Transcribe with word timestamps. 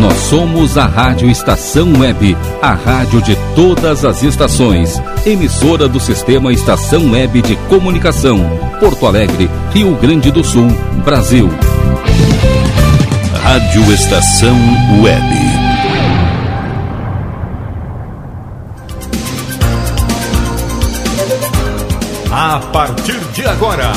Nós 0.00 0.16
somos 0.30 0.78
a 0.78 0.86
Rádio 0.86 1.28
Estação 1.28 1.92
Web, 1.98 2.34
a 2.62 2.72
rádio 2.72 3.20
de 3.20 3.36
todas 3.54 4.02
as 4.02 4.22
estações. 4.22 4.98
Emissora 5.26 5.86
do 5.86 6.00
Sistema 6.00 6.50
Estação 6.50 7.10
Web 7.10 7.42
de 7.42 7.54
Comunicação. 7.68 8.38
Porto 8.80 9.06
Alegre, 9.06 9.50
Rio 9.74 9.94
Grande 9.96 10.30
do 10.30 10.42
Sul, 10.42 10.68
Brasil. 11.04 11.50
Rádio 13.42 13.92
Estação 13.92 14.56
Web. 15.02 15.34
A 22.32 22.58
partir 22.72 23.20
de 23.34 23.44
agora, 23.44 23.92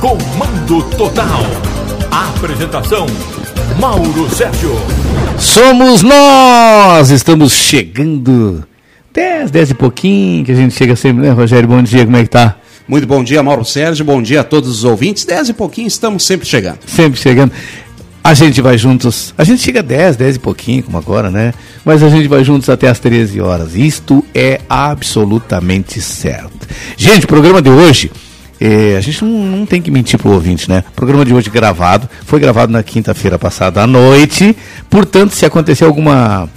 Comando 0.00 0.82
Total. 0.96 1.44
Apresentação: 2.10 3.06
Mauro 3.78 4.28
Sérgio. 4.30 5.03
Somos 5.38 6.02
nós! 6.02 7.10
Estamos 7.10 7.52
chegando. 7.52 8.64
10, 9.12 9.50
10 9.50 9.70
e 9.70 9.74
pouquinho 9.74 10.44
que 10.44 10.52
a 10.52 10.54
gente 10.54 10.74
chega 10.74 10.96
sempre, 10.96 11.22
né, 11.22 11.30
Rogério? 11.30 11.68
Bom 11.68 11.82
dia, 11.82 12.04
como 12.04 12.16
é 12.16 12.22
que 12.22 12.30
tá? 12.30 12.56
Muito 12.86 13.06
bom 13.06 13.24
dia, 13.24 13.42
Mauro 13.42 13.64
Sérgio. 13.64 14.04
Bom 14.04 14.20
dia 14.20 14.40
a 14.40 14.44
todos 14.44 14.68
os 14.68 14.84
ouvintes. 14.84 15.24
10 15.24 15.50
e 15.50 15.52
pouquinho, 15.52 15.86
estamos 15.86 16.24
sempre 16.24 16.46
chegando. 16.46 16.78
Sempre 16.86 17.18
chegando. 17.18 17.52
A 18.22 18.34
gente 18.34 18.60
vai 18.60 18.76
juntos. 18.76 19.32
A 19.36 19.44
gente 19.44 19.62
chega 19.62 19.82
10, 19.82 20.16
10 20.16 20.36
e 20.36 20.38
pouquinho, 20.38 20.82
como 20.82 20.98
agora, 20.98 21.30
né? 21.30 21.52
Mas 21.84 22.02
a 22.02 22.08
gente 22.08 22.26
vai 22.26 22.42
juntos 22.42 22.68
até 22.68 22.88
as 22.88 22.98
13 22.98 23.40
horas. 23.40 23.74
Isto 23.74 24.24
é 24.34 24.60
absolutamente 24.68 26.00
certo. 26.00 26.66
Gente, 26.96 27.24
o 27.24 27.28
programa 27.28 27.60
de 27.60 27.70
hoje. 27.70 28.10
É, 28.60 28.96
a 28.96 29.00
gente 29.00 29.24
não, 29.24 29.30
não 29.30 29.66
tem 29.66 29.82
que 29.82 29.90
mentir 29.90 30.18
pro 30.18 30.30
ouvinte, 30.30 30.68
né? 30.68 30.84
O 30.88 30.92
programa 30.92 31.24
de 31.24 31.34
hoje 31.34 31.50
gravado, 31.50 32.08
foi 32.24 32.38
gravado 32.40 32.72
na 32.72 32.82
quinta-feira 32.82 33.38
passada 33.38 33.82
à 33.82 33.86
noite. 33.86 34.56
Portanto, 34.88 35.32
se 35.32 35.44
acontecer 35.44 35.84
alguma 35.84 36.48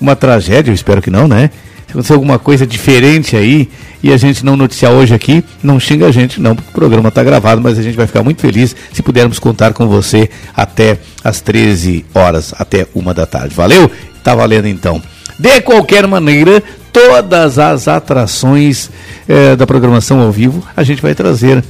uma 0.00 0.14
tragédia, 0.14 0.70
eu 0.70 0.74
espero 0.74 1.00
que 1.00 1.10
não, 1.10 1.26
né? 1.26 1.50
Se 1.86 1.92
acontecer 1.92 2.12
alguma 2.12 2.38
coisa 2.38 2.66
diferente 2.66 3.36
aí 3.36 3.68
e 4.02 4.12
a 4.12 4.16
gente 4.16 4.44
não 4.44 4.56
noticiar 4.56 4.92
hoje 4.92 5.14
aqui, 5.14 5.42
não 5.62 5.80
xinga 5.80 6.06
a 6.06 6.12
gente, 6.12 6.40
não, 6.40 6.54
porque 6.54 6.70
o 6.70 6.74
programa 6.74 7.08
está 7.08 7.22
gravado, 7.22 7.60
mas 7.62 7.78
a 7.78 7.82
gente 7.82 7.96
vai 7.96 8.06
ficar 8.06 8.22
muito 8.22 8.40
feliz 8.40 8.74
se 8.92 9.02
pudermos 9.02 9.38
contar 9.38 9.72
com 9.72 9.86
você 9.86 10.28
até 10.54 10.98
as 11.24 11.40
13 11.40 12.04
horas, 12.14 12.52
até 12.58 12.86
uma 12.94 13.14
da 13.14 13.24
tarde. 13.24 13.54
Valeu? 13.54 13.90
Tá 14.22 14.34
valendo 14.34 14.66
então. 14.66 15.00
De 15.38 15.60
qualquer 15.60 16.06
maneira, 16.06 16.62
todas 16.96 17.58
as 17.58 17.88
atrações 17.88 18.88
eh, 19.28 19.54
da 19.54 19.66
programação 19.66 20.18
ao 20.20 20.32
vivo 20.32 20.66
a 20.74 20.82
gente 20.82 21.02
vai 21.02 21.14
trazer. 21.14 21.62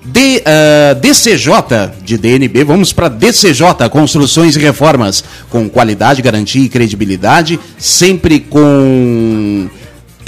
D, 0.05 0.43
ah, 0.45 0.93
DCJ 1.01 1.93
de 2.05 2.19
DNB, 2.19 2.63
vamos 2.65 2.93
para 2.93 3.09
DCJ 3.09 3.89
Construções 3.91 4.55
e 4.55 4.59
Reformas, 4.59 5.25
com 5.49 5.67
qualidade, 5.67 6.21
garantia 6.21 6.63
e 6.63 6.69
credibilidade, 6.69 7.59
sempre 7.79 8.39
com 8.39 9.71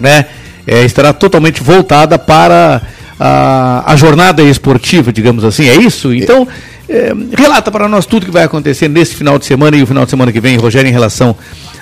né? 0.00 0.26
É, 0.66 0.84
estará 0.84 1.12
totalmente 1.12 1.62
voltada 1.62 2.18
para 2.18 2.82
a, 3.18 3.84
a 3.86 3.96
jornada 3.96 4.42
esportiva, 4.42 5.12
digamos 5.12 5.44
assim, 5.44 5.68
é 5.68 5.76
isso? 5.76 6.12
Então, 6.12 6.46
é, 6.88 7.12
relata 7.36 7.70
para 7.70 7.88
nós 7.88 8.06
tudo 8.06 8.26
que 8.26 8.32
vai 8.32 8.44
acontecer 8.44 8.88
nesse 8.88 9.14
final 9.14 9.38
de 9.38 9.46
semana 9.46 9.76
e 9.76 9.82
o 9.82 9.86
final 9.86 10.04
de 10.04 10.10
semana 10.10 10.32
que 10.32 10.40
vem, 10.40 10.56
Rogério, 10.56 10.88
em 10.88 10.92
relação 10.92 11.36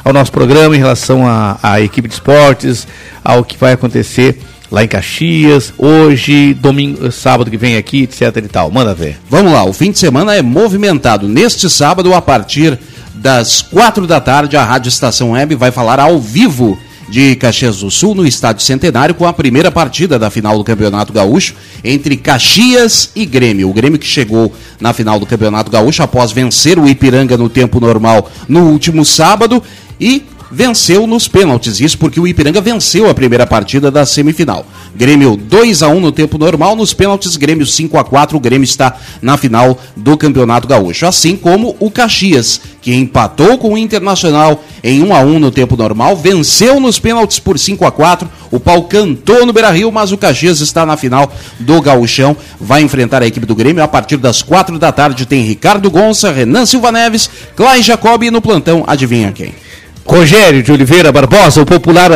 ao 0.04 0.12
nosso 0.12 0.30
programa, 0.30 0.76
em 0.76 0.78
relação 0.78 1.24
à 1.62 1.80
equipe 1.80 2.08
de 2.08 2.14
esportes, 2.14 2.86
ao 3.24 3.42
que 3.44 3.56
vai 3.56 3.72
acontecer 3.72 4.38
lá 4.70 4.82
em 4.82 4.88
Caxias, 4.88 5.72
hoje, 5.78 6.52
domingo, 6.54 7.10
sábado 7.12 7.50
que 7.50 7.56
vem 7.56 7.76
aqui, 7.76 8.02
etc 8.02 8.36
e 8.36 8.48
tal. 8.48 8.70
Manda 8.70 8.94
ver. 8.94 9.18
Vamos 9.30 9.52
lá, 9.52 9.64
o 9.64 9.72
fim 9.72 9.90
de 9.90 9.98
semana 9.98 10.34
é 10.34 10.42
movimentado. 10.42 11.28
Neste 11.28 11.70
sábado, 11.70 12.12
a 12.12 12.20
partir 12.20 12.78
das 13.14 13.62
quatro 13.62 14.06
da 14.06 14.20
tarde, 14.20 14.56
a 14.56 14.64
Rádio 14.64 14.88
Estação 14.88 15.30
Web 15.30 15.54
vai 15.54 15.70
falar 15.70 16.00
ao 16.00 16.18
vivo 16.18 16.78
de 17.14 17.36
Caxias 17.36 17.78
do 17.78 17.92
Sul, 17.92 18.12
no 18.12 18.26
Estádio 18.26 18.64
Centenário, 18.64 19.14
com 19.14 19.24
a 19.24 19.32
primeira 19.32 19.70
partida 19.70 20.18
da 20.18 20.30
final 20.30 20.58
do 20.58 20.64
Campeonato 20.64 21.12
Gaúcho 21.12 21.54
entre 21.84 22.16
Caxias 22.16 23.12
e 23.14 23.24
Grêmio. 23.24 23.70
O 23.70 23.72
Grêmio 23.72 24.00
que 24.00 24.06
chegou 24.06 24.52
na 24.80 24.92
final 24.92 25.20
do 25.20 25.24
Campeonato 25.24 25.70
Gaúcho 25.70 26.02
após 26.02 26.32
vencer 26.32 26.76
o 26.76 26.88
Ipiranga 26.88 27.38
no 27.38 27.48
tempo 27.48 27.78
normal 27.78 28.28
no 28.48 28.64
último 28.64 29.04
sábado 29.04 29.62
e 30.00 30.24
venceu 30.54 31.06
nos 31.06 31.26
pênaltis. 31.26 31.80
Isso 31.80 31.98
porque 31.98 32.20
o 32.20 32.28
Ipiranga 32.28 32.60
venceu 32.60 33.10
a 33.10 33.14
primeira 33.14 33.44
partida 33.44 33.90
da 33.90 34.06
semifinal. 34.06 34.64
Grêmio 34.94 35.36
2 35.36 35.82
a 35.82 35.88
1 35.88 36.00
no 36.00 36.12
tempo 36.12 36.38
normal, 36.38 36.76
nos 36.76 36.94
pênaltis 36.94 37.36
Grêmio 37.36 37.66
5 37.66 37.98
a 37.98 38.04
4. 38.04 38.36
O 38.36 38.40
Grêmio 38.40 38.64
está 38.64 38.96
na 39.20 39.36
final 39.36 39.76
do 39.96 40.16
Campeonato 40.16 40.68
Gaúcho, 40.68 41.06
assim 41.06 41.36
como 41.36 41.74
o 41.80 41.90
Caxias, 41.90 42.60
que 42.80 42.94
empatou 42.94 43.58
com 43.58 43.72
o 43.72 43.78
Internacional 43.78 44.62
em 44.84 45.02
1 45.02 45.14
a 45.14 45.20
1 45.20 45.38
no 45.40 45.50
tempo 45.50 45.76
normal, 45.76 46.16
venceu 46.16 46.78
nos 46.78 47.00
pênaltis 47.00 47.40
por 47.40 47.58
5 47.58 47.84
a 47.84 47.90
4. 47.90 48.30
O 48.52 48.60
pau 48.60 48.84
cantou 48.84 49.44
no 49.44 49.52
Beira-Rio, 49.52 49.90
mas 49.90 50.12
o 50.12 50.18
Caxias 50.18 50.60
está 50.60 50.86
na 50.86 50.96
final 50.96 51.32
do 51.58 51.82
Gauchão, 51.82 52.36
vai 52.60 52.82
enfrentar 52.82 53.22
a 53.22 53.26
equipe 53.26 53.46
do 53.46 53.56
Grêmio 53.56 53.82
a 53.82 53.88
partir 53.88 54.18
das 54.18 54.40
4 54.42 54.78
da 54.78 54.92
tarde. 54.92 55.26
Tem 55.26 55.42
Ricardo 55.42 55.90
Gonça, 55.90 56.30
Renan 56.30 56.64
Silva 56.64 56.92
Neves, 56.92 57.28
Clay 57.56 57.82
Jacob 57.82 58.22
e 58.22 58.30
no 58.30 58.40
plantão, 58.40 58.84
adivinha 58.86 59.32
quem? 59.32 59.63
Rogério 60.04 60.62
de 60.62 60.70
Oliveira 60.72 61.10
Barbosa, 61.10 61.62
o 61.62 61.66
popular 61.66 62.10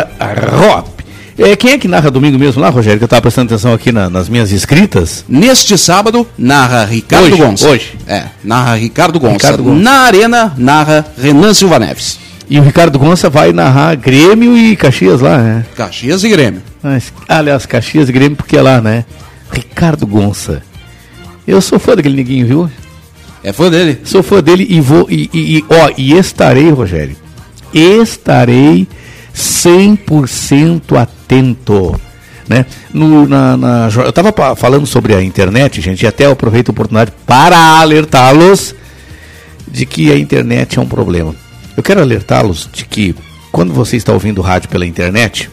Rob. 0.53 0.89
É, 1.39 1.55
quem 1.55 1.73
é 1.73 1.79
que 1.79 1.87
narra 1.87 2.11
domingo 2.11 2.37
mesmo 2.39 2.61
lá, 2.61 2.69
Rogério? 2.69 2.99
Que 2.99 3.05
eu 3.05 3.07
estava 3.07 3.23
prestando 3.23 3.47
atenção 3.53 3.73
aqui 3.73 3.93
na- 3.93 4.11
nas 4.11 4.29
minhas 4.29 4.51
escritas. 4.51 5.25
Neste 5.29 5.79
sábado, 5.79 6.27
narra 6.37 6.85
Ricardo 6.85 7.27
Hoje, 7.33 7.37
Gonça. 7.37 7.69
hoje. 7.69 7.97
É, 8.09 8.25
narra 8.43 8.75
Ricardo 8.75 9.21
Gonça. 9.21 9.33
Ricardo 9.35 9.63
Gonça. 9.63 9.81
Na 9.81 9.93
arena, 10.01 10.53
narra 10.59 11.07
Renan 11.17 11.55
Silva 11.55 11.79
Neves. 11.79 12.19
E 12.51 12.59
o 12.59 12.63
Ricardo 12.63 12.99
Gonça 12.99 13.31
vai 13.31 13.53
narrar 13.53 13.95
Grêmio 13.95 14.57
e 14.57 14.75
Caxias 14.75 15.21
lá, 15.21 15.39
né? 15.39 15.65
Caxias 15.77 16.25
e 16.25 16.29
Grêmio. 16.29 16.63
Mas, 16.83 17.13
aliás, 17.29 17.67
Caxias 17.67 18.09
e 18.09 18.13
Grêmio 18.13 18.37
porque 18.37 18.57
é 18.57 18.63
lá, 18.63 18.81
né? 18.81 19.05
Ricardo 19.53 20.07
Gonça. 20.07 20.63
Eu 21.47 21.61
sou 21.61 21.79
fã 21.79 21.95
daquele 21.95 22.17
neguinho, 22.17 22.47
viu? 22.47 22.71
É 23.45 23.53
fã 23.53 23.71
dele. 23.71 23.99
Sou 24.03 24.23
fã 24.23 24.43
dele 24.43 24.67
e 24.69 24.81
vou. 24.81 25.07
E, 25.09 25.31
e- 25.33 25.59
e- 25.59 25.65
ó, 25.71 25.91
e 25.97 26.15
estarei, 26.19 26.69
Rogério. 26.71 27.17
Estarei 27.73 28.89
100% 29.35 30.97
atento. 30.97 32.01
Né? 32.49 32.65
No, 32.93 33.29
na, 33.29 33.57
na 33.57 33.89
eu 33.95 34.09
estava 34.09 34.57
falando 34.57 34.87
sobre 34.87 35.15
a 35.15 35.23
internet, 35.23 35.81
gente, 35.81 36.03
e 36.03 36.07
até 36.07 36.25
aproveito 36.25 36.71
a 36.71 36.73
oportunidade 36.73 37.13
para 37.27 37.57
alertá-los 37.79 38.75
de 39.67 39.85
que 39.85 40.11
a 40.11 40.19
internet 40.19 40.79
é 40.79 40.83
um 40.83 40.89
problema. 40.89 41.35
Eu 41.77 41.83
quero 41.83 42.01
alertá-los 42.01 42.69
de 42.73 42.87
que 42.87 43.15
quando 43.53 43.73
você 43.73 43.97
está 43.97 44.13
ouvindo 44.13 44.41
rádio 44.41 44.69
pela 44.71 44.87
internet, 44.87 45.51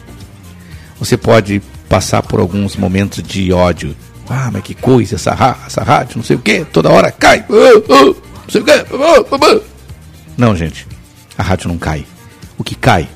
você 0.98 1.16
pode 1.16 1.60
passar 1.88 2.22
por 2.22 2.40
alguns 2.40 2.76
momentos 2.76 3.22
de 3.22 3.52
ódio. 3.52 3.94
Ah, 4.28 4.50
mas 4.52 4.62
que 4.62 4.74
coisa, 4.74 5.16
essa, 5.16 5.56
essa 5.66 5.82
rádio, 5.82 6.16
não 6.16 6.24
sei 6.24 6.36
o 6.36 6.40
que, 6.40 6.64
toda 6.64 6.90
hora 6.90 7.12
cai. 7.12 7.44
ah, 7.48 7.82
ah, 7.90 8.04
não 8.04 8.14
sei 8.48 8.60
o 8.60 8.64
que. 8.64 8.72
Não, 10.36 10.56
gente, 10.56 10.86
a 11.36 11.42
rádio 11.42 11.68
não 11.68 11.78
cai. 11.78 12.04
O 12.58 12.64
que 12.64 12.74
cai 12.74 13.08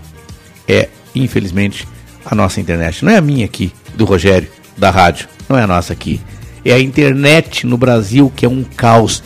é, 0.68 0.88
infelizmente, 1.14 1.86
a 2.24 2.34
nossa 2.34 2.60
internet. 2.60 3.04
Não 3.04 3.12
é 3.12 3.16
a 3.16 3.20
minha 3.20 3.44
aqui, 3.44 3.72
do 3.94 4.04
Rogério, 4.04 4.48
da 4.76 4.90
rádio. 4.90 5.28
Não 5.48 5.58
é 5.58 5.62
a 5.62 5.66
nossa 5.66 5.92
aqui. 5.92 6.20
É 6.64 6.72
a 6.72 6.80
internet 6.80 7.66
no 7.66 7.76
Brasil 7.76 8.32
que 8.34 8.44
é 8.44 8.48
um 8.48 8.62
caos, 8.62 9.22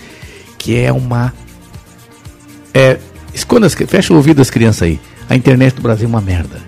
que 0.56 0.76
é 0.78 0.92
uma. 0.92 1.32
É, 2.72 2.98
esconda, 3.32 3.66
as, 3.66 3.74
fecha 3.74 4.12
o 4.12 4.16
ouvido 4.16 4.38
das 4.38 4.50
crianças 4.50 4.82
aí. 4.82 5.00
A 5.28 5.36
internet 5.36 5.74
do 5.74 5.82
Brasil 5.82 6.06
é 6.06 6.08
uma 6.08 6.20
merda. 6.20 6.62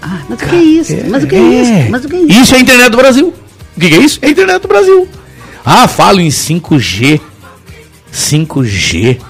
Ah, 0.00 0.22
mas 0.28 0.40
o 0.40 0.46
que 0.46 0.54
é 0.54 0.62
isso? 0.62 0.96
Mas 1.08 1.24
o 1.24 1.26
que 1.26 1.34
é 1.34 1.40
isso? 1.40 1.90
Mas 1.90 2.04
o 2.04 2.08
que 2.08 2.16
é 2.16 2.20
isso? 2.20 2.40
Isso 2.40 2.54
é 2.54 2.58
a 2.58 2.60
internet 2.60 2.90
do 2.90 2.96
Brasil. 2.96 3.34
O 3.76 3.80
que, 3.80 3.88
que 3.88 3.94
é 3.94 3.98
isso? 3.98 4.18
É 4.22 4.26
a 4.26 4.30
internet 4.30 4.62
do 4.62 4.68
Brasil. 4.68 5.08
Ah, 5.64 5.88
falo 5.88 6.20
em 6.20 6.28
5G. 6.28 7.20
5G. 8.12 9.20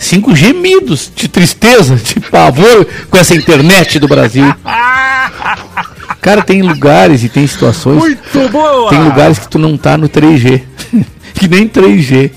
5 0.00 0.34
gemidos 0.34 1.12
de 1.14 1.28
tristeza, 1.28 1.94
de 1.94 2.18
pavor 2.20 2.86
com 3.10 3.18
essa 3.18 3.34
internet 3.34 3.98
do 3.98 4.08
Brasil. 4.08 4.44
Cara, 6.20 6.42
tem 6.42 6.62
lugares 6.62 7.22
e 7.22 7.28
tem 7.28 7.46
situações. 7.46 7.98
Muito 7.98 8.48
boa! 8.50 8.90
Tem 8.90 9.02
lugares 9.02 9.38
que 9.38 9.48
tu 9.48 9.58
não 9.58 9.76
tá 9.76 9.96
no 9.96 10.08
3G. 10.08 10.62
que 11.34 11.46
nem 11.46 11.68
3G. 11.68 12.30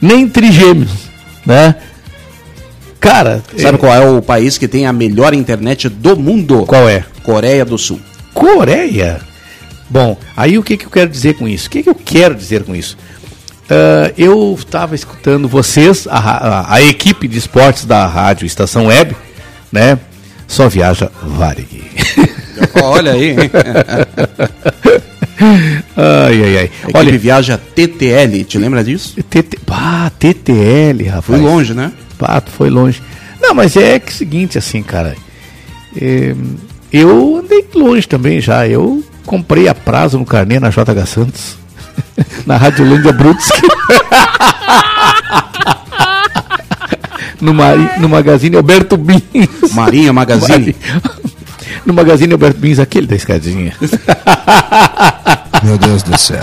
Nem 0.00 0.28
trigêmeos, 0.28 0.90
né? 1.46 1.76
Cara, 3.00 3.42
Sabe 3.56 3.76
é- 3.76 3.78
qual 3.78 3.92
é 3.92 4.00
o 4.08 4.22
país 4.22 4.58
que 4.58 4.68
tem 4.68 4.86
a 4.86 4.92
melhor 4.92 5.34
internet 5.34 5.88
do 5.88 6.16
mundo? 6.16 6.64
qual 6.66 6.88
é? 6.88 7.04
Coreia 7.22 7.64
do 7.64 7.78
Sul. 7.78 8.00
Coreia. 8.34 9.20
Bom, 9.88 10.16
aí 10.36 10.58
o 10.58 10.62
que, 10.62 10.76
que 10.76 10.86
eu 10.86 10.90
quero 10.90 11.10
dizer 11.10 11.34
com 11.34 11.48
isso? 11.48 11.68
O 11.68 11.70
que, 11.70 11.82
que 11.82 11.88
eu 11.88 11.94
quero 11.94 12.34
dizer 12.34 12.64
com 12.64 12.74
isso? 12.74 12.96
Ah, 13.74 14.12
eu 14.18 14.54
estava 14.58 14.94
escutando 14.94 15.48
vocês, 15.48 16.06
a, 16.10 16.18
a- 16.18 16.74
a 16.74 16.82
equipe 16.82 17.26
de 17.26 17.38
esportes 17.38 17.86
da 17.86 18.06
rádio 18.06 18.44
Estação 18.44 18.86
Web, 18.86 19.16
né? 19.72 19.98
Só 20.46 20.68
viaja 20.68 21.10
Varig. 21.22 21.82
Olha 22.82 23.12
aí, 23.12 23.34
ai, 25.96 26.42
ai, 26.44 26.58
ai. 26.58 26.70
A 26.92 26.98
Olha, 26.98 27.18
viaja 27.18 27.58
TTL, 27.58 28.44
te 28.44 28.58
lembra 28.58 28.84
disso? 28.84 29.16
TT, 29.22 29.58
TTL, 30.18 31.04
rapaz. 31.06 31.24
Fui 31.24 31.38
longe, 31.38 31.74
né? 31.74 31.90
Pato 32.18 32.50
foi 32.50 32.70
longe. 32.70 33.02
Não, 33.40 33.54
mas 33.54 33.76
é 33.76 33.98
que 33.98 34.10
é 34.10 34.14
o 34.14 34.16
seguinte, 34.16 34.58
assim, 34.58 34.82
cara. 34.82 35.16
é, 36.00 36.34
eu 36.92 37.38
andei 37.42 37.64
longe 37.74 38.06
também 38.06 38.40
já. 38.40 38.68
Eu 38.68 39.02
comprei 39.24 39.66
a 39.68 39.74
prazo 39.74 40.18
no 40.18 40.24
carnê 40.26 40.60
na 40.60 40.68
JH 40.68 41.06
Santos. 41.06 41.56
na 42.46 42.56
Radiolândia 42.56 43.12
Brutski. 43.12 43.60
no, 47.40 47.52
Mari, 47.54 47.88
no 47.98 48.08
Magazine 48.08 48.56
Alberto 48.56 48.96
Bins. 48.96 49.20
Marinha 49.74 50.12
Magazine. 50.12 50.74
no 51.84 51.92
Magazine 51.92 52.32
Alberto 52.32 52.58
Bins, 52.60 52.78
aquele 52.78 53.06
da 53.06 53.16
escadinha. 53.16 53.72
Meu 55.62 55.78
Deus 55.78 56.02
do 56.02 56.18
céu. 56.18 56.40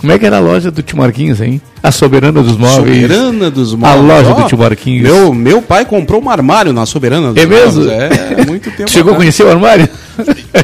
Como 0.00 0.12
é 0.12 0.18
que 0.18 0.26
era 0.26 0.38
a 0.38 0.40
loja 0.40 0.68
do 0.70 0.82
Tio 0.82 0.98
Marquinhos, 0.98 1.40
hein? 1.40 1.60
A 1.80 1.92
Soberana 1.92 2.42
dos 2.42 2.56
Móveis. 2.56 3.02
Soberana 3.02 3.50
dos 3.50 3.74
A 3.74 3.76
Móveis. 3.76 4.02
loja 4.04 4.30
Ó, 4.30 4.34
do 4.42 4.48
Tio 4.48 4.58
Marquinhos. 4.58 5.02
Meu, 5.08 5.32
meu 5.32 5.62
pai 5.62 5.84
comprou 5.84 6.20
um 6.20 6.28
armário 6.28 6.72
na 6.72 6.84
Soberana 6.86 7.32
dos 7.32 7.40
É 7.40 7.46
mesmo? 7.46 7.84
Móveis. 7.84 8.10
É, 8.12 8.44
muito 8.44 8.68
tempo. 8.72 8.90
Chegou 8.90 9.12
a 9.12 9.14
atrás. 9.14 9.16
conhecer 9.18 9.44
o 9.44 9.50
armário? 9.50 9.88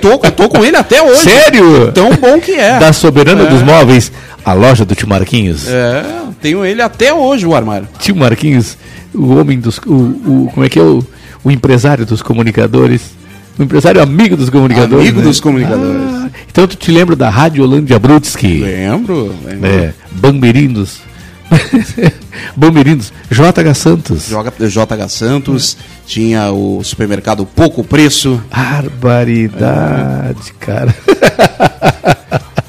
Tô, 0.01 0.19
tô 0.19 0.49
com 0.49 0.65
ele 0.65 0.77
até 0.77 1.03
hoje. 1.03 1.21
Sério? 1.23 1.93
Tão 1.93 2.11
bom 2.17 2.41
que 2.41 2.53
é. 2.53 2.79
Da 2.79 2.93
Soberana 2.93 3.45
É. 3.45 3.47
dos 3.47 3.63
Móveis, 3.63 4.11
a 4.45 4.53
loja 4.53 4.85
do 4.85 4.95
Tio 4.95 5.09
Marquinhos. 5.09 5.69
É, 5.69 6.05
tenho 6.41 6.65
ele 6.65 6.81
até 6.83 7.13
hoje, 7.13 7.47
o 7.47 7.55
armário. 7.55 7.89
Tio 7.99 8.17
Marquinhos, 8.17 8.77
o 9.15 9.37
homem 9.37 9.59
dos. 9.61 9.79
O, 9.87 9.93
o- 9.93 10.51
como 10.53 10.65
é 10.67 10.69
que 10.69 10.79
é? 10.79 10.83
O, 10.83 11.05
o 11.45 11.51
empresário 11.51 12.05
dos 12.07 12.23
comunicadores. 12.23 13.03
O 13.59 13.63
empresário 13.63 14.01
amigo 14.03 14.35
dos 14.37 14.49
comunicadores. 14.49 15.05
Amigo 15.05 15.19
né? 15.21 15.25
dos 15.27 15.39
comunicadores. 15.39 16.03
Ah, 16.03 16.31
então 16.51 16.67
tu 16.67 16.75
te 16.77 16.91
lembra 16.91 17.15
da 17.15 17.29
Rádio 17.29 17.63
Holândia 17.63 17.99
Brutski? 17.99 18.59
Lembro. 18.61 19.35
lembro. 19.45 19.67
É, 19.67 19.93
Bamberindos. 20.11 21.01
Bamberindos. 22.57 23.13
JH 23.31 23.75
Santos. 23.75 24.29
JH 24.29 25.09
Santos, 25.09 25.77
tinha 26.07 26.51
o 26.53 26.83
supermercado 26.83 27.47
Pouco 27.47 27.85
Preço. 27.85 28.43
Barbaridade, 28.51 30.53
cara. 30.59 30.95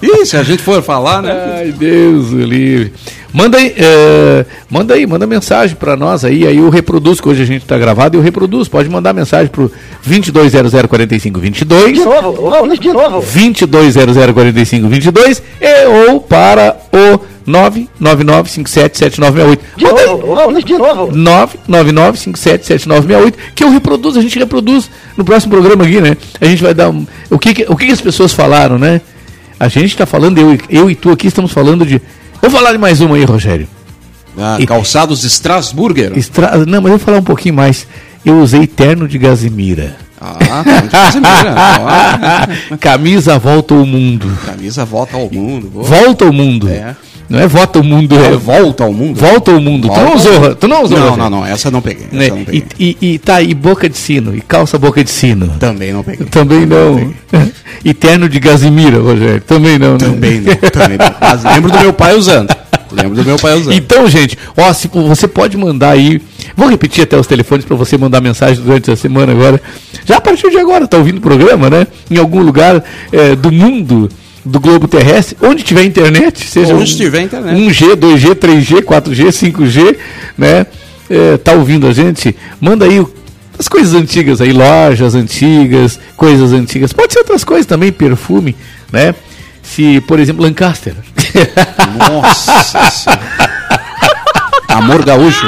Ih, 0.02 0.26
se 0.26 0.36
a 0.36 0.44
gente 0.44 0.62
for 0.62 0.84
falar, 0.84 1.22
né? 1.22 1.32
Ai, 1.58 1.72
Deus 1.72 2.32
o 2.32 2.40
livre. 2.40 2.94
Manda 3.34 3.58
aí, 3.58 3.74
é, 3.76 4.46
manda 4.70 4.94
aí, 4.94 5.08
manda 5.08 5.26
mensagem 5.26 5.76
para 5.76 5.98
nós 5.98 6.24
aí, 6.24 6.46
aí 6.46 6.58
eu 6.58 6.70
reproduzo, 6.70 7.20
que 7.20 7.28
hoje 7.28 7.42
a 7.42 7.46
gente 7.46 7.66
tá 7.66 7.80
gravado, 7.80 8.16
eu 8.16 8.22
reproduzo. 8.22 8.70
Pode 8.70 8.88
mandar 8.88 9.12
mensagem 9.12 9.48
pro 9.48 9.72
22004522, 10.08 11.94
De 11.94 12.06
novo, 12.06 12.48
Raul, 12.48 12.78
de 12.78 12.94
novo. 12.94 13.22
22004522 13.22 15.42
e 15.60 15.86
ou 15.88 16.22
para 16.22 16.78
o 16.94 17.20
999577968. 17.50 19.60
De 19.78 19.84
Manda 19.84 20.06
novo, 20.06 20.34
Raul, 20.36 20.62
de 20.62 20.78
novo. 20.78 21.12
999577968, 21.68 23.34
que 23.56 23.64
eu 23.64 23.72
reproduzo, 23.72 24.20
a 24.20 24.22
gente 24.22 24.38
reproduz 24.38 24.92
no 25.18 25.26
próximo 25.26 25.54
programa 25.54 25.86
aqui, 25.86 26.00
né? 26.00 26.16
A 26.40 26.46
gente 26.46 26.62
vai 26.62 26.76
dar 26.76 26.92
um, 26.92 27.04
o 27.32 27.40
que 27.40 27.66
o 27.68 27.76
que, 27.76 27.92
as 27.92 28.00
pessoas 28.00 28.32
falaram, 28.32 28.78
né? 28.78 29.02
A 29.60 29.68
gente 29.68 29.88
está 29.88 30.06
falando, 30.06 30.38
eu, 30.38 30.56
eu 30.70 30.92
e 30.92 30.96
tu 30.96 31.10
aqui 31.10 31.26
estamos 31.26 31.52
falando 31.52 31.84
de 31.84 32.00
Vou 32.44 32.52
falar 32.52 32.74
de 32.74 32.78
mais 32.78 33.00
uma 33.00 33.16
aí, 33.16 33.24
Rogério. 33.24 33.70
Ah, 34.38 34.58
E- 34.60 34.66
calçados 34.66 35.24
Strasburger. 35.24 36.12
Estra... 36.18 36.58
Não, 36.66 36.82
mas 36.82 36.92
eu 36.92 36.98
vou 36.98 37.00
falar 37.00 37.20
um 37.20 37.24
pouquinho 37.24 37.56
mais. 37.56 37.88
Eu 38.26 38.42
usei 38.42 38.68
terno 38.68 39.08
de 39.08 39.18
Gazimira. 39.18 39.96
Ah, 40.20 40.36
tá 40.62 40.82
de 40.82 40.90
Casimira. 40.90 41.56
Ó, 42.74 42.78
Camisa 42.78 43.40
volta 43.40 43.74
ao 43.74 43.86
mundo. 43.86 44.30
Camisa 44.46 44.84
volta 44.84 45.16
ao 45.16 45.32
mundo. 45.32 45.70
Boa. 45.70 45.86
Volta 45.86 46.26
ao 46.26 46.34
mundo. 46.34 46.68
É. 46.68 46.98
Não 47.34 47.40
é 47.40 47.48
volta 47.48 47.80
ao 47.80 47.84
mundo, 47.84 48.16
É, 48.16 48.28
é 48.28 48.38
volta 48.38 48.84
ao 48.84 48.94
mundo. 48.94 49.20
volta 49.20 49.52
ao 49.52 49.60
mundo. 49.60 49.88
tu 49.88 49.88
Volta 49.88 50.04
não 50.04 50.12
ao 50.12 50.16
usou, 50.16 50.56
tu 50.56 50.68
não 50.68 50.84
usou. 50.84 51.00
Não, 51.00 51.18
não, 51.18 51.30
não. 51.32 51.46
Essa 51.46 51.72
não 51.72 51.82
peguei. 51.82 52.06
Essa 52.06 52.16
Né? 52.16 52.30
não 52.30 52.46
peguei. 52.46 52.64
E, 52.80 52.98
e, 53.02 53.14
e 53.14 53.18
tá, 53.18 53.42
e 53.42 53.56
boca 53.56 53.90
de 53.90 53.98
sino, 53.98 54.36
e 54.36 54.40
calça 54.42 54.78
boca 54.78 55.04
de 55.04 55.10
sino. 55.10 55.48
Também 55.60 55.92
não 55.92 56.04
peguei. 56.04 56.28
Também 56.28 56.64
não. 56.68 57.12
E 57.84 57.92
terno 57.94 58.30
de 58.30 58.40
Gazimira, 58.40 59.00
Rogério. 59.00 59.42
Também 59.42 59.78
não, 59.80 59.94
né? 59.94 59.98
Também 59.98 60.40
não. 60.42 60.56
Também 60.70 60.98
não. 60.98 61.14
Mas 61.20 61.44
lembro 61.44 61.72
do 61.72 61.80
meu 61.80 61.92
pai 61.92 62.16
usando. 62.16 62.56
Lembro 62.92 63.16
do 63.16 63.26
meu 63.26 63.38
pai 63.40 63.56
usando. 63.56 63.74
Então, 63.74 64.08
gente, 64.08 64.38
ó, 64.56 64.72
se 64.72 64.88
você 64.94 65.28
pode 65.28 65.58
mandar 65.58 65.90
aí. 65.90 66.22
Vou 66.56 66.70
repetir 66.70 67.04
até 67.04 67.18
os 67.18 67.26
telefones 67.26 67.66
para 67.66 67.76
você 67.76 67.98
mandar 67.98 68.22
mensagem 68.22 68.64
durante 68.64 68.92
a 68.92 68.96
semana 68.96 69.32
agora. 69.34 69.60
Já 70.06 70.18
a 70.18 70.22
partir 70.22 70.50
de 70.52 70.58
agora, 70.58 70.88
tá 70.88 70.98
ouvindo 70.98 71.18
o 71.18 71.22
programa, 71.22 71.68
né? 71.70 71.88
Em 72.12 72.18
algum 72.18 72.42
lugar 72.44 72.82
é, 73.12 73.36
do 73.36 73.52
mundo 73.52 74.08
do 74.46 74.60
globo 74.60 74.88
terrestre, 74.88 75.38
onde 75.42 75.64
tiver 75.64 75.84
internet, 75.84 76.46
seja 76.50 76.76
Onde 76.76 76.96
tiver 76.96 77.22
internet. 77.22 77.56
1G, 77.56 77.96
2G, 77.96 78.36
3G, 78.36 78.82
4G, 78.82 79.28
5G, 79.28 79.96
né? 80.38 80.66
É, 81.10 81.38
tá 81.38 81.54
ouvindo 81.54 81.88
a 81.88 81.94
gente? 81.94 82.36
Manda 82.60 82.86
aí 82.86 83.06
as 83.58 83.68
coisas 83.68 83.94
antigas 83.94 84.42
aí, 84.42 84.52
lojas 84.52 85.16
antigas, 85.16 86.00
coisas 86.18 86.52
antigas. 86.52 86.92
Pode 86.92 87.14
ser 87.14 87.20
outras 87.20 87.44
coisas 87.44 87.66
também, 87.66 87.92
perfume, 87.92 88.56
né? 88.92 89.16
Se, 89.62 90.02
por 90.02 90.20
exemplo, 90.20 90.44
Lancaster. 90.44 90.94
Nossa. 91.98 93.20
Amor 94.68 95.06
gaúcho. 95.06 95.48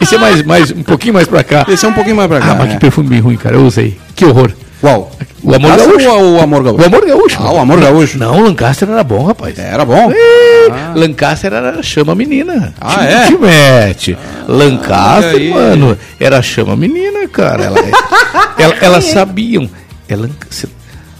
Esse 0.00 0.16
é 0.16 0.18
mais, 0.18 0.42
mais, 0.42 0.70
um 0.70 0.82
pouquinho 0.82 1.14
mais 1.14 1.28
pra 1.28 1.44
cá. 1.44 1.64
Esse 1.68 1.86
é 1.86 1.88
um 1.88 1.92
pouquinho 1.92 2.16
mais 2.16 2.28
pra 2.28 2.40
cá. 2.40 2.52
Ah, 2.52 2.54
mas 2.56 2.72
que 2.72 2.80
perfume 2.80 3.08
bem 3.08 3.20
ruim, 3.20 3.36
cara. 3.36 3.56
Eu 3.56 3.64
usei. 3.64 3.96
Que 4.16 4.24
horror. 4.24 4.50
Qual? 4.84 5.10
O 5.42 5.54
Amor 5.54 5.70
Lancaster 5.70 5.96
Gaúcho. 5.96 6.10
ou 6.10 6.36
o 6.36 6.40
Amor 6.42 6.62
Gaúcho? 6.62 6.82
O 6.82 6.86
Amor 6.86 7.06
Gaúcho. 7.06 7.38
Ah, 7.40 7.52
o 7.52 7.58
Amor 7.58 7.80
Gaúcho. 7.80 8.18
Não, 8.18 8.42
Lancaster 8.42 8.90
era 8.90 9.02
bom, 9.02 9.24
rapaz. 9.24 9.58
Era 9.58 9.82
bom? 9.82 10.10
Ih, 10.12 10.98
Lancaster 10.98 11.54
era 11.54 11.82
chama 11.82 12.14
menina. 12.14 12.74
Ah, 12.78 12.96
Te- 12.98 13.04
é? 13.06 13.26
Te 13.26 13.38
mete. 13.38 14.18
Lancaster, 14.46 15.50
mano, 15.50 15.96
era 16.20 16.42
chama 16.42 16.76
menina, 16.76 17.26
cara. 17.28 17.64
Ela, 17.64 17.78
ela- 18.58 18.76
elas 18.82 19.04
sabiam. 19.04 19.70
É 20.06 20.14
Lancaster. 20.16 20.68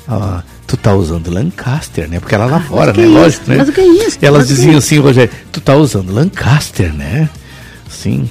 Ah, 0.06 0.42
tu 0.66 0.76
tá 0.76 0.92
usando 0.92 1.30
Lancaster, 1.32 2.06
né? 2.06 2.20
Porque 2.20 2.34
ela 2.34 2.44
lá 2.44 2.60
fora, 2.60 2.92
que 2.92 3.00
né? 3.00 3.06
é? 3.06 3.08
Lógico, 3.18 3.48
né? 3.50 3.56
Mas 3.56 3.68
o 3.70 3.72
que 3.72 3.80
é 3.80 3.86
isso? 3.86 4.18
Elas 4.20 4.40
Mas 4.42 4.50
é 4.50 4.54
diziam 4.54 4.76
assim, 4.76 4.98
Rogério, 4.98 5.30
tu 5.50 5.62
tá 5.62 5.74
usando 5.74 6.12
Lancaster, 6.12 6.92
né? 6.92 7.30
Sim. 7.88 8.28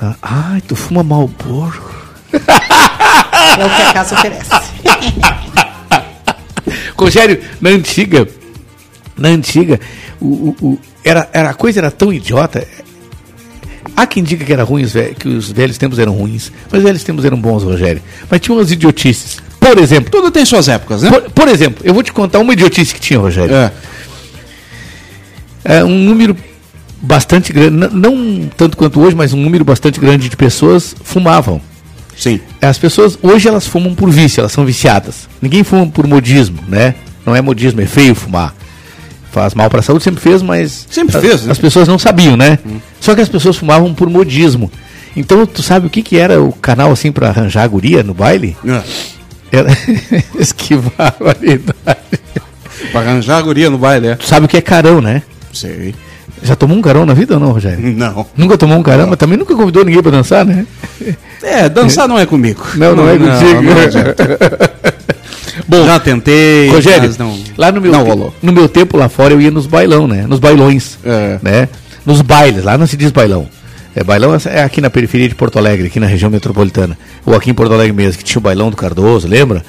Ah, 0.00 0.14
ai, 0.22 0.60
tu 0.60 0.76
fuma 0.76 1.02
Malboro. 1.02 1.82
É 3.58 3.64
o 3.66 3.70
que 3.76 3.82
a 3.82 3.92
casa 3.92 4.14
oferece. 4.14 4.50
Rogério, 6.96 7.40
na 7.60 7.70
antiga, 7.70 8.28
na 9.16 9.28
antiga, 9.28 9.80
o, 10.20 10.26
o- 10.26 10.56
o- 10.72 10.78
era, 11.04 11.28
era, 11.32 11.50
a 11.50 11.54
coisa 11.54 11.80
era 11.80 11.90
tão 11.90 12.12
idiota. 12.12 12.66
Há 13.96 14.06
quem 14.06 14.22
diga 14.22 14.44
que 14.44 14.52
era 14.52 14.62
ruim, 14.62 14.84
que 15.18 15.28
os 15.28 15.50
velhos 15.50 15.76
tempos 15.76 15.98
eram 15.98 16.12
ruins, 16.12 16.52
mas 16.70 16.78
os 16.78 16.84
velhos 16.84 17.02
tempos 17.04 17.24
eram 17.24 17.40
bons, 17.40 17.62
Rogério. 17.64 18.00
Mas 18.30 18.40
tinha 18.40 18.56
umas 18.56 18.70
idiotices. 18.70 19.38
Por 19.60 19.78
exemplo, 19.78 20.10
Tudo 20.10 20.30
tem 20.30 20.44
suas 20.44 20.68
épocas, 20.68 21.02
né? 21.02 21.10
por, 21.10 21.22
por 21.30 21.48
exemplo, 21.48 21.82
eu 21.84 21.92
vou 21.92 22.02
te 22.02 22.12
contar 22.12 22.38
uma 22.38 22.52
idiotice 22.52 22.94
que 22.94 23.00
tinha, 23.00 23.18
Rogério. 23.18 23.54
É. 23.54 23.72
É 25.64 25.84
um 25.84 25.96
número 25.98 26.36
bastante 27.00 27.52
grande, 27.52 27.76
não 27.94 28.48
tanto 28.56 28.76
quanto 28.76 29.00
hoje, 29.00 29.14
mas 29.14 29.32
um 29.32 29.40
número 29.40 29.64
bastante 29.64 30.00
grande 30.00 30.28
de 30.28 30.36
pessoas 30.36 30.94
fumavam. 31.04 31.60
Sim. 32.16 32.40
As 32.60 32.78
pessoas, 32.78 33.18
hoje 33.22 33.48
elas 33.48 33.66
fumam 33.66 33.94
por 33.94 34.10
vício, 34.10 34.40
elas 34.40 34.52
são 34.52 34.64
viciadas. 34.64 35.28
Ninguém 35.40 35.64
fuma 35.64 35.86
por 35.86 36.06
modismo, 36.06 36.58
né? 36.68 36.94
Não 37.26 37.34
é 37.34 37.40
modismo, 37.40 37.80
é 37.80 37.86
feio 37.86 38.14
fumar. 38.14 38.54
Faz 39.30 39.54
mal 39.54 39.70
para 39.70 39.80
a 39.80 39.82
saúde, 39.82 40.04
sempre 40.04 40.20
fez, 40.20 40.42
mas. 40.42 40.86
Sempre 40.90 41.16
a- 41.16 41.20
fez, 41.20 41.44
né? 41.44 41.52
As 41.52 41.58
pessoas 41.58 41.88
não 41.88 41.98
sabiam, 41.98 42.36
né? 42.36 42.58
Só 43.00 43.14
que 43.14 43.20
as 43.20 43.28
pessoas 43.28 43.56
fumavam 43.56 43.94
por 43.94 44.08
modismo. 44.10 44.70
Então, 45.16 45.44
tu 45.46 45.62
sabe 45.62 45.86
o 45.86 45.90
que, 45.90 46.02
que 46.02 46.18
era 46.18 46.40
o 46.42 46.52
canal 46.52 46.90
assim 46.92 47.10
para 47.12 47.28
arranjar 47.28 47.62
a 47.62 47.66
guria 47.66 48.02
no 48.02 48.12
baile? 48.14 48.56
É. 48.66 48.82
Era 49.58 49.68
esquivar 50.38 51.14
a 51.20 51.24
variedade. 51.24 51.98
Pra 52.90 53.00
arranjar 53.00 53.38
a 53.38 53.42
guria 53.42 53.70
no 53.70 53.78
baile, 53.78 54.08
é. 54.08 54.14
Tu 54.16 54.26
sabe 54.26 54.46
o 54.46 54.48
que 54.48 54.56
é 54.56 54.60
carão, 54.60 55.00
né? 55.00 55.22
Sei. 55.52 55.94
Já 56.42 56.56
tomou 56.56 56.76
um 56.76 56.82
carão 56.82 57.06
na 57.06 57.14
vida 57.14 57.34
ou 57.34 57.40
não, 57.40 57.52
Rogério? 57.52 57.80
Não. 57.96 58.26
Nunca 58.36 58.58
tomou 58.58 58.76
um 58.78 58.82
carão, 58.82 59.06
mas 59.08 59.16
também 59.18 59.38
nunca 59.38 59.54
convidou 59.54 59.84
ninguém 59.84 60.02
para 60.02 60.10
dançar, 60.12 60.44
né? 60.44 60.66
É, 61.42 61.68
dançar 61.68 62.06
não 62.08 62.18
é 62.18 62.26
comigo. 62.26 62.62
Não, 62.74 62.94
não, 62.96 63.08
é 63.08 63.16
contigo. 63.18 63.62
não 63.62 63.78
adianta. 63.80 64.40
Bom, 65.68 65.84
Já 65.84 66.00
tentei, 66.00 66.68
Rogério, 66.70 67.10
não. 67.18 67.38
lá 67.58 67.70
no 67.70 67.80
meu, 67.80 67.92
não 67.92 68.04
te- 68.04 68.32
no 68.42 68.52
meu 68.52 68.68
tempo 68.68 68.96
lá 68.96 69.08
fora 69.08 69.34
eu 69.34 69.40
ia 69.40 69.50
nos 69.50 69.66
bailão, 69.66 70.08
né? 70.08 70.24
Nos 70.26 70.38
bailões, 70.40 70.98
É. 71.04 71.38
né? 71.42 71.68
Nos 72.06 72.20
bailes, 72.22 72.64
lá 72.64 72.76
não 72.78 72.86
se 72.86 72.96
diz 72.96 73.10
bailão. 73.10 73.46
É, 73.94 74.02
bailão 74.02 74.34
é 74.46 74.62
aqui 74.62 74.80
na 74.80 74.88
periferia 74.88 75.28
de 75.28 75.34
Porto 75.34 75.58
Alegre, 75.58 75.86
aqui 75.88 76.00
na 76.00 76.06
região 76.06 76.30
metropolitana. 76.30 76.96
Ou 77.26 77.34
aqui 77.36 77.50
em 77.50 77.54
Porto 77.54 77.74
Alegre 77.74 77.92
mesmo, 77.92 78.16
que 78.18 78.24
tinha 78.24 78.38
o 78.40 78.42
bailão 78.42 78.70
do 78.70 78.76
Cardoso, 78.76 79.28
lembra? 79.28 79.62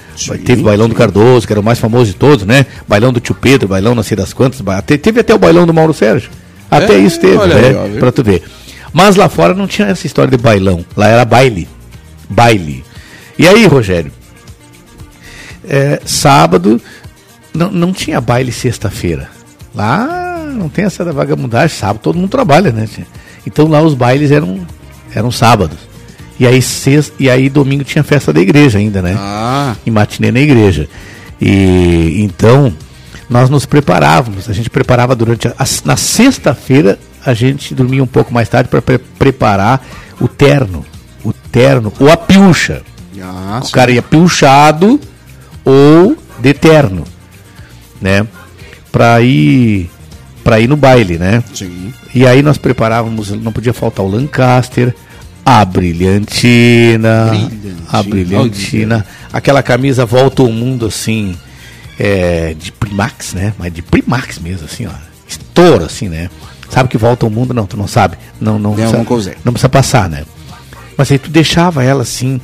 Teve 0.45 0.62
o 0.62 0.65
bailão 0.65 0.88
do 0.88 0.95
Cardoso, 0.95 1.45
que 1.45 1.51
era 1.51 1.60
o 1.60 1.63
mais 1.63 1.77
famoso 1.77 2.05
de 2.05 2.13
todos, 2.15 2.45
né? 2.45 2.65
Bailão 2.88 3.12
do 3.12 3.19
tio 3.19 3.36
Pedro, 3.36 3.67
bailão 3.67 3.93
não 3.93 4.01
sei 4.03 4.15
das 4.15 4.31
quantas. 4.31 4.62
ba- 4.62 4.81
te- 4.81 4.98
Teve 4.98 5.19
até 5.19 5.36
o 5.36 5.38
bailão 5.38 5.67
do 5.67 5.74
Mauro 5.74 5.93
Sérgio. 5.93 6.29
Até 6.70 6.96
É, 6.96 6.98
isso 7.00 7.20
teve, 7.20 7.38
né? 7.38 8.00
pra 8.00 8.12
tu 8.12 8.24
ver. 8.24 8.43
Mas 8.91 9.15
lá 9.15 9.27
fora 9.29 9.53
não 9.53 9.67
tinha 9.67 9.88
essa 9.88 10.05
história 10.08 10.29
de 10.32 10.38
bailão. 10.38 10.86
Lá 10.96 11.08
era 11.08 11.25
baile. 11.25 11.67
Baile. 12.29 12.84
E 13.38 13.48
aí, 13.48 13.65
Rogério? 13.65 14.12
é, 15.67 16.00
sábado 16.05 16.82
não, 17.53 17.72
não 17.72 17.93
tinha 17.93 18.20
baile 18.20 18.51
sexta-feira. 18.51 19.29
Lá 19.74 20.43
não 20.53 20.70
tem 20.70 20.86
essa 20.86 21.03
vagabundagem, 21.12 21.75
sábado 21.75 22.00
todo 22.01 22.17
mundo 22.17 22.29
trabalha, 22.29 22.72
né? 22.72 22.88
Então 23.46 23.67
lá 23.67 23.82
os 23.82 23.93
bailes 23.93 24.32
eram, 24.32 24.60
eram 25.15 25.32
sábados. 25.32 25.77
E 26.39 26.46
aí, 26.48 26.62
sexta, 26.62 27.13
e 27.20 27.29
aí 27.29 27.50
domingo 27.50 27.84
tinha 27.84 28.03
festa 28.03 28.34
da 28.34 28.41
igreja 28.41 28.77
ainda, 28.79 29.01
né? 29.01 29.15
Ah, 29.17 29.75
Em 29.86 29.91
matinê 29.91 30.32
na 30.32 30.39
igreja. 30.39 30.88
E 31.41 32.22
então 32.24 32.74
nós 33.30 33.50
nos 33.50 33.65
preparávamos, 33.65 34.50
a 34.50 34.53
gente 34.53 34.70
preparava 34.70 35.15
durante 35.15 35.48
a, 35.48 35.56
na 35.86 35.96
sexta-feira 35.98 37.00
a 37.25 37.34
gente 37.34 37.74
dormia 37.74 38.03
um 38.03 38.08
pouco 38.08 38.34
mais 38.34 38.50
tarde 38.50 38.70
para 38.70 38.82
preparar 39.18 39.86
o 40.20 40.27
terno, 40.27 40.86
o 41.24 41.32
terno 41.32 41.92
ou 42.00 42.12
a 42.12 42.18
pilcha. 42.18 42.82
ah 43.22 43.62
O 43.63 43.72
cara 43.72 43.92
ia 43.92 44.01
pilchado 44.01 45.00
ou 45.63 46.18
de 46.39 46.53
terno, 46.53 47.06
né? 48.01 48.27
Pra 48.92 49.22
ir, 49.22 49.89
pra 50.44 50.60
ir 50.60 50.68
no 50.68 50.75
baile, 50.75 51.18
né? 51.18 51.44
sim. 51.53 51.94
E 52.13 52.27
aí 52.27 52.44
nós 52.44 52.58
preparávamos, 52.58 53.32
não 53.32 53.51
podia 53.51 53.74
faltar 53.74 54.06
o 54.06 54.10
Lancaster, 54.10 54.94
a 55.46 55.65
brilhantina, 55.65 57.27
Brilhantina, 57.30 57.75
a 57.89 58.03
brilhantina, 58.03 59.06
aquela 59.32 59.63
camisa 59.63 60.06
volta 60.06 60.44
ao 60.44 60.51
mundo 60.51 60.86
assim, 60.86 61.36
é, 62.00 62.53
de 62.53 62.71
Primax, 62.71 63.33
né? 63.33 63.53
Mas 63.57 63.73
de 63.73 63.81
Primax 63.81 64.39
mesmo, 64.39 64.65
assim, 64.65 64.85
ó, 64.85 64.91
estouro, 65.27 65.85
assim, 65.85 66.09
né? 66.09 66.29
Sabe 66.69 66.89
que 66.89 66.97
volta 66.97 67.25
ao 67.25 67.29
mundo? 67.29 67.53
Não, 67.53 67.67
tu 67.67 67.77
não 67.77 67.88
sabe, 67.88 68.17
não, 68.41 68.57
não, 68.57 68.71
Eu 68.71 69.03
precisa, 69.03 69.35
não 69.43 69.53
precisa 69.53 69.69
passar, 69.69 70.09
né? 70.09 70.25
Mas 70.97 71.12
aí 71.12 71.19
tu 71.19 71.29
deixava 71.29 71.83
ela 71.83 72.01
assim, 72.01 72.41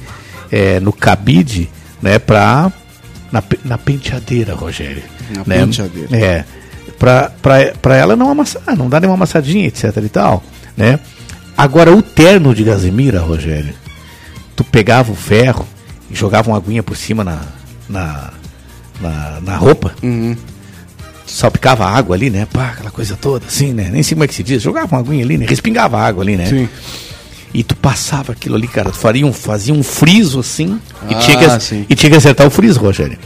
é, 0.52 0.80
no 0.80 0.94
cabide, 0.94 1.70
né, 2.02 2.20
pra. 2.20 2.72
Na, 3.32 3.44
na 3.64 3.78
penteadeira, 3.78 4.56
Rogério. 4.56 5.04
Na 5.30 5.44
né? 5.46 5.60
penteadeira. 5.60 6.18
É. 6.18 6.46
Pra, 6.98 7.32
pra, 7.42 7.74
pra 7.80 7.96
ela 7.96 8.16
não 8.16 8.30
amassar, 8.30 8.76
não 8.76 8.90
dar 8.90 9.00
nenhuma 9.00 9.16
amassadinha, 9.16 9.68
etc 9.68 9.96
e 10.04 10.10
tal, 10.10 10.44
né? 10.76 11.00
Agora, 11.56 11.94
o 11.96 12.02
terno 12.02 12.56
de 12.56 12.64
Gazemira, 12.64 13.20
Rogério, 13.20 13.74
tu 14.56 14.64
pegava 14.64 15.12
o 15.12 15.16
ferro 15.16 15.68
e 16.10 16.16
jogava 16.16 16.50
uma 16.50 16.58
aguinha 16.58 16.82
por 16.82 16.98
cima 16.98 17.24
na, 17.24 17.42
na, 17.88 18.32
na, 19.02 19.40
na 19.42 19.56
roupa, 19.58 19.94
Uhum. 20.04 20.36
salpicava 21.26 21.86
água 21.86 22.16
ali, 22.16 22.30
né? 22.30 22.48
Pá, 22.52 22.70
aquela 22.70 22.92
coisa 22.92 23.16
toda, 23.16 23.46
assim, 23.46 23.74
né? 23.74 23.90
Nem 23.92 24.02
sei 24.04 24.16
como 24.16 24.24
é 24.24 24.28
que 24.28 24.34
se 24.36 24.44
diz, 24.44 24.62
jogava 24.62 24.96
uma 24.96 25.02
aguinha 25.02 25.24
ali, 25.24 25.38
né? 25.38 25.46
Respingava 25.48 26.00
água 26.00 26.24
ali, 26.24 26.36
né? 26.36 26.46
Sim. 26.48 26.70
E 27.54 27.64
tu 27.64 27.76
passava 27.76 28.32
aquilo 28.34 28.56
ali, 28.56 28.68
cara, 28.68 28.92
tu 28.92 28.98
faria 28.98 29.26
um, 29.26 29.34
fazia 29.34 29.74
um 29.74 29.82
friso 29.82 30.40
assim 30.40 30.80
e, 31.10 31.14
Ah, 31.16 31.18
tinha 31.20 31.38
que, 31.38 31.60
sim. 31.64 31.86
e 31.90 31.96
tinha 31.96 32.10
que 32.12 32.16
acertar 32.18 32.46
o 32.46 32.50
friso, 32.52 32.80
Rogério. 32.80 33.18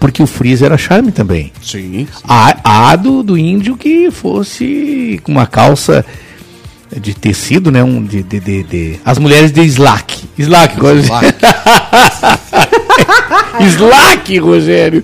Porque 0.00 0.22
o 0.22 0.26
friso 0.26 0.64
era 0.64 0.76
charme 0.78 1.10
também. 1.12 1.52
Sim. 1.62 2.06
A, 2.24 2.90
a 2.90 2.96
do, 2.96 3.22
do 3.22 3.36
índio 3.38 3.76
que 3.76 4.10
fosse 4.12 5.20
com 5.24 5.30
uma 5.32 5.46
calça 5.46 6.04
de 7.00 7.14
tecido, 7.14 7.70
né? 7.70 7.82
Um, 7.84 8.04
de, 8.04 8.22
de, 8.22 8.40
de, 8.40 8.62
de- 8.62 9.00
As 9.04 9.18
mulheres 9.18 9.50
de 9.52 9.60
slack. 9.62 10.24
Slack, 10.38 10.78
Rogério. 10.80 11.34
slack, 13.66 14.38
Rogério. 14.38 15.02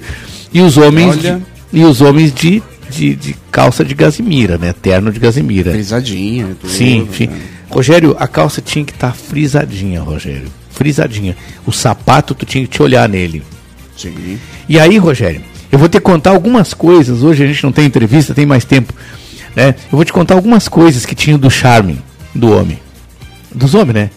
E 0.52 0.60
os 0.60 0.76
homens, 0.76 1.16
Olha. 1.18 1.40
de, 1.72 1.80
e 1.80 1.84
os 1.84 2.00
homens 2.00 2.32
de, 2.32 2.62
de, 2.90 3.14
de 3.16 3.36
calça 3.50 3.84
de 3.84 3.94
gazimira, 3.94 4.56
né? 4.58 4.72
Terno 4.80 5.10
de 5.12 5.18
gazimira. 5.18 5.72
Frisadinha. 5.72 6.56
tudo, 6.60 6.70
Sim, 6.70 7.08
sim. 7.16 7.26
né? 7.26 7.40
Rogério, 7.70 8.16
a 8.18 8.28
calça 8.28 8.60
tinha 8.60 8.84
que 8.84 8.92
estar 8.92 9.12
frisadinha, 9.14 10.00
Rogério. 10.00 10.46
Frisadinha. 10.70 11.36
O 11.66 11.72
sapato, 11.72 12.34
tu 12.34 12.46
tinha 12.46 12.64
que 12.64 12.70
te 12.70 12.82
olhar 12.82 13.08
nele. 13.08 13.42
Sim. 13.96 14.38
E 14.68 14.78
aí, 14.78 14.96
Rogério, 14.98 15.40
eu 15.72 15.78
vou 15.78 15.88
te 15.88 15.98
contar 15.98 16.30
algumas 16.30 16.72
coisas. 16.72 17.22
Hoje 17.22 17.42
a 17.42 17.46
gente 17.46 17.64
não 17.64 17.72
tem 17.72 17.86
entrevista, 17.86 18.34
tem 18.34 18.46
mais 18.46 18.64
tempo. 18.64 18.92
Né? 19.56 19.74
Eu 19.90 19.96
vou 19.96 20.04
te 20.04 20.12
contar 20.12 20.34
algumas 20.34 20.68
coisas 20.68 21.04
que 21.06 21.14
tinham 21.14 21.38
do 21.38 21.50
charme 21.50 21.98
do 22.34 22.50
homem. 22.52 22.78
Dos 23.52 23.74
homens, 23.74 23.94
né? 23.94 24.10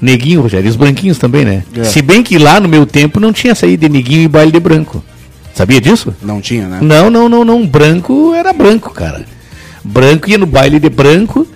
Neguinho, 0.00 0.42
Rogério, 0.42 0.66
e 0.66 0.70
os 0.70 0.76
branquinhos 0.76 1.18
também, 1.18 1.44
né? 1.44 1.62
É. 1.76 1.84
Se 1.84 2.02
bem 2.02 2.22
que 2.22 2.36
lá 2.38 2.60
no 2.60 2.68
meu 2.68 2.84
tempo 2.84 3.18
não 3.20 3.32
tinha 3.32 3.54
saída 3.54 3.88
de 3.88 3.92
neguinho 3.92 4.22
e 4.22 4.28
baile 4.28 4.52
de 4.52 4.60
branco. 4.60 5.02
Sabia 5.54 5.80
disso? 5.80 6.12
Não 6.20 6.40
tinha, 6.40 6.66
né? 6.66 6.78
Não, 6.82 7.08
não, 7.08 7.28
não, 7.28 7.44
não. 7.44 7.66
Branco 7.66 8.34
era 8.34 8.52
branco, 8.52 8.90
cara. 8.92 9.24
Branco, 9.84 10.28
ia 10.28 10.36
no 10.38 10.46
baile 10.46 10.78
de 10.80 10.90
branco. 10.90 11.46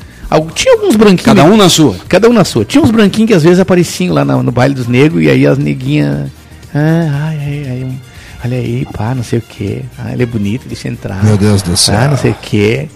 Tinha 0.55 0.75
alguns 0.75 0.95
branquinhos. 0.95 1.23
Cada 1.25 1.45
um 1.45 1.57
na 1.57 1.69
sua. 1.69 1.97
Cada 2.09 2.29
um 2.29 2.33
na 2.33 2.45
sua. 2.45 2.65
Tinha 2.65 2.83
uns 2.83 2.91
branquinhos 2.91 3.29
que 3.29 3.35
às 3.35 3.43
vezes 3.43 3.59
apareciam 3.59 4.15
lá 4.15 4.25
na- 4.25 4.43
no, 4.43 4.53
baile 4.53 4.75
dos 4.75 4.87
negros 4.87 5.23
e 5.23 5.29
aí 5.29 5.47
as 5.47 5.59
neguinhas. 5.59 6.31
Ah, 6.75 7.29
ai, 7.29 7.39
ai, 7.39 7.67
ai, 7.71 7.85
um- 7.85 7.97
olha 8.45 8.57
aí, 8.59 8.87
pá, 8.93 9.15
não 9.15 9.25
sei 9.25 9.39
o 9.41 9.43
quê. 9.43 9.83
Ah, 9.99 10.13
ele 10.13 10.23
é 10.23 10.27
bonito, 10.27 10.69
deixa 10.69 10.87
entrar. 10.89 11.25
Meu 11.25 11.37
Deus 11.37 11.61
do 11.63 11.77
céu. 11.77 11.97
Ah, 11.99 12.09
não 12.09 12.17
sei 12.17 12.31
o 12.33 12.37
quê. 12.41 12.89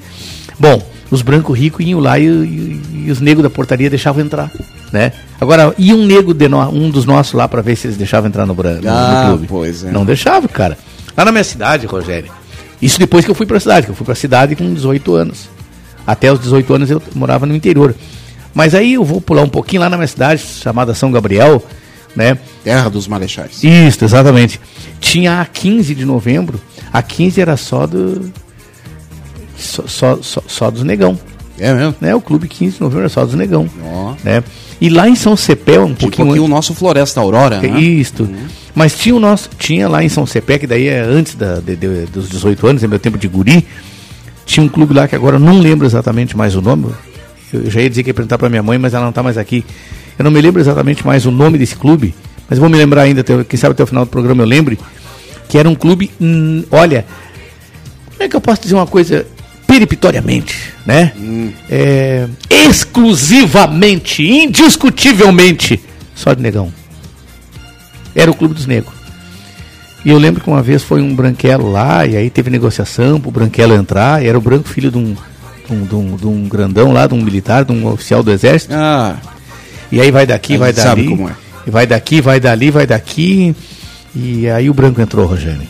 Bom, 0.58 0.80
os 1.10 1.22
brancos 1.22 1.58
ricos 1.58 1.84
iam 1.84 1.98
lá 2.00 2.18
e, 2.18 2.26
e- 2.26 2.80
e 3.06 3.10
os 3.10 3.20
negros 3.20 3.42
da 3.42 3.50
portaria 3.50 3.88
deixavam 3.90 4.22
entrar, 4.22 4.50
né? 4.92 5.10
Agora, 5.42 5.74
ia 5.76 5.94
um 5.96 6.06
negro, 6.06 6.32
de 6.32 6.48
nó- 6.48 6.68
um 6.70 6.88
dos 6.88 7.04
nossos 7.04 7.32
lá 7.34 7.48
pra 7.48 7.60
ver 7.62 7.74
se 7.74 7.88
eles 7.88 7.96
deixavam 7.96 8.28
entrar 8.28 8.46
no, 8.46 8.54
no, 8.54 8.62
no 8.62 8.88
Ah, 8.88 9.24
clube. 9.28 9.46
pois 9.48 9.82
é. 9.84 9.90
Não 9.90 10.04
deixava, 10.04 10.46
cara. 10.46 10.78
Lá 11.16 11.24
na 11.24 11.32
minha 11.32 11.42
cidade, 11.42 11.84
Rogério. 11.84 12.30
Isso 12.80 12.98
depois 12.98 13.24
que 13.24 13.30
eu 13.30 13.34
fui 13.34 13.44
pra 13.44 13.58
cidade, 13.58 13.86
que 13.86 13.90
eu 13.92 13.96
fui 13.96 14.06
pra 14.06 14.14
cidade 14.14 14.54
com 14.54 14.72
18 14.72 15.14
anos. 15.14 15.48
Até 16.06 16.32
os 16.32 16.38
18 16.40 16.72
anos 16.74 16.90
eu 16.90 17.02
morava 17.14 17.44
no 17.44 17.54
interior. 17.56 17.92
Mas 18.54 18.72
aí 18.74 18.94
eu 18.94 19.04
vou 19.04 19.20
pular 19.20 19.42
um 19.42 19.48
pouquinho 19.48 19.82
lá 19.82 19.88
na 19.90 19.96
minha 19.96 20.06
cidade, 20.06 20.40
chamada 20.42 20.94
São 20.94 21.10
Gabriel, 21.10 21.60
né? 22.14 22.38
Terra 22.62 22.88
dos 22.88 23.08
Marechais. 23.08 23.64
Isso, 23.64 24.04
exatamente. 24.04 24.60
Tinha 25.00 25.40
a 25.40 25.44
15 25.44 25.92
de 25.94 26.04
novembro. 26.04 26.60
A 26.92 27.02
15 27.02 27.40
era 27.40 27.56
só 27.56 27.86
do. 27.86 28.30
Só, 29.56 29.84
só, 29.86 30.18
só, 30.22 30.42
só 30.46 30.70
dos 30.70 30.82
negão. 30.82 31.18
É 31.58 31.72
mesmo? 31.74 31.94
Né? 32.00 32.14
O 32.14 32.20
clube 32.20 32.48
15 32.48 32.76
de 32.76 32.80
novembro 32.80 33.00
era 33.00 33.08
só 33.08 33.24
dos 33.24 33.34
negão. 33.34 33.68
Ó. 33.84 34.14
Né? 34.24 34.42
E 34.80 34.88
lá 34.88 35.08
em 35.08 35.14
São 35.14 35.36
Cepé, 35.36 35.78
um 35.78 35.94
Tipo 35.94 36.16
pouquinho 36.16 36.44
o 36.44 36.48
nosso 36.48 36.74
Floresta 36.74 37.20
Aurora, 37.20 37.60
né? 37.60 37.78
Isto. 37.80 38.28
Mas 38.74 38.96
tinha 38.98 39.14
o 39.14 39.20
nosso. 39.20 39.50
Tinha 39.58 39.88
lá 39.88 40.02
em 40.02 40.08
São 40.08 40.26
Cepé, 40.26 40.58
que 40.58 40.66
daí 40.66 40.88
é 40.88 41.00
antes 41.00 41.34
da, 41.34 41.60
de- 41.60 41.76
de- 41.76 42.06
dos 42.06 42.28
18 42.28 42.66
anos, 42.66 42.82
é 42.82 42.88
meu 42.88 42.98
tempo 42.98 43.18
de 43.18 43.28
guri. 43.28 43.64
Tinha 44.46 44.64
um 44.64 44.68
clube 44.68 44.92
lá 44.94 45.06
que 45.06 45.14
agora 45.14 45.36
eu 45.36 45.40
não 45.40 45.58
lembro 45.58 45.86
exatamente 45.86 46.36
mais 46.36 46.56
o 46.56 46.60
nome. 46.62 46.86
Eu 47.52 47.70
já 47.70 47.80
ia 47.80 47.88
dizer 47.90 48.02
que 48.02 48.10
ia 48.10 48.14
perguntar 48.14 48.38
pra 48.38 48.48
minha 48.48 48.62
mãe, 48.62 48.78
mas 48.78 48.94
ela 48.94 49.02
não 49.04 49.10
está 49.10 49.22
mais 49.22 49.36
aqui. 49.38 49.64
Eu 50.18 50.24
não 50.24 50.30
me 50.30 50.40
lembro 50.40 50.60
exatamente 50.60 51.06
mais 51.06 51.26
o 51.26 51.30
nome 51.30 51.58
desse 51.58 51.76
clube, 51.76 52.14
mas 52.48 52.58
vou 52.58 52.68
me 52.68 52.76
lembrar 52.76 53.02
ainda, 53.02 53.22
quem 53.44 53.58
sabe 53.58 53.72
até 53.72 53.82
o 53.82 53.86
final 53.86 54.04
do 54.04 54.10
programa 54.10 54.42
eu 54.42 54.46
lembre, 54.46 54.78
que 55.48 55.58
era 55.58 55.68
um 55.68 55.74
clube, 55.74 56.10
hum, 56.20 56.64
olha, 56.70 57.04
como 58.10 58.22
é 58.22 58.28
que 58.28 58.34
eu 58.36 58.40
posso 58.40 58.62
dizer 58.62 58.74
uma 58.74 58.86
coisa 58.86 59.26
peripitoriamente, 59.72 60.54
né? 60.84 61.12
É, 61.70 62.28
exclusivamente, 62.50 64.22
indiscutivelmente, 64.22 65.80
só 66.14 66.34
de 66.34 66.42
negão. 66.42 66.70
Era 68.14 68.30
o 68.30 68.34
clube 68.34 68.52
dos 68.52 68.66
negros. 68.66 68.92
E 70.04 70.10
eu 70.10 70.18
lembro 70.18 70.42
que 70.42 70.50
uma 70.50 70.62
vez 70.62 70.82
foi 70.82 71.00
um 71.00 71.14
branquelo 71.14 71.70
lá, 71.72 72.04
e 72.06 72.16
aí 72.18 72.28
teve 72.28 72.50
negociação 72.50 73.18
pro 73.18 73.30
branquelo 73.30 73.72
entrar, 73.74 74.22
e 74.22 74.26
era 74.28 74.36
o 74.36 74.42
branco 74.42 74.68
filho 74.68 74.90
de 74.90 74.98
um, 74.98 75.14
de 75.66 75.72
um, 75.72 75.86
de 75.86 75.94
um- 75.94 76.16
de 76.16 76.26
um 76.26 76.48
grandão 76.48 76.92
lá, 76.92 77.06
de 77.06 77.14
um 77.14 77.22
militar, 77.22 77.64
de 77.64 77.72
um 77.72 77.86
oficial 77.86 78.22
do 78.22 78.30
exército. 78.30 78.74
Ah, 78.76 79.16
E 79.90 80.00
aí 80.02 80.10
vai 80.10 80.26
daqui, 80.26 80.58
vai 80.58 80.70
gente 80.72 80.82
sabe 80.82 81.02
dali. 81.04 81.16
como 81.16 81.28
é. 81.30 81.32
E 81.66 81.70
vai 81.70 81.86
daqui, 81.86 82.20
vai 82.20 82.38
dali, 82.40 82.70
vai 82.70 82.86
daqui. 82.86 83.54
E 84.14 84.48
aí 84.50 84.68
o 84.68 84.74
branco 84.74 85.00
entrou, 85.00 85.24
Rogério. 85.26 85.62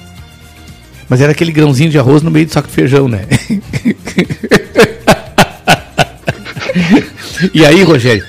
Mas 1.13 1.21
era 1.21 1.33
aquele 1.33 1.53
grãozinho 1.53 1.91
de 1.91 1.99
arroz 1.99 2.23
no 2.23 2.31
meio 2.31 2.47
do 2.47 2.53
saco 2.55 2.69
de 2.69 2.73
feijão, 2.73 3.07
né? 3.07 3.27
e 7.53 7.67
aí, 7.67 7.83
Rogério? 7.83 8.25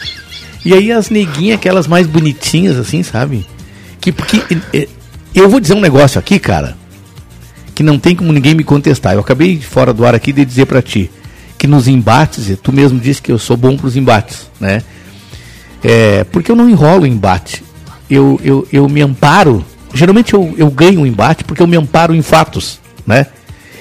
E 0.65 0.73
aí 0.73 0.91
as 0.91 1.09
neguinhas, 1.09 1.59
aquelas 1.59 1.87
mais 1.87 2.05
bonitinhas, 2.05 2.77
assim, 2.77 3.01
sabe? 3.01 3.47
Que 4.01 4.11
porque. 4.11 4.43
eh, 4.73 4.89
Eu 5.33 5.49
vou 5.49 5.61
dizer 5.61 5.75
um 5.75 5.79
negócio 5.79 6.19
aqui, 6.19 6.37
cara. 6.37 6.75
Que 7.73 7.83
não 7.83 7.97
tem 7.97 8.17
como 8.17 8.33
ninguém 8.33 8.53
me 8.53 8.65
contestar. 8.65 9.13
Eu 9.13 9.21
acabei 9.21 9.61
fora 9.61 9.93
do 9.93 10.05
ar 10.05 10.13
aqui 10.13 10.33
de 10.33 10.43
dizer 10.43 10.65
pra 10.65 10.81
ti 10.81 11.09
que 11.57 11.65
nos 11.65 11.87
embates, 11.87 12.51
tu 12.61 12.73
mesmo 12.73 12.99
disse 12.99 13.21
que 13.21 13.31
eu 13.31 13.39
sou 13.39 13.55
bom 13.55 13.77
pros 13.77 13.95
embates, 13.95 14.49
né? 14.59 14.83
É, 15.81 16.25
porque 16.25 16.51
eu 16.51 16.55
não 16.57 16.69
enrolo 16.69 17.05
em 17.05 17.13
embate. 17.13 17.63
Eu, 18.09 18.37
eu, 18.43 18.67
eu 18.73 18.89
me 18.89 19.01
amparo. 19.01 19.63
Geralmente 19.93 20.33
eu, 20.33 20.53
eu 20.57 20.69
ganho 20.69 21.01
um 21.01 21.05
embate 21.05 21.43
porque 21.43 21.61
eu 21.61 21.67
me 21.67 21.77
amparo 21.77 22.15
em 22.15 22.21
fatos, 22.21 22.79
né? 23.05 23.27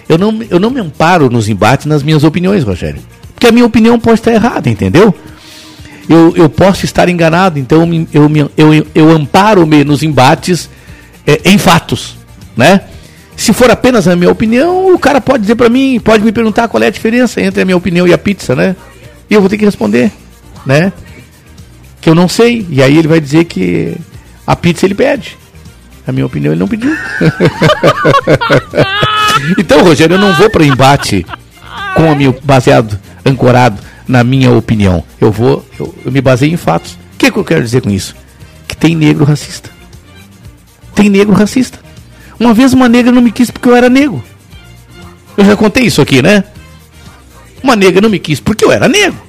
Eu 0.09 0.19
não, 0.19 0.43
eu 0.50 0.60
não 0.60 0.71
me 0.71 0.80
amparo 0.80 1.30
nos 1.30 1.49
embates 1.49 1.87
nas 1.87 2.02
minhas 2.02 2.23
opiniões, 2.23 2.65
Rogério. 2.65 3.00
Porque 3.34 3.47
a 3.47 3.52
minha 3.52 3.65
opinião 3.65 3.99
pode 3.99 4.21
estar 4.21 4.32
errada, 4.32 4.69
entendeu? 4.69 5.15
Eu, 6.08 6.37
eu 6.37 6.49
posso 6.49 6.84
estar 6.84 7.08
enganado, 7.08 7.58
então 7.58 7.89
eu, 8.13 8.30
eu, 8.30 8.50
eu, 8.56 8.87
eu 8.95 9.10
amparo-me 9.10 9.84
nos 9.84 10.02
embates 10.02 10.69
é, 11.26 11.41
em 11.45 11.56
fatos, 11.56 12.17
né? 12.56 12.82
Se 13.37 13.52
for 13.52 13.71
apenas 13.71 14.06
a 14.06 14.15
minha 14.15 14.30
opinião, 14.30 14.95
o 14.95 14.99
cara 14.99 15.21
pode 15.21 15.43
dizer 15.43 15.54
para 15.54 15.69
mim, 15.69 15.99
pode 15.99 16.23
me 16.23 16.32
perguntar 16.32 16.69
qual 16.69 16.82
é 16.82 16.89
a 16.89 16.91
diferença 16.91 17.41
entre 17.41 17.63
a 17.63 17.65
minha 17.65 17.76
opinião 17.76 18.06
e 18.06 18.13
a 18.13 18.19
pizza, 18.19 18.54
né? 18.54 18.76
E 19.30 19.34
eu 19.34 19.41
vou 19.41 19.49
ter 19.49 19.56
que 19.56 19.65
responder, 19.65 20.13
né? 20.67 20.93
Que 22.00 22.10
eu 22.10 22.15
não 22.15 22.28
sei. 22.28 22.67
E 22.69 22.82
aí 22.82 22.99
ele 22.99 23.08
vai 23.08 23.21
dizer 23.21 23.45
que 23.45 23.97
a 24.47 24.54
pizza 24.54 24.84
ele 24.84 24.95
pede. 24.95 25.39
A 26.06 26.12
minha 26.12 26.26
opinião 26.26 26.52
ele 26.52 26.60
não 26.60 26.69
pediu. 26.69 26.91
então, 29.58 29.84
Rogério, 29.84 30.15
eu 30.15 30.21
não 30.21 30.32
vou 30.34 30.50
para 30.50 30.65
embate 30.65 31.25
com 31.95 32.10
a 32.10 32.15
baseado, 32.43 32.99
ancorado 33.25 33.78
na 34.06 34.25
minha 34.25 34.50
opinião. 34.50 35.04
Eu 35.21 35.30
vou, 35.30 35.65
eu, 35.78 35.95
eu 36.04 36.12
me 36.12 36.21
baseio 36.21 36.52
em 36.52 36.56
fatos. 36.56 36.99
O 37.15 37.19
que, 37.19 37.30
que 37.30 37.38
eu 37.38 37.45
quero 37.45 37.62
dizer 37.62 37.82
com 37.82 37.91
isso? 37.91 38.17
Que 38.67 38.76
tem 38.76 38.97
negro 38.97 39.25
racista. 39.25 39.71
Tem 40.95 41.08
negro 41.08 41.34
racista. 41.34 41.78
Uma 42.38 42.52
vez 42.52 42.73
uma 42.73 42.88
negra 42.88 43.12
não 43.12 43.23
me 43.23 43.30
quis 43.30 43.50
porque 43.50 43.69
eu 43.69 43.76
era 43.76 43.88
negro. 43.88 44.23
Eu 45.36 45.45
já 45.45 45.56
contei 45.56 45.84
isso 45.84 46.02
aqui, 46.02 46.21
né? 46.21 46.45
Uma 47.62 47.76
negra 47.76 48.00
não 48.00 48.10
me 48.10 48.19
quis 48.19 48.41
porque 48.41 48.65
eu 48.65 48.73
era 48.73 48.88
negro. 48.88 49.21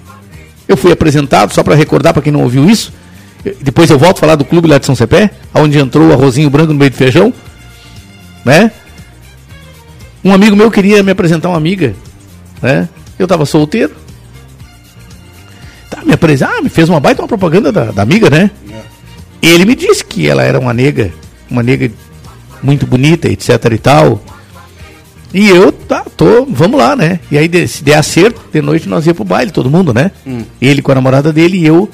Eu 0.68 0.76
fui 0.76 0.92
apresentado, 0.92 1.54
só 1.54 1.64
para 1.64 1.76
recordar 1.76 2.14
para 2.14 2.22
quem 2.22 2.34
não 2.34 2.42
ouviu 2.42 2.70
isso. 2.70 2.92
Depois 3.62 3.90
eu 3.90 4.00
volto 4.00 4.18
a 4.18 4.20
falar 4.22 4.36
do 4.36 4.46
clube 4.46 4.68
lá 4.68 4.78
de 4.78 4.86
São 4.86 4.96
Cepé, 4.96 5.32
onde 5.54 5.78
entrou 5.78 6.08
o 6.08 6.14
arrozinho 6.14 6.50
branco 6.50 6.72
no 6.72 6.80
meio 6.80 6.92
do 6.92 6.98
feijão. 6.98 7.34
Né? 8.46 8.72
Um 10.24 10.34
amigo 10.34 10.56
meu 10.56 10.72
queria 10.72 11.04
me 11.04 11.12
apresentar 11.12 11.50
uma 11.50 11.58
amiga. 11.58 11.94
Né? 12.62 12.88
Eu 13.20 13.28
tava 13.28 13.46
solteiro. 13.46 13.94
Tá, 15.90 16.04
me 16.06 16.14
apresentou, 16.14 16.56
ah, 16.58 16.62
me 16.62 16.70
fez 16.70 16.88
uma 16.88 17.00
baita 17.00 17.22
uma 17.22 17.28
propaganda 17.28 17.72
da, 17.72 17.86
da 17.92 18.02
amiga, 18.02 18.30
né? 18.30 18.50
Ele 19.42 19.66
me 19.66 19.76
disse 19.76 20.06
que 20.06 20.28
ela 20.28 20.42
era 20.42 20.58
uma 20.58 20.74
nega, 20.74 21.12
uma 21.52 21.62
nega 21.62 21.92
muito 22.64 22.88
bonita, 22.88 23.28
etc 23.28 23.50
e 23.74 23.78
tal. 23.78 24.24
E 25.34 25.50
eu, 25.50 25.72
tá, 25.72 26.06
tô, 26.16 26.46
vamos 26.46 26.80
lá, 26.80 26.96
né? 26.96 27.20
E 27.30 27.38
aí, 27.38 27.68
se 27.68 27.84
der 27.84 27.96
acerto, 27.96 28.40
de 28.54 28.62
noite 28.62 28.88
nós 28.88 29.06
ia 29.06 29.14
pro 29.14 29.26
baile, 29.26 29.52
todo 29.52 29.70
mundo, 29.70 29.94
né? 29.94 30.12
Ele 30.62 30.82
com 30.82 30.92
a 30.94 30.96
namorada 30.96 31.34
dele 31.34 31.58
e 31.58 31.66
eu 31.66 31.90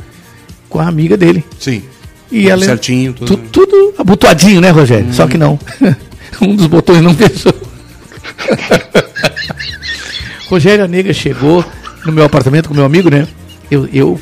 com 0.70 0.80
a 0.80 0.88
amiga 0.88 1.18
dele. 1.18 1.44
sim. 1.60 1.84
E 2.32 2.42
Tudo 2.42 2.50
ela, 2.52 2.66
certinho, 2.66 3.14
tudo- 3.14 3.38
tu- 3.38 3.66
tudo 3.66 3.96
abotoadinho, 3.98 4.62
né, 4.62 4.70
Rogério? 4.70 5.12
Só 5.12 5.26
que 5.26 5.36
não. 5.36 5.58
um 6.40 6.56
dos 6.56 6.68
botões 6.68 7.02
não 7.02 7.12
fechou. 7.16 7.52
Rogério, 10.48 10.86
a 10.86 10.88
nega 10.88 11.12
chegou 11.12 11.66
no 12.06 12.12
meu 12.12 12.24
apartamento 12.24 12.70
com 12.70 12.76
meu 12.76 12.86
amigo, 12.86 13.10
né? 13.10 13.28
Eu, 13.72 13.90
eu 13.92 14.20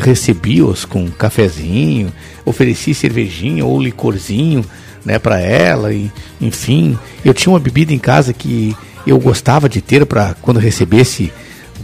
recebi-os 0.00 0.84
com 0.84 1.08
cafezinho, 1.10 2.12
ofereci 2.44 2.94
cervejinha 2.94 3.64
ou 3.64 3.80
licorzinho, 3.80 4.64
né, 5.04 5.18
para 5.18 5.40
ela 5.40 5.92
e 5.92 6.10
enfim, 6.40 6.98
eu 7.24 7.32
tinha 7.32 7.52
uma 7.52 7.60
bebida 7.60 7.92
em 7.92 7.98
casa 7.98 8.32
que 8.32 8.76
eu 9.06 9.18
gostava 9.18 9.68
de 9.68 9.80
ter 9.80 10.04
para 10.04 10.34
quando 10.42 10.58
recebesse 10.58 11.32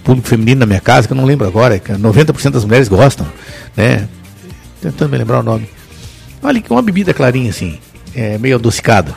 público 0.04 0.28
feminino 0.28 0.60
na 0.60 0.66
minha 0.66 0.80
casa, 0.80 1.06
que 1.06 1.12
eu 1.12 1.16
não 1.16 1.24
lembro 1.24 1.46
agora, 1.46 1.78
que 1.78 1.92
90% 1.92 2.50
das 2.50 2.64
mulheres 2.64 2.88
gostam, 2.88 3.26
né? 3.76 4.08
Tentando 4.80 5.10
me 5.10 5.18
lembrar 5.18 5.40
o 5.40 5.42
nome. 5.42 5.68
Olha, 6.42 6.60
que 6.60 6.70
uma 6.72 6.82
bebida 6.82 7.14
clarinha 7.14 7.50
assim, 7.50 7.78
é, 8.14 8.36
meio 8.38 8.56
adocicada. 8.56 9.14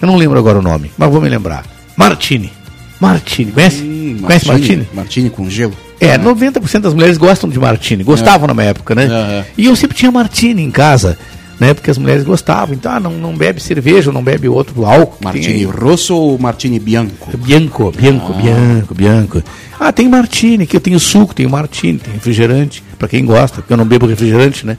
Eu 0.00 0.06
não 0.08 0.16
lembro 0.16 0.38
agora 0.38 0.58
o 0.58 0.62
nome, 0.62 0.90
mas 0.98 1.10
vou 1.10 1.20
me 1.20 1.28
lembrar. 1.28 1.64
Martini. 1.96 2.52
Martini, 3.00 3.52
conhece? 3.52 3.82
Hum, 3.82 4.18
Conhece 4.22 4.46
Martini? 4.46 4.88
Martini 4.94 5.30
com 5.30 5.48
gelo. 5.50 5.74
É, 6.00 6.18
90% 6.18 6.80
das 6.80 6.94
mulheres 6.94 7.16
gostam 7.16 7.48
de 7.48 7.58
Martini, 7.58 8.02
gostavam 8.02 8.48
na 8.48 8.54
minha 8.54 8.66
época, 8.66 8.94
né? 8.94 9.06
É. 9.06 9.44
E 9.56 9.66
eu 9.66 9.76
sempre 9.76 9.96
tinha 9.96 10.10
Martini 10.10 10.62
em 10.62 10.70
casa, 10.70 11.16
né? 11.62 11.74
Porque 11.74 11.92
as 11.92 11.96
mulheres 11.96 12.24
gostavam. 12.24 12.74
Então, 12.74 12.90
ah, 12.90 12.98
não, 12.98 13.12
não 13.12 13.36
bebe 13.36 13.62
cerveja, 13.62 14.10
não 14.10 14.22
bebe 14.22 14.48
outro 14.48 14.84
álcool. 14.84 15.18
Martini 15.22 15.64
rosso 15.64 16.16
ou 16.16 16.36
Martini 16.36 16.80
bianco? 16.80 17.36
Bianco, 17.36 17.92
Bianco, 17.92 18.32
Bianco, 18.32 18.94
Bianco. 18.94 19.42
Ah, 19.78 19.92
tem 19.92 20.08
Martini, 20.08 20.66
que 20.66 20.76
eu 20.76 20.80
tenho 20.80 20.98
suco, 20.98 21.32
tenho 21.32 21.48
Martini, 21.48 21.98
tem 21.98 22.14
refrigerante, 22.14 22.82
para 22.98 23.06
quem 23.06 23.24
gosta, 23.24 23.58
porque 23.58 23.72
eu 23.72 23.76
não 23.76 23.84
bebo 23.84 24.06
refrigerante, 24.06 24.66
né? 24.66 24.76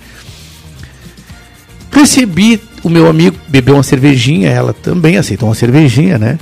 Recebi 1.89 2.59
o 2.83 2.89
meu 2.89 3.07
amigo, 3.07 3.37
bebeu 3.47 3.75
uma 3.75 3.83
cervejinha, 3.83 4.49
ela 4.49 4.73
também 4.73 5.15
aceitou 5.15 5.47
uma 5.47 5.55
cervejinha, 5.55 6.17
né? 6.17 6.37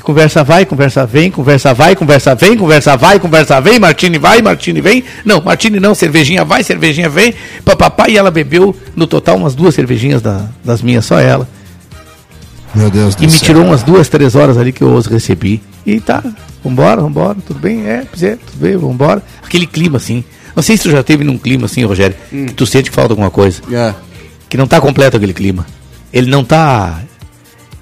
E 0.00 0.02
conversa 0.02 0.42
vai, 0.42 0.64
conversa 0.64 1.04
vem, 1.04 1.30
conversa 1.30 1.74
vai, 1.74 1.94
conversa 1.94 2.34
vem, 2.34 2.56
conversa 2.56 2.96
vai, 2.96 3.20
conversa 3.20 3.60
vem, 3.60 3.78
Martini 3.78 4.16
vai, 4.16 4.40
Martini 4.40 4.80
vem. 4.80 5.04
Não, 5.26 5.42
Martini 5.42 5.78
não, 5.78 5.94
cervejinha 5.94 6.42
vai, 6.42 6.64
cervejinha 6.64 7.06
vem. 7.10 7.34
Papapá, 7.66 8.08
e 8.08 8.16
ela 8.16 8.30
bebeu 8.30 8.74
no 8.96 9.06
total 9.06 9.36
umas 9.36 9.54
duas 9.54 9.74
cervejinhas 9.74 10.22
da- 10.22 10.48
das 10.64 10.80
minhas, 10.80 11.04
só 11.04 11.20
ela. 11.20 11.46
Meu 12.74 12.88
Deus 12.90 13.14
do 13.14 13.22
E 13.22 13.26
me 13.26 13.32
céu. 13.32 13.40
tirou 13.42 13.62
umas 13.62 13.82
duas, 13.82 14.08
três 14.08 14.34
horas 14.34 14.56
ali 14.56 14.72
que 14.72 14.80
eu 14.82 14.94
os 14.94 15.04
recebi. 15.04 15.60
E 15.84 16.00
tá, 16.00 16.24
vambora, 16.64 17.02
vambora, 17.02 17.36
tudo 17.46 17.60
bem? 17.60 17.86
É, 17.86 18.06
é, 18.22 18.36
tudo 18.36 18.56
bem, 18.58 18.78
vambora. 18.78 19.22
Aquele 19.44 19.66
clima 19.66 19.98
assim. 19.98 20.24
Não 20.56 20.62
sei 20.62 20.78
se 20.78 20.84
tu 20.84 20.90
já 20.90 21.02
teve 21.02 21.24
num 21.24 21.36
clima 21.36 21.66
assim, 21.66 21.84
Rogério, 21.84 22.16
que 22.30 22.54
tu 22.54 22.64
sente 22.64 22.88
que 22.88 22.96
falta 22.96 23.12
alguma 23.12 23.30
coisa. 23.30 23.60
É. 23.70 23.92
Que 24.48 24.56
não 24.56 24.66
tá 24.66 24.80
completo 24.80 25.18
aquele 25.18 25.34
clima. 25.34 25.66
Ele 26.10 26.30
não 26.30 26.42
tá. 26.42 27.00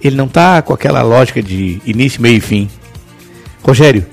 Ele 0.03 0.17
não 0.17 0.29
tá 0.29 0.63
com 0.63 0.73
aquela 0.73 1.03
lógica 1.03 1.43
de 1.43 1.81
início, 1.85 2.21
meio 2.23 2.37
e 2.37 2.41
fim. 2.41 2.69
Rogério, 3.63 4.07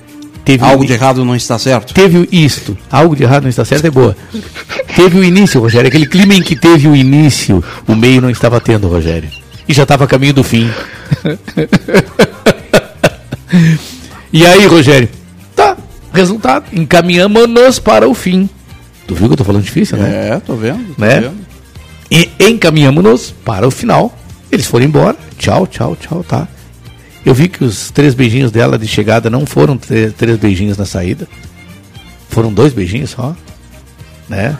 teve 0.43 0.63
Algo 0.63 0.83
um- 0.83 0.85
de 0.85 0.93
errado 0.93 1.23
não 1.23 1.35
está 1.35 1.57
certo. 1.59 1.93
Teve 1.93 2.27
isto. 2.31 2.77
Algo 2.91 3.15
de 3.15 3.23
errado 3.23 3.43
não 3.43 3.49
está 3.49 3.63
certo, 3.63 3.85
é 3.85 3.91
boa. 3.91 4.15
Teve 4.95 5.19
o 5.19 5.23
início, 5.23 5.59
Rogério. 5.61 5.87
Aquele 5.87 6.07
clima 6.07 6.33
em 6.33 6.41
que 6.41 6.55
teve 6.55 6.87
o 6.87 6.95
início, 6.95 7.63
o 7.87 7.95
meio 7.95 8.21
não 8.21 8.29
estava 8.29 8.59
tendo, 8.59 8.87
Rogério. 8.87 9.29
E 9.67 9.73
já 9.73 9.83
estava 9.83 10.03
a 10.05 10.07
caminho 10.07 10.33
do 10.33 10.43
fim. 10.43 10.69
e 14.31 14.45
aí, 14.45 14.65
Rogério? 14.65 15.09
Tá, 15.55 15.77
resultado. 16.13 16.65
Encaminhamos-nos 16.73 17.79
para 17.79 18.07
o 18.07 18.13
fim. 18.13 18.49
Tu 19.07 19.15
viu 19.15 19.27
que 19.27 19.33
eu 19.33 19.37
tô 19.37 19.43
falando 19.43 19.63
difícil, 19.63 19.97
né? 19.97 20.29
É, 20.35 20.39
tô 20.39 20.55
vendo. 20.55 20.95
Tô 20.95 21.01
Né? 21.01 21.21
vendo. 21.21 21.45
E 22.11 22.29
encaminhamos-nos 22.39 23.31
para 23.31 23.67
o 23.67 23.71
final. 23.71 24.15
Eles 24.55 24.67
foram 24.67 24.85
embora. 24.85 25.17
Tchau, 25.37 25.67
tchau, 25.67 25.97
tchau, 25.97 26.23
tá. 26.23 26.47
Eu 27.25 27.33
vi 27.33 27.49
que 27.49 27.61
os 27.61 27.91
três 27.91 28.13
beijinhos 28.13 28.51
dela 28.51 28.79
de 28.79 28.87
chegada 28.87 29.29
não 29.29 29.45
foram 29.45 29.77
três 29.77 30.37
beijinhos 30.37 30.77
na 30.77 30.85
saída. 30.85 31.27
Foram 32.29 32.53
dois 32.53 32.71
beijinhos 32.71 33.09
só. 33.09 33.35
Né? 34.29 34.57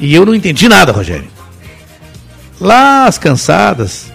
E 0.00 0.12
eu 0.12 0.26
não 0.26 0.34
entendi 0.34 0.68
nada, 0.68 0.90
Rogério. 0.90 1.28
Lá 2.60 3.06
as 3.06 3.16
cansadas, 3.16 4.10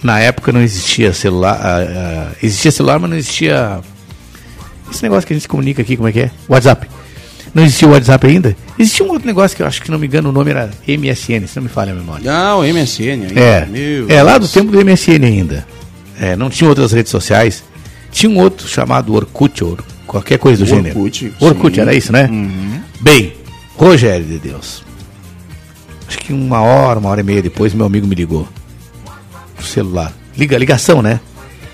na 0.00 0.20
época 0.20 0.52
não 0.52 0.60
existia 0.62 1.12
celular. 1.12 1.58
ah, 1.60 1.78
ah, 1.80 2.32
existia 2.40 2.70
celular, 2.70 3.00
mas 3.00 3.10
não 3.10 3.16
existia. 3.16 3.80
Esse 4.92 5.02
negócio 5.02 5.26
que 5.26 5.32
a 5.32 5.36
gente 5.36 5.48
comunica 5.48 5.82
aqui, 5.82 5.96
como 5.96 6.08
é 6.08 6.12
que 6.12 6.20
é? 6.20 6.30
WhatsApp. 6.48 6.88
Não 7.56 7.64
existia 7.64 7.88
o 7.88 7.92
WhatsApp 7.92 8.26
ainda? 8.26 8.54
Existia 8.78 9.06
um 9.06 9.08
outro 9.08 9.26
negócio 9.26 9.56
que 9.56 9.62
eu 9.62 9.66
acho 9.66 9.80
que, 9.80 9.90
não 9.90 9.98
me 9.98 10.06
engano, 10.06 10.28
o 10.28 10.32
nome 10.32 10.50
era 10.50 10.68
MSN, 10.86 11.46
se 11.46 11.56
não 11.56 11.62
me 11.62 11.70
falha 11.70 11.92
a 11.92 11.94
memória. 11.94 12.30
Ah, 12.30 12.54
o 12.54 12.62
MSN 12.62 13.28
ainda. 13.28 13.40
É, 13.40 13.64
Meu 13.64 14.10
é 14.10 14.22
lá 14.22 14.36
do 14.36 14.46
tempo 14.46 14.70
do 14.70 14.84
MSN 14.84 15.24
ainda. 15.24 15.66
É, 16.20 16.36
não 16.36 16.50
tinha 16.50 16.68
outras 16.68 16.92
redes 16.92 17.10
sociais. 17.10 17.64
Tinha 18.12 18.28
um 18.28 18.38
outro 18.38 18.68
chamado 18.68 19.14
Orkut, 19.14 19.64
ou 19.64 19.78
qualquer 20.06 20.38
coisa 20.38 20.62
do 20.62 20.68
gênero. 20.68 20.98
Orkut, 20.98 21.32
Orkut, 21.40 21.80
era 21.80 21.94
isso, 21.94 22.12
né? 22.12 22.28
Bem, 23.00 23.32
Rogério 23.74 24.26
de 24.26 24.38
Deus. 24.38 24.84
Acho 26.06 26.18
que 26.18 26.34
uma 26.34 26.60
hora, 26.60 26.98
uma 26.98 27.08
hora 27.08 27.22
e 27.22 27.24
meia 27.24 27.40
depois, 27.40 27.72
meu 27.72 27.86
amigo 27.86 28.06
me 28.06 28.14
ligou. 28.14 28.46
Pro 29.56 29.64
celular. 29.64 30.12
Liga, 30.36 30.58
ligação, 30.58 31.00
né? 31.00 31.20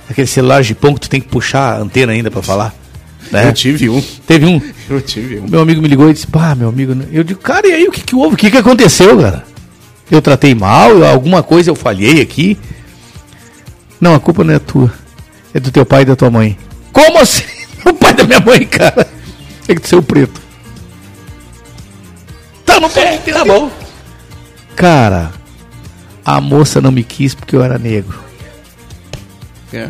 Aquele 0.09 0.29
celular 0.29 0.63
de 0.63 0.77
pão 0.77 0.95
que 0.95 1.01
tu 1.01 1.11
tem 1.11 1.21
que 1.21 1.27
puxar 1.27 1.75
a 1.75 1.79
antena 1.81 2.13
ainda 2.13 2.31
pra 2.31 2.41
falar. 2.41 2.73
Né? 3.33 3.49
Eu 3.49 3.53
tive 3.55 3.89
um. 3.89 4.01
Teve 4.27 4.45
um. 4.47 4.61
Eu 4.91 5.01
tive 5.01 5.41
um. 5.41 5.49
Meu 5.49 5.61
amigo 5.61 5.81
me 5.81 5.89
ligou 5.89 6.09
e 6.11 6.13
disse, 6.13 6.27
pá, 6.27 6.55
meu 6.55 6.69
amigo. 6.69 6.95
né?" 6.95 7.07
Eu 7.11 7.25
digo, 7.25 7.41
cara, 7.41 7.67
e 7.67 7.73
aí 7.73 7.89
o 7.89 7.91
que, 7.91 8.03
que 8.03 8.15
houve? 8.15 8.35
O 8.35 8.39
que, 8.39 8.51
que 8.51 8.59
aconteceu, 8.59 9.19
cara? 9.19 9.45
Eu 10.11 10.21
tratei 10.21 10.55
mal, 10.55 10.91
eu- 10.91 11.07
alguma 11.07 11.43
coisa 11.43 11.71
eu 11.71 11.75
falhei 11.75 12.21
aqui. 12.21 12.59
Não, 13.99 14.15
a 14.15 14.21
culpa 14.21 14.45
não 14.45 14.53
é 14.53 14.59
tua. 14.59 14.93
É 15.55 15.59
do 15.61 15.71
teu 15.71 15.87
pai 15.87 16.03
e 16.03 16.05
da 16.05 16.15
tua 16.15 16.31
mãe. 16.31 16.59
Como 16.93 17.19
assim? 17.19 17.45
O 17.85 17.93
pai 17.95 18.15
da 18.15 18.23
minha 18.23 18.39
mãe, 18.39 18.65
cara. 18.65 19.09
É 19.67 19.75
que 19.75 19.81
tu 19.81 19.89
seu 19.89 20.01
preto. 20.03 20.41
Tá, 22.65 22.79
não 22.79 22.89
pode 22.89 23.07
entender. 23.15 23.33
Tá 23.39 23.45
bom. 23.45 23.71
Cara, 24.77 25.33
a 26.25 26.41
moça 26.41 26.81
não 26.81 26.93
me 26.93 27.03
quis 27.03 27.35
porque 27.35 27.57
eu 27.57 27.63
era 27.65 27.79
negro. 27.81 28.21
É. 29.73 29.89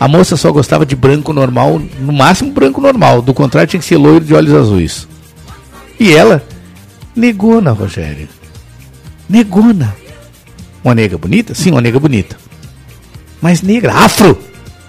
A 0.00 0.06
moça 0.06 0.36
só 0.36 0.52
gostava 0.52 0.86
de 0.86 0.94
branco 0.94 1.32
normal, 1.32 1.80
no 2.00 2.12
máximo 2.12 2.52
branco 2.52 2.80
normal. 2.80 3.20
Do 3.20 3.34
contrário, 3.34 3.68
tinha 3.68 3.80
que 3.80 3.86
ser 3.86 3.96
loiro 3.96 4.24
de 4.24 4.34
olhos 4.34 4.54
azuis. 4.54 5.08
E 5.98 6.12
ela, 6.12 6.44
negona, 7.16 7.72
Rogério. 7.72 8.28
Negona. 9.28 9.94
Uma 10.84 10.94
nega 10.94 11.18
bonita? 11.18 11.54
Sim, 11.54 11.72
uma 11.72 11.80
nega 11.80 11.98
bonita. 11.98 12.36
Mas 13.40 13.60
negra, 13.60 13.92
afro! 13.92 14.38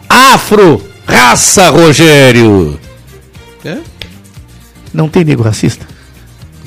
Afro! 0.08 0.82
Raça, 1.06 1.69
Rogério! 1.72 2.80
É. 3.65 3.80
Não 4.93 5.10
tem 5.10 5.24
nego 5.24 5.43
racista? 5.43 5.88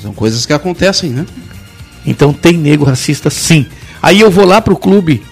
São 0.01 0.13
coisas 0.13 0.45
que 0.45 0.53
acontecem, 0.53 1.09
né? 1.09 1.25
Então 2.05 2.33
tem 2.33 2.57
nego 2.57 2.83
racista 2.83 3.29
sim. 3.29 3.65
Aí 4.01 4.19
eu 4.19 4.29
vou 4.29 4.45
lá 4.45 4.61
pro 4.61 4.75
clube, 4.75 5.23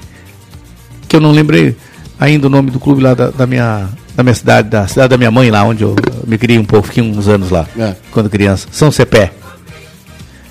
que 1.08 1.16
eu 1.16 1.20
não 1.20 1.32
lembrei 1.32 1.76
ainda 2.22 2.48
o 2.48 2.50
nome 2.50 2.70
do 2.72 2.80
clube 2.80 3.02
lá 3.02 3.14
da, 3.14 3.30
da 3.32 3.46
minha, 3.48 3.90
da 4.16 4.24
minha 4.24 4.34
cidade, 4.36 4.70
da 4.70 4.88
cidade 4.88 5.10
da 5.10 5.18
minha 5.18 5.32
mãe 5.32 5.50
lá, 5.52 5.64
onde 5.64 5.84
eu 5.84 5.96
me 6.26 6.38
criei 6.38 6.58
um 6.60 6.64
pouco, 6.64 6.88
fiquei 6.88 7.04
uns 7.04 7.28
anos 7.28 7.50
lá, 7.50 7.66
É. 7.78 7.96
quando 8.12 8.30
criança. 8.30 8.68
São 8.72 8.92
Cepé. 8.92 9.34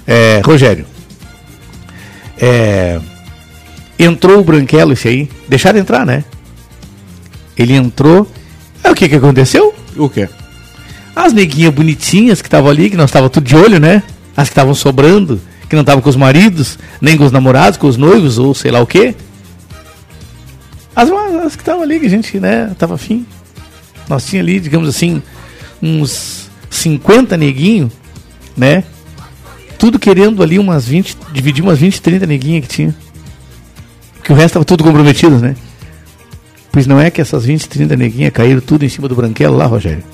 É, 0.06 0.42
Rogério. 0.44 0.85
É, 2.38 2.98
entrou 3.98 4.40
o 4.40 4.44
Branquelo, 4.44 4.92
esse 4.92 5.09
aí. 5.09 5.30
Deixaram 5.48 5.78
entrar, 5.78 6.04
né? 6.04 6.24
Ele 7.56 7.74
entrou. 7.74 8.26
Aí 8.83 8.90
o 8.90 8.94
que 8.94 9.09
que 9.09 9.16
aconteceu? 9.16 9.74
O 9.96 10.09
quê? 10.09 10.28
As 11.14 11.33
neguinhas 11.33 11.72
bonitinhas 11.74 12.40
que 12.40 12.48
estavam 12.48 12.70
ali, 12.70 12.88
que 12.90 12.96
nós 12.96 13.11
estávamos 13.11 13.33
tudo 13.33 13.44
de 13.46 13.54
olho, 13.54 13.78
né? 13.78 14.02
As 14.37 14.48
que 14.48 14.52
estavam 14.52 14.74
sobrando, 14.74 15.40
que 15.68 15.76
não 15.76 15.83
estavam 15.83 16.00
com 16.02 16.09
os 16.09 16.16
maridos, 16.16 16.78
nem 17.00 17.16
com 17.16 17.24
os 17.24 17.33
namorados, 17.33 17.76
com 17.78 17.87
os 17.87 17.96
noivos, 17.96 18.38
ou 18.38 18.54
sei 18.54 18.70
lá 18.70 18.80
o 18.80 18.87
quê. 18.87 19.14
As, 21.00 21.10
as 21.10 21.56
que 21.56 21.62
estavam 21.62 21.82
ali, 21.82 21.98
que 21.98 22.04
a 22.04 22.10
gente, 22.10 22.38
né, 22.38 22.74
tava 22.78 22.94
afim. 22.94 23.24
Nós 24.06 24.26
tinha 24.26 24.42
ali, 24.42 24.60
digamos 24.60 24.86
assim, 24.86 25.22
uns 25.82 26.50
50 26.68 27.38
neguinhos, 27.38 27.90
né? 28.54 28.84
Tudo 29.78 29.98
querendo 29.98 30.42
ali 30.42 30.58
umas 30.58 30.86
20, 30.86 31.16
dividir 31.32 31.64
umas 31.64 31.78
20, 31.78 32.02
30 32.02 32.26
neguinhas 32.26 32.66
que 32.66 32.74
tinha. 32.74 32.94
Que 34.22 34.30
o 34.30 34.36
resto 34.36 34.54
tava 34.54 34.64
tudo 34.66 34.84
comprometido, 34.84 35.38
né? 35.38 35.56
Pois 36.70 36.86
não 36.86 37.00
é 37.00 37.10
que 37.10 37.22
essas 37.22 37.46
20, 37.46 37.66
30 37.66 37.96
neguinhas 37.96 38.30
caíram 38.30 38.60
tudo 38.60 38.84
em 38.84 38.88
cima 38.90 39.08
do 39.08 39.14
branquelo 39.14 39.56
lá, 39.56 39.64
Rogério? 39.64 40.04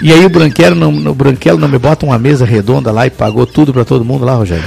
E 0.00 0.12
aí 0.12 0.24
o 0.24 0.30
branquelo 0.30 0.76
não, 0.76 1.10
o 1.10 1.14
branquelo 1.14 1.58
não 1.58 1.66
me 1.66 1.76
bota 1.76 2.06
uma 2.06 2.20
mesa 2.20 2.44
redonda 2.44 2.92
lá 2.92 3.04
e 3.04 3.10
pagou 3.10 3.44
tudo 3.44 3.72
pra 3.72 3.84
todo 3.84 4.04
mundo 4.04 4.24
lá, 4.24 4.34
Rogério. 4.34 4.64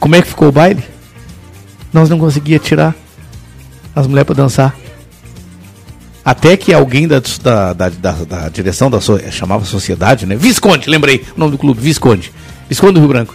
Como 0.00 0.16
é 0.16 0.22
que 0.22 0.26
ficou 0.26 0.48
o 0.48 0.52
baile? 0.52 0.82
Nós 1.92 2.08
não 2.08 2.18
conseguia 2.18 2.58
tirar 2.58 2.94
as 3.94 4.06
mulheres 4.06 4.26
pra 4.26 4.34
dançar. 4.34 4.76
Até 6.24 6.56
que 6.56 6.72
alguém 6.72 7.08
da, 7.08 7.20
da, 7.42 7.72
da, 7.72 7.88
da, 7.88 8.12
da 8.12 8.48
direção 8.48 8.90
da 8.90 9.00
so, 9.00 9.18
chamava 9.30 9.64
sociedade, 9.64 10.26
né? 10.26 10.36
Visconde, 10.36 10.88
lembrei 10.88 11.24
o 11.36 11.40
nome 11.40 11.52
do 11.52 11.58
clube, 11.58 11.80
Visconde. 11.80 12.32
Visconde 12.68 12.94
do 12.94 13.00
Rio 13.00 13.08
Branco. 13.08 13.34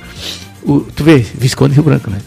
O, 0.63 0.82
tu 0.82 1.04
vê, 1.04 1.18
Visconde 1.18 1.74
do 1.74 1.76
Rio 1.76 1.84
Branco, 1.84 2.10
né? 2.10 2.20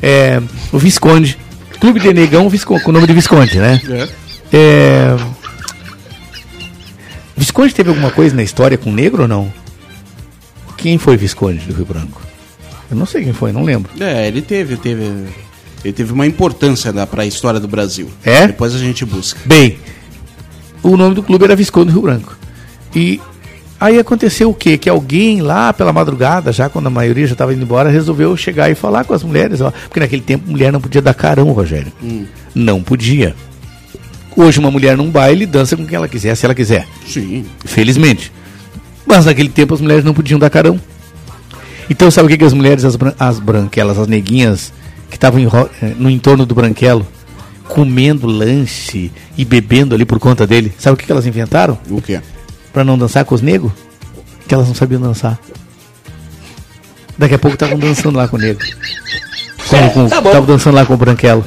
É, 0.00 0.40
o 0.72 0.78
Visconde. 0.78 1.38
Clube 1.80 1.98
de 1.98 2.12
Negão 2.12 2.48
Visconde, 2.48 2.84
com 2.84 2.90
o 2.90 2.92
nome 2.92 3.06
de 3.06 3.12
Visconde, 3.12 3.58
né? 3.58 3.80
É, 4.52 5.16
Visconde 7.36 7.74
teve 7.74 7.88
alguma 7.88 8.10
coisa 8.10 8.36
na 8.36 8.42
história 8.42 8.78
com 8.78 8.92
negro 8.92 9.22
ou 9.22 9.28
não? 9.28 9.52
Quem 10.76 10.98
foi 10.98 11.16
Visconde 11.16 11.64
do 11.64 11.74
Rio 11.74 11.86
Branco? 11.86 12.20
Eu 12.90 12.96
não 12.96 13.06
sei 13.06 13.24
quem 13.24 13.32
foi, 13.32 13.50
não 13.52 13.64
lembro. 13.64 13.90
É, 13.98 14.28
ele 14.28 14.42
teve, 14.42 14.76
teve. 14.76 15.26
Ele 15.84 15.92
teve 15.92 16.12
uma 16.12 16.26
importância 16.26 16.92
da, 16.92 17.06
pra 17.06 17.26
história 17.26 17.58
do 17.58 17.66
Brasil. 17.66 18.08
É? 18.24 18.46
Depois 18.46 18.74
a 18.74 18.78
gente 18.78 19.04
busca. 19.04 19.40
Bem, 19.44 19.78
o 20.82 20.96
nome 20.96 21.14
do 21.14 21.22
clube 21.22 21.44
era 21.44 21.56
Visconde 21.56 21.90
Rio 21.92 22.02
Branco. 22.02 22.36
E 22.94 23.20
aí 23.80 23.98
aconteceu 23.98 24.50
o 24.50 24.54
quê? 24.54 24.78
Que 24.78 24.88
alguém 24.88 25.40
lá 25.40 25.72
pela 25.72 25.92
madrugada, 25.92 26.52
já 26.52 26.68
quando 26.68 26.86
a 26.86 26.90
maioria 26.90 27.26
já 27.26 27.32
estava 27.32 27.52
indo 27.52 27.62
embora, 27.62 27.90
resolveu 27.90 28.36
chegar 28.36 28.70
e 28.70 28.74
falar 28.74 29.04
com 29.04 29.12
as 29.12 29.24
mulheres. 29.24 29.60
Ó, 29.60 29.70
porque 29.70 30.00
naquele 30.00 30.22
tempo 30.22 30.50
mulher 30.50 30.72
não 30.72 30.80
podia 30.80 31.02
dar 31.02 31.14
carão, 31.14 31.50
Rogério. 31.50 31.92
Não 32.54 32.82
podia. 32.82 33.34
Hoje 34.36 34.58
uma 34.58 34.70
mulher 34.70 34.96
num 34.96 35.10
baile 35.10 35.46
dança 35.46 35.76
com 35.76 35.84
quem 35.84 35.96
ela 35.96 36.08
quiser, 36.08 36.34
se 36.36 36.44
ela 36.44 36.54
quiser. 36.54 36.86
Sim. 37.06 37.44
Felizmente. 37.64 38.32
Mas 39.04 39.26
naquele 39.26 39.48
tempo 39.48 39.74
as 39.74 39.80
mulheres 39.80 40.04
não 40.04 40.14
podiam 40.14 40.38
dar 40.38 40.48
carão. 40.48 40.80
Então 41.90 42.10
sabe 42.10 42.26
o 42.26 42.28
que, 42.30 42.38
que 42.38 42.44
as 42.44 42.52
mulheres, 42.52 42.84
as, 42.84 42.96
bran 42.96 43.12
as 43.18 43.38
branquelas, 43.38 43.98
as 43.98 44.06
neguinhas 44.06 44.72
que 45.12 45.16
estavam 45.18 45.38
eh, 45.82 45.92
no 45.98 46.08
entorno 46.08 46.46
do 46.46 46.54
branquelo, 46.54 47.06
comendo 47.68 48.26
lanche 48.26 49.12
e 49.36 49.44
bebendo 49.44 49.94
ali 49.94 50.06
por 50.06 50.18
conta 50.18 50.46
dele, 50.46 50.72
sabe 50.78 50.94
o 50.94 50.96
que, 50.96 51.04
que 51.04 51.12
elas 51.12 51.26
inventaram? 51.26 51.78
O 51.90 52.00
quê? 52.00 52.18
Pra 52.72 52.82
não 52.82 52.96
dançar 52.96 53.22
com 53.26 53.34
os 53.34 53.42
negros? 53.42 53.70
Que 54.48 54.54
elas 54.54 54.66
não 54.66 54.74
sabiam 54.74 55.02
dançar. 55.02 55.38
Daqui 57.18 57.34
a 57.34 57.38
pouco 57.38 57.54
estavam 57.54 57.78
dançando 57.78 58.16
lá 58.16 58.26
com 58.26 58.36
o 58.36 58.40
negro. 58.40 58.66
Estavam 59.62 59.90
com- 59.90 60.06
Estavam 60.06 60.44
dançando 60.46 60.74
lá 60.74 60.86
com 60.86 60.94
o 60.94 60.96
branquelo. 60.96 61.44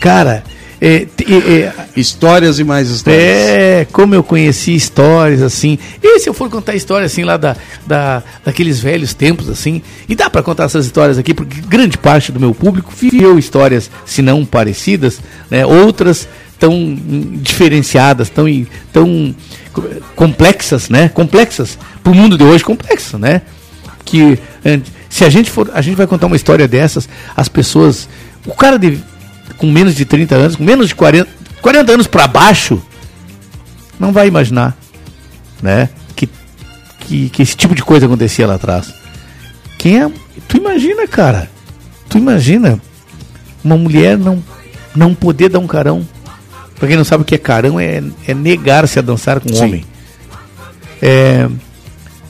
Cara, 0.00 0.42
É, 0.80 1.06
é, 1.28 1.72
Histórias 1.96 2.58
e 2.58 2.64
mais 2.64 2.88
histórias. 2.88 3.20
é, 3.22 3.86
como 3.92 4.14
eu 4.14 4.22
conheci 4.22 4.74
histórias 4.74 5.42
assim. 5.42 5.76
E 6.02 6.20
se 6.20 6.28
eu 6.28 6.34
for 6.34 6.48
contar 6.48 6.74
histórias 6.76 7.10
assim 7.12 7.24
lá 7.24 7.36
da, 7.36 7.56
da, 7.86 8.22
daqueles 8.44 8.78
velhos 8.80 9.12
tempos 9.12 9.48
assim, 9.48 9.82
e 10.08 10.14
dá 10.14 10.30
para 10.30 10.42
contar 10.42 10.64
essas 10.64 10.86
histórias 10.86 11.18
aqui, 11.18 11.34
porque 11.34 11.60
grande 11.62 11.98
parte 11.98 12.30
do 12.30 12.38
meu 12.38 12.54
público 12.54 12.92
viveu 12.96 13.38
histórias, 13.38 13.90
se 14.06 14.22
não 14.22 14.44
parecidas, 14.44 15.20
né, 15.50 15.66
outras 15.66 16.28
tão 16.60 16.96
diferenciadas, 17.42 18.28
tão, 18.28 18.46
tão 18.92 19.34
co- 19.72 19.84
complexas, 20.16 20.88
né? 20.88 21.08
Complexas. 21.08 21.78
Pro 22.02 22.14
mundo 22.14 22.36
de 22.36 22.42
hoje, 22.44 22.64
complexas, 22.64 23.18
né? 23.20 23.42
Que 24.04 24.38
eh, 24.64 24.80
se 25.08 25.24
a 25.24 25.28
gente 25.30 25.50
for, 25.50 25.70
a 25.72 25.80
gente 25.80 25.96
vai 25.96 26.06
contar 26.06 26.26
uma 26.26 26.34
história 26.36 26.66
dessas, 26.66 27.08
as 27.36 27.48
pessoas, 27.48 28.08
o 28.44 28.54
cara 28.54 28.76
de, 28.78 28.98
com 29.58 29.70
menos 29.70 29.94
de 29.94 30.04
30 30.04 30.34
anos, 30.34 30.56
com 30.56 30.64
menos 30.64 30.88
de 30.88 30.94
40, 30.94 31.28
40 31.60 31.92
anos 31.92 32.06
para 32.06 32.26
baixo, 32.26 32.80
não 33.98 34.12
vai 34.12 34.28
imaginar, 34.28 34.76
né? 35.60 35.90
Que, 36.16 36.28
que, 37.00 37.28
que 37.28 37.42
esse 37.42 37.56
tipo 37.56 37.74
de 37.74 37.82
coisa 37.82 38.06
acontecia 38.06 38.46
lá 38.46 38.54
atrás. 38.54 38.94
Quem 39.76 40.00
é? 40.00 40.10
Tu 40.46 40.56
imagina, 40.56 41.06
cara? 41.06 41.50
Tu 42.08 42.18
imagina 42.18 42.80
uma 43.62 43.76
mulher 43.76 44.16
não 44.16 44.42
não 44.94 45.14
poder 45.14 45.48
dar 45.48 45.58
um 45.58 45.66
carão? 45.66 46.06
Pra 46.76 46.88
quem 46.88 46.96
não 46.96 47.04
sabe 47.04 47.22
o 47.22 47.24
que 47.24 47.34
é 47.34 47.38
carão, 47.38 47.78
é, 47.78 48.02
é 48.26 48.34
negar-se 48.34 48.98
a 48.98 49.02
dançar 49.02 49.40
com 49.40 49.50
um 49.50 49.54
Sim. 49.54 49.64
homem. 49.64 49.84
É, 51.02 51.48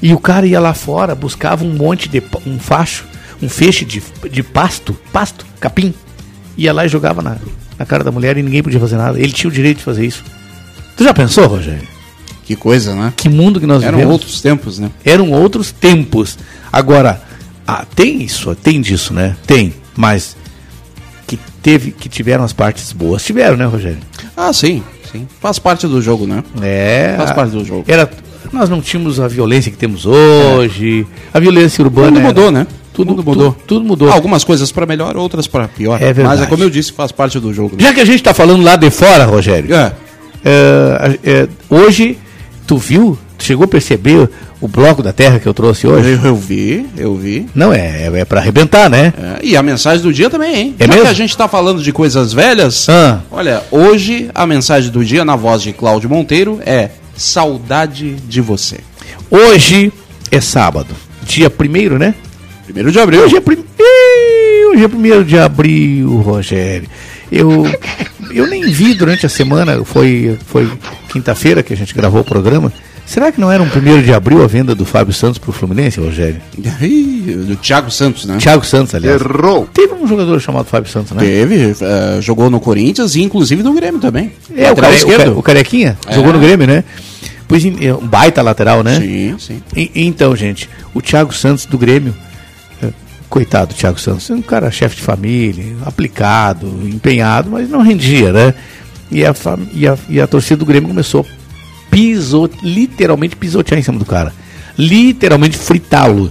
e 0.00 0.14
o 0.14 0.18
cara 0.18 0.46
ia 0.46 0.60
lá 0.60 0.74
fora, 0.74 1.14
buscava 1.14 1.64
um 1.64 1.74
monte 1.74 2.08
de 2.08 2.22
um 2.46 2.58
facho, 2.58 3.04
um 3.42 3.48
feixe 3.48 3.84
de, 3.84 4.02
de 4.30 4.42
pasto, 4.42 4.96
pasto, 5.12 5.46
capim, 5.60 5.94
ia 6.58 6.72
lá 6.72 6.84
e 6.84 6.88
jogava 6.88 7.22
na, 7.22 7.36
na 7.78 7.86
cara 7.86 8.02
da 8.04 8.10
mulher 8.10 8.36
e 8.36 8.42
ninguém 8.42 8.62
podia 8.62 8.80
fazer 8.80 8.96
nada. 8.96 9.18
Ele 9.18 9.32
tinha 9.32 9.48
o 9.48 9.52
direito 9.52 9.78
de 9.78 9.84
fazer 9.84 10.04
isso. 10.04 10.24
Tu 10.96 11.04
já 11.04 11.14
pensou, 11.14 11.46
Rogério? 11.46 11.86
Que 12.44 12.56
coisa, 12.56 12.94
né? 12.94 13.12
Que 13.16 13.28
mundo 13.28 13.60
que 13.60 13.66
nós 13.66 13.82
Eram 13.82 13.98
vivemos? 13.98 14.14
outros 14.14 14.40
tempos, 14.40 14.78
né? 14.78 14.90
Eram 15.04 15.30
outros 15.30 15.70
tempos. 15.70 16.36
Agora, 16.72 17.22
ah, 17.66 17.84
tem 17.94 18.22
isso, 18.22 18.54
tem 18.56 18.80
disso, 18.80 19.14
né? 19.14 19.36
Tem, 19.46 19.72
mas 19.96 20.36
que 21.26 21.38
teve, 21.62 21.92
que 21.92 22.08
tiveram 22.08 22.42
as 22.42 22.52
partes 22.52 22.92
boas, 22.92 23.22
tiveram, 23.22 23.56
né, 23.56 23.66
Rogério? 23.66 23.98
Ah, 24.36 24.52
sim, 24.52 24.82
sim. 25.12 25.28
Faz 25.40 25.58
parte 25.58 25.86
do 25.86 26.02
jogo, 26.02 26.26
né? 26.26 26.42
É. 26.62 27.14
Faz 27.18 27.32
parte 27.32 27.52
do 27.52 27.64
jogo. 27.64 27.84
Era, 27.86 28.10
nós 28.52 28.68
não 28.68 28.80
tínhamos 28.80 29.20
a 29.20 29.28
violência 29.28 29.70
que 29.70 29.76
temos 29.76 30.06
hoje. 30.06 31.06
A 31.32 31.38
violência 31.38 31.84
urbana. 31.84 32.12
Tudo 32.12 32.20
mudou, 32.20 32.50
né? 32.50 32.66
Tudo, 32.98 33.14
Tudo 33.14 33.24
mudou. 33.24 33.52
Tudo, 33.52 33.64
tudo 33.66 33.84
mudou. 33.84 34.10
Algumas 34.10 34.42
coisas 34.42 34.72
para 34.72 34.84
melhor, 34.84 35.16
outras 35.16 35.46
para 35.46 35.68
pior. 35.68 35.96
É 36.02 36.12
verdade. 36.12 36.38
Mas 36.38 36.42
é 36.42 36.46
como 36.46 36.62
eu 36.64 36.68
disse, 36.70 36.92
faz 36.92 37.12
parte 37.12 37.38
do 37.38 37.54
jogo. 37.54 37.76
né? 37.76 37.82
Já 37.84 37.94
que 37.94 38.00
a 38.00 38.04
gente 38.04 38.16
está 38.16 38.34
falando 38.34 38.62
lá 38.64 38.74
de 38.76 38.90
fora, 38.90 39.24
Rogério, 39.24 39.74
É. 39.74 39.92
é, 40.44 41.18
é, 41.24 41.48
hoje, 41.70 42.18
tu 42.66 42.76
viu, 42.76 43.16
tu 43.38 43.44
chegou 43.44 43.64
a 43.64 43.68
perceber 43.68 44.28
o 44.60 44.66
bloco 44.66 45.00
da 45.02 45.12
terra 45.12 45.38
que 45.38 45.46
eu 45.46 45.54
trouxe 45.54 45.86
hoje? 45.86 46.10
Eu, 46.20 46.30
eu 46.30 46.34
vi, 46.36 46.86
eu 46.96 47.14
vi. 47.14 47.46
Não, 47.54 47.72
é, 47.72 48.06
é 48.12 48.24
para 48.24 48.40
arrebentar, 48.40 48.90
né? 48.90 49.12
É, 49.16 49.44
e 49.46 49.56
a 49.56 49.62
mensagem 49.62 50.02
do 50.02 50.12
dia 50.12 50.28
também, 50.28 50.54
hein? 50.56 50.74
É 50.78 50.84
Já 50.84 50.88
mesmo? 50.88 51.04
que 51.04 51.10
a 51.10 51.14
gente 51.14 51.36
tá 51.36 51.46
falando 51.46 51.80
de 51.80 51.92
coisas 51.92 52.32
velhas, 52.32 52.88
Ah. 52.88 53.20
olha, 53.30 53.62
hoje 53.70 54.28
a 54.34 54.44
mensagem 54.46 54.90
do 54.90 55.04
dia 55.04 55.24
na 55.24 55.36
voz 55.36 55.62
de 55.62 55.72
Cláudio 55.72 56.10
Monteiro 56.10 56.60
é 56.66 56.90
saudade 57.16 58.14
de 58.28 58.40
você. 58.40 58.78
Hoje 59.30 59.92
é 60.32 60.40
sábado, 60.40 60.94
dia 61.24 61.48
primeiro, 61.48 61.96
né? 61.98 62.14
Primeiro 62.68 62.92
de 62.92 63.00
abril. 63.00 63.22
Hoje 63.22 63.36
é, 63.36 63.40
prim... 63.40 63.64
Ih, 63.78 64.66
hoje 64.66 64.84
é 64.84 64.88
primeiro 64.88 65.24
de 65.24 65.38
abril, 65.38 66.16
Rogério. 66.20 66.86
Eu, 67.32 67.64
eu 68.30 68.46
nem 68.46 68.62
vi 68.70 68.92
durante 68.94 69.24
a 69.24 69.28
semana, 69.28 69.82
foi, 69.84 70.36
foi 70.46 70.70
quinta-feira 71.10 71.62
que 71.62 71.72
a 71.72 71.76
gente 71.76 71.94
gravou 71.94 72.20
o 72.20 72.24
programa. 72.24 72.70
Será 73.06 73.32
que 73.32 73.40
não 73.40 73.50
era 73.50 73.62
um 73.62 73.68
primeiro 73.70 74.02
de 74.02 74.12
abril 74.12 74.42
a 74.44 74.46
venda 74.46 74.74
do 74.74 74.84
Fábio 74.84 75.14
Santos 75.14 75.38
pro 75.38 75.50
Fluminense, 75.50 75.98
Rogério? 75.98 76.42
Ih, 76.82 77.44
do 77.48 77.56
Thiago 77.56 77.90
Santos, 77.90 78.26
né? 78.26 78.36
Thiago 78.38 78.66
Santos, 78.66 78.94
aliás. 78.94 79.18
Errou. 79.22 79.66
Teve 79.72 79.94
um 79.94 80.06
jogador 80.06 80.38
chamado 80.40 80.66
Fábio 80.66 80.90
Santos, 80.92 81.12
né? 81.12 81.22
Teve, 81.22 81.74
eh, 81.80 82.18
jogou 82.20 82.50
no 82.50 82.60
Corinthians 82.60 83.14
e 83.14 83.22
inclusive 83.22 83.62
no 83.62 83.72
Grêmio 83.72 83.98
também. 83.98 84.30
É, 84.54 84.70
o, 84.70 84.76
care, 84.76 85.02
o, 85.02 85.06
care- 85.08 85.30
o 85.30 85.42
Carequinha, 85.42 85.96
É. 86.06 86.14
jogou 86.14 86.34
no 86.34 86.38
Grêmio, 86.38 86.66
né? 86.66 86.84
Pois 87.48 87.64
é 87.64 87.94
um 87.94 88.06
baita 88.06 88.42
lateral, 88.42 88.82
né? 88.82 89.00
Sim, 89.00 89.36
sim. 89.38 89.62
E- 89.74 89.90
então, 90.06 90.36
gente, 90.36 90.68
o 90.92 91.00
Thiago 91.00 91.32
Santos 91.32 91.64
do 91.64 91.78
Grêmio, 91.78 92.14
coitado 93.28 93.74
do 93.74 93.76
Thiago 93.78 93.98
Santos, 94.00 94.30
é 94.30 94.34
um 94.34 94.42
cara 94.42 94.70
chefe 94.70 94.96
de 94.96 95.02
família, 95.02 95.76
aplicado, 95.84 96.66
empenhado, 96.84 97.50
mas 97.50 97.68
não 97.68 97.82
rendia, 97.82 98.32
né? 98.32 98.54
E 99.10 99.24
a, 99.24 99.34
e 99.72 99.86
a, 99.88 99.98
e 100.08 100.20
a 100.20 100.26
torcida 100.26 100.56
do 100.58 100.66
Grêmio 100.66 100.88
começou 100.88 101.22
a 101.22 101.90
pisot, 101.90 102.54
literalmente 102.62 103.36
pisotear 103.36 103.78
em 103.78 103.82
cima 103.82 103.98
do 103.98 104.04
cara. 104.04 104.32
Literalmente 104.76 105.56
fritá-lo. 105.56 106.30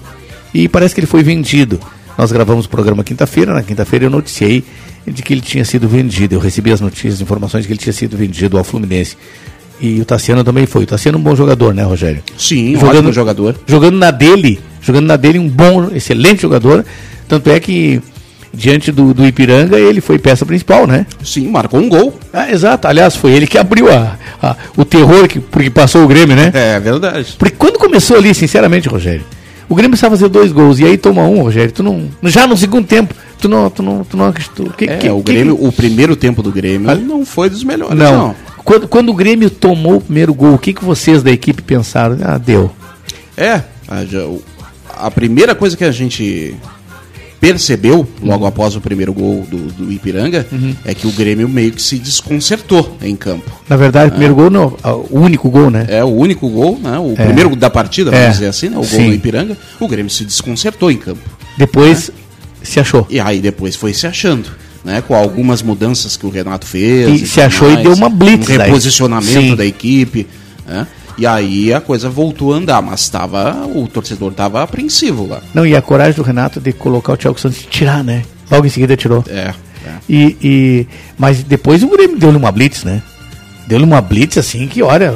E 0.53 0.67
parece 0.67 0.93
que 0.95 0.99
ele 1.01 1.07
foi 1.07 1.21
vendido. 1.23 1.79
Nós 2.17 2.31
gravamos 2.31 2.65
o 2.65 2.69
programa 2.69 3.03
quinta-feira, 3.03 3.53
na 3.53 3.61
quinta-feira 3.61 4.05
eu 4.05 4.09
noticiei 4.09 4.63
de 5.05 5.21
que 5.21 5.33
ele 5.33 5.41
tinha 5.41 5.63
sido 5.65 5.87
vendido. 5.87 6.35
Eu 6.35 6.39
recebi 6.39 6.71
as 6.71 6.81
notícias, 6.81 7.15
as 7.15 7.21
informações 7.21 7.61
de 7.63 7.67
que 7.67 7.73
ele 7.73 7.79
tinha 7.79 7.93
sido 7.93 8.17
vendido 8.17 8.57
ao 8.57 8.63
Fluminense. 8.63 9.17
E 9.79 9.99
o 10.01 10.05
Tassiano 10.05 10.43
também 10.43 10.65
foi. 10.65 10.83
O 10.83 10.87
Tassiano 10.87 11.17
é 11.17 11.21
um 11.21 11.23
bom 11.23 11.35
jogador, 11.35 11.73
né, 11.73 11.83
Rogério? 11.83 12.23
Sim, 12.37 12.73
Jogando- 12.73 12.95
ótimo 12.97 13.13
jogador. 13.13 13.55
jogando 13.67 13.97
na 13.97 14.09
dele, 14.09 14.59
jogando 14.87 15.05
na 15.07 15.15
dele 15.15 15.37
um 15.37 15.47
bom, 15.49 15.89
excelente 15.93 16.41
jogador. 16.41 16.83
Tanto 17.27 17.49
é 17.51 17.59
que 17.59 18.01
diante 18.53 18.91
do, 18.91 19.13
do 19.13 19.25
Ipiranga 19.27 19.77
ele 19.77 20.01
foi 20.01 20.17
peça 20.17 20.45
principal, 20.45 20.87
né? 20.87 21.05
Sim, 21.23 21.47
marcou 21.49 21.79
um 21.79 21.89
gol. 21.89 22.17
Ah, 22.33 22.49
exato. 22.51 22.87
Aliás, 22.87 23.15
foi 23.15 23.31
ele 23.33 23.45
que 23.45 23.57
abriu 23.57 23.91
a, 23.91 24.17
a- 24.41 24.55
o 24.75 24.83
terror 24.85 25.27
que 25.27 25.39
porque 25.39 25.69
passou 25.69 26.03
o 26.03 26.07
Grêmio, 26.07 26.35
né? 26.35 26.51
É 26.53 26.79
verdade. 26.79 27.35
Porque 27.37 27.55
quando 27.57 27.77
começou 27.77 28.17
ali, 28.17 28.33
sinceramente, 28.33 28.87
Rogério, 28.87 29.23
o 29.69 29.75
Grêmio 29.75 29.91
precisava 29.91 30.15
fazer 30.15 30.29
dois 30.29 30.51
gols 30.51 30.79
e 30.79 30.85
aí 30.85 30.97
toma 30.97 31.23
um, 31.27 31.41
Rogério. 31.43 31.71
Tu 31.71 31.83
não, 31.83 32.07
já 32.23 32.47
no 32.47 32.55
segundo 32.57 32.87
tempo, 32.87 33.13
tu 33.39 33.49
não, 33.49 33.69
tu 33.69 33.83
não, 33.83 34.03
tu 34.05 34.15
não 34.17 34.25
acreditou. 34.27 34.69
Que- 34.71 34.85
É, 34.85 34.97
que- 34.97 35.09
o 35.09 35.21
que- 35.21 35.33
Grêmio, 35.33 35.57
o 35.61 35.71
primeiro 35.71 36.15
tempo 36.15 36.41
do 36.41 36.51
Grêmio 36.51 36.89
Ah, 36.89 36.95
não 36.95 37.25
foi 37.25 37.49
dos 37.49 37.63
melhores, 37.63 37.95
não. 37.97 38.17
não. 38.29 38.35
Quando, 38.63 38.87
quando 38.87 39.09
o 39.09 39.13
Grêmio 39.13 39.49
tomou 39.49 39.97
o 39.97 40.01
primeiro 40.01 40.33
gol, 40.33 40.53
o 40.53 40.57
que, 40.57 40.73
que 40.73 40.83
vocês 40.83 41.21
da 41.21 41.31
equipe 41.31 41.61
pensaram? 41.61 42.17
Ah, 42.23 42.37
deu. 42.37 42.71
É, 43.35 43.61
a, 43.87 44.03
já- 44.05 44.25
o- 44.25 44.41
a 45.01 45.11
primeira 45.11 45.53
coisa 45.55 45.75
que 45.77 45.83
a 45.83 45.91
gente 45.91 46.55
percebeu 47.39 48.07
logo 48.21 48.41
Uhum. 48.43 48.47
após 48.47 48.75
o 48.75 48.81
primeiro 48.81 49.13
gol 49.13 49.45
do, 49.49 49.57
do 49.71 49.91
Ipiranga 49.91 50.45
é 50.83 50.93
que 50.95 51.05
o 51.05 51.11
Grêmio 51.11 51.47
meio 51.47 51.71
que 51.71 51.81
se 51.81 51.97
desconcertou 51.99 52.97
em 53.01 53.15
campo. 53.15 53.51
Na 53.69 53.75
verdade, 53.77 54.07
o 54.07 54.11
primeiro 54.11 54.33
gol 54.33 54.49
não, 54.49 54.75
ah, 54.83 54.95
o 54.95 55.19
único 55.19 55.47
gol, 55.49 55.69
né? 55.69 55.85
É 55.87 56.03
o 56.03 56.07
único 56.07 56.49
gol, 56.49 56.79
né? 56.81 56.97
O 56.97 57.13
primeiro 57.13 57.55
da 57.55 57.69
partida, 57.69 58.09
É. 58.09 58.21
vamos 58.21 58.33
dizer 58.37 58.47
assim, 58.47 58.69
né? 58.69 58.77
O 58.77 58.79
gol 58.81 58.85
Sim. 58.89 59.09
do 59.09 59.13
Ipiranga. 59.13 59.55
O 59.79 59.87
Grêmio 59.87 60.09
se 60.09 60.25
desconcertou 60.25 60.89
em 60.89 60.97
campo. 60.97 61.21
Depois 61.57 62.09
se 62.63 62.79
achou. 62.79 63.05
E 63.09 63.19
aí 63.19 63.39
depois 63.39 63.75
foi 63.75 63.93
se 63.93 64.07
achando. 64.07 64.49
Né, 64.85 65.03
com 65.05 65.13
algumas 65.13 65.61
mudanças 65.61 66.15
que 66.15 66.25
o 66.25 66.29
Renato 66.29 66.65
fez. 66.65 67.21
E 67.21 67.27
se 67.27 67.41
achou 67.41 67.69
e 67.69 67.83
deu 67.83 67.93
uma 67.93 68.07
blitz 68.07 68.47
Um 68.47 68.57
reposicionamento 68.57 69.53
da 69.57 69.65
equipe. 69.65 70.25
né, 70.65 70.87
e 71.17 71.25
aí 71.25 71.73
a 71.73 71.81
coisa 71.81 72.09
voltou 72.09 72.53
a 72.53 72.57
andar, 72.57 72.81
mas 72.81 73.07
tava, 73.09 73.65
o 73.73 73.87
torcedor 73.87 74.31
estava 74.31 74.61
apreensivo 74.63 75.25
lá. 75.27 75.41
Não, 75.53 75.65
e 75.65 75.75
a 75.75 75.81
coragem 75.81 76.13
do 76.15 76.21
Renato 76.23 76.59
de 76.59 76.71
colocar 76.73 77.13
o 77.13 77.17
Thiago 77.17 77.39
Santos 77.39 77.61
e 77.61 77.67
tirar, 77.67 78.03
né? 78.03 78.23
Logo 78.51 78.65
em 78.65 78.69
seguida 78.69 78.95
tirou. 78.95 79.23
É, 79.27 79.53
é. 79.85 79.91
E, 80.09 80.37
e, 80.41 80.87
mas 81.17 81.43
depois 81.43 81.83
o 81.83 81.87
Grêmio 81.89 82.17
deu-lhe 82.17 82.37
uma 82.37 82.51
blitz, 82.51 82.83
né? 82.83 83.01
Deu-lhe 83.67 83.83
uma 83.83 83.99
blitz 83.99 84.37
assim 84.37 84.67
que, 84.67 84.81
olha, 84.81 85.15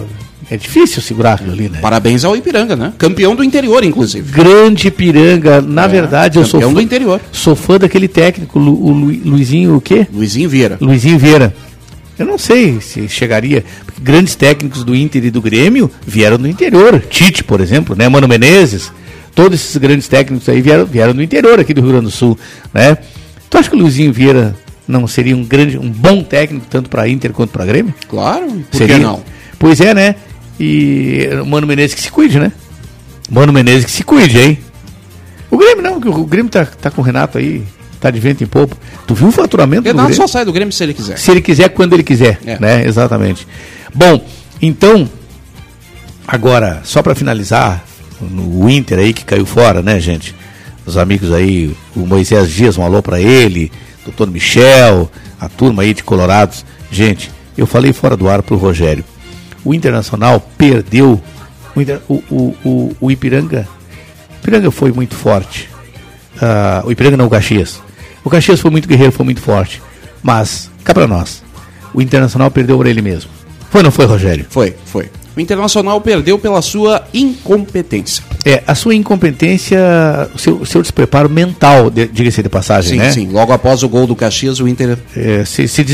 é 0.50 0.58
difícil 0.58 1.02
segurar 1.02 1.34
aquilo 1.36 1.54
ali, 1.54 1.70
né? 1.70 1.80
Parabéns 1.82 2.26
ao 2.26 2.36
Ipiranga, 2.36 2.76
né? 2.76 2.92
Campeão 2.98 3.34
do 3.36 3.44
interior, 3.44 3.84
inclusive. 3.86 4.30
Grande 4.32 4.92
Piranga, 4.92 5.62
na 5.62 5.86
É, 5.86 5.88
verdade 5.88 6.38
eu 6.40 6.44
sou 6.46 6.60
campeão 6.60 6.72
fã, 6.72 6.76
do 6.76 6.82
interior. 6.82 7.22
sou 7.32 7.56
fã 7.56 7.78
daquele 7.78 8.10
técnico, 8.10 8.60
Lu- 8.60 8.86
o 8.86 8.92
Lu- 8.92 9.22
Luizinho, 9.26 9.78
o 9.78 9.82
quê? 9.82 10.06
Luizinho 10.14 10.50
Vieira. 10.50 10.78
Luizinho 10.82 11.18
Vieira. 11.18 11.54
Eu 12.18 12.26
não 12.26 12.38
sei 12.38 12.80
se 12.82 13.08
chegaria. 13.08 13.64
Grandes 14.02 14.36
técnicos 14.36 14.84
do 14.84 14.96
Inter 14.96 15.26
e 15.26 15.32
do 15.32 15.42
Grêmio 15.42 15.90
vieram 16.06 16.38
do 16.38 16.48
interior. 16.48 17.00
Tite, 17.10 17.44
por 17.44 17.62
exemplo, 17.62 17.96
né? 17.96 18.08
Mano 18.08 18.28
Menezes. 18.28 18.92
Todos 19.34 19.60
esses 19.60 19.78
grandes 19.78 20.08
técnicos 20.08 20.48
aí 20.50 20.62
vieram, 20.62 20.86
vieram 20.86 21.14
do 21.14 21.24
interior 21.24 21.60
aqui 21.60 21.74
do 21.74 21.82
Rio 21.82 21.92
Grande 21.92 22.06
do 22.06 22.12
Sul, 22.12 22.38
né? 22.74 22.98
Tu 23.50 23.58
acha 23.58 23.70
que 23.70 23.76
o 23.76 23.80
Luizinho 23.80 24.12
Vieira 24.12 24.56
não 24.88 25.08
seria 25.08 25.36
um 25.36 25.44
grande, 25.44 25.78
um 25.78 25.90
bom 25.90 26.22
técnico 26.22 26.66
tanto 26.70 26.90
para 26.90 27.08
Inter 27.08 27.32
quanto 27.32 27.52
para 27.52 27.66
Grêmio? 27.66 27.94
Claro, 28.08 28.46
por 28.70 28.78
seria? 28.78 28.98
que 28.98 29.04
não? 29.04 29.24
Pois 29.58 29.80
é, 29.80 29.94
né? 29.94 30.16
E 30.60 31.30
o 31.42 31.46
Mano 31.46 31.66
Menezes 31.66 31.96
que 31.96 32.02
se 32.02 32.12
cuide, 32.12 32.40
né? 32.40 32.52
Mano 33.30 33.54
Menezes 33.54 33.86
que 33.86 33.92
se 33.92 34.04
cuide, 34.04 34.40
hein? 34.40 34.60
O 35.50 35.58
Grêmio 35.58 35.82
não, 35.82 35.98
o 35.98 36.26
Grêmio 36.26 36.52
tá, 36.52 36.66
tá 36.66 36.92
com 36.92 37.02
o 37.02 37.04
Renato 37.04 37.38
aí, 37.38 37.64
tá 38.02 38.12
de 38.12 38.20
vento 38.20 38.44
em 38.44 38.48
popa. 38.48 38.76
Tu 39.08 39.14
viu 39.16 39.30
o 39.30 39.32
faturamento 39.32 39.84
do 39.84 39.88
Renato 39.88 40.10
Grêmio? 40.10 40.28
só 40.28 40.28
sai 40.28 40.44
do 40.44 40.52
Grêmio 40.52 40.74
se 40.74 40.84
ele 40.84 40.94
quiser. 40.94 41.18
Se 41.18 41.32
ele 41.32 41.42
quiser, 41.42 41.70
quando 41.70 41.94
ele 41.94 42.04
quiser, 42.04 42.40
É. 42.46 42.60
né? 42.60 42.84
Exatamente. 42.86 43.48
Bom, 43.94 44.22
então, 44.62 45.08
agora, 46.28 46.82
só 46.84 47.02
para 47.02 47.16
finalizar, 47.16 47.84
no 48.20 48.70
Inter 48.70 49.00
aí 49.00 49.14
que 49.14 49.24
caiu 49.26 49.46
fora, 49.46 49.82
né, 49.82 50.00
gente? 50.00 50.36
Os 50.86 50.98
amigos 50.98 51.32
aí, 51.32 51.76
o 51.96 52.06
Moisés 52.06 52.50
Dias, 52.52 52.78
um 52.78 52.84
alô 52.84 53.02
para 53.02 53.20
ele, 53.20 53.72
doutor 54.04 54.30
Michel, 54.30 55.10
a 55.40 55.48
turma 55.48 55.84
aí 55.84 55.94
de 55.94 56.04
Colorados 56.04 56.66
Gente, 56.92 57.32
eu 57.58 57.66
falei 57.66 57.94
fora 57.94 58.18
do 58.18 58.28
ar 58.28 58.42
pro 58.42 58.58
Rogério. 58.58 59.06
O 59.64 59.74
Internacional 59.74 60.46
perdeu. 60.58 61.22
O, 61.74 61.80
Inter- 61.82 62.02
o, 62.10 62.16
o, 62.30 62.56
o, 62.66 62.96
o 63.00 63.12
Ipiranga. 63.12 63.66
O 64.30 64.36
Ipiranga 64.42 64.70
foi 64.72 64.92
muito 64.92 65.16
forte. 65.16 65.70
Ah, 66.42 66.84
o 66.86 66.92
Ipiranga 66.92 67.16
não, 67.16 67.28
o 67.28 67.30
Caxias. 67.30 67.82
O 68.24 68.30
Caxias 68.30 68.60
foi 68.60 68.72
muito 68.72 68.88
guerreiro, 68.88 69.12
foi 69.12 69.26
muito 69.26 69.42
forte. 69.42 69.82
Mas, 70.22 70.70
cá 70.84 70.94
pra 70.94 71.08
nós. 71.08 71.44
O 71.94 72.02
Internacional 72.02 72.50
perdeu 72.52 72.78
por 72.78 72.86
ele 72.88 73.02
mesmo. 73.02 73.30
Foi 73.70 73.80
ou 73.80 73.84
não 73.84 73.92
foi, 73.92 74.06
Rogério? 74.06 74.46
Foi, 74.50 74.76
foi. 74.86 75.10
O 75.36 75.40
Internacional 75.40 76.00
perdeu 76.02 76.38
pela 76.38 76.62
sua 76.62 77.04
incompetência. 77.14 78.24
É, 78.46 78.62
a 78.68 78.76
sua 78.76 78.94
incompetência, 78.94 79.80
o 80.36 80.38
seu, 80.38 80.66
seu 80.66 80.82
despreparo 80.82 81.30
mental, 81.30 81.90
de- 81.90 82.08
diga-se 82.08 82.44
de 82.44 82.50
passagem, 82.50 82.92
Sim, 82.92 82.98
né? 82.98 83.12
sim. 83.12 83.30
Logo 83.32 83.54
após 83.54 83.82
o 83.84 83.88
gol 83.90 84.06
do 84.06 84.16
Caxias, 84.16 84.60
o 84.60 84.68
Inter 84.68 84.98
É, 85.16 85.46
se, 85.46 85.68
se, 85.68 85.86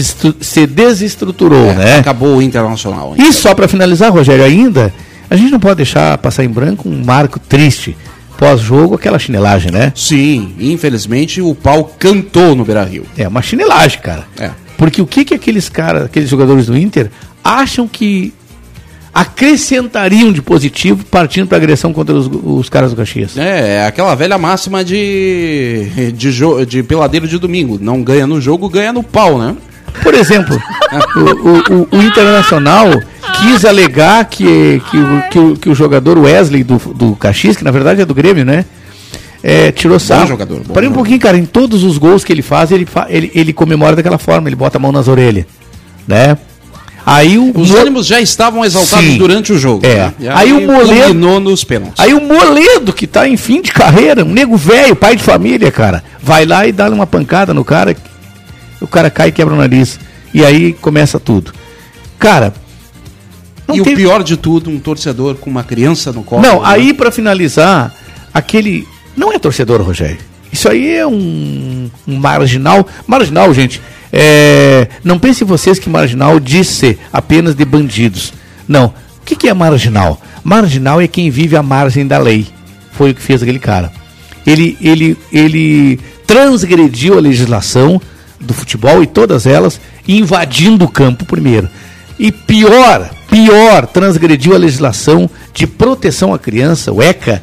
se 0.41 0.65
desestruturou, 0.67 1.69
é, 1.71 1.75
né? 1.75 1.97
acabou 1.99 2.37
o 2.37 2.41
Internacional. 2.41 3.13
E 3.17 3.31
só 3.31 3.53
para 3.53 3.67
finalizar, 3.67 4.11
Rogério, 4.11 4.43
ainda, 4.43 4.93
a 5.29 5.35
gente 5.35 5.51
não 5.51 5.59
pode 5.59 5.77
deixar 5.77 6.17
passar 6.17 6.43
em 6.43 6.49
branco 6.49 6.89
um 6.89 7.03
marco 7.05 7.39
triste. 7.39 7.95
Pós-jogo, 8.37 8.95
aquela 8.95 9.17
chinelagem, 9.19 9.71
né? 9.71 9.91
Sim, 9.95 10.53
infelizmente 10.59 11.41
o 11.41 11.55
pau 11.55 11.93
cantou 11.97 12.55
no 12.55 12.63
Beira-Rio. 12.63 13.03
É 13.17 13.27
uma 13.27 13.41
chinelagem, 13.41 13.99
cara. 13.99 14.25
É. 14.39 14.51
Porque 14.77 15.01
o 15.01 15.07
que 15.07 15.25
que 15.25 15.33
aqueles 15.33 15.69
caras, 15.69 16.03
aqueles 16.05 16.29
jogadores 16.29 16.67
do 16.67 16.77
Inter 16.77 17.09
acham 17.43 17.87
que 17.87 18.31
acrescentariam 19.13 20.31
de 20.31 20.41
positivo 20.41 21.03
partindo 21.05 21.47
para 21.47 21.57
agressão 21.57 21.91
contra 21.91 22.13
os, 22.15 22.29
os 22.31 22.69
caras 22.69 22.91
do 22.91 22.97
Caxias? 22.97 23.35
É, 23.37 23.77
é 23.77 23.85
aquela 23.87 24.13
velha 24.13 24.37
máxima 24.37 24.83
de, 24.83 26.11
de, 26.15 26.31
jo- 26.31 26.63
de 26.65 26.83
peladeiro 26.83 27.27
de 27.27 27.39
domingo. 27.39 27.79
Não 27.81 28.03
ganha 28.03 28.27
no 28.27 28.39
jogo, 28.39 28.69
ganha 28.69 28.93
no 28.93 29.01
pau, 29.01 29.39
né? 29.39 29.55
Por 30.03 30.13
exemplo, 30.13 30.55
o, 31.15 31.19
o- 31.19 31.81
o- 31.81 31.97
o 31.97 32.03
Internacional 32.03 32.85
quis 33.41 33.65
alegar 33.65 34.25
que, 34.25 34.81
que, 34.89 34.97
o, 34.97 35.23
que, 35.29 35.39
o, 35.39 35.55
que 35.57 35.69
o 35.69 35.75
jogador 35.75 36.17
Wesley 36.17 36.63
do, 36.63 36.77
do 36.93 37.15
Caxias, 37.15 37.55
que 37.57 37.63
na 37.63 37.71
verdade 37.71 38.01
é 38.01 38.05
do 38.05 38.13
Grêmio, 38.13 38.45
né? 38.45 38.65
É, 39.43 39.71
tirou 39.71 39.99
sarro. 39.99 40.27
jogador, 40.27 40.61
bom 40.65 40.73
Parei 40.73 40.89
um 40.89 40.93
pouquinho, 40.93 41.19
cara. 41.19 41.37
Em 41.37 41.45
todos 41.45 41.83
os 41.83 41.97
gols 41.97 42.23
que 42.23 42.33
ele 42.33 42.41
faz, 42.41 42.71
ele, 42.71 42.85
fa- 42.85 43.05
ele, 43.09 43.31
ele 43.35 43.53
comemora 43.53 43.95
daquela 43.95 44.17
forma, 44.17 44.49
ele 44.49 44.55
bota 44.55 44.77
a 44.77 44.81
mão 44.81 44.91
nas 44.91 45.07
orelhas. 45.07 45.45
Né? 46.07 46.37
Aí 47.05 47.37
o. 47.37 47.51
Os 47.57 47.69
Mo- 47.71 47.77
ânimos 47.77 48.05
já 48.07 48.19
estavam 48.19 48.65
exaltados 48.65 49.05
Sim. 49.11 49.17
durante 49.17 49.53
o 49.53 49.57
jogo. 49.57 49.85
É. 49.85 49.95
né? 49.95 50.13
E 50.19 50.27
Aí 50.27 50.51
o 50.51 50.67
Moledo- 50.67 51.39
nos 51.39 51.63
pênaltis. 51.63 51.99
Aí 52.03 52.13
o 52.13 52.19
Moledo, 52.21 52.91
que 52.91 53.05
tá 53.07 53.27
em 53.29 53.37
fim 53.37 53.61
de 53.61 53.71
carreira, 53.71 54.25
um 54.25 54.33
nego 54.33 54.57
velho, 54.57 54.95
pai 54.95 55.15
de 55.15 55.23
família, 55.23 55.71
cara, 55.71 56.03
vai 56.21 56.45
lá 56.45 56.67
e 56.67 56.71
dá 56.71 56.89
uma 56.89 57.07
pancada 57.07 57.53
no 57.53 57.63
cara, 57.63 57.95
o 58.81 58.87
cara 58.87 59.09
cai 59.09 59.29
e 59.29 59.31
quebra 59.31 59.53
o 59.53 59.57
nariz. 59.57 59.99
E 60.33 60.43
aí 60.43 60.73
começa 60.73 61.19
tudo. 61.19 61.53
Cara. 62.19 62.53
Não 63.67 63.75
e 63.75 63.81
tem- 63.81 63.93
o 63.93 63.97
pior 63.97 64.23
de 64.23 64.37
tudo, 64.37 64.69
um 64.69 64.79
torcedor 64.79 65.35
com 65.35 65.49
uma 65.49 65.63
criança 65.63 66.11
no 66.11 66.23
colo. 66.23 66.41
Não, 66.41 66.61
né? 66.61 66.67
aí 66.67 66.93
pra 66.93 67.11
finalizar, 67.11 67.93
aquele. 68.33 68.87
Não 69.15 69.33
é 69.33 69.39
torcedor, 69.39 69.81
Rogério. 69.81 70.17
Isso 70.51 70.69
aí 70.69 70.95
é 70.95 71.05
um, 71.05 71.89
um 72.07 72.15
marginal. 72.15 72.87
Marginal, 73.05 73.53
gente. 73.53 73.81
é, 74.13 74.87
não 75.03 75.19
pensem 75.19 75.45
vocês 75.45 75.77
que 75.77 75.89
marginal 75.89 76.39
diz 76.39 76.67
ser 76.69 76.97
apenas 77.11 77.53
de 77.55 77.65
bandidos. 77.65 78.31
Não. 78.67 78.85
O 78.87 79.25
que, 79.25 79.35
que 79.35 79.49
é 79.49 79.53
marginal? 79.53 80.21
Marginal 80.43 81.01
é 81.01 81.07
quem 81.07 81.29
vive 81.29 81.57
à 81.57 81.61
margem 81.63 82.07
da 82.07 82.17
lei. 82.17 82.47
Foi 82.93 83.11
o 83.11 83.13
que 83.15 83.21
fez 83.21 83.43
aquele 83.43 83.59
cara. 83.59 83.91
Ele, 84.45 84.77
ele, 84.81 85.17
ele 85.33 85.99
transgrediu 86.25 87.17
a 87.17 87.21
legislação 87.21 88.01
do 88.39 88.53
futebol 88.53 89.03
e 89.03 89.07
todas 89.07 89.45
elas, 89.45 89.81
invadindo 90.07 90.85
o 90.85 90.89
campo 90.89 91.25
primeiro. 91.25 91.67
E 92.19 92.31
pior, 92.31 93.09
pior, 93.29 93.85
transgrediu 93.87 94.55
a 94.55 94.57
legislação 94.57 95.29
de 95.53 95.67
proteção 95.67 96.33
à 96.33 96.39
criança, 96.39 96.91
o 96.91 97.01
ECA, 97.01 97.41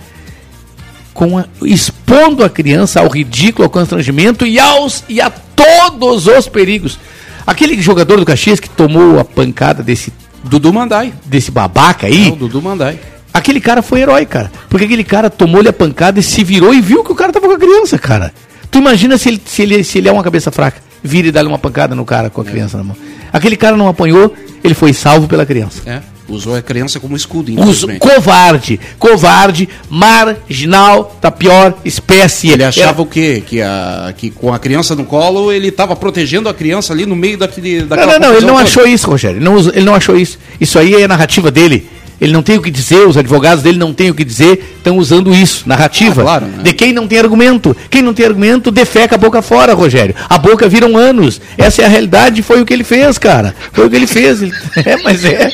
com 1.12 1.38
a- 1.38 1.44
expondo 1.62 2.44
a 2.44 2.50
criança 2.50 3.00
ao 3.00 3.08
ridículo, 3.08 3.64
ao 3.64 3.70
constrangimento 3.70 4.44
e, 4.46 4.58
aos, 4.58 5.04
e 5.08 5.20
a 5.20 5.30
todos 5.30 6.26
os 6.26 6.48
perigos. 6.48 6.98
Aquele 7.46 7.80
jogador 7.80 8.18
do 8.18 8.24
Caxias 8.26 8.58
que 8.58 8.68
tomou 8.68 9.18
a 9.20 9.24
pancada 9.24 9.82
desse, 9.82 10.12
Dudu 10.42 10.72
Mandai. 10.72 11.12
desse 11.24 11.50
babaca 11.50 12.06
aí, 12.06 12.28
É 12.28 12.32
o 12.32 12.36
Dudu 12.36 12.60
Mandai. 12.60 12.98
aquele 13.32 13.60
cara 13.60 13.80
foi 13.82 14.00
herói, 14.00 14.26
cara. 14.26 14.50
Porque 14.68 14.86
aquele 14.86 15.04
cara 15.04 15.30
tomou-lhe 15.30 15.68
a 15.68 15.72
pancada 15.72 16.18
e 16.18 16.22
se 16.22 16.42
virou 16.42 16.74
e 16.74 16.80
viu 16.80 17.04
que 17.04 17.12
o 17.12 17.14
cara 17.14 17.32
tava 17.32 17.46
com 17.46 17.52
a 17.54 17.58
criança, 17.58 17.96
cara. 17.98 18.32
Tu 18.70 18.78
imagina 18.78 19.16
se 19.16 19.28
ele, 19.28 19.40
se 19.44 19.62
ele, 19.62 19.84
se 19.84 19.98
ele 19.98 20.08
é 20.08 20.12
uma 20.12 20.22
cabeça 20.24 20.50
fraca, 20.50 20.78
vira 21.02 21.28
e 21.28 21.30
dá-lhe 21.32 21.46
uma 21.48 21.58
pancada 21.58 21.94
no 21.94 22.04
cara 22.04 22.28
com 22.28 22.40
a 22.40 22.44
criança 22.44 22.76
na 22.76 22.82
mão. 22.82 22.96
Aquele 23.34 23.56
cara 23.56 23.76
não 23.76 23.88
apanhou, 23.88 24.32
ele 24.62 24.72
foi 24.74 24.94
salvo 24.94 25.26
pela 25.28 25.44
criança. 25.44 25.82
É, 25.84 26.00
usou 26.28 26.54
a 26.56 26.62
criança 26.62 26.98
como 27.00 27.14
escudo, 27.16 27.50
infelizmente. 27.50 27.98
covarde, 27.98 28.80
covarde, 28.98 29.68
marginal 29.90 31.16
da 31.20 31.30
pior 31.30 31.74
espécie. 31.84 32.50
Ele 32.50 32.64
achava 32.64 32.90
Era- 32.92 33.02
o 33.02 33.06
quê? 33.06 33.42
Que, 33.46 33.60
a, 33.60 34.14
que 34.16 34.30
com 34.30 34.52
a 34.54 34.58
criança 34.58 34.94
no 34.94 35.04
colo, 35.04 35.52
ele 35.52 35.68
estava 35.68 35.94
protegendo 35.96 36.48
a 36.48 36.54
criança 36.54 36.92
ali 36.92 37.04
no 37.06 37.16
meio 37.16 37.36
daquele, 37.36 37.80
Não, 37.80 37.86
daquela 37.88 38.12
não, 38.12 38.20
não, 38.20 38.26
ele 38.28 38.34
confusão 38.36 38.48
não 38.48 38.54
toda. 38.56 38.64
achou 38.68 38.86
isso, 38.86 39.10
Rogério. 39.10 39.38
Ele 39.38 39.44
não, 39.44 39.54
usou- 39.54 39.72
ele 39.74 39.84
não 39.84 39.94
achou 39.94 40.16
isso. 40.16 40.38
Isso 40.60 40.78
aí 40.78 40.94
é 40.94 41.04
a 41.04 41.08
narrativa 41.08 41.50
dele. 41.50 41.88
Ele 42.20 42.32
não 42.32 42.42
tem 42.42 42.56
o 42.56 42.62
que 42.62 42.70
dizer, 42.70 43.06
os 43.06 43.16
advogados 43.16 43.62
dele 43.62 43.76
não 43.78 43.92
têm 43.92 44.08
o 44.10 44.14
que 44.14 44.24
dizer, 44.24 44.74
estão 44.78 44.96
usando 44.98 45.34
isso, 45.34 45.64
narrativa. 45.68 46.22
Ah, 46.22 46.24
claro, 46.24 46.46
né? 46.46 46.62
De 46.62 46.72
quem 46.72 46.92
não 46.92 47.06
tem 47.08 47.18
argumento. 47.18 47.76
Quem 47.90 48.02
não 48.02 48.14
tem 48.14 48.24
argumento, 48.24 48.70
defeca 48.70 49.16
a 49.16 49.18
boca 49.18 49.42
fora, 49.42 49.74
Rogério. 49.74 50.14
A 50.28 50.38
boca 50.38 50.68
viram 50.68 50.96
anos. 50.96 51.40
Essa 51.58 51.82
é 51.82 51.84
a 51.84 51.88
realidade, 51.88 52.40
foi 52.42 52.62
o 52.62 52.64
que 52.64 52.72
ele 52.72 52.84
fez, 52.84 53.18
cara. 53.18 53.54
Foi 53.72 53.86
o 53.86 53.90
que 53.90 53.96
ele 53.96 54.06
fez. 54.06 54.40
É, 54.84 54.96
mas 55.02 55.24
é. 55.24 55.48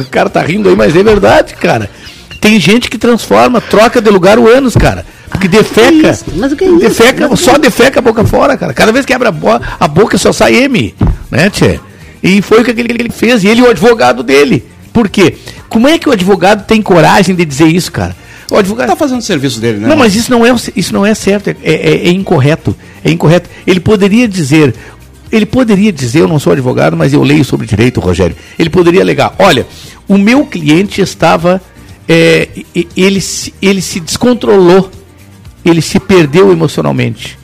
O 0.00 0.04
cara 0.10 0.28
tá 0.30 0.40
rindo 0.42 0.68
aí, 0.68 0.76
mas 0.76 0.94
é 0.96 1.02
verdade, 1.02 1.54
cara. 1.54 1.88
Tem 2.40 2.58
gente 2.60 2.88
que 2.88 2.96
transforma, 2.98 3.60
troca 3.60 4.00
de 4.00 4.10
lugar 4.10 4.38
o 4.38 4.48
anos, 4.48 4.74
cara. 4.76 5.04
Porque 5.30 5.48
defeca. 5.48 6.10
isso? 6.10 6.24
Mas 6.36 6.52
o 6.52 6.56
que 6.56 6.64
é 6.64 6.68
isso? 6.68 6.78
Defeca, 6.78 7.28
que 7.28 7.36
só 7.36 7.52
é 7.54 7.58
defeca 7.58 7.98
a 7.98 8.02
boca 8.02 8.24
fora, 8.24 8.56
cara. 8.56 8.72
Cada 8.72 8.92
vez 8.92 9.04
que 9.04 9.12
abre 9.12 9.28
a, 9.28 9.32
bo- 9.32 9.60
a 9.78 9.88
boca 9.88 10.16
só 10.16 10.32
sai 10.32 10.54
M, 10.56 10.94
né, 11.30 11.50
tchê? 11.50 11.78
E 12.22 12.40
foi 12.42 12.60
o 12.60 12.64
que 12.64 12.70
ele 12.70 13.10
fez, 13.10 13.42
e 13.44 13.48
ele 13.48 13.60
e 13.60 13.64
o 13.64 13.70
advogado 13.70 14.22
dele. 14.22 14.64
Por 14.98 15.08
quê? 15.08 15.36
Como 15.68 15.86
é 15.86 15.96
que 15.96 16.08
o 16.08 16.12
advogado 16.12 16.66
tem 16.66 16.82
coragem 16.82 17.32
de 17.36 17.44
dizer 17.44 17.68
isso, 17.68 17.92
cara? 17.92 18.16
O 18.50 18.56
advogado 18.56 18.88
Tá 18.88 18.96
fazendo 18.96 19.20
o 19.20 19.22
serviço 19.22 19.60
dele, 19.60 19.78
né? 19.78 19.86
não, 19.86 19.96
mas 19.96 20.16
isso 20.16 20.28
não 20.28 20.44
é, 20.44 20.52
isso 20.74 20.92
não 20.92 21.06
é 21.06 21.14
certo, 21.14 21.50
é, 21.50 21.56
é- 21.62 22.08
é 22.08 22.10
incorreto. 22.10 22.74
É 23.04 23.08
incorreto. 23.12 23.48
Ele 23.64 23.78
poderia 23.78 24.26
dizer, 24.26 24.74
ele 25.30 25.46
poderia 25.46 25.92
dizer, 25.92 26.22
eu 26.22 26.26
não 26.26 26.40
sou 26.40 26.52
advogado, 26.52 26.96
mas 26.96 27.12
eu 27.12 27.22
leio 27.22 27.44
sobre 27.44 27.64
direito, 27.64 28.00
Rogério. 28.00 28.34
Ele 28.58 28.68
poderia 28.68 29.00
alegar, 29.00 29.36
olha, 29.38 29.68
o 30.08 30.18
meu 30.18 30.44
cliente 30.44 31.00
estava, 31.00 31.62
é, 32.08 32.48
ele, 32.96 33.22
ele 33.62 33.80
se 33.80 34.00
descontrolou, 34.00 34.90
ele 35.64 35.80
se 35.80 36.00
perdeu 36.00 36.50
emocionalmente. 36.50 37.37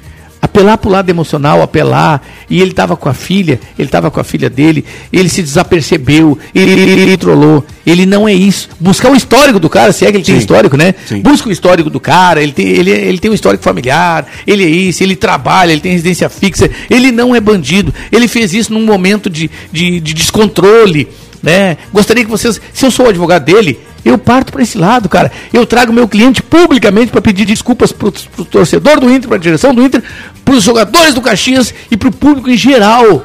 Apelar 0.45 0.77
para 0.77 0.89
o 0.91 0.93
lado 0.93 1.09
emocional, 1.09 1.63
apelar, 1.63 2.21
e 2.51 2.61
ele 2.61 2.73
estava 2.73 2.95
com 2.99 3.09
a 3.09 3.15
filha, 3.15 3.59
ele 3.79 3.89
estava 3.89 4.11
com 4.11 4.21
a 4.21 4.25
filha 4.25 4.51
dele, 4.51 4.85
ele 5.11 5.31
se 5.31 5.43
desapercebeu, 5.43 6.39
ele, 6.55 6.71
ele, 6.71 7.01
ele 7.01 7.17
trollou. 7.17 7.65
Ele 7.87 8.05
não 8.05 8.29
é 8.29 8.35
isso. 8.35 8.69
Buscar 8.79 9.11
o 9.11 9.17
histórico 9.17 9.59
do 9.59 9.71
cara, 9.71 9.91
se 9.91 10.05
é 10.05 10.11
que 10.11 10.19
ele 10.19 10.25
tem 10.25 10.35
Sim. 10.35 10.41
histórico, 10.43 10.77
né? 10.77 10.95
Sim. 11.07 11.23
Busca 11.23 11.49
o 11.49 11.53
histórico 11.53 11.89
do 11.89 11.99
cara, 11.99 12.43
ele 12.43 12.53
tem, 12.53 12.67
ele, 12.67 12.91
ele 12.91 13.19
tem 13.19 13.31
um 13.31 13.35
histórico 13.35 13.65
familiar, 13.65 14.27
ele 14.47 14.65
é 14.65 14.69
isso, 14.69 15.03
ele 15.03 15.17
trabalha, 15.17 15.73
ele 15.73 15.81
tem 15.81 15.93
residência 15.93 16.29
fixa, 16.29 16.71
ele 16.91 17.11
não 17.11 17.35
é 17.35 17.41
bandido. 17.41 17.95
Ele 18.13 18.29
fez 18.29 18.53
isso 18.53 18.71
num 18.71 18.85
momento 18.85 19.31
de, 19.31 19.51
de, 19.73 19.99
de 19.99 20.13
descontrole, 20.13 21.09
né? 21.43 21.79
Gostaria 21.91 22.23
que 22.23 22.31
vocês, 22.31 22.61
se 22.71 22.85
eu 22.85 22.91
sou 22.91 23.07
o 23.07 23.09
advogado 23.09 23.47
dele, 23.47 23.79
eu 24.05 24.19
parto 24.19 24.53
para 24.53 24.63
esse 24.63 24.77
lado, 24.77 25.09
cara. 25.09 25.33
Eu 25.53 25.65
trago 25.65 25.93
meu 25.93 26.07
cliente 26.07 26.43
publicamente 26.43 27.11
para 27.11 27.23
pedir 27.23 27.45
desculpas 27.45 27.91
pro, 27.91 28.13
pro 28.13 28.45
torcedor 28.45 29.01
do 29.01 29.11
Inter, 29.11 29.29
para 29.29 29.37
a 29.37 29.41
direção 29.41 29.75
do 29.75 29.83
Inter, 29.83 30.03
para 30.45 30.55
os 30.55 30.63
jogadores 30.63 31.15
do 31.15 31.23
Caxias 31.23 31.75
e 31.91 31.97
para 31.97 32.09
o 32.09 32.13
público 32.13 32.51
em 32.51 32.57
geral. 32.57 33.25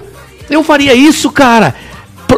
Eu 0.49 0.63
faria 0.63 0.93
isso, 0.93 1.29
cara. 1.31 1.75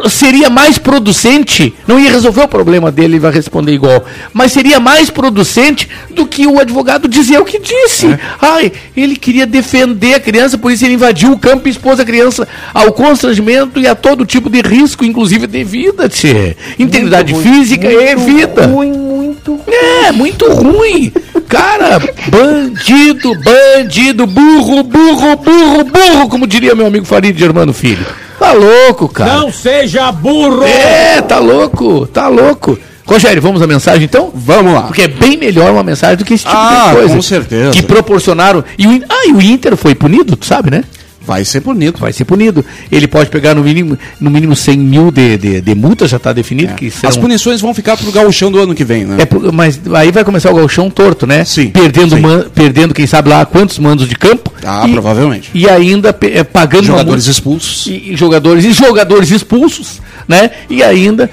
Seria 0.08 0.48
mais 0.48 0.78
producente, 0.78 1.74
não 1.86 1.98
ia 1.98 2.10
resolver 2.10 2.42
o 2.42 2.48
problema 2.48 2.90
dele, 2.90 3.14
ele 3.14 3.20
vai 3.20 3.32
responder 3.32 3.72
igual, 3.72 4.04
mas 4.32 4.52
seria 4.52 4.80
mais 4.80 5.10
producente 5.10 5.88
do 6.10 6.26
que 6.26 6.46
o 6.46 6.58
advogado 6.58 7.08
dizer 7.08 7.38
o 7.38 7.44
que 7.44 7.58
disse. 7.58 8.06
Ai, 8.40 8.72
ele 8.96 9.16
queria 9.16 9.46
defender 9.46 10.14
a 10.14 10.20
criança, 10.20 10.56
por 10.56 10.72
isso 10.72 10.84
ele 10.84 10.94
invadiu 10.94 11.32
o 11.32 11.38
campo 11.38 11.68
e 11.68 11.70
expôs 11.70 12.00
a 12.00 12.04
criança 12.04 12.48
ao 12.72 12.92
constrangimento 12.92 13.78
e 13.78 13.86
a 13.86 13.94
todo 13.94 14.26
tipo 14.26 14.48
de 14.48 14.60
risco, 14.60 15.04
inclusive 15.04 15.46
de 15.46 15.64
vida, 15.64 16.08
tchê. 16.08 16.56
Integridade 16.78 17.34
física 17.34 17.90
e 17.90 18.16
vida. 18.16 18.66
Ruim, 18.66 19.01
muito 19.50 19.70
É, 19.70 20.12
muito 20.12 20.46
ruim. 20.52 21.12
Cara, 21.48 21.98
bandido, 22.28 23.32
bandido, 23.34 24.26
burro, 24.26 24.82
burro, 24.82 25.36
burro, 25.36 25.84
burro, 25.84 26.28
como 26.28 26.46
diria 26.46 26.74
meu 26.74 26.86
amigo 26.86 27.04
Farid 27.04 27.38
Germano 27.38 27.72
Filho. 27.72 28.06
Tá 28.38 28.52
louco, 28.52 29.08
cara. 29.08 29.34
Não 29.34 29.52
seja 29.52 30.10
burro! 30.12 30.64
É, 30.64 31.20
tá 31.22 31.38
louco, 31.38 32.06
tá 32.06 32.28
louco. 32.28 32.78
Rogério, 33.04 33.42
vamos 33.42 33.60
à 33.60 33.66
mensagem 33.66 34.04
então? 34.04 34.30
Vamos 34.34 34.72
lá. 34.74 34.82
Porque 34.82 35.02
é 35.02 35.08
bem 35.08 35.36
melhor 35.36 35.72
uma 35.72 35.82
mensagem 35.82 36.16
do 36.16 36.24
que 36.24 36.34
esse 36.34 36.44
tipo 36.44 36.56
Ah, 36.56 36.86
de 36.90 36.96
coisa. 36.96 37.14
com 37.14 37.22
certeza. 37.22 37.70
Que 37.72 37.82
proporcionaram. 37.82 38.64
E 38.78 38.86
o, 38.86 39.02
ah, 39.08 39.26
e 39.28 39.32
o 39.32 39.42
Inter 39.42 39.76
foi 39.76 39.94
punido, 39.94 40.36
tu 40.36 40.46
sabe, 40.46 40.70
né? 40.70 40.84
Vai 41.24 41.44
ser 41.44 41.60
punido. 41.60 41.98
Vai 41.98 42.12
ser 42.12 42.24
punido. 42.24 42.64
Ele 42.90 43.06
pode 43.06 43.30
pegar 43.30 43.54
no 43.54 43.62
mínimo, 43.62 43.98
no 44.20 44.30
mínimo 44.30 44.56
100 44.56 44.76
mil 44.78 45.10
de, 45.10 45.36
de, 45.38 45.60
de 45.60 45.74
multa, 45.74 46.06
já 46.08 46.16
está 46.16 46.32
definido. 46.32 46.72
É. 46.72 46.74
Que 46.74 46.90
serão... 46.90 47.08
As 47.10 47.16
punições 47.16 47.60
vão 47.60 47.72
ficar 47.72 47.96
pro 47.96 48.10
gauchão 48.12 48.50
do 48.50 48.58
ano 48.58 48.74
que 48.74 48.84
vem, 48.84 49.04
né? 49.04 49.16
É, 49.20 49.24
por- 49.24 49.52
mas 49.52 49.80
aí 49.94 50.10
vai 50.10 50.24
começar 50.24 50.50
o 50.50 50.54
galchão 50.56 50.90
torto, 50.90 51.26
né? 51.26 51.44
Sim, 51.44 51.70
Perdendo, 51.70 52.16
sim. 52.16 52.20
man- 52.22 52.46
perdendo 52.54 52.92
quem 52.94 53.06
sabe 53.06 53.28
lá 53.28 53.44
quantos 53.46 53.78
mandos 53.78 54.08
de 54.08 54.14
campo. 54.16 54.52
Ah, 54.64 54.84
e, 54.88 54.92
provavelmente. 54.92 55.50
E 55.54 55.68
ainda 55.68 56.16
é, 56.22 56.42
pagando 56.44 56.84
Jogadores 56.84 57.24
multa- 57.26 57.30
expulsos. 57.30 57.86
e, 57.86 58.12
e 58.12 58.16
jogadores 58.16 58.64
e 58.64 58.72
jogadores 58.72 59.30
expulsos, 59.30 60.00
né? 60.28 60.50
E 60.70 60.82
ainda 60.82 61.30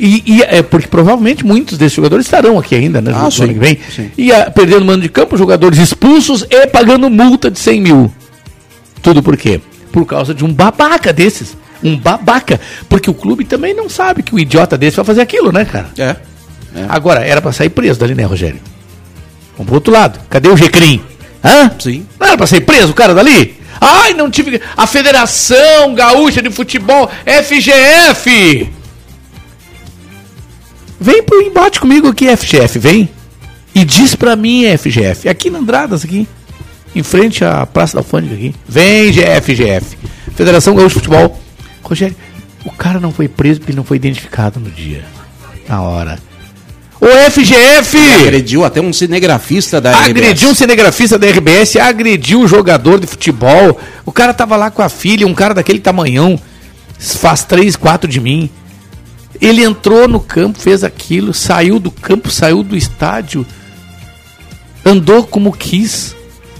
e, 0.00 0.22
e 0.26 0.42
é 0.42 0.62
porque 0.62 0.86
provavelmente 0.86 1.44
muitos 1.44 1.76
desses 1.76 1.94
jogadores 1.96 2.26
estarão 2.26 2.58
aqui 2.58 2.74
ainda, 2.74 3.00
né? 3.00 3.10
Ah, 3.12 3.18
no 3.18 3.22
ano 3.22 3.30
sim, 3.32 3.48
que 3.48 3.58
vem. 3.58 3.78
sim. 3.94 4.10
E 4.16 4.30
a- 4.32 4.50
perdendo 4.50 4.84
mando 4.84 5.02
de 5.02 5.08
campo, 5.08 5.36
jogadores 5.36 5.78
expulsos 5.78 6.44
e 6.48 6.66
pagando 6.68 7.10
multa 7.10 7.50
de 7.50 7.58
100 7.58 7.80
mil. 7.80 8.12
Tudo 9.02 9.22
por 9.22 9.36
quê? 9.36 9.60
Por 9.92 10.04
causa 10.04 10.34
de 10.34 10.44
um 10.44 10.52
babaca 10.52 11.12
desses. 11.12 11.56
Um 11.82 11.96
babaca. 11.96 12.60
Porque 12.88 13.10
o 13.10 13.14
clube 13.14 13.44
também 13.44 13.74
não 13.74 13.88
sabe 13.88 14.22
que 14.22 14.34
o 14.34 14.38
idiota 14.38 14.76
desse 14.76 14.96
vai 14.96 15.04
fazer 15.04 15.20
aquilo, 15.20 15.52
né, 15.52 15.64
cara? 15.64 15.90
É. 15.98 16.16
Agora, 16.88 17.24
era 17.24 17.40
pra 17.40 17.52
sair 17.52 17.70
preso 17.70 17.98
dali, 17.98 18.14
né, 18.14 18.24
Rogério? 18.24 18.60
Vamos 19.56 19.66
pro 19.66 19.74
outro 19.76 19.92
lado. 19.92 20.20
Cadê 20.28 20.48
o 20.48 20.56
Gecrim? 20.56 21.02
Hã? 21.42 21.70
Sim. 21.78 22.06
Não 22.18 22.26
era 22.26 22.36
pra 22.36 22.46
sair 22.46 22.60
preso 22.60 22.90
o 22.90 22.94
cara 22.94 23.14
dali? 23.14 23.58
Ai, 23.80 24.12
não 24.12 24.30
tive. 24.30 24.60
A 24.76 24.86
Federação 24.86 25.94
Gaúcha 25.94 26.42
de 26.42 26.50
Futebol, 26.50 27.08
FGF! 27.24 28.70
Vem 31.00 31.22
pro 31.22 31.40
embate 31.42 31.78
comigo 31.78 32.08
aqui, 32.08 32.36
FGF, 32.36 32.78
vem. 32.78 33.08
E 33.74 33.84
diz 33.84 34.16
pra 34.16 34.34
mim, 34.34 34.64
FGF. 34.76 35.28
Aqui 35.28 35.48
na 35.48 35.58
Andradas, 35.58 36.04
aqui. 36.04 36.26
Em 36.94 37.02
frente 37.02 37.44
à 37.44 37.66
Praça 37.66 37.94
da 37.94 38.00
Alfândega 38.00 38.34
aqui. 38.34 38.54
Vem, 38.66 39.12
GF, 39.12 39.54
GF. 39.54 39.98
Federação 40.34 40.74
Gaúcha 40.74 40.88
de 40.88 40.94
Futebol. 40.94 41.40
Rogério, 41.82 42.16
o 42.64 42.70
cara 42.70 43.00
não 43.00 43.12
foi 43.12 43.28
preso 43.28 43.60
porque 43.60 43.72
ele 43.72 43.76
não 43.76 43.84
foi 43.84 43.96
identificado 43.96 44.58
no 44.58 44.70
dia. 44.70 45.04
Na 45.68 45.82
hora. 45.82 46.18
Ô 47.00 47.06
FGF! 47.30 47.96
Agrediu 48.22 48.64
até 48.64 48.80
um 48.80 48.92
cinegrafista 48.92 49.80
da 49.80 49.92
RBS. 49.92 50.10
Agrediu 50.10 50.48
um 50.48 50.54
cinegrafista 50.54 51.18
da 51.18 51.28
RBS, 51.28 51.76
agrediu 51.76 52.40
um 52.40 52.48
jogador 52.48 52.98
de 52.98 53.06
futebol. 53.06 53.78
O 54.04 54.10
cara 54.10 54.34
tava 54.34 54.56
lá 54.56 54.68
com 54.70 54.82
a 54.82 54.88
filha, 54.88 55.26
um 55.26 55.34
cara 55.34 55.54
daquele 55.54 55.78
tamanhão, 55.78 56.38
faz 56.98 57.44
três, 57.44 57.76
quatro 57.76 58.10
de 58.10 58.20
mim. 58.20 58.50
Ele 59.40 59.62
entrou 59.62 60.08
no 60.08 60.18
campo, 60.18 60.58
fez 60.58 60.82
aquilo, 60.82 61.32
saiu 61.32 61.78
do 61.78 61.92
campo, 61.92 62.30
saiu 62.30 62.64
do 62.64 62.76
estádio, 62.76 63.46
andou 64.84 65.24
como 65.24 65.52
quis. 65.52 66.16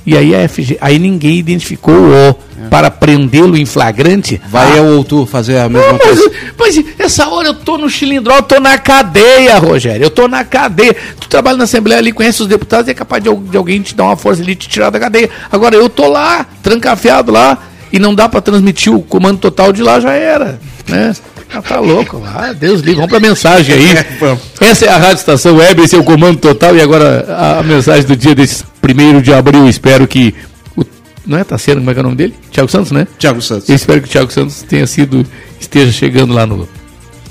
E 0.09 0.17
aí 0.17 0.35
a 0.35 0.49
FG, 0.49 0.79
aí 0.81 0.99
ninguém 0.99 1.39
identificou 1.39 1.95
o 1.95 2.35
para 2.71 2.91
prendê-lo 2.91 3.57
em 3.57 3.65
flagrante. 3.65 4.41
Vai 4.49 4.73
Ah, 4.73 4.77
eu 4.77 4.85
ou 4.97 5.05
tu 5.05 5.25
fazer 5.27 5.59
a 5.59 5.69
mesma 5.69 5.93
não, 5.93 5.99
coisa. 5.99 6.31
mas, 6.59 6.77
mas 6.77 6.85
essa 6.99 7.29
hora 7.29 7.49
eu 7.49 7.55
tô 7.55 7.79
no 7.79 7.89
chilindró, 7.89 8.37
eu 8.37 8.43
tô 8.43 8.59
na 8.61 8.77
cadeia, 8.79 9.59
Rogério. 9.59 10.05
Eu 10.05 10.11
tô 10.11 10.27
na 10.29 10.45
cadeia. 10.45 10.95
Tu 11.21 11.29
trabalha 11.29 11.57
na 11.57 11.65
Assembleia 11.65 11.99
ali, 11.99 12.13
conhece 12.13 12.43
os 12.43 12.49
deputados 12.49 12.89
e 12.89 12.91
é 12.91 12.95
capaz 12.95 13.23
de, 13.23 13.35
de 13.35 13.57
alguém 13.57 13.81
te 13.81 13.95
dar 13.95 14.05
uma 14.05 14.17
força 14.17 14.43
ali 14.43 14.53
e 14.53 14.57
te 14.57 14.69
tirar 14.69 14.91
da 14.91 14.99
cadeia. 14.99 15.31
Agora 15.53 15.77
eu 15.77 15.89
tô 15.89 16.09
lá, 16.09 16.47
trancafiado 16.63 17.31
lá, 17.33 17.59
e 17.93 17.99
não 17.99 18.15
dá 18.15 18.29
pra 18.29 18.41
transmitir 18.41 18.93
o 18.95 19.01
comando 19.01 19.39
total 19.39 19.73
de 19.73 19.83
lá, 19.83 20.01
já 20.01 20.13
era. 20.13 20.59
Né? 20.87 21.15
Ah, 21.53 21.63
tá 21.63 21.81
louco. 21.81 22.23
Ah, 22.27 22.53
Deus 22.53 22.81
livre. 22.81 22.97
Vamos 22.97 23.11
pra 23.11 23.21
mensagem 23.21 23.75
aí. 23.75 23.87
Essa 24.61 24.87
é 24.87 24.89
a 24.89 24.99
Rádio 24.99 25.17
Estação 25.17 25.57
Web, 25.57 25.83
esse 25.83 25.95
é 25.97 25.99
o 25.99 26.05
comando 26.05 26.39
total. 26.39 26.77
E 26.77 26.83
agora 26.83 27.25
a, 27.29 27.59
a 27.61 27.63
mensagem 27.63 28.05
do 28.05 28.17
dia 28.17 28.35
desse 28.35 28.65
primeiro 28.81 29.23
de 29.23 29.33
abril. 29.33 29.69
Espero 29.69 30.07
que. 30.07 30.35
O, 30.77 30.85
não 31.27 31.39
é 31.39 31.45
Tassiano, 31.45 31.81
como 31.81 31.91
é 31.91 31.95
que 31.95 32.01
é 32.01 32.03
o 32.03 32.05
nome 32.05 32.17
dele? 32.17 32.35
Thiago 32.51 32.71
Santos, 32.71 32.93
né? 32.93 33.07
Thiago 33.19 33.41
Santos. 33.41 33.69
Eu 33.69 33.77
espero 33.77 34.03
que 34.03 34.09
o 34.09 34.11
Thiago 34.11 34.31
Santos 34.31 34.63
tenha 34.63 34.87
sido, 34.87 35.25
esteja 35.59 35.91
chegando 35.91 36.35
lá 36.35 36.47
no, 36.47 36.69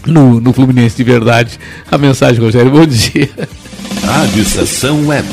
no, 0.05 0.39
no 0.39 0.53
Fluminense 0.53 0.97
de 0.97 1.03
verdade. 1.03 1.59
A 1.91 1.97
mensagem, 1.97 2.41
Rogério, 2.41 2.71
bom 2.71 2.85
dia. 2.85 3.29
Rádio 4.03 4.41
Estação 4.41 5.07
Web. 5.07 5.27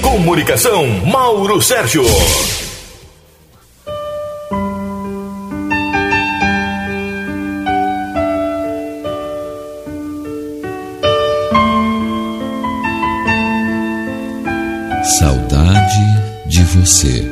Comunicação, 0.00 0.86
Mauro 1.06 1.60
Sérgio. 1.60 2.04
Você. 16.78 17.24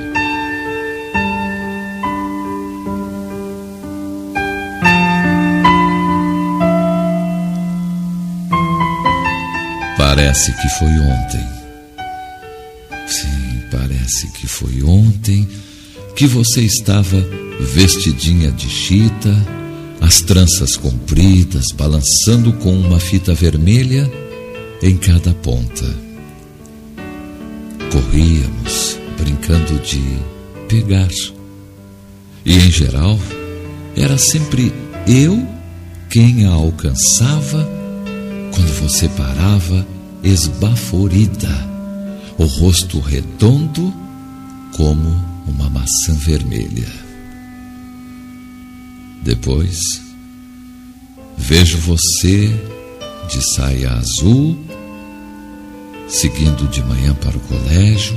Parece 9.96 10.52
que 10.52 10.68
foi 10.78 10.88
ontem. 10.88 11.46
Sim, 13.06 13.62
parece 13.70 14.26
que 14.32 14.46
foi 14.46 14.82
ontem 14.82 15.48
que 16.14 16.26
você 16.26 16.62
estava 16.62 17.20
vestidinha 17.60 18.50
de 18.50 18.68
chita, 18.68 19.34
as 20.00 20.20
tranças 20.20 20.76
compridas, 20.76 21.72
balançando 21.72 22.52
com 22.54 22.72
uma 22.72 22.98
fita 22.98 23.34
vermelha 23.34 24.10
em 24.82 24.96
cada 24.96 25.32
ponta. 25.34 25.84
Corríamos, 27.90 28.98
brincando 29.18 29.78
de 29.80 30.18
pegar. 30.68 31.08
E 32.44 32.54
em 32.54 32.70
geral, 32.70 33.18
era 33.96 34.16
sempre 34.18 34.72
eu 35.06 35.46
quem 36.08 36.46
a 36.46 36.50
alcançava 36.50 37.68
quando 38.52 38.72
você 38.80 39.08
parava 39.08 39.86
esbaforida, 40.22 41.48
o 42.38 42.44
rosto 42.44 43.00
redondo 43.00 43.92
como 44.76 45.08
uma 45.46 45.68
maçã 45.70 46.14
vermelha. 46.14 46.88
Depois, 49.22 50.00
vejo 51.36 51.78
você 51.78 52.48
de 53.28 53.54
saia 53.54 53.92
azul, 53.92 54.56
seguindo 56.08 56.68
de 56.68 56.82
manhã 56.82 57.14
para 57.14 57.36
o 57.36 57.40
colégio, 57.40 58.16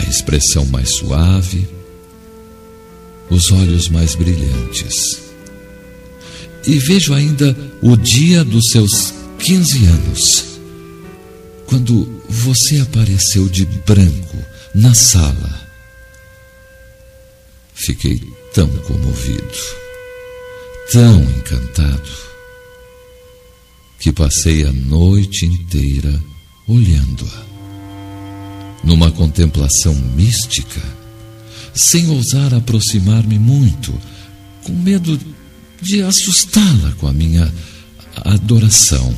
a 0.00 0.08
expressão 0.08 0.64
mais 0.66 0.90
suave, 0.90 1.68
os 3.28 3.50
olhos 3.52 3.88
mais 3.88 4.14
brilhantes. 4.14 5.20
E 6.66 6.78
vejo 6.78 7.14
ainda 7.14 7.56
o 7.82 7.96
dia 7.96 8.44
dos 8.44 8.70
seus 8.70 9.14
15 9.38 9.84
anos, 9.86 10.44
quando 11.66 12.22
você 12.28 12.80
apareceu 12.80 13.48
de 13.48 13.64
branco 13.64 14.36
na 14.74 14.94
sala. 14.94 15.68
Fiquei 17.74 18.20
tão 18.52 18.68
comovido, 18.68 19.58
tão 20.92 21.22
encantado, 21.22 22.10
que 23.98 24.12
passei 24.12 24.64
a 24.64 24.72
noite 24.72 25.46
inteira 25.46 26.22
olhando-a, 26.66 27.49
numa 28.82 29.10
contemplação 29.10 29.94
mística, 29.94 30.80
sem 31.74 32.08
ousar 32.10 32.54
aproximar-me 32.54 33.38
muito, 33.38 33.92
com 34.64 34.72
medo 34.72 35.18
de 35.80 36.02
assustá-la 36.02 36.92
com 36.98 37.06
a 37.06 37.12
minha 37.12 37.52
adoração. 38.24 39.14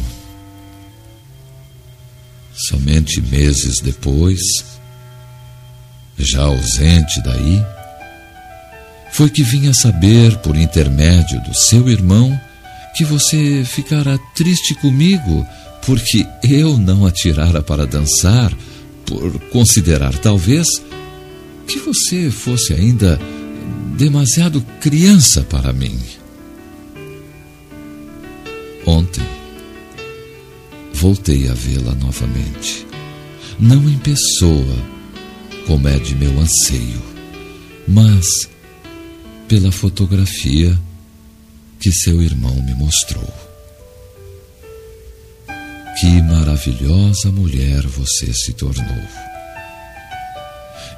Somente 2.54 3.20
meses 3.20 3.80
depois, 3.80 4.40
já 6.18 6.42
ausente 6.42 7.22
daí, 7.22 7.64
foi 9.12 9.28
que 9.28 9.42
vim 9.42 9.68
a 9.68 9.74
saber, 9.74 10.36
por 10.38 10.56
intermédio 10.56 11.40
do 11.42 11.54
seu 11.54 11.88
irmão, 11.88 12.38
que 12.94 13.04
você 13.04 13.64
ficara 13.64 14.18
triste 14.34 14.74
comigo 14.74 15.46
porque 15.84 16.26
eu 16.42 16.78
não 16.78 17.04
a 17.04 17.10
tirara 17.10 17.62
para 17.62 17.86
dançar, 17.86 18.52
por 19.12 19.38
considerar 19.50 20.16
talvez 20.18 20.66
que 21.66 21.78
você 21.78 22.30
fosse 22.30 22.72
ainda 22.72 23.18
demasiado 23.96 24.60
criança 24.80 25.42
para 25.42 25.72
mim. 25.72 25.98
Ontem, 28.86 29.24
voltei 30.94 31.48
a 31.48 31.54
vê-la 31.54 31.94
novamente. 31.94 32.86
Não 33.60 33.88
em 33.88 33.98
pessoa, 33.98 34.76
como 35.66 35.86
é 35.88 35.98
de 35.98 36.14
meu 36.14 36.38
anseio, 36.40 37.02
mas 37.86 38.48
pela 39.46 39.70
fotografia 39.70 40.76
que 41.78 41.92
seu 41.92 42.22
irmão 42.22 42.54
me 42.62 42.74
mostrou. 42.74 43.51
Que 45.98 46.22
maravilhosa 46.22 47.30
mulher 47.30 47.86
você 47.86 48.32
se 48.32 48.52
tornou. 48.52 49.02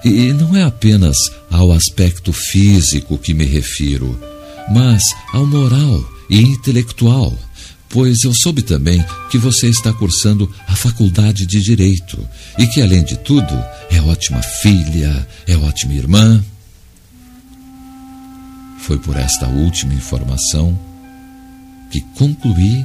E 0.05 0.33
não 0.35 0.55
é 0.55 0.65
apenas 0.65 1.17
ao 1.51 1.73
aspecto 1.73 2.33
físico 2.33 3.17
que 3.17 3.33
me 3.33 3.45
refiro, 3.45 4.19
mas 4.71 5.03
ao 5.33 5.47
moral 5.47 6.05
e 6.29 6.41
intelectual, 6.41 7.37
pois 7.89 8.25
eu 8.25 8.35
soube 8.35 8.63
também 8.63 9.05
que 9.31 9.39
você 9.39 9.69
está 9.69 9.93
cursando 9.93 10.53
a 10.69 10.77
faculdade 10.77 11.47
de 11.47 11.61
Direito 11.61 12.19
e 12.59 12.67
que, 12.67 12.83
além 12.83 13.03
de 13.03 13.17
tudo, 13.19 13.55
é 13.91 14.01
ótima 14.03 14.43
filha, 14.43 15.27
é 15.47 15.57
ótima 15.57 15.95
irmã. 15.95 16.45
Foi 18.81 18.99
por 18.99 19.17
esta 19.17 19.47
última 19.47 19.95
informação 19.95 20.79
que 21.91 22.03
concluí 22.17 22.85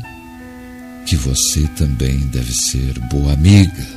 que 1.10 1.16
você 1.16 1.68
também 1.70 2.20
deve 2.28 2.54
ser 2.54 3.00
boa 3.10 3.34
amiga. 3.34 3.88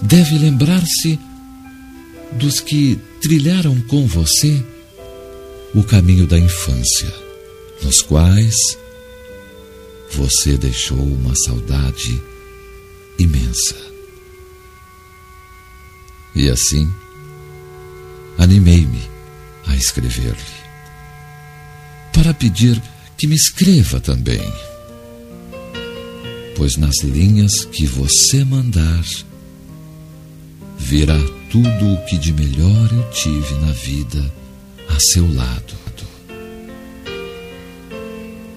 Deve 0.00 0.38
lembrar-se 0.38 1.20
dos 2.32 2.60
que 2.60 2.98
trilharam 3.20 3.78
com 3.82 4.06
você 4.06 4.64
o 5.74 5.84
caminho 5.84 6.26
da 6.26 6.38
infância, 6.38 7.12
nos 7.82 8.00
quais 8.00 8.78
você 10.12 10.56
deixou 10.56 10.96
uma 10.96 11.34
saudade 11.36 12.22
imensa. 13.18 13.76
E 16.34 16.48
assim, 16.48 16.90
animei-me 18.38 19.02
a 19.66 19.76
escrever-lhe 19.76 20.58
para 22.14 22.32
pedir 22.32 22.82
que 23.18 23.26
me 23.26 23.34
escreva 23.34 24.00
também. 24.00 24.40
Pois 26.58 26.76
nas 26.76 27.04
linhas 27.04 27.64
que 27.64 27.86
você 27.86 28.44
mandar, 28.44 29.04
virá 30.76 31.16
tudo 31.52 31.92
o 31.94 32.04
que 32.04 32.18
de 32.18 32.32
melhor 32.32 32.92
eu 32.92 33.08
tive 33.12 33.54
na 33.60 33.70
vida 33.70 34.34
a 34.88 34.98
seu 34.98 35.32
lado. 35.32 35.78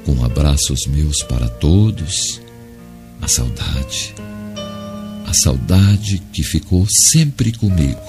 Com 0.03 0.25
abraços 0.25 0.87
meus 0.87 1.21
para 1.21 1.47
todos, 1.47 2.41
a 3.21 3.27
saudade, 3.27 4.15
a 5.27 5.33
saudade 5.35 6.23
que 6.33 6.41
ficou 6.41 6.87
sempre 6.89 7.51
comigo. 7.51 8.01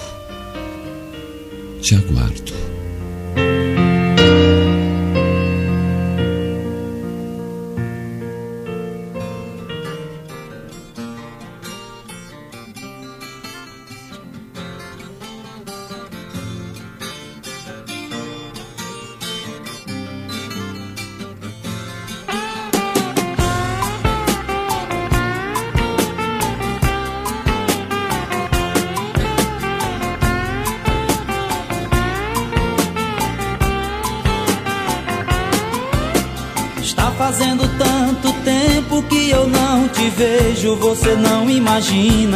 Te 1.83 1.93
aguardo. 1.93 2.72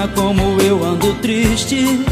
Como 0.06 0.62
eu 0.62 0.84
ando 0.84 1.16
triste. 1.16 2.06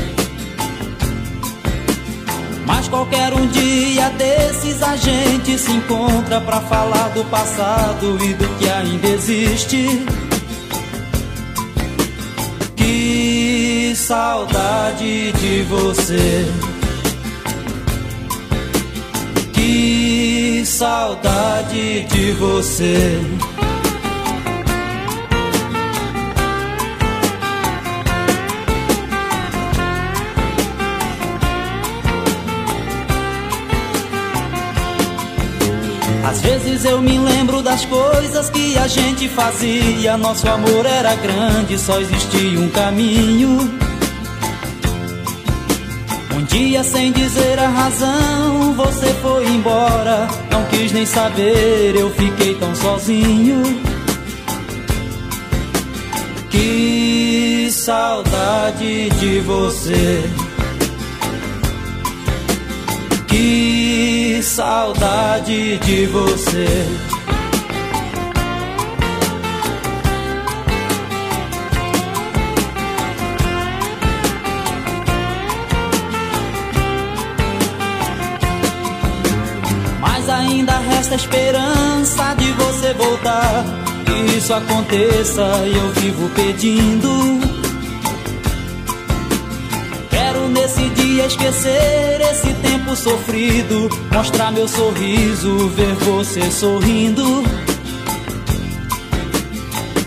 Mas 2.66 2.88
qualquer 2.88 3.34
um 3.34 3.46
dia 3.48 4.10
desses 4.12 4.82
a 4.82 4.96
gente 4.96 5.58
se 5.60 5.72
encontra 5.72 6.42
pra 6.42 6.62
falar 6.62 7.10
do 7.10 7.24
passado 7.26 8.18
e 8.24 8.34
do 8.34 8.48
que 8.58 8.70
ainda 8.70 9.08
existe. 9.08 10.06
Que 12.76 13.94
saudade 13.96 15.32
de 15.34 15.64
você. 15.64 16.46
Que 19.54 20.64
saudade 20.66 22.04
de 22.06 22.32
você. 22.34 23.35
Eu 36.86 37.02
me 37.02 37.18
lembro 37.18 37.62
das 37.62 37.84
coisas 37.86 38.50
que 38.50 38.78
a 38.78 38.88
gente 38.88 39.28
fazia. 39.30 40.16
Nosso 40.18 40.48
amor 40.48 40.86
era 40.86 41.16
grande, 41.16 41.78
só 41.78 42.00
existia 42.00 42.60
um 42.60 42.70
caminho. 42.70 43.60
Um 46.36 46.44
dia, 46.44 46.84
sem 46.84 47.12
dizer 47.12 47.60
a 47.60 47.68
razão, 47.68 48.74
você 48.74 49.08
foi 49.22 49.48
embora. 49.48 50.28
Não 50.52 50.64
quis 50.66 50.92
nem 50.92 51.06
saber, 51.06 51.96
eu 51.96 52.10
fiquei 52.12 52.56
tão 52.56 52.76
sozinho. 52.76 53.64
Que 56.50 57.70
saudade 57.72 59.10
de 59.10 59.40
você. 59.42 60.24
Que 63.28 64.15
saudade 64.56 65.78
de 65.80 66.06
você. 66.06 66.66
Mas 80.00 80.30
ainda 80.30 80.72
resta 80.80 81.16
esperança 81.16 82.34
de 82.36 82.50
você 82.54 82.94
voltar. 82.94 83.66
Que 84.06 84.38
isso 84.38 84.54
aconteça 84.54 85.44
e 85.66 85.76
eu 85.76 85.92
vivo 85.96 86.30
pedindo 86.30 87.56
nesse 90.66 90.90
dia 90.90 91.26
esquecer 91.28 92.22
esse 92.22 92.52
tempo 92.56 92.85
sofrido, 92.96 93.90
mostrar 94.12 94.52
meu 94.52 94.68
sorriso, 94.68 95.70
ver 95.70 95.94
você 95.96 96.50
sorrindo. 96.52 97.44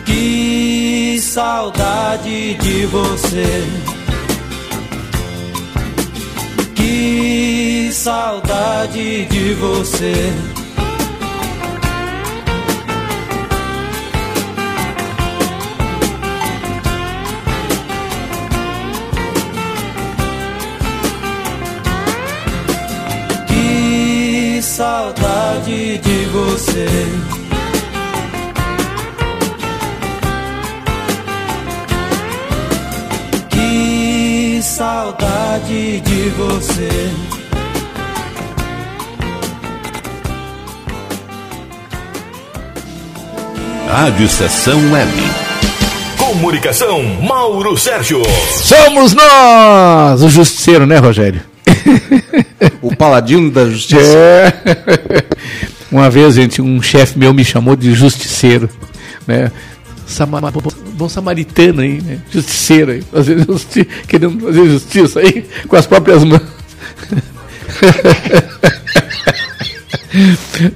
Que 0.04 1.20
saudade 1.20 2.54
de 2.54 2.86
você. 2.86 3.64
Que 6.74 7.90
saudade 7.92 9.26
de 9.26 9.54
você. 9.54 10.47
Saudade 24.78 25.98
de 25.98 26.24
você. 26.26 26.86
Que 33.50 34.60
saudade 34.62 36.00
de 36.00 36.28
você. 36.28 36.88
Rádio 43.88 44.28
Sessão 44.28 44.92
Web. 44.92 45.10
Comunicação, 46.16 47.02
Mauro 47.20 47.76
Sérgio. 47.76 48.22
Somos 48.62 49.12
nós! 49.12 50.22
O 50.22 50.28
justiceiro, 50.28 50.86
né, 50.86 50.98
Rogério? 50.98 51.42
o 52.82 52.94
paladino 52.94 53.50
da 53.50 53.66
justiça. 53.68 54.16
É. 54.16 54.52
Uma 55.90 56.10
vez, 56.10 56.34
gente, 56.34 56.60
um 56.60 56.82
chefe 56.82 57.18
meu 57.18 57.32
me 57.32 57.44
chamou 57.44 57.74
de 57.74 57.94
justiceiro, 57.94 58.68
né? 59.26 59.50
Sama, 60.06 60.40
bom 60.94 61.08
samaritano 61.08 61.80
aí, 61.80 62.00
né? 62.02 62.18
Justiceiro 62.30 62.92
aí, 62.92 63.02
fazer 63.02 63.44
justi 63.46 63.88
querendo 64.06 64.40
fazer 64.40 64.66
justiça 64.66 65.20
aí 65.20 65.46
com 65.66 65.76
as 65.76 65.86
próprias 65.86 66.24
mãos. 66.24 66.42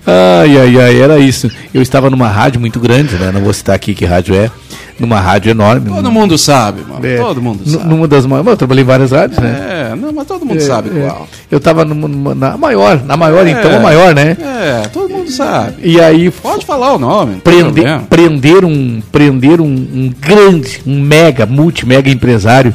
ai, 0.07 0.59
ai, 0.59 0.81
ai, 0.81 1.01
era 1.01 1.19
isso. 1.19 1.51
Eu 1.73 1.83
estava 1.83 2.09
numa 2.11 2.29
rádio 2.29 2.61
muito 2.61 2.79
grande, 2.79 3.17
né? 3.17 3.31
Não 3.33 3.43
vou 3.43 3.53
citar 3.53 3.75
aqui 3.75 3.95
que 3.95 4.05
rádio 4.05 4.35
é. 4.35 4.51
Numa 4.99 5.19
rádio 5.21 5.51
enorme. 5.51 5.89
Todo 5.91 6.13
mundo 6.13 6.37
sabe, 6.39 6.83
mano. 6.87 7.05
É, 7.05 7.17
Todo 7.17 7.41
mundo 7.43 7.69
sabe. 7.69 7.85
Numa 7.89 8.07
das 8.07 8.25
maiores. 8.27 8.51
Eu 8.51 8.57
trabalhei 8.57 8.85
em 8.85 8.87
várias 8.87 9.11
rádios, 9.11 9.39
né? 9.39 9.67
É. 9.69 9.93
É, 9.93 9.97
não, 9.97 10.13
mas 10.13 10.27
todo 10.27 10.45
mundo 10.47 10.61
sabe 10.61 10.91
É, 10.97 11.07
qual. 11.09 11.29
Eu 11.51 11.59
tava 11.61 11.85
numa- 11.85 12.07
numa- 12.09 12.35
na 12.35 12.57
maior, 12.57 13.03
na 13.05 13.17
maior 13.17 13.47
então, 13.47 13.77
a 13.77 13.81
maior, 13.81 14.15
né? 14.15 14.37
É, 14.41 14.89
todo 14.89 15.09
mundo 15.11 15.31
sabe. 15.31 15.77
E 15.83 16.01
aí 16.01 16.31
Pode 16.31 16.65
falar 16.65 16.93
o 16.95 16.99
nome. 16.99 17.37
prender, 17.43 18.01
prender 18.09 18.65
um 18.65 19.03
prender 19.11 19.61
um, 19.61 19.67
um 19.67 20.13
grande, 20.21 20.81
um 20.87 21.01
mega, 21.01 21.47
multi-mega 21.47 22.09
empresário, 22.11 22.75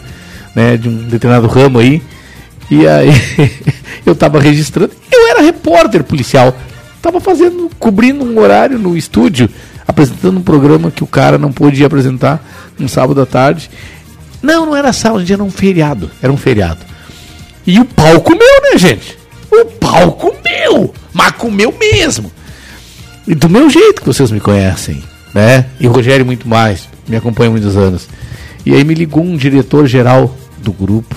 né, 0.56 0.76
de 0.76 0.90
um 0.90 0.96
determinado 1.08 1.48
ramo 1.48 1.80
aí. 1.80 2.02
E 2.70 2.86
aí 2.88 3.10
eu 4.06 4.14
tava 4.16 4.40
registrando, 4.40 4.92
eu 5.12 5.28
era 5.30 5.42
repórter 5.42 6.04
policial, 6.04 6.54
tava 7.02 7.20
fazendo, 7.22 7.70
cobrindo 7.80 8.24
um 8.26 8.38
horário 8.40 8.78
no 8.78 8.98
estúdio, 8.98 9.50
apresentando 9.88 10.38
um 10.38 10.44
programa 10.44 10.92
que 10.92 11.04
o 11.04 11.08
cara 11.08 11.38
não 11.38 11.52
pôde 11.52 11.84
apresentar 11.84 12.44
um 12.80 12.88
sábado 12.88 13.22
à 13.22 13.26
tarde. 13.26 13.70
Não, 14.42 14.66
não 14.66 14.76
era 14.76 14.92
sábado, 14.94 15.24
era 15.32 15.44
um 15.44 15.50
feriado, 15.50 16.12
era 16.22 16.32
um 16.32 16.38
feriado. 16.38 16.80
E 17.66 17.80
o 17.80 17.86
pau 17.86 18.22
comeu, 18.22 18.62
né, 18.72 18.78
gente? 18.78 19.18
O 19.52 19.66
pau 19.66 20.12
comeu, 20.14 20.94
mas 21.14 21.32
comeu 21.32 21.74
mesmo. 21.80 22.32
E 23.28 23.34
do 23.34 23.50
meu 23.50 23.70
jeito 23.70 24.02
que 24.02 24.08
vocês 24.08 24.32
me 24.32 24.40
conhecem, 24.40 25.04
né? 25.34 25.66
E 25.80 25.88
o 25.88 25.92
Rogério 25.92 26.26
muito 26.26 26.48
mais, 26.48 26.88
me 27.08 27.16
acompanha 27.16 27.50
há 27.50 27.52
muitos 27.52 27.76
anos. 27.76 28.08
E 28.66 28.74
aí 28.74 28.84
me 28.84 28.94
ligou 28.94 29.24
um 29.24 29.36
diretor 29.36 29.88
geral 29.88 30.36
do 30.60 30.72
grupo. 30.72 31.16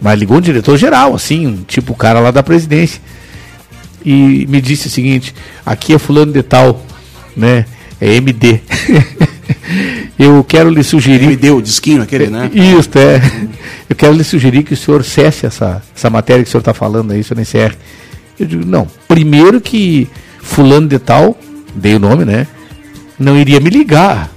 Mas 0.00 0.18
ligou 0.18 0.38
um 0.38 0.40
diretor 0.40 0.76
geral, 0.76 1.14
assim, 1.14 1.46
um 1.46 1.56
tipo 1.64 1.94
cara 1.94 2.20
lá 2.20 2.30
da 2.30 2.42
presidência. 2.42 3.00
E 4.04 4.46
me 4.48 4.60
disse 4.60 4.86
o 4.86 4.90
seguinte, 4.90 5.34
aqui 5.66 5.92
é 5.92 5.98
fulano 5.98 6.32
de 6.32 6.42
tal, 6.42 6.82
né? 7.36 7.66
É 8.00 8.14
MD. 8.14 8.60
Eu 10.18 10.42
quero 10.42 10.68
lhe 10.68 10.82
sugerir. 10.82 11.36
Deu 11.36 11.58
o 11.58 11.62
disquinho 11.62 12.02
aquele, 12.02 12.26
né? 12.26 12.50
Isso, 12.52 12.90
é. 12.98 13.20
Eu 13.88 13.94
quero 13.94 14.12
lhe 14.12 14.24
sugerir 14.24 14.64
que 14.64 14.74
o 14.74 14.76
senhor 14.76 15.04
cesse 15.04 15.46
essa, 15.46 15.82
essa 15.96 16.10
matéria 16.10 16.42
que 16.42 16.48
o 16.48 16.50
senhor 16.50 16.60
está 16.60 16.74
falando 16.74 17.12
aí, 17.12 17.20
o 17.20 17.24
senhor 17.24 17.40
encerre. 17.40 17.76
Eu 18.38 18.46
digo, 18.46 18.66
não. 18.66 18.86
Primeiro 19.06 19.60
que 19.60 20.08
fulano 20.40 20.88
de 20.88 20.98
tal, 20.98 21.38
dei 21.74 21.94
o 21.94 21.98
nome, 21.98 22.24
né? 22.24 22.46
Não 23.18 23.38
iria 23.38 23.60
me 23.60 23.70
ligar. 23.70 24.30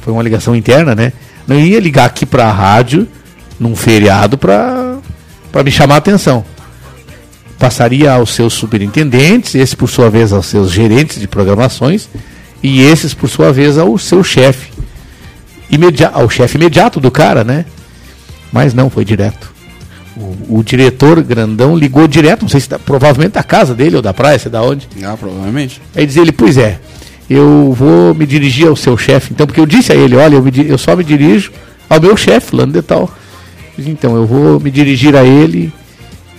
Foi 0.00 0.12
uma 0.12 0.22
ligação 0.22 0.54
interna, 0.56 0.94
né? 0.94 1.12
Não 1.46 1.58
iria 1.58 1.80
ligar 1.80 2.06
aqui 2.06 2.26
para 2.26 2.46
a 2.46 2.52
rádio 2.52 3.06
num 3.58 3.74
feriado 3.74 4.36
para 4.36 4.98
me 5.64 5.70
chamar 5.70 5.96
a 5.96 5.98
atenção. 5.98 6.44
Passaria 7.58 8.12
aos 8.12 8.34
seus 8.34 8.54
superintendentes, 8.54 9.54
esse 9.54 9.76
por 9.76 9.88
sua 9.88 10.08
vez 10.08 10.32
aos 10.32 10.46
seus 10.46 10.70
gerentes 10.70 11.20
de 11.20 11.26
programações 11.26 12.08
e 12.62 12.82
esses 12.82 13.14
por 13.14 13.28
sua 13.28 13.52
vez 13.52 13.78
ao 13.78 13.96
seu 13.98 14.22
chefe 14.24 14.72
imediato, 15.70 16.18
ao 16.18 16.28
chefe 16.28 16.56
imediato 16.56 17.00
do 17.00 17.10
cara, 17.10 17.44
né? 17.44 17.64
Mas 18.52 18.74
não, 18.74 18.88
foi 18.88 19.04
direto. 19.04 19.52
O, 20.16 20.58
o 20.58 20.62
diretor 20.64 21.22
grandão 21.22 21.76
ligou 21.76 22.08
direto, 22.08 22.42
não 22.42 22.48
sei 22.48 22.60
se 22.60 22.68
da, 22.68 22.78
provavelmente 22.78 23.32
da 23.32 23.42
casa 23.42 23.74
dele 23.74 23.96
ou 23.96 24.02
da 24.02 24.12
praia, 24.12 24.38
sei 24.38 24.50
da 24.50 24.62
onde. 24.62 24.88
Ah, 25.04 25.16
provavelmente. 25.16 25.80
Aí 25.94 26.06
diz 26.06 26.16
ele, 26.16 26.32
pois 26.32 26.56
é, 26.56 26.80
eu 27.28 27.72
vou 27.76 28.14
me 28.14 28.26
dirigir 28.26 28.66
ao 28.66 28.74
seu 28.74 28.96
chefe, 28.96 29.32
então, 29.32 29.46
porque 29.46 29.60
eu 29.60 29.66
disse 29.66 29.92
a 29.92 29.94
ele, 29.94 30.16
olha, 30.16 30.36
eu, 30.36 30.42
me 30.42 30.52
eu 30.66 30.78
só 30.78 30.96
me 30.96 31.04
dirijo 31.04 31.52
ao 31.88 32.00
meu 32.00 32.16
chefe, 32.16 32.48
fulano 32.48 32.72
de 32.72 32.82
tal. 32.82 33.10
Então, 33.78 34.16
eu 34.16 34.26
vou 34.26 34.58
me 34.58 34.70
dirigir 34.70 35.14
a 35.14 35.24
ele, 35.24 35.72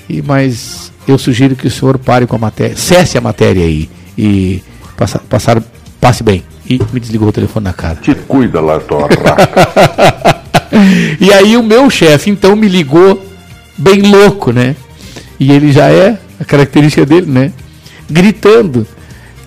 e 0.09 0.21
mas 0.21 0.91
eu 1.07 1.17
sugiro 1.17 1.55
que 1.55 1.67
o 1.67 1.71
senhor 1.71 1.97
pare 1.97 2.27
com 2.27 2.35
a 2.35 2.39
matéria, 2.39 2.75
cesse 2.75 3.17
a 3.17 3.21
matéria 3.21 3.63
aí, 3.63 3.89
e 4.17 4.61
passa, 4.97 5.19
passar, 5.19 5.63
passe 5.99 6.23
bem. 6.23 6.43
E 6.69 6.79
me 6.93 6.99
desligou 6.99 7.29
o 7.29 7.31
telefone 7.31 7.63
na 7.63 7.73
cara. 7.73 7.95
Te 7.95 8.13
cuida 8.13 8.61
lá, 8.61 8.79
tua 8.79 9.07
E 11.19 11.33
aí 11.33 11.57
o 11.57 11.63
meu 11.63 11.89
chefe 11.89 12.29
então 12.29 12.55
me 12.55 12.67
ligou 12.67 13.25
bem 13.75 14.03
louco, 14.03 14.51
né? 14.51 14.75
E 15.39 15.51
ele 15.51 15.71
já 15.71 15.89
é 15.89 16.17
a 16.39 16.45
característica 16.45 17.05
dele, 17.05 17.25
né? 17.25 17.51
Gritando: 18.09 18.85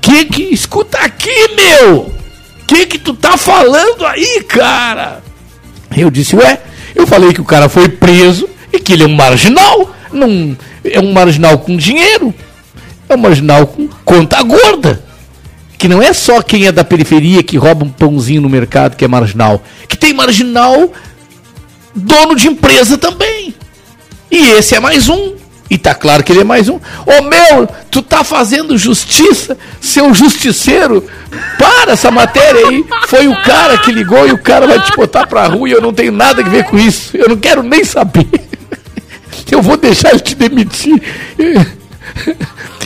"Que 0.00 0.24
que 0.24 0.42
escuta 0.52 0.98
aqui, 0.98 1.48
meu? 1.54 2.12
Que 2.66 2.86
que 2.86 2.98
tu 2.98 3.14
tá 3.14 3.36
falando 3.36 4.04
aí, 4.04 4.42
cara?" 4.48 5.22
Eu 5.96 6.10
disse: 6.10 6.34
"Ué, 6.34 6.58
eu 6.94 7.06
falei 7.06 7.32
que 7.32 7.40
o 7.40 7.44
cara 7.44 7.68
foi 7.68 7.88
preso 7.88 8.48
e 8.72 8.80
que 8.80 8.94
ele 8.94 9.04
é 9.04 9.06
um 9.06 9.14
marginal, 9.14 9.94
não 10.12 10.56
é 10.84 10.98
um 10.98 11.12
marginal 11.12 11.58
com 11.58 11.76
dinheiro, 11.76 12.34
é 13.08 13.14
um 13.14 13.18
marginal 13.18 13.66
com 13.66 13.86
conta 14.04 14.42
gorda." 14.42 15.11
Que 15.82 15.88
não 15.88 16.00
é 16.00 16.12
só 16.12 16.40
quem 16.40 16.64
é 16.64 16.70
da 16.70 16.84
periferia 16.84 17.42
que 17.42 17.56
rouba 17.56 17.84
um 17.84 17.90
pãozinho 17.90 18.40
no 18.40 18.48
mercado 18.48 18.94
que 18.94 19.04
é 19.04 19.08
marginal, 19.08 19.60
que 19.88 19.96
tem 19.96 20.12
marginal 20.12 20.92
dono 21.92 22.36
de 22.36 22.46
empresa 22.46 22.96
também. 22.96 23.52
E 24.30 24.52
esse 24.52 24.76
é 24.76 24.78
mais 24.78 25.08
um. 25.08 25.34
E 25.68 25.76
tá 25.76 25.92
claro 25.92 26.22
que 26.22 26.30
ele 26.30 26.42
é 26.42 26.44
mais 26.44 26.68
um. 26.68 26.76
Ô 26.76 27.22
meu, 27.22 27.68
tu 27.90 28.00
tá 28.00 28.22
fazendo 28.22 28.78
justiça, 28.78 29.58
seu 29.80 30.14
justiceiro. 30.14 31.04
Para 31.58 31.94
essa 31.94 32.12
matéria 32.12 32.68
aí. 32.68 32.84
Foi 33.08 33.26
o 33.26 33.42
cara 33.42 33.76
que 33.78 33.90
ligou 33.90 34.24
e 34.28 34.30
o 34.30 34.38
cara 34.38 34.68
vai 34.68 34.80
te 34.84 34.94
botar 34.94 35.26
pra 35.26 35.48
rua 35.48 35.68
e 35.68 35.72
eu 35.72 35.80
não 35.82 35.92
tenho 35.92 36.12
nada 36.12 36.42
a 36.42 36.48
ver 36.48 36.62
com 36.62 36.78
isso. 36.78 37.16
Eu 37.16 37.28
não 37.28 37.36
quero 37.36 37.60
nem 37.60 37.82
saber. 37.82 38.28
Eu 39.50 39.60
vou 39.60 39.76
deixar 39.76 40.10
ele 40.10 40.20
te 40.20 40.36
demitir. 40.36 41.02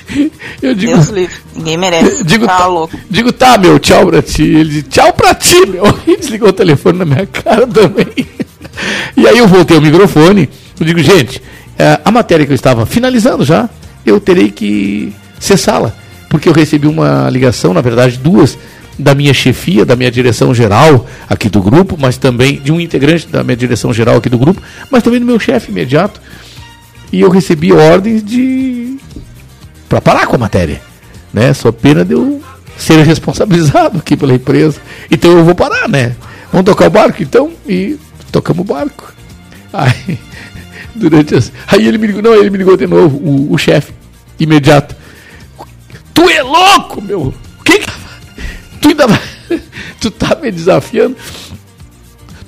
Eu 0.63 0.75
digo, 0.75 0.93
Deus 0.93 1.09
livre. 1.09 1.35
Ninguém 1.55 1.77
merece. 1.77 2.23
Digo, 2.25 2.47
tá 2.47 2.59
tá, 2.59 2.67
louco. 2.67 2.99
digo, 3.11 3.33
tá, 3.33 3.59
meu, 3.59 3.79
tchau 3.79 4.07
pra 4.07 4.23
ti. 4.23 4.43
Ele 4.43 4.69
disse, 4.69 4.83
tchau 4.85 5.13
pra 5.13 5.35
ti, 5.35 5.67
meu. 5.67 5.85
E 6.07 6.17
desligou 6.17 6.49
o 6.49 6.53
telefone 6.53 6.99
na 6.99 7.05
minha 7.05 7.27
cara 7.27 7.67
também. 7.67 8.27
E 9.17 9.27
aí 9.27 9.39
eu 9.39 9.49
voltei 9.49 9.77
ao 9.77 9.83
microfone. 9.83 10.49
Eu 10.79 10.87
digo, 10.87 11.01
gente, 11.03 11.43
eh, 11.79 12.01
a 12.05 12.11
matéria 12.11 12.47
que 12.47 12.53
eu 12.53 12.55
estava 12.55 12.87
finalizando 12.87 13.45
já, 13.45 13.69
eu 14.05 14.21
terei 14.21 14.51
que 14.51 15.13
cessá-la. 15.41 15.93
Porque 16.29 16.49
eu 16.49 16.53
recebi 16.53 16.87
uma 16.87 17.29
ligação, 17.31 17.73
na 17.73 17.81
verdade, 17.81 18.19
duas, 18.19 18.59
da 18.99 19.15
minha 19.15 19.35
chefia, 19.35 19.85
da 19.85 19.95
minha 19.95 20.11
direção 20.11 20.55
geral 20.55 21.07
aqui 21.29 21.49
do 21.49 21.63
grupo, 21.63 21.97
mas 21.99 22.17
também 22.17 22.61
de 22.61 22.73
um 22.73 22.81
integrante 22.81 23.27
da 23.29 23.45
minha 23.45 23.57
direção 23.57 23.93
geral 23.93 24.17
aqui 24.17 24.29
do 24.29 24.39
grupo, 24.39 24.61
mas 24.91 25.03
também 25.03 25.21
do 25.21 25.27
meu 25.27 25.39
chefe 25.39 25.71
imediato. 25.71 26.21
E 27.13 27.21
eu 27.21 27.31
recebi 27.31 27.73
ordens 27.73 28.23
de 28.25 28.97
para 29.89 30.01
parar 30.01 30.27
com 30.27 30.37
a 30.37 30.39
matéria, 30.39 30.81
né? 31.33 31.53
Só 31.55 31.71
pena 31.73 32.05
de 32.05 32.15
eu 32.15 32.43
ser 32.77 33.03
responsabilizado 33.05 33.99
aqui 33.99 34.17
pela 34.17 34.35
empresa. 34.35 34.81
Então 35.11 35.31
eu 35.33 35.45
vou 35.45 35.55
parar, 35.55 35.89
né? 35.89 36.15
Vamos 36.53 36.67
tocar 36.67 36.87
o 36.87 36.91
barco 36.91 37.23
então 37.23 37.53
e 37.67 37.99
tocamos 38.31 38.63
o 38.63 38.73
barco. 38.73 39.13
Aí, 39.73 40.19
durante 40.95 41.35
as... 41.35 41.53
aí 41.67 41.87
ele 41.87 41.99
me 41.99 42.07
ligou, 42.07 42.23
não, 42.23 42.35
ele 42.35 42.51
me 42.51 42.59
ligou 42.59 42.77
de 42.77 42.87
novo, 42.87 43.17
o, 43.17 43.53
o 43.53 43.59
chefe 43.59 43.93
imediato. 44.39 44.95
Tu 46.13 46.29
é 46.31 46.43
louco, 46.43 47.01
meu. 47.03 47.35
O 47.61 47.65
que 47.65 47.79
que 47.79 47.87
tu 48.81 48.89
ainda 48.89 49.07
tu 50.01 50.11
tá 50.11 50.37
me 50.37 50.51
desafiando? 50.51 51.17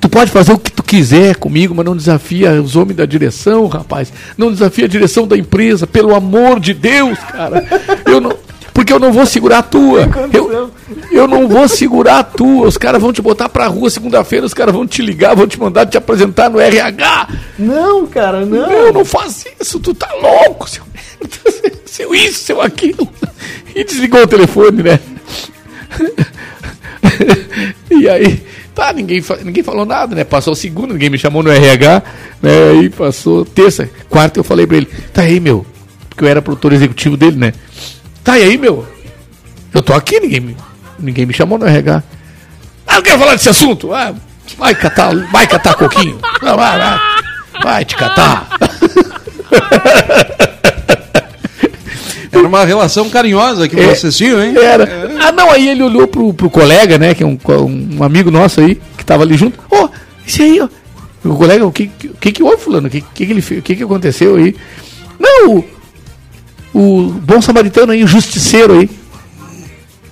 Tu 0.00 0.08
pode 0.08 0.30
fazer 0.30 0.52
o 0.52 0.58
que 0.58 0.70
tu 0.70 0.82
quiser 0.82 1.36
comigo, 1.36 1.74
mas 1.74 1.84
não 1.84 1.96
desafia 1.96 2.62
os 2.62 2.76
homens 2.76 2.96
da 2.96 3.04
direção, 3.04 3.66
rapaz. 3.66 4.12
Não 4.36 4.52
desafia 4.52 4.84
a 4.84 4.88
direção 4.88 5.26
da 5.26 5.36
empresa, 5.36 5.86
pelo 5.86 6.14
amor 6.14 6.60
de 6.60 6.72
Deus, 6.72 7.18
cara. 7.18 7.66
Eu 8.06 8.20
não, 8.20 8.36
porque 8.72 8.92
eu 8.92 8.98
não 9.00 9.12
vou 9.12 9.26
segurar 9.26 9.58
a 9.58 9.62
tua. 9.62 10.08
Eu, 10.32 10.70
eu 11.10 11.26
não 11.26 11.48
vou 11.48 11.66
segurar 11.66 12.20
a 12.20 12.22
tua. 12.22 12.68
Os 12.68 12.76
caras 12.76 13.02
vão 13.02 13.12
te 13.12 13.20
botar 13.20 13.48
pra 13.48 13.66
rua 13.66 13.90
segunda-feira, 13.90 14.46
os 14.46 14.54
caras 14.54 14.72
vão 14.72 14.86
te 14.86 15.02
ligar, 15.02 15.34
vão 15.34 15.48
te 15.48 15.58
mandar 15.58 15.84
te 15.84 15.98
apresentar 15.98 16.48
no 16.48 16.60
RH. 16.60 17.28
Não, 17.58 18.06
cara, 18.06 18.46
não. 18.46 18.68
Não, 18.68 18.92
não 18.92 19.04
faz 19.04 19.44
isso, 19.60 19.80
tu 19.80 19.92
tá 19.92 20.08
louco, 20.22 20.70
seu 20.70 20.84
merda. 20.94 21.78
Seu 21.86 22.14
isso, 22.14 22.44
seu 22.44 22.60
aquilo. 22.60 23.08
E 23.74 23.82
desligou 23.82 24.22
o 24.22 24.26
telefone, 24.26 24.84
né? 24.84 25.00
E 27.90 28.08
aí, 28.08 28.42
tá, 28.78 28.92
ninguém, 28.92 29.20
ninguém 29.42 29.62
falou 29.64 29.84
nada, 29.84 30.14
né? 30.14 30.22
Passou 30.22 30.54
segunda, 30.54 30.92
ninguém 30.92 31.10
me 31.10 31.18
chamou 31.18 31.42
no 31.42 31.50
RH, 31.50 32.00
né? 32.40 32.50
Aí 32.70 32.88
passou 32.88 33.44
terça, 33.44 33.90
quarta 34.08 34.38
eu 34.38 34.44
falei 34.44 34.68
pra 34.68 34.76
ele, 34.76 34.86
tá 35.12 35.22
aí, 35.22 35.40
meu, 35.40 35.66
porque 36.08 36.22
eu 36.22 36.28
era 36.28 36.40
produtor 36.40 36.72
executivo 36.72 37.16
dele, 37.16 37.36
né? 37.36 37.52
Tá 38.22 38.34
aí, 38.34 38.56
meu? 38.56 38.86
Eu 39.74 39.82
tô 39.82 39.92
aqui, 39.92 40.20
ninguém 40.20 40.38
me, 40.40 40.56
ninguém 40.96 41.26
me 41.26 41.34
chamou 41.34 41.58
no 41.58 41.66
RH. 41.66 42.04
Ah, 42.86 42.94
não 42.94 43.02
quero 43.02 43.18
falar 43.18 43.32
desse 43.32 43.48
assunto. 43.48 43.92
Ah, 43.92 44.14
vai 44.56 44.74
catar, 44.76 45.14
vai 45.32 45.46
catar 45.46 45.74
coquinho. 45.74 46.18
Não, 46.40 46.56
vai, 46.56 46.78
vai. 46.78 46.98
Vai 47.62 47.84
te 47.84 47.96
catar. 47.96 48.48
Era 52.30 52.46
uma 52.46 52.64
relação 52.64 53.10
carinhosa 53.10 53.68
que 53.68 53.78
É, 53.78 53.94
vocês 53.94 54.16
tinham, 54.16 54.42
hein? 54.42 54.54
Era. 54.56 54.84
Ah, 55.20 55.32
não, 55.32 55.50
aí 55.50 55.68
ele 55.68 55.82
olhou 55.82 56.06
pro, 56.06 56.32
pro 56.32 56.50
colega, 56.50 56.98
né? 56.98 57.14
Que 57.14 57.22
é 57.22 57.26
um, 57.26 57.38
um 57.98 58.02
amigo 58.02 58.30
nosso 58.30 58.60
aí, 58.60 58.80
que 58.96 59.04
tava 59.04 59.22
ali 59.22 59.36
junto. 59.36 59.58
Ô, 59.70 59.88
esse 60.26 60.42
aí, 60.42 60.60
ó. 60.60 60.68
O 61.24 61.34
colega, 61.34 61.66
o 61.66 61.72
que 61.72 61.88
que, 61.88 62.08
que, 62.08 62.32
que 62.32 62.42
houve, 62.42 62.62
fulano? 62.62 62.86
O 62.86 62.90
que, 62.90 63.00
que, 63.00 63.26
que 63.26 63.32
ele? 63.32 63.40
O 63.40 63.62
que, 63.62 63.76
que 63.76 63.82
aconteceu 63.82 64.36
aí? 64.36 64.54
Não, 65.18 65.56
o, 65.56 65.64
o 66.72 67.10
bom 67.10 67.42
samaritano 67.42 67.92
aí, 67.92 68.04
o 68.04 68.06
justiceiro 68.06 68.78
aí. 68.78 68.88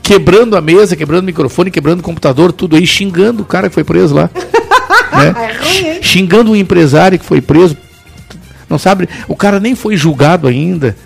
Quebrando 0.03 0.57
a 0.57 0.61
mesa, 0.61 0.95
quebrando 0.95 1.23
o 1.23 1.27
microfone, 1.27 1.71
quebrando 1.71 2.01
o 2.01 2.03
computador, 2.03 2.53
tudo 2.53 2.77
aí, 2.77 2.87
xingando 2.87 3.43
o 3.43 3.47
cara 3.47 3.69
que 3.69 3.75
foi 3.75 3.85
preso 3.85 4.15
lá. 4.15 4.31
né? 5.13 6.01
Xingando 6.01 6.53
o 6.53 6.57
empresário 6.57 7.19
que 7.19 7.25
foi 7.25 7.41
preso. 7.41 7.77
Não 8.69 8.79
sabe, 8.79 9.09
o 9.29 9.37
cara 9.37 9.61
nem 9.61 9.75
foi 9.75 9.97
julgado 9.97 10.47
ainda. 10.49 10.97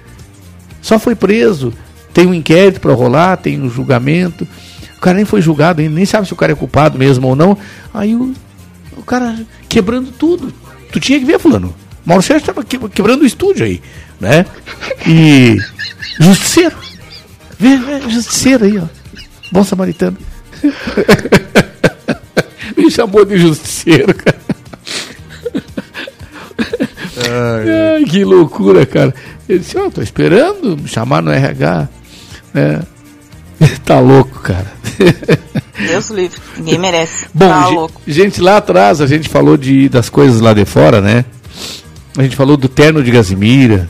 Só 0.80 0.98
foi 0.98 1.14
preso. 1.14 1.72
Tem 2.12 2.26
um 2.26 2.34
inquérito 2.34 2.80
para 2.80 2.92
rolar, 2.92 3.36
tem 3.36 3.60
um 3.60 3.70
julgamento. 3.70 4.46
O 4.96 5.00
cara 5.00 5.16
nem 5.16 5.24
foi 5.24 5.40
julgado 5.40 5.80
ainda, 5.80 5.94
nem 5.94 6.04
sabe 6.04 6.26
se 6.26 6.32
o 6.32 6.36
cara 6.36 6.52
é 6.52 6.54
culpado 6.54 6.98
mesmo 6.98 7.28
ou 7.28 7.36
não. 7.36 7.56
Aí 7.94 8.14
o, 8.14 8.34
o 8.96 9.02
cara 9.02 9.38
quebrando 9.68 10.10
tudo. 10.12 10.52
Tu 10.92 11.00
tinha 11.00 11.18
que 11.18 11.24
ver, 11.24 11.38
fulano. 11.38 11.74
Mauro 12.04 12.22
Sérgio 12.22 12.50
estava 12.50 12.64
quebrando 12.64 13.22
o 13.22 13.26
estúdio 13.26 13.64
aí, 13.64 13.80
né? 14.18 14.44
E 15.06 15.56
justiceiro. 16.18 16.76
Vê, 17.58 17.76
vê, 17.76 18.10
justiceiro 18.10 18.64
aí, 18.64 18.78
ó. 18.78 18.84
Bom 19.52 19.64
samaritano. 19.64 20.16
Me 22.76 22.90
chamou 22.90 23.24
de 23.24 23.38
justiceiro, 23.38 24.14
cara. 24.14 24.40
Ai, 27.16 27.96
Ai, 27.96 28.04
que 28.04 28.24
loucura, 28.24 28.86
cara. 28.86 29.14
Ele 29.48 29.58
disse, 29.58 29.76
ó, 29.76 29.86
oh, 29.86 29.90
tô 29.90 30.00
esperando 30.00 30.76
me 30.76 30.88
chamar 30.88 31.22
no 31.22 31.30
RH. 31.30 31.88
Né? 32.52 32.82
tá 33.84 34.00
louco, 34.00 34.40
cara. 34.40 34.72
Deus 35.78 36.10
livre, 36.10 36.38
ninguém 36.58 36.78
merece. 36.78 37.26
Bom, 37.32 37.48
tá 37.48 37.68
louco. 37.68 38.02
gente, 38.06 38.40
lá 38.40 38.58
atrás 38.58 39.00
a 39.00 39.06
gente 39.06 39.28
falou 39.28 39.56
de, 39.56 39.88
das 39.88 40.08
coisas 40.10 40.40
lá 40.40 40.52
de 40.52 40.64
fora, 40.64 41.00
né? 41.00 41.24
A 42.16 42.22
gente 42.22 42.36
falou 42.36 42.56
do 42.56 42.68
terno 42.68 43.02
de 43.02 43.10
Gazimira. 43.10 43.88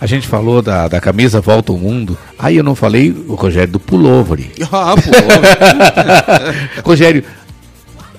A 0.00 0.06
gente 0.06 0.26
falou 0.26 0.60
da, 0.60 0.88
da 0.88 1.00
camisa 1.00 1.40
Volta 1.40 1.72
ao 1.72 1.78
Mundo. 1.78 2.16
Aí 2.38 2.56
eu 2.56 2.64
não 2.64 2.74
falei, 2.74 3.10
o 3.10 3.34
Rogério, 3.34 3.72
do 3.72 3.80
pullover. 3.80 4.50
Ah, 4.70 4.94
pullover. 4.94 6.82
Rogério, 6.84 7.24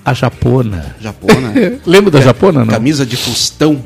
a 0.04 0.14
japona. 0.14 0.96
Japona? 1.00 1.54
Lembra 1.86 2.12
da 2.12 2.22
japona, 2.22 2.60
não? 2.60 2.68
Camisa 2.68 3.06
de 3.06 3.18
fustão. 3.18 3.84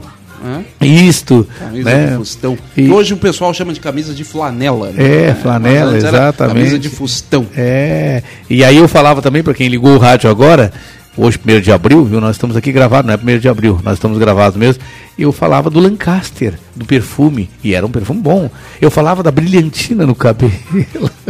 Isto. 0.82 1.48
Camisa 1.60 1.90
né? 1.90 2.08
de 2.08 2.16
fustão. 2.16 2.58
E... 2.76 2.90
Hoje 2.90 3.14
o 3.14 3.18
pessoal 3.18 3.54
chama 3.54 3.74
de 3.74 3.80
camisa 3.80 4.14
de 4.14 4.24
flanela. 4.24 4.92
Né? 4.92 5.30
É, 5.30 5.36
flanela, 5.36 5.98
exatamente. 5.98 6.56
Camisa 6.56 6.80
de 6.80 6.90
fustão. 6.90 7.46
É. 7.56 8.24
E 8.50 8.64
aí 8.64 8.78
eu 8.78 8.88
falava 8.88 9.22
também, 9.22 9.44
para 9.44 9.54
quem 9.54 9.68
ligou 9.68 9.96
o 9.96 9.98
rádio 9.98 10.30
agora, 10.30 10.72
hoje, 11.18 11.40
1 11.46 11.62
de 11.62 11.72
abril, 11.72 12.06
viu? 12.06 12.22
Nós 12.22 12.36
estamos 12.36 12.56
aqui 12.56 12.72
gravados, 12.72 13.08
não 13.08 13.14
é 13.14 13.36
1 13.36 13.40
de 13.40 13.50
abril, 13.50 13.80
nós 13.84 13.96
estamos 13.96 14.18
gravados 14.18 14.58
mesmo. 14.58 14.82
Eu 15.18 15.32
falava 15.32 15.70
do 15.70 15.80
Lancaster, 15.80 16.54
do 16.76 16.86
perfume, 16.86 17.50
e 17.64 17.76
era 17.76 17.86
um 17.86 17.92
perfume 17.92 18.22
bom. 18.22 18.50
Eu 18.82 18.90
falava 18.90 19.22
da 19.22 19.32
brilhantina 19.32 20.06
no 20.06 20.16
cabelo. 20.16 20.52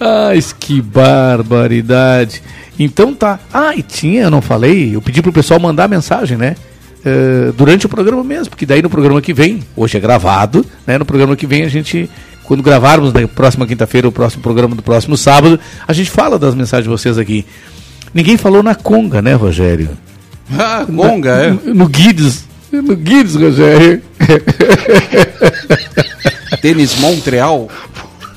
Ai, 0.00 0.40
que 0.58 0.80
barbaridade. 0.80 2.42
Então 2.78 3.14
tá. 3.14 3.38
Ah, 3.52 3.74
e 3.74 3.82
tinha, 3.82 4.24
eu 4.24 4.30
não 4.30 4.42
falei, 4.42 4.94
eu 4.94 5.00
pedi 5.00 5.22
pro 5.22 5.32
pessoal 5.32 5.58
mandar 5.58 5.88
mensagem, 5.88 6.36
né? 6.36 6.56
Uh, 7.04 7.52
durante 7.52 7.86
o 7.86 7.88
programa 7.88 8.24
mesmo, 8.24 8.50
porque 8.50 8.66
daí 8.66 8.82
no 8.82 8.90
programa 8.90 9.22
que 9.22 9.32
vem, 9.32 9.62
hoje 9.76 9.96
é 9.96 10.00
gravado, 10.00 10.66
né? 10.86 10.98
No 10.98 11.04
programa 11.04 11.36
que 11.36 11.46
vem 11.46 11.62
a 11.62 11.68
gente, 11.68 12.10
quando 12.44 12.62
gravarmos 12.62 13.12
na 13.12 13.26
próxima 13.28 13.66
quinta-feira, 13.66 14.08
o 14.08 14.12
próximo 14.12 14.42
programa 14.42 14.74
do 14.74 14.82
próximo 14.82 15.16
sábado, 15.16 15.58
a 15.86 15.92
gente 15.92 16.10
fala 16.10 16.38
das 16.38 16.54
mensagens 16.54 16.84
de 16.84 16.90
vocês 16.90 17.16
aqui. 17.16 17.46
Ninguém 18.12 18.36
falou 18.36 18.62
na 18.62 18.74
Conga, 18.74 19.22
né, 19.22 19.34
Rogério? 19.34 19.90
Ah, 20.58 20.84
Conga, 20.84 21.36
na, 21.36 21.42
é. 21.44 21.50
No, 21.50 21.74
no 21.74 21.88
Guides. 21.88 22.44
No 22.72 22.96
Guides, 22.96 23.36
Rogério. 23.36 24.02
Tênis 26.60 26.98
Montreal. 26.98 27.68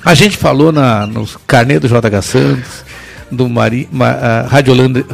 A 0.05 0.13
gente 0.13 0.37
falou 0.37 0.71
na, 0.71 1.05
no 1.07 1.27
carnê 1.45 1.79
do 1.79 1.87
JH 1.87 2.21
Santos 2.21 2.88
do 3.32 3.47
Mari, 3.49 3.88
ma, 3.91 4.41
Radiolândia, 4.47 5.05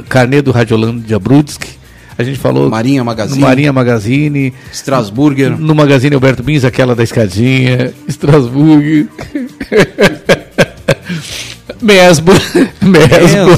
do 0.43 0.51
Radiolândia 0.51 1.19
Brudsk. 1.19 1.63
A 2.17 2.23
gente 2.23 2.39
falou 2.39 2.69
Marinha 2.69 3.03
Magazine, 3.03 3.41
Marinha 3.41 3.73
Magazine, 3.73 4.53
Strasburger, 4.71 5.51
no, 5.51 5.57
no 5.57 5.75
Magazine 5.75 6.15
Alberto 6.15 6.41
Bins, 6.41 6.63
aquela 6.63 6.95
da 6.95 7.03
escadinha, 7.03 7.93
Strasburger. 8.07 9.07
Mesmo. 11.81 12.31
Mesmo. 12.81 13.51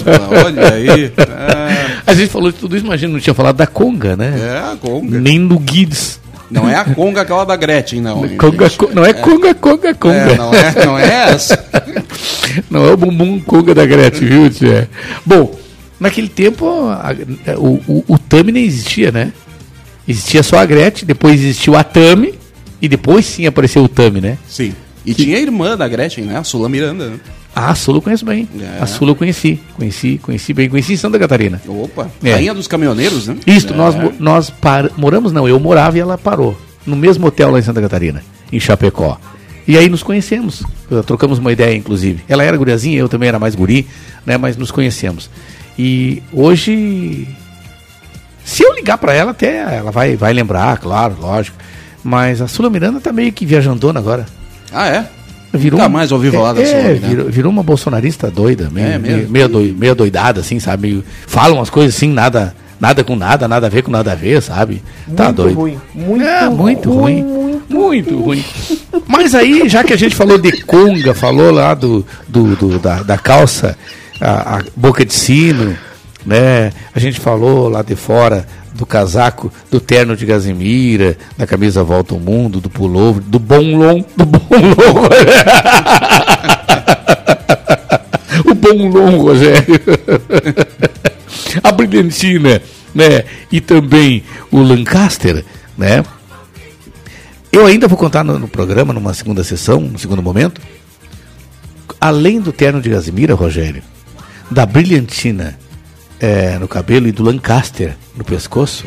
olha 0.45 0.73
aí. 0.73 1.11
É. 1.27 1.97
A 2.05 2.13
gente 2.13 2.29
falou 2.29 2.51
de 2.51 2.57
tudo 2.57 2.75
isso, 2.75 2.85
imagina, 2.85 3.13
não 3.13 3.19
tinha 3.19 3.33
falado 3.33 3.57
da 3.57 3.67
Conga, 3.67 4.15
né? 4.15 4.33
É, 4.39 4.71
a 4.71 4.77
Conga. 4.77 5.19
Nem 5.19 5.45
do 5.45 5.59
Guides. 5.59 6.19
Não 6.49 6.69
é 6.69 6.75
a 6.75 6.85
conga 6.85 7.21
aquela 7.21 7.45
da 7.45 7.55
Gretchen, 7.55 8.01
não. 8.01 8.27
Conga, 8.37 8.69
não 8.93 9.05
é, 9.05 9.09
é 9.09 9.13
conga, 9.13 9.53
conga, 9.53 9.93
conga. 9.93 10.15
É, 10.15 10.35
não, 10.37 10.53
é, 10.53 10.85
não 10.85 10.99
é 10.99 11.31
essa. 11.31 11.65
não 12.69 12.85
é 12.85 12.91
o 12.93 12.97
bumbum 12.97 13.39
conga 13.39 13.75
da 13.75 13.85
Gretchen, 13.85 14.27
viu, 14.27 14.49
tia? 14.49 14.89
Bom, 15.25 15.53
naquele 15.99 16.29
tempo 16.29 16.65
a, 16.65 17.13
o, 17.57 17.81
o, 17.87 18.03
o 18.07 18.17
Tami 18.17 18.51
nem 18.51 18.65
existia, 18.65 19.11
né? 19.11 19.33
Existia 20.07 20.41
só 20.41 20.57
a 20.59 20.65
Gretchen, 20.65 21.05
depois 21.05 21.41
existiu 21.41 21.75
a 21.75 21.83
Tami, 21.83 22.33
e 22.81 22.87
depois 22.87 23.25
sim 23.25 23.45
apareceu 23.45 23.83
o 23.83 23.89
Tami, 23.89 24.21
né? 24.21 24.37
Sim. 24.47 24.73
E 25.07 25.15
que... 25.15 25.23
tinha 25.23 25.37
a 25.37 25.39
irmã 25.39 25.77
da 25.77 25.87
Gretchen, 25.87 26.25
né? 26.25 26.37
A 26.37 26.43
Sula 26.43 26.67
Miranda, 26.67 27.09
né? 27.09 27.19
Ah, 27.55 27.71
a 27.71 27.75
Sula 27.75 27.99
eu 27.99 28.01
conheço 28.01 28.25
bem. 28.25 28.47
É. 28.59 28.83
A 28.83 28.85
Sula 28.85 29.11
eu 29.11 29.15
conheci. 29.15 29.57
Conheci, 29.75 30.19
conheci 30.21 30.53
bem. 30.53 30.69
Conheci 30.69 30.93
em 30.93 30.97
Santa 30.97 31.17
Catarina. 31.17 31.61
Opa, 31.65 32.11
é. 32.21 32.33
rainha 32.33 32.53
dos 32.53 32.67
caminhoneiros, 32.67 33.25
né? 33.25 33.37
Isso, 33.47 33.73
é. 33.73 33.75
nós, 33.75 33.95
nós 34.19 34.49
par... 34.49 34.91
moramos, 34.97 35.31
não, 35.31 35.47
eu 35.47 35.57
morava 35.61 35.97
e 35.97 36.01
ela 36.01 36.17
parou. 36.17 36.59
No 36.85 36.97
mesmo 36.97 37.25
hotel 37.25 37.51
lá 37.51 37.57
em 37.57 37.61
Santa 37.61 37.81
Catarina, 37.81 38.21
em 38.51 38.59
Chapecó. 38.59 39.17
E 39.65 39.77
aí 39.77 39.87
nos 39.87 40.03
conhecemos. 40.03 40.61
Trocamos 41.05 41.39
uma 41.39 41.51
ideia, 41.51 41.75
inclusive. 41.75 42.21
Ela 42.27 42.43
era 42.43 42.57
guriazinha, 42.57 42.99
eu 42.99 43.07
também 43.07 43.29
era 43.29 43.39
mais 43.39 43.55
guri, 43.55 43.87
né? 44.25 44.37
Mas 44.37 44.57
nos 44.57 44.71
conhecemos. 44.71 45.29
E 45.79 46.21
hoje. 46.33 47.27
Se 48.43 48.61
eu 48.61 48.73
ligar 48.73 48.97
para 48.97 49.13
ela, 49.13 49.31
até 49.31 49.77
ela 49.77 49.91
vai, 49.91 50.17
vai 50.17 50.33
lembrar, 50.33 50.77
claro, 50.77 51.15
lógico. 51.19 51.57
Mas 52.03 52.41
a 52.41 52.47
Sula 52.47 52.69
Miranda 52.69 52.99
tá 52.99 53.13
meio 53.13 53.31
que 53.31 53.45
viajandona 53.45 53.99
agora. 53.99 54.25
Ah, 54.71 54.87
é? 54.87 55.05
Virou 55.53 55.79
Nunca 55.79 55.89
mais 55.89 56.11
ouvi 56.11 56.29
falar 56.29 56.51
é, 56.51 56.53
da 56.53 56.65
sua 56.65 56.77
é, 56.77 56.93
virou, 56.93 57.29
virou, 57.29 57.51
uma 57.51 57.63
bolsonarista 57.63 58.29
doida, 58.29 58.69
meio, 58.69 58.87
é 58.87 58.97
meio, 58.97 59.29
meio, 59.29 59.47
doi, 59.47 59.75
meio 59.77 59.95
doidada, 59.95 60.41
assim, 60.41 60.59
sabe? 60.59 60.87
Meio, 60.87 61.03
fala 61.25 61.53
umas 61.53 61.69
coisas 61.69 61.95
assim, 61.95 62.11
nada, 62.11 62.53
nada 62.79 63.03
com 63.03 63.15
nada, 63.15 63.47
nada 63.47 63.67
a 63.67 63.69
ver 63.69 63.81
com 63.81 63.89
nada 63.89 64.11
a 64.11 64.15
ver, 64.15 64.41
sabe? 64.41 64.83
Tá 65.15 65.25
muito 65.25 65.35
doido. 65.35 65.55
Ruim, 65.55 65.77
muito, 65.95 66.25
é, 66.25 66.49
muito 66.49 66.91
ruim. 66.91 67.23
Muito, 67.23 67.73
muito 67.73 68.19
ruim. 68.19 68.43
Mas 69.07 69.33
aí, 69.33 69.67
já 69.67 69.83
que 69.83 69.93
a 69.93 69.97
gente 69.97 70.15
falou 70.15 70.37
de 70.37 70.51
conga, 70.63 71.13
falou 71.13 71.51
lá 71.51 71.73
do, 71.73 72.05
do, 72.27 72.55
do 72.55 72.79
da, 72.79 73.01
da 73.03 73.17
calça, 73.17 73.77
a, 74.21 74.57
a 74.57 74.63
boca 74.75 75.05
de 75.05 75.13
sino, 75.13 75.75
né? 76.25 76.71
A 76.93 76.99
gente 76.99 77.19
falou 77.19 77.69
lá 77.69 77.81
de 77.81 77.95
fora 77.95 78.45
do 78.77 78.85
casaco, 78.85 79.51
do 79.71 79.79
terno 79.79 80.15
de 80.15 80.25
Gazimira, 80.25 81.17
da 81.35 81.47
camisa 81.47 81.83
Volta 81.83 82.13
ao 82.13 82.19
Mundo, 82.19 82.61
do 82.61 82.69
pullover, 82.69 83.23
do 83.23 83.39
bonlon, 83.39 84.03
do 84.15 84.25
bonlon. 84.25 85.09
o 88.45 88.53
bonlon, 88.53 89.17
Rogério. 89.17 89.81
a 91.63 91.71
brilhantina, 91.71 92.61
né? 92.93 93.23
E 93.51 93.59
também 93.59 94.23
o 94.51 94.61
Lancaster, 94.61 95.43
né? 95.75 96.05
Eu 97.51 97.65
ainda 97.65 97.87
vou 97.87 97.97
contar 97.97 98.23
no, 98.23 98.37
no 98.37 98.47
programa, 98.47 98.93
numa 98.93 99.15
segunda 99.15 99.43
sessão, 99.43 99.81
no 99.81 99.97
segundo 99.97 100.21
momento, 100.21 100.61
além 101.99 102.39
do 102.39 102.51
terno 102.51 102.79
de 102.79 102.89
Gazimira, 102.89 103.33
Rogério, 103.33 103.81
da 104.51 104.67
brilhantina 104.67 105.57
é, 106.19 106.57
no 106.59 106.67
cabelo 106.67 107.07
e 107.07 107.11
do 107.11 107.23
Lancaster 107.23 107.95
no 108.15 108.23
pescoço, 108.23 108.85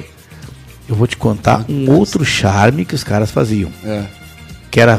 eu 0.88 0.94
vou 0.94 1.06
te 1.06 1.16
contar 1.16 1.64
um 1.68 1.90
outro 1.90 2.24
charme 2.24 2.84
que 2.84 2.94
os 2.94 3.04
caras 3.04 3.30
faziam. 3.30 3.70
É. 3.84 4.04
Que 4.70 4.80
era 4.80 4.98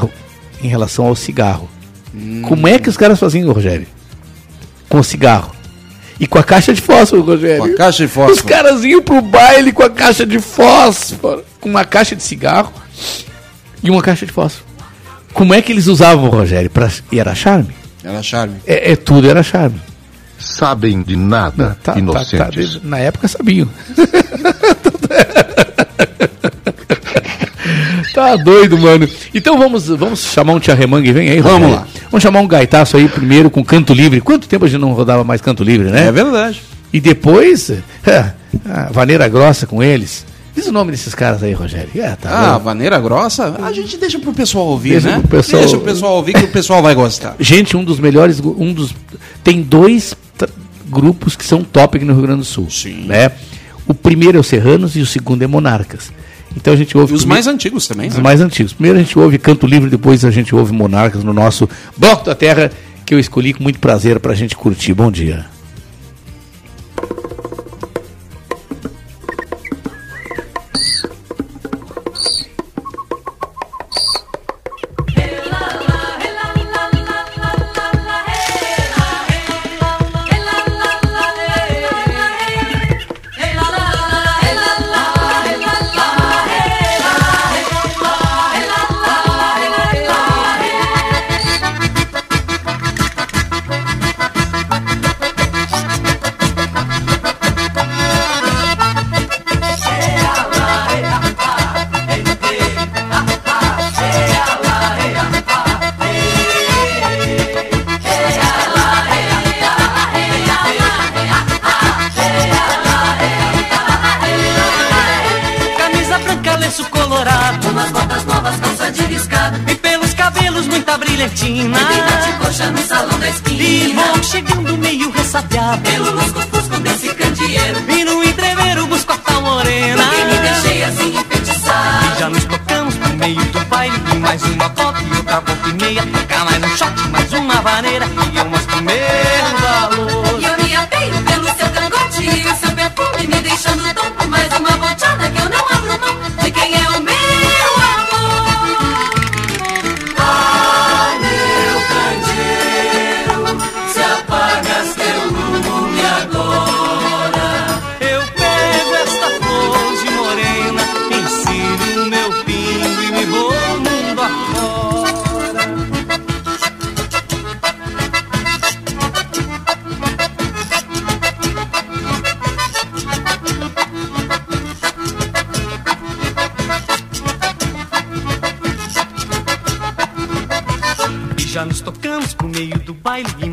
em 0.62 0.68
relação 0.68 1.06
ao 1.06 1.14
cigarro. 1.14 1.68
Hum. 2.14 2.42
Como 2.42 2.66
é 2.66 2.78
que 2.78 2.88
os 2.88 2.96
caras 2.96 3.18
faziam, 3.18 3.52
Rogério? 3.52 3.86
Com 4.88 5.00
o 5.00 5.04
cigarro. 5.04 5.52
E 6.20 6.26
com 6.26 6.38
a 6.38 6.44
caixa 6.44 6.72
de 6.72 6.80
fósforo, 6.80 7.22
Rogério. 7.22 7.58
Com 7.58 7.72
a 7.72 7.76
caixa 7.76 8.06
de 8.06 8.12
fósforo. 8.12 8.34
Os 8.34 8.42
caras 8.42 8.84
iam 8.84 9.02
pro 9.02 9.20
baile 9.20 9.72
com 9.72 9.82
a 9.82 9.90
caixa 9.90 10.24
de 10.24 10.38
fósforo. 10.38 11.44
Com 11.60 11.68
uma 11.68 11.84
caixa 11.84 12.14
de 12.14 12.22
cigarro 12.22 12.72
e 13.82 13.90
uma 13.90 14.02
caixa 14.02 14.24
de 14.24 14.32
fósforo. 14.32 14.64
Como 15.32 15.54
é 15.54 15.62
que 15.62 15.72
eles 15.72 15.86
usavam, 15.86 16.28
Rogério? 16.28 16.70
Pra... 16.70 16.90
E 17.10 17.18
era 17.18 17.34
charme? 17.34 17.74
Era 18.04 18.22
charme. 18.22 18.56
É, 18.66 18.92
é 18.92 18.96
tudo 18.96 19.28
era 19.28 19.42
charme 19.42 19.80
sabem 20.42 21.02
de 21.02 21.16
nada, 21.16 21.68
Não, 21.68 21.74
tá, 21.74 21.98
inocentes. 21.98 22.74
Tá, 22.74 22.80
tá, 22.80 22.88
na 22.88 22.98
época 22.98 23.28
sabiam. 23.28 23.68
tá 28.14 28.36
doido, 28.36 28.78
mano. 28.78 29.08
Então 29.34 29.58
vamos, 29.58 29.88
vamos 29.88 30.24
chamar 30.24 30.54
um 30.54 30.60
Tia 30.60 30.74
Remangue, 30.74 31.12
vem 31.12 31.30
aí, 31.30 31.40
Vamos 31.40 31.72
lá. 31.72 31.86
Vamos 32.10 32.22
chamar 32.22 32.40
um 32.40 32.46
gaitaço 32.46 32.96
aí 32.96 33.08
primeiro 33.08 33.50
com 33.50 33.64
canto 33.64 33.94
livre. 33.94 34.20
Quanto 34.20 34.46
tempo 34.46 34.64
a 34.64 34.68
gente 34.68 34.80
não 34.80 34.92
rodava 34.92 35.24
mais 35.24 35.40
canto 35.40 35.64
livre, 35.64 35.90
né? 35.90 36.08
É 36.08 36.12
verdade. 36.12 36.62
E 36.92 37.00
depois, 37.00 37.72
a 38.68 38.82
vaneira 38.92 39.26
grossa 39.28 39.66
com 39.66 39.82
eles. 39.82 40.26
Diz 40.54 40.66
o 40.66 40.72
nome 40.72 40.90
desses 40.90 41.14
caras 41.14 41.42
aí, 41.42 41.54
Rogério. 41.54 41.88
É, 41.94 42.14
tá 42.14 42.28
ah, 42.28 42.58
bom. 42.58 42.64
vaneira 42.64 43.00
grossa? 43.00 43.56
A 43.62 43.72
gente 43.72 43.96
deixa 43.96 44.18
pro 44.18 44.34
pessoal 44.34 44.66
ouvir, 44.66 45.00
deixa 45.00 45.08
né? 45.08 45.20
Pro 45.20 45.28
pessoal... 45.28 45.62
Deixa 45.62 45.76
o 45.78 45.80
pessoal 45.80 46.16
ouvir 46.16 46.34
que 46.34 46.44
o 46.44 46.48
pessoal 46.48 46.82
vai 46.82 46.94
gostar. 46.94 47.36
Gente, 47.40 47.74
um 47.74 47.82
dos 47.82 47.98
melhores, 47.98 48.38
um 48.40 48.74
dos 48.74 48.94
tem 49.42 49.62
dois 49.62 50.14
grupos 50.92 51.34
que 51.34 51.44
são 51.44 51.64
top 51.64 51.96
aqui 51.96 52.04
no 52.04 52.12
Rio 52.12 52.22
Grande 52.22 52.40
do 52.40 52.44
Sul. 52.44 52.68
Sim. 52.70 53.06
Né? 53.06 53.32
O 53.86 53.94
primeiro 53.94 54.36
é 54.36 54.40
o 54.40 54.44
Serranos 54.44 54.94
e 54.94 55.00
o 55.00 55.06
segundo 55.06 55.42
é 55.42 55.46
Monarcas. 55.46 56.12
Então 56.54 56.74
a 56.74 56.76
gente 56.76 56.96
ouve. 56.96 57.12
E 57.12 57.16
os 57.16 57.22
primeiro, 57.22 57.44
mais 57.44 57.46
antigos 57.46 57.88
também, 57.88 58.08
Os 58.08 58.16
né? 58.16 58.22
mais 58.22 58.40
antigos. 58.40 58.72
Primeiro 58.74 58.98
a 58.98 59.02
gente 59.02 59.18
ouve 59.18 59.38
Canto 59.38 59.66
Livre, 59.66 59.88
depois 59.88 60.24
a 60.24 60.30
gente 60.30 60.54
ouve 60.54 60.72
Monarcas 60.72 61.24
no 61.24 61.32
nosso 61.32 61.68
Bloco 61.96 62.26
da 62.26 62.34
Terra, 62.34 62.70
que 63.06 63.14
eu 63.14 63.18
escolhi 63.18 63.54
com 63.54 63.62
muito 63.62 63.78
prazer 63.78 64.20
para 64.20 64.32
a 64.32 64.34
gente 64.34 64.54
curtir. 64.54 64.92
Bom 64.92 65.10
dia. 65.10 65.46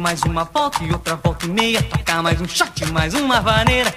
mais 0.09 0.23
uma 0.23 0.43
volta 0.43 0.83
e 0.83 0.91
outra 0.91 1.15
volta 1.15 1.45
e 1.45 1.49
meia. 1.49 1.83
Tocar 1.83 2.23
mais 2.23 2.41
um 2.41 2.47
shot, 2.47 2.83
mais 2.91 3.13
uma 3.13 3.39
vaneira. 3.41 3.93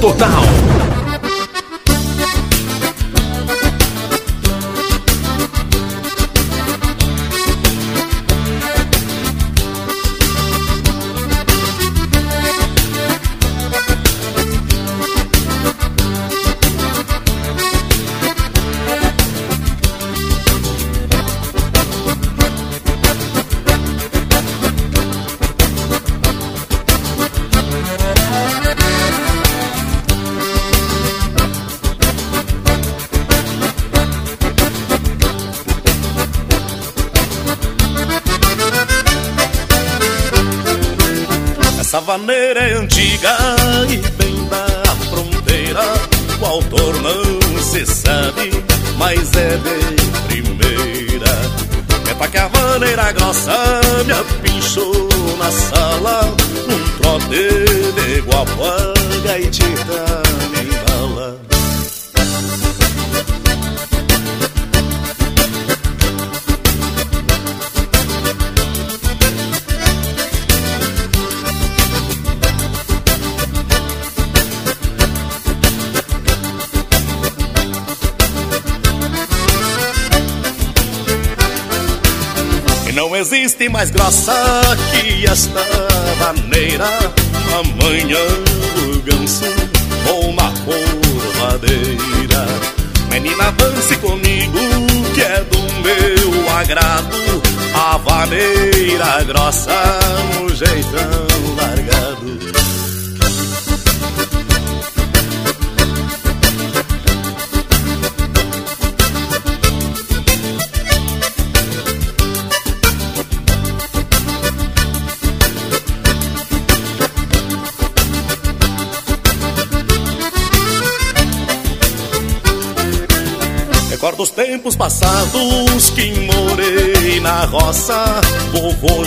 Total. 0.00 0.39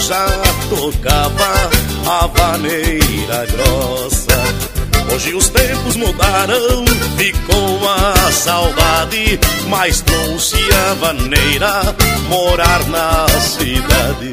Já 0.08 0.28
tocava 0.70 1.70
a 2.06 2.28
vaneira 2.28 3.46
grossa. 3.46 5.14
Hoje 5.14 5.34
os 5.34 5.48
tempos 5.50 5.96
mudaram, 5.96 6.84
ficou 7.18 7.90
a 7.90 8.32
saudade, 8.32 9.40
mas 9.70 10.02
trouxe 10.02 10.58
a 10.74 10.94
vaneira 10.96 11.96
morar 12.28 12.86
na 12.88 13.28
cidade. 13.40 14.33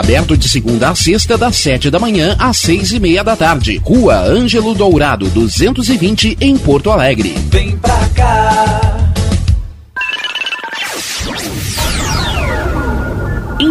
Aberto 0.00 0.34
de 0.34 0.48
segunda 0.48 0.88
a 0.88 0.94
sexta, 0.94 1.36
das 1.36 1.56
7 1.56 1.90
da 1.90 1.98
manhã 1.98 2.34
às 2.38 2.56
6 2.56 2.92
e 2.92 2.98
meia 2.98 3.22
da 3.22 3.36
tarde. 3.36 3.76
Rua 3.84 4.16
Ângelo 4.18 4.74
Dourado, 4.74 5.28
220, 5.28 6.38
em 6.40 6.56
Porto 6.56 6.90
Alegre. 6.90 7.34
Vem 7.50 7.76
pra 7.76 8.08
cá. 8.14 8.99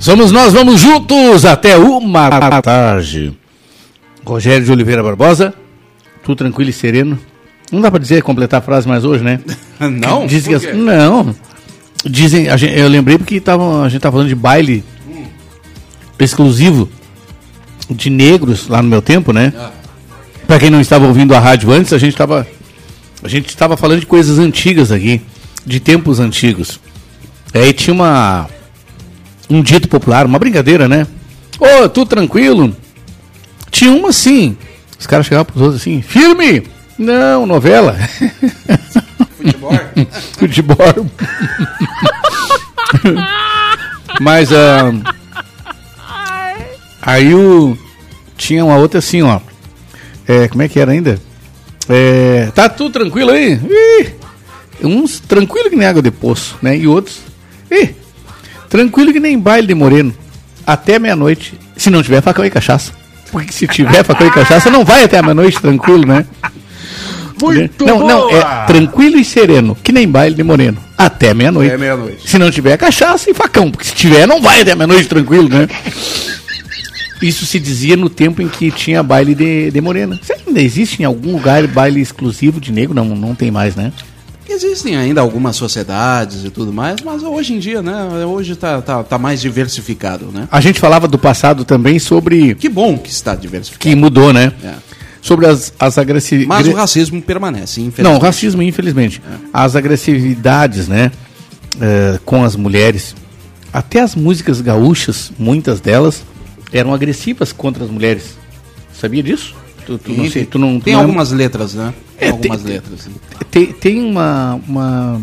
Somos 0.00 0.32
nós, 0.32 0.52
vamos 0.52 0.80
juntos 0.80 1.44
até 1.44 1.76
uma 1.76 2.30
da 2.30 2.62
tarde. 2.62 3.36
Rogério 4.24 4.64
de 4.64 4.72
Oliveira 4.72 5.02
Barbosa, 5.02 5.52
tudo 6.24 6.36
tranquilo 6.38 6.70
e 6.70 6.72
sereno. 6.72 7.18
Não 7.70 7.80
dá 7.80 7.90
pra 7.90 8.00
dizer 8.00 8.22
completar 8.22 8.58
a 8.58 8.62
frase 8.62 8.88
mais 8.88 9.04
hoje, 9.04 9.22
né? 9.22 9.40
Não? 9.78 10.26
Por 10.26 10.28
que 10.42 10.54
as- 10.54 10.74
não. 10.74 11.34
Dizem, 12.04 12.46
gente- 12.56 12.78
eu 12.78 12.88
lembrei 12.88 13.18
porque 13.18 13.40
tava, 13.40 13.82
a 13.84 13.88
gente 13.88 14.00
tava 14.00 14.14
falando 14.14 14.28
de 14.28 14.34
baile 14.34 14.82
exclusivo 16.18 16.88
de 17.90 18.08
negros 18.10 18.68
lá 18.68 18.82
no 18.82 18.88
meu 18.88 19.02
tempo, 19.02 19.32
né? 19.32 19.52
Ah. 19.56 19.70
Pra 20.46 20.58
quem 20.58 20.70
não 20.70 20.80
estava 20.80 21.06
ouvindo 21.06 21.34
a 21.34 21.38
rádio 21.38 21.70
antes, 21.70 21.92
a 21.92 21.98
gente 21.98 22.12
estava 22.12 22.46
a 23.22 23.28
gente 23.28 23.48
estava 23.48 23.76
falando 23.76 24.00
de 24.00 24.06
coisas 24.06 24.38
antigas 24.38 24.90
aqui, 24.90 25.20
de 25.66 25.78
tempos 25.78 26.20
antigos. 26.20 26.80
Aí 27.52 27.72
tinha 27.72 27.92
uma 27.94 28.48
um 29.48 29.62
dito 29.62 29.88
popular, 29.88 30.24
uma 30.26 30.38
brincadeira, 30.38 30.88
né? 30.88 31.06
Ô, 31.58 31.88
tudo 31.88 32.08
tranquilo? 32.08 32.74
Tinha 33.70 33.92
uma 33.92 34.08
assim. 34.08 34.56
Os 34.98 35.06
caras 35.06 35.26
chegavam 35.26 35.44
pros 35.46 35.60
outros 35.62 35.80
assim, 35.80 36.00
firme! 36.02 36.62
Não, 36.98 37.46
novela. 37.46 37.96
Futebol? 39.40 39.72
Futebol. 40.38 41.06
Mas 44.20 44.52
ah, 44.52 44.92
aí 47.00 47.34
o 47.34 47.76
tinha 48.36 48.64
uma 48.64 48.76
outra 48.76 48.98
assim, 48.98 49.22
ó. 49.22 49.40
É, 50.28 50.46
como 50.48 50.62
é 50.62 50.68
que 50.68 50.78
era 50.78 50.92
ainda? 50.92 51.18
É, 51.88 52.50
tá 52.54 52.68
tudo 52.68 52.92
tranquilo 52.92 53.30
aí? 53.30 53.54
Ih, 53.54 54.14
uns 54.82 55.20
tranquilo 55.20 55.70
que 55.70 55.76
nem 55.76 55.88
água 55.88 56.02
de 56.02 56.10
poço, 56.10 56.56
né? 56.60 56.76
E 56.76 56.86
outros, 56.86 57.20
ih, 57.70 57.94
tranquilo 58.68 59.12
que 59.12 59.20
nem 59.20 59.38
baile 59.38 59.66
de 59.66 59.74
moreno. 59.74 60.14
Até 60.66 60.98
meia-noite, 60.98 61.58
se 61.76 61.90
não 61.90 62.02
tiver 62.02 62.20
facão 62.22 62.44
e 62.44 62.50
cachaça. 62.50 62.92
Porque 63.32 63.52
se 63.52 63.66
tiver 63.66 64.04
facão 64.04 64.26
e 64.26 64.30
cachaça, 64.30 64.70
não 64.70 64.84
vai 64.84 65.04
até 65.04 65.18
a 65.18 65.22
meia-noite 65.22 65.60
tranquilo, 65.60 66.06
né? 66.06 66.26
Muito 67.40 67.84
não, 67.84 68.06
não, 68.06 68.28
boa! 68.28 68.38
é 68.38 68.66
tranquilo 68.66 69.18
e 69.18 69.24
sereno, 69.24 69.76
que 69.82 69.92
nem 69.92 70.08
baile 70.08 70.34
de 70.34 70.42
moreno. 70.42 70.78
Até 70.96 71.32
meia-noite. 71.32 71.68
Até 71.68 71.78
meia-noite. 71.78 72.30
Se 72.30 72.38
não 72.38 72.50
tiver 72.50 72.76
cachaça 72.76 73.30
e 73.30 73.34
facão, 73.34 73.70
porque 73.70 73.86
se 73.86 73.94
tiver, 73.94 74.26
não 74.26 74.40
vai 74.40 74.60
até 74.60 74.74
meia-noite 74.74 75.08
tranquilo, 75.08 75.48
né? 75.48 75.68
Isso 77.22 77.44
se 77.44 77.58
dizia 77.58 77.96
no 77.96 78.08
tempo 78.08 78.40
em 78.40 78.48
que 78.48 78.70
tinha 78.70 79.02
baile 79.02 79.34
de, 79.34 79.70
de 79.70 79.80
morena. 79.80 80.18
Será 80.22 80.38
que 80.38 80.48
ainda 80.48 80.62
existe 80.62 81.02
em 81.02 81.04
algum 81.04 81.32
lugar 81.32 81.66
baile 81.66 82.00
exclusivo 82.00 82.60
de 82.60 82.72
negro? 82.72 82.94
Não, 82.94 83.04
não 83.04 83.34
tem 83.34 83.50
mais, 83.50 83.76
né? 83.76 83.92
Existem 84.48 84.96
ainda 84.96 85.20
algumas 85.20 85.54
sociedades 85.54 86.44
e 86.44 86.50
tudo 86.50 86.72
mais, 86.72 87.00
mas 87.04 87.22
hoje 87.22 87.54
em 87.54 87.58
dia, 87.58 87.82
né? 87.82 88.24
Hoje 88.26 88.56
tá, 88.56 88.82
tá, 88.82 89.04
tá 89.04 89.16
mais 89.16 89.40
diversificado, 89.40 90.26
né? 90.26 90.48
A 90.50 90.60
gente 90.60 90.80
falava 90.80 91.06
do 91.06 91.18
passado 91.18 91.64
também 91.64 91.98
sobre. 91.98 92.54
Que 92.56 92.68
bom 92.68 92.98
que 92.98 93.10
está 93.10 93.36
diversificado. 93.36 93.88
Que 93.88 93.94
mudou, 93.94 94.32
né? 94.32 94.52
É. 94.64 94.74
Sobre 95.22 95.46
as, 95.46 95.72
as 95.78 95.98
agressividades. 95.98 96.66
Mas 96.66 96.74
o 96.74 96.76
racismo 96.76 97.20
permanece, 97.20 97.80
infelizmente. 97.80 98.02
Não, 98.02 98.16
o 98.16 98.18
racismo, 98.22 98.62
infelizmente. 98.62 99.20
As 99.52 99.76
agressividades, 99.76 100.88
né? 100.88 101.10
eh, 101.80 102.18
com 102.24 102.42
as 102.44 102.56
mulheres. 102.56 103.14
Até 103.72 104.00
as 104.00 104.14
músicas 104.14 104.60
gaúchas, 104.60 105.30
muitas 105.38 105.80
delas, 105.80 106.22
eram 106.72 106.92
agressivas 106.92 107.52
contra 107.52 107.84
as 107.84 107.90
mulheres. 107.90 108.36
Sabia 108.92 109.22
disso? 109.22 109.54
Tu, 109.86 109.96
tu 109.98 110.12
não 110.12 110.30
sei, 110.30 110.44
tu 110.44 110.58
não, 110.58 110.78
tu 110.78 110.84
tem 110.84 110.92
não 110.94 111.00
é- 111.00 111.04
algumas 111.04 111.30
letras, 111.32 111.74
né? 111.74 111.94
Tem 112.18 112.28
É, 112.28 112.32
algumas 112.32 112.62
tem- 112.62 112.72
letras. 112.72 113.08
Tem, 113.50 113.66
tem 113.72 114.00
uma, 114.04 114.60
uma, 114.68 115.20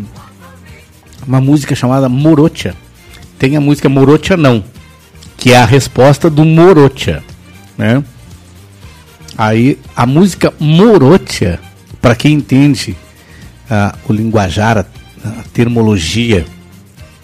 uma 1.26 1.40
música 1.40 1.74
chamada 1.74 2.08
Morocha. 2.08 2.74
Tem 3.38 3.56
a 3.56 3.60
música 3.60 3.88
Morocha 3.88 4.36
Não, 4.36 4.64
que 5.36 5.52
é 5.52 5.56
a 5.58 5.64
resposta 5.64 6.28
do 6.30 6.44
Morocha, 6.44 7.22
né? 7.76 8.02
Aí 9.38 9.78
a 9.94 10.04
música 10.04 10.52
Morocha, 10.58 11.60
para 12.02 12.16
quem 12.16 12.34
entende 12.34 12.96
ah, 13.70 13.96
o 14.08 14.12
linguajar, 14.12 14.78
a, 14.78 14.84
a 15.28 15.44
termologia 15.52 16.44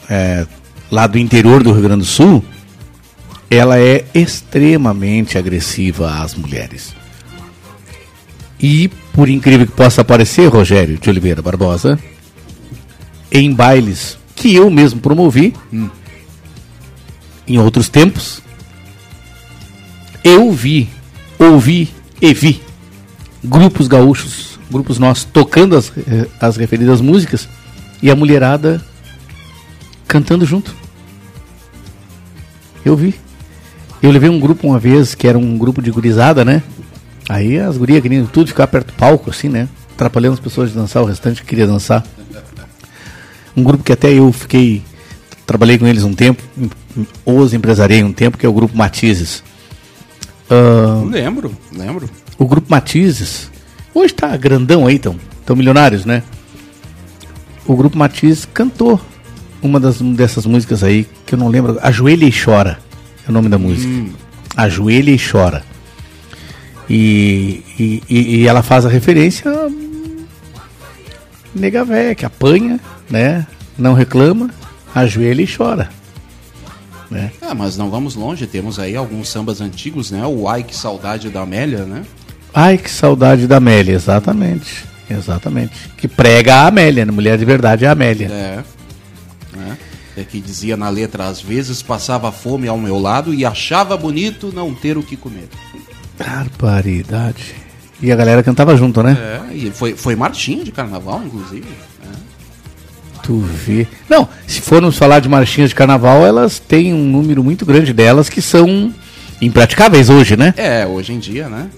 é, 0.09 0.47
lá 0.93 1.09
do 1.09 1.19
interior 1.19 1.65
do 1.65 1.73
Rio 1.73 1.83
Grande 1.83 2.03
do 2.03 2.07
Sul, 2.07 2.45
ela 3.51 3.81
é 3.81 4.05
extremamente 4.15 5.37
agressiva 5.37 6.23
às 6.23 6.37
mulheres. 6.37 6.95
E, 8.61 8.87
por 9.13 9.29
incrível 9.29 9.67
que 9.67 9.73
possa 9.73 10.05
parecer, 10.05 10.47
Rogério 10.47 10.97
de 10.97 11.11
Oliveira 11.11 11.43
Barbosa, 11.43 11.99
em 13.31 13.53
bailes 13.53 14.17
que 14.37 14.55
eu 14.55 14.71
mesmo 14.71 15.01
promovi, 15.01 15.53
em 17.47 17.59
outros 17.59 17.89
tempos, 17.89 18.41
eu 20.23 20.53
vi, 20.53 20.89
ouvi 21.39 21.93
e 22.25 22.33
vi 22.35 22.63
grupos 23.45 23.87
gaúchos, 23.87 24.59
grupos 24.71 24.99
nossos, 24.99 25.25
tocando 25.25 25.77
as, 25.77 25.93
eh, 26.09 26.27
as 26.41 26.57
referidas 26.57 27.01
músicas 27.01 27.47
e 28.03 28.11
a 28.11 28.17
mulherada 28.17 28.83
cantando 30.09 30.47
junto. 30.47 30.75
Eu 32.85 32.97
vi. 32.97 33.15
Eu 34.03 34.11
levei 34.11 34.29
um 34.31 34.41
grupo 34.41 34.67
uma 34.67 34.79
vez, 34.79 35.15
que 35.15 35.27
era 35.27 35.39
um 35.39 35.57
grupo 35.59 35.83
de 35.83 35.91
gurizada, 35.91 36.45
né? 36.45 36.63
Aí 37.29 37.59
as 37.59 37.77
gurias 37.77 38.03
queriam 38.03 38.27
tudo 38.27 38.49
ficar 38.49 38.67
perto 38.67 38.89
do 38.89 38.93
palco, 38.95 39.31
assim, 39.31 39.49
né? 39.49 39.69
Atrapalhando 39.95 40.35
as 40.35 40.41
pessoas 40.41 40.71
de 40.71 40.75
dançar, 40.77 41.03
o 41.03 41.07
restante 41.07 41.41
que 41.43 41.47
queria 41.47 41.67
dançar. 41.67 42.05
Um 43.57 43.63
grupo 43.63 43.85
que 43.85 43.93
até 43.93 44.11
eu 44.13 44.33
fiquei. 44.33 44.83
Trabalhei 45.47 45.79
com 45.79 45.87
eles 45.87 46.05
um 46.05 46.15
tempo, 46.15 46.43
em- 46.57 46.71
em- 46.97 47.07
os 47.25 47.53
empresariei 47.55 48.03
um 48.03 48.13
tempo, 48.13 48.37
que 48.39 48.45
é 48.45 48.49
o 48.49 48.53
grupo 48.53 48.77
Matizes. 48.77 49.43
Ah, 50.51 51.03
Lembro, 51.11 51.55
lembro. 51.73 52.09
o 52.39 52.47
grupo 52.47 52.67
Matizes, 52.71 53.51
hoje 53.95 54.13
tá 54.15 54.37
grandão 54.37 54.87
aí, 54.87 54.99
tão, 54.99 55.17
tão 55.47 55.57
milionários, 55.57 56.05
né? 56.05 56.23
O 57.67 57.75
grupo 57.77 57.97
Matizes 57.97 58.47
cantou 58.53 59.01
uma 59.63 59.81
das, 59.81 60.01
dessas 60.01 60.45
músicas 60.45 60.83
aí, 60.85 61.07
que 61.25 61.35
eu 61.35 61.39
não 61.39 61.49
lembro, 61.49 61.79
Ajoelha 61.83 62.27
e 62.27 62.33
Chora, 62.33 62.79
é 63.27 63.31
o 63.31 63.33
nome 63.33 63.49
da 63.49 63.57
música. 63.59 63.93
Ajoelha 64.57 65.11
e 65.11 65.19
Chora. 65.19 65.65
E, 66.91 67.63
e, 67.79 68.03
e- 68.11 68.37
e 68.43 68.47
ela 68.47 68.63
faz 68.63 68.85
a 68.85 68.91
referência 68.91 69.51
a 69.51 69.71
nega 71.55 71.83
véia, 71.85 72.15
que 72.15 72.27
apanha, 72.27 72.79
né? 73.09 73.47
Não 73.79 73.95
reclama, 73.95 74.51
ajoelha 74.95 75.41
e 75.43 75.47
chora. 75.47 75.89
Né? 77.11 77.31
Ah, 77.41 77.55
mas 77.55 77.77
não 77.77 77.91
vamos 77.91 78.15
longe, 78.15 78.47
temos 78.47 78.79
aí 78.79 78.97
alguns 78.97 79.29
sambas 79.29 79.61
antigos, 79.61 80.11
né? 80.11 80.25
O 80.27 80.49
Ai 80.49 80.63
Que 80.63 80.75
Saudade 80.75 81.31
da 81.31 81.43
Amélia, 81.43 81.85
né? 81.85 82.05
Ai, 82.57 82.79
que 82.79 82.89
saudade 82.89 83.49
da 83.49 83.57
Amélia, 83.57 83.95
exatamente. 83.95 84.85
Exatamente. 85.11 85.73
Que 85.97 86.07
prega 86.07 86.55
a 86.55 86.67
Amélia, 86.69 87.05
né? 87.05 87.11
mulher 87.11 87.37
de 87.37 87.45
verdade 87.45 87.85
é 87.85 87.89
a 87.89 87.93
Amélia. 87.93 88.29
É. 88.29 88.65
Né? 89.57 89.79
É 90.17 90.23
que 90.23 90.41
dizia 90.41 90.77
na 90.77 90.89
letra, 90.89 91.27
às 91.27 91.41
vezes 91.41 91.83
passava 91.83 92.31
fome 92.31 92.69
ao 92.69 92.79
meu 92.79 93.01
lado 93.01 93.35
e 93.35 93.45
achava 93.45 93.97
bonito 93.97 94.53
não 94.55 94.73
ter 94.73 94.97
o 94.97 95.03
que 95.03 95.17
comer. 95.17 95.49
Barbaridade. 96.17 97.57
E 98.01 98.13
a 98.13 98.17
galera 98.17 98.43
cantava 98.43 98.77
junto, 98.77 99.03
né? 99.03 99.17
É, 99.51 99.55
e 99.55 99.71
foi, 99.73 99.97
foi 99.97 100.15
marchinha 100.15 100.63
de 100.63 100.71
carnaval, 100.71 101.23
inclusive. 101.25 101.67
É. 102.05 102.14
Tu 103.25 103.39
vê. 103.39 103.87
Não, 104.09 104.29
se 104.47 104.61
formos 104.61 104.99
falar 104.99 105.19
de 105.21 105.29
marchinhas 105.29 105.71
de 105.71 105.75
carnaval, 105.75 106.25
elas 106.27 106.59
têm 106.59 106.93
um 106.93 107.05
número 107.05 107.43
muito 107.43 107.65
grande 107.65 107.93
delas 107.93 108.29
que 108.29 108.43
são 108.43 108.93
impraticáveis 109.41 110.11
hoje, 110.11 110.37
né? 110.37 110.53
É, 110.57 110.87
hoje 110.87 111.13
em 111.15 111.19
dia, 111.19 111.49
né? 111.49 111.69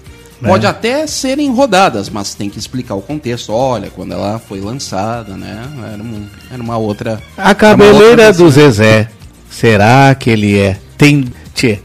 É. 0.43 0.47
Pode 0.47 0.67
até 0.67 1.07
serem 1.07 1.49
rodadas, 1.51 2.09
mas 2.09 2.35
tem 2.35 2.49
que 2.49 2.59
explicar 2.59 2.93
o 2.95 3.01
contexto. 3.01 3.51
Olha, 3.53 3.89
quando 3.89 4.11
ela 4.11 4.39
foi 4.39 4.59
lançada, 4.59 5.35
né? 5.35 5.63
Era, 5.93 6.03
um- 6.03 6.27
era 6.53 6.61
uma 6.61 6.77
outra. 6.77 7.19
A 7.37 7.55
cabeleira 7.55 8.27
outra 8.27 8.33
do. 8.33 8.49
Zezé, 8.51 9.09
será 9.49 10.13
que 10.13 10.29
ele 10.29 10.59
é? 10.59 10.77
Tem. 10.97 11.25
Tchê, 11.55 11.79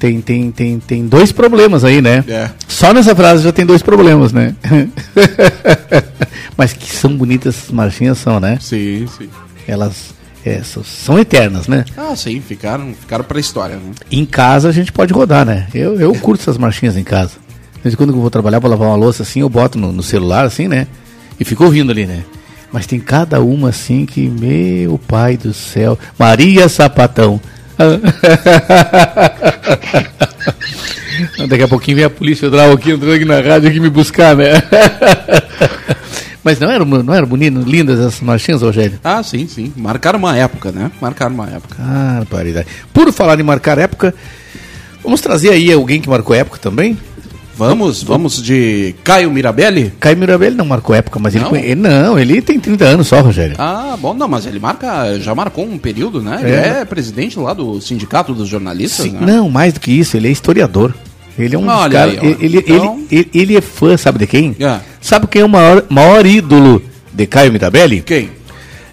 Tem, 0.00 0.18
tem, 0.22 0.50
tem, 0.50 0.80
tem 0.80 1.06
dois 1.06 1.30
problemas 1.30 1.84
aí, 1.84 2.00
né? 2.00 2.24
É. 2.26 2.48
Só 2.66 2.94
nessa 2.94 3.14
frase 3.14 3.44
já 3.44 3.52
tem 3.52 3.66
dois 3.66 3.82
problemas, 3.82 4.32
né? 4.32 4.54
Mas 6.56 6.72
que 6.72 6.90
são 6.96 7.14
bonitas 7.14 7.54
essas 7.54 7.70
marchinhas, 7.70 8.16
são, 8.16 8.40
né? 8.40 8.56
Sim, 8.62 9.06
sim. 9.18 9.28
Elas 9.68 10.14
é, 10.42 10.62
são, 10.62 11.18
eternas, 11.18 11.68
né? 11.68 11.84
Ah, 11.94 12.16
sim, 12.16 12.40
ficaram, 12.40 12.94
ficaram 12.94 13.24
pra 13.24 13.38
história, 13.38 13.76
né? 13.76 13.92
Em 14.10 14.24
casa 14.24 14.70
a 14.70 14.72
gente 14.72 14.90
pode 14.90 15.12
rodar, 15.12 15.44
né? 15.44 15.66
Eu, 15.74 16.00
eu 16.00 16.14
curto 16.14 16.40
essas 16.40 16.56
marchinhas 16.56 16.96
em 16.96 17.04
casa. 17.04 17.32
De 17.74 17.82
vez 17.82 17.92
em 17.92 17.96
quando 17.98 18.14
eu 18.14 18.18
vou 18.18 18.30
trabalhar 18.30 18.58
para 18.58 18.70
lavar 18.70 18.88
uma 18.88 18.96
louça 18.96 19.22
assim, 19.22 19.40
eu 19.40 19.50
boto 19.50 19.78
no, 19.78 19.92
no 19.92 20.02
celular 20.02 20.46
assim, 20.46 20.66
né? 20.66 20.86
E 21.38 21.44
fico 21.44 21.62
ouvindo 21.62 21.92
ali, 21.92 22.06
né? 22.06 22.24
Mas 22.72 22.86
tem 22.86 22.98
cada 22.98 23.42
uma 23.42 23.68
assim 23.68 24.06
que, 24.06 24.30
meu 24.30 24.96
pai 24.96 25.36
do 25.36 25.52
céu, 25.52 25.98
Maria 26.18 26.70
Sapatão. 26.70 27.38
Daqui 31.48 31.62
a 31.62 31.68
pouquinho 31.68 31.96
vem 31.96 32.04
a 32.04 32.10
polícia 32.10 32.48
federal 32.48 32.72
aqui 32.72 32.92
entrando 32.92 33.14
aqui 33.14 33.24
na 33.24 33.40
rádio 33.40 33.68
aqui 33.68 33.80
me 33.80 33.90
buscar, 33.90 34.36
né? 34.36 34.52
Mas 36.42 36.58
não 36.58 36.70
eram, 36.70 36.86
não 36.86 37.14
eram 37.14 37.26
bonitas, 37.26 37.64
lindas 37.64 38.00
essas 38.00 38.20
marchinhas, 38.20 38.62
Rogério? 38.62 38.98
Ah, 39.04 39.22
sim, 39.22 39.46
sim. 39.46 39.72
Marcaram 39.76 40.18
uma 40.18 40.36
época, 40.36 40.72
né? 40.72 40.90
Marcaram 41.00 41.34
uma 41.34 41.46
época. 41.46 41.76
Ah, 41.78 42.22
paridade. 42.30 42.66
Por 42.94 43.12
falar 43.12 43.38
em 43.38 43.42
marcar 43.42 43.76
época, 43.76 44.14
vamos 45.02 45.20
trazer 45.20 45.50
aí 45.50 45.70
alguém 45.70 46.00
que 46.00 46.08
marcou 46.08 46.34
época 46.34 46.58
também? 46.58 46.96
Vamos, 47.68 48.02
vamos 48.02 48.42
de 48.42 48.94
Caio 49.04 49.30
Mirabelli? 49.30 49.92
Caio 50.00 50.16
Mirabelli 50.16 50.56
não 50.56 50.64
marcou 50.64 50.94
época, 50.94 51.18
mas 51.18 51.34
ele, 51.34 51.44
Não? 51.44 51.56
ele 51.56 51.74
não, 51.74 52.18
ele 52.18 52.40
tem 52.40 52.58
30 52.58 52.84
anos 52.84 53.08
só, 53.08 53.20
Rogério. 53.20 53.54
Ah, 53.58 53.96
bom, 54.00 54.14
não, 54.14 54.26
mas 54.28 54.46
ele 54.46 54.58
marca, 54.58 55.18
já 55.20 55.34
marcou 55.34 55.64
um 55.64 55.76
período, 55.78 56.22
né? 56.22 56.40
Ele 56.42 56.50
É. 56.52 56.80
é, 56.80 56.84
presidente 56.84 57.38
lá 57.38 57.52
do 57.52 57.80
Sindicato 57.80 58.32
dos 58.34 58.48
Jornalistas, 58.48 59.04
Sim, 59.06 59.12
né? 59.12 59.20
Não, 59.20 59.50
mais 59.50 59.72
do 59.72 59.80
que 59.80 59.90
isso, 59.92 60.16
ele 60.16 60.28
é 60.28 60.30
historiador. 60.30 60.94
Ele 61.38 61.54
é 61.54 61.58
um 61.58 61.66
Olha 61.68 62.04
aí, 62.04 62.16
ele, 62.16 62.36
ele, 62.40 62.64
Então- 62.66 63.02
ele, 63.10 63.30
ele 63.32 63.56
é 63.56 63.60
fã, 63.60 63.96
sabe 63.96 64.18
de 64.18 64.26
quem? 64.26 64.54
É. 64.58 64.78
Sabe 65.00 65.26
quem 65.26 65.42
é 65.42 65.44
o 65.44 65.48
maior, 65.48 65.84
maior 65.88 66.26
ídolo 66.26 66.82
de 67.12 67.26
Caio 67.26 67.52
Mirabelli? 67.52 68.02
Quem? 68.02 68.30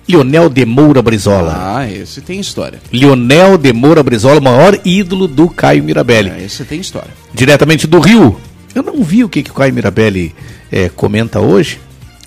Lionel 0.07 0.47
de 0.47 0.65
Moura 0.65 1.01
Brizola. 1.01 1.53
Ah, 1.79 1.91
esse 1.91 2.21
tem 2.21 2.39
história. 2.39 2.79
Lionel 2.93 3.57
de 3.57 3.73
Moura 3.73 4.01
Brizola, 4.01 4.39
o 4.39 4.43
maior 4.43 4.79
ídolo 4.85 5.27
do 5.27 5.49
Caio 5.49 5.83
Mirabelli. 5.83 6.29
É, 6.29 6.43
esse 6.45 6.63
tem 6.63 6.79
história. 6.79 7.09
Diretamente 7.33 7.85
do 7.85 7.99
Rio. 7.99 8.39
Eu 8.77 8.83
não 8.83 9.03
vi 9.03 9.23
o 9.23 9.29
que, 9.29 9.41
que 9.41 9.49
o 9.49 9.55
Caio 9.55 9.73
Mirabelli 9.73 10.35
eh, 10.71 10.87
comenta 10.89 11.39
hoje, 11.39 11.79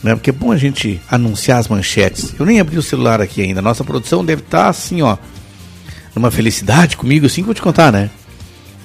né? 0.03 0.17
Porque 0.17 0.31
é 0.31 0.33
bom 0.33 0.51
a 0.51 0.57
gente 0.57 1.01
anunciar 1.09 1.61
as 1.61 1.69
manchetes. 1.69 2.35
Eu 2.37 2.45
nem 2.45 2.59
abri 2.59 2.77
o 2.77 2.83
celular 2.83 3.21
aqui 3.21 3.41
ainda. 3.41 3.63
Nossa 3.63 3.85
produção 3.85 4.25
deve 4.25 4.43
estar 4.43 4.67
assim, 4.67 5.01
ó. 5.01 5.17
Numa 6.13 6.29
felicidade 6.29 6.97
comigo, 6.97 7.27
assim 7.27 7.37
que 7.37 7.41
eu 7.43 7.47
vou 7.47 7.55
te 7.55 7.63
contar, 7.63 7.93
né? 7.93 8.11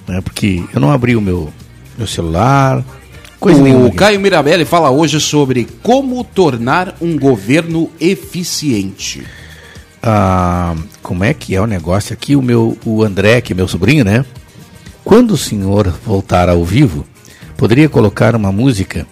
Né? 0.07 0.21
Porque 0.21 0.63
eu 0.75 0.79
não 0.79 0.91
abri 0.91 1.15
o 1.15 1.21
meu, 1.21 1.51
meu 1.97 2.05
celular. 2.05 2.85
Coisa 3.39 3.59
nenhuma. 3.59 3.85
o 3.85 3.87
aqui. 3.87 3.97
Caio 3.97 4.19
Mirabelli 4.19 4.63
fala 4.63 4.91
hoje 4.91 5.19
sobre 5.19 5.67
como 5.81 6.23
tornar 6.23 6.95
um 7.01 7.17
governo 7.17 7.89
eficiente. 7.99 9.25
Ah, 10.03 10.75
como 11.01 11.23
é 11.23 11.33
que 11.33 11.55
é 11.55 11.61
o 11.61 11.65
negócio 11.65 12.13
aqui? 12.13 12.35
O 12.35 12.43
meu, 12.43 12.77
o 12.85 13.03
André, 13.03 13.41
que 13.41 13.53
é 13.53 13.55
meu 13.55 13.67
sobrinho, 13.67 14.05
né? 14.05 14.23
Quando 15.03 15.31
o 15.31 15.37
senhor 15.37 15.87
voltar 16.05 16.47
ao 16.47 16.63
vivo, 16.63 17.07
poderia 17.57 17.89
colocar 17.89 18.35
uma 18.35 18.51
música 18.51 19.05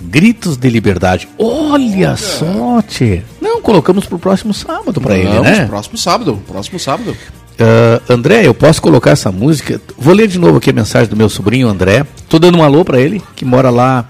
Gritos 0.00 0.56
de 0.56 0.68
Liberdade. 0.70 1.28
Olha 1.38 2.16
só, 2.16 2.80
tchê. 2.82 3.22
Não, 3.40 3.60
colocamos 3.60 4.06
pro 4.06 4.18
próximo 4.18 4.54
sábado 4.54 5.00
para 5.00 5.16
ele, 5.16 5.40
né? 5.40 5.66
Próximo 5.66 5.98
sábado, 5.98 6.42
próximo 6.46 6.78
sábado. 6.78 7.16
Ah, 7.58 8.00
André, 8.08 8.46
eu 8.46 8.54
posso 8.54 8.80
colocar 8.80 9.10
essa 9.10 9.32
música? 9.32 9.80
Vou 9.98 10.14
ler 10.14 10.28
de 10.28 10.38
novo 10.38 10.58
aqui 10.58 10.70
a 10.70 10.72
mensagem 10.72 11.08
do 11.08 11.16
meu 11.16 11.28
sobrinho 11.28 11.68
André. 11.68 12.06
Tô 12.28 12.38
dando 12.38 12.58
um 12.58 12.62
alô 12.62 12.84
para 12.84 13.00
ele, 13.00 13.20
que 13.34 13.44
mora 13.44 13.70
lá. 13.70 14.08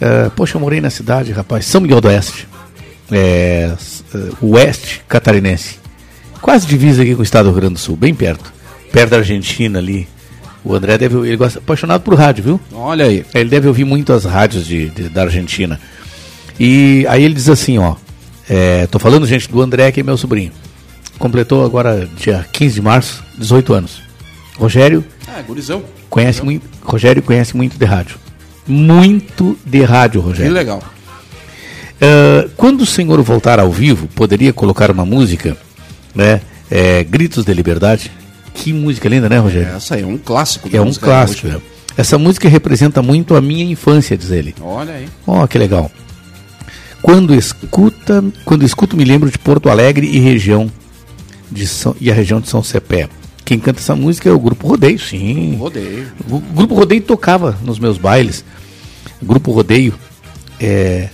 ah, 0.00 0.30
poxa, 0.36 0.56
eu 0.56 0.60
morei 0.60 0.80
na 0.80 0.90
cidade, 0.90 1.32
rapaz, 1.32 1.64
São 1.64 1.80
Miguel 1.80 2.00
do 2.00 2.08
Oeste. 2.08 2.46
É, 3.10 3.72
ah, 4.14 4.18
oeste 4.42 5.02
catarinense. 5.08 5.80
Quase 6.40 6.66
divisa 6.66 7.02
aqui 7.02 7.14
com 7.14 7.20
o 7.20 7.24
estado 7.24 7.46
do 7.46 7.52
Rio 7.52 7.60
Grande 7.60 7.74
do 7.74 7.80
Sul, 7.80 7.96
bem 7.96 8.14
perto. 8.14 8.52
Perto 8.92 9.10
da 9.10 9.16
Argentina 9.18 9.78
ali. 9.78 10.06
O 10.64 10.74
André 10.74 10.98
deve. 10.98 11.16
Ele 11.26 11.36
gosta 11.36 11.58
apaixonado 11.58 12.02
por 12.02 12.14
rádio, 12.14 12.44
viu? 12.44 12.60
Olha 12.72 13.06
aí. 13.06 13.24
Ele 13.34 13.48
deve 13.48 13.66
ouvir 13.68 13.84
muito 13.84 14.12
as 14.12 14.24
rádios 14.24 14.66
de, 14.66 14.88
de- 14.90 15.08
da 15.08 15.22
Argentina. 15.22 15.80
E 16.58 17.06
aí 17.08 17.22
ele 17.24 17.34
diz 17.34 17.48
assim, 17.48 17.78
ó. 17.78 17.96
É, 18.48 18.86
tô 18.88 18.98
falando, 18.98 19.26
gente, 19.26 19.48
do 19.48 19.62
André, 19.62 19.90
que 19.92 20.00
é 20.00 20.02
meu 20.02 20.16
sobrinho. 20.16 20.52
Completou 21.18 21.64
agora, 21.64 22.08
dia 22.16 22.44
15 22.52 22.74
de 22.74 22.82
março, 22.82 23.22
18 23.38 23.72
anos. 23.72 24.02
Rogério 24.58 25.04
Ah, 25.28 25.40
gurizão. 25.42 25.82
conhece 26.10 26.42
muito. 26.44 26.66
Rogério 26.82 27.22
conhece 27.22 27.56
muito 27.56 27.78
de 27.78 27.84
rádio. 27.84 28.16
Muito 28.66 29.56
de 29.64 29.82
rádio, 29.82 30.20
Que 30.22 30.26
Rogério. 30.28 30.52
legal. 30.52 30.82
Ah, 32.00 32.48
quando 32.56 32.82
o 32.82 32.86
senhor 32.86 33.20
voltar 33.22 33.58
ao 33.60 33.70
vivo, 33.70 34.06
poderia 34.08 34.52
colocar 34.52 34.90
uma 34.90 35.04
música, 35.06 35.56
né? 36.14 36.40
é, 36.70 37.02
Gritos 37.04 37.44
de 37.44 37.52
Liberdade. 37.54 38.10
Que 38.54 38.72
música 38.72 39.08
linda, 39.08 39.28
né, 39.28 39.38
Rogério? 39.38 39.74
Essa 39.74 39.94
aí 39.94 40.02
é 40.02 40.06
um 40.06 40.18
clássico. 40.18 40.68
É 40.72 40.80
um 40.80 40.92
clássico. 40.92 41.48
é. 41.48 41.60
Essa 41.96 42.18
música 42.18 42.48
representa 42.48 43.02
muito 43.02 43.34
a 43.34 43.40
minha 43.40 43.64
infância, 43.64 44.16
diz 44.16 44.30
ele. 44.30 44.54
Olha 44.60 44.94
aí. 44.94 45.08
Ó, 45.26 45.46
que 45.46 45.58
legal. 45.58 45.90
Quando 47.02 47.34
escuta, 47.34 48.22
quando 48.44 48.64
escuto 48.64 48.96
me 48.96 49.04
lembro 49.04 49.30
de 49.30 49.38
Porto 49.38 49.68
Alegre 49.68 50.06
e 50.06 50.18
região 50.18 50.70
de 51.50 51.66
São, 51.66 51.96
e 52.00 52.10
a 52.10 52.14
região 52.14 52.40
de 52.40 52.48
São 52.48 52.62
Cepé. 52.62 53.08
Quem 53.44 53.58
canta 53.58 53.80
essa 53.80 53.96
música 53.96 54.28
é 54.28 54.32
o 54.32 54.38
Grupo 54.38 54.68
Rodeio, 54.68 54.98
sim. 54.98 55.56
Rodeio. 55.56 56.06
O 56.28 56.38
Grupo 56.38 56.74
Rodeio 56.74 57.02
tocava 57.02 57.58
nos 57.62 57.78
meus 57.78 57.98
bailes. 57.98 58.44
O 59.20 59.26
Grupo 59.26 59.50
Rodeio 59.50 59.94
é, 60.60 61.08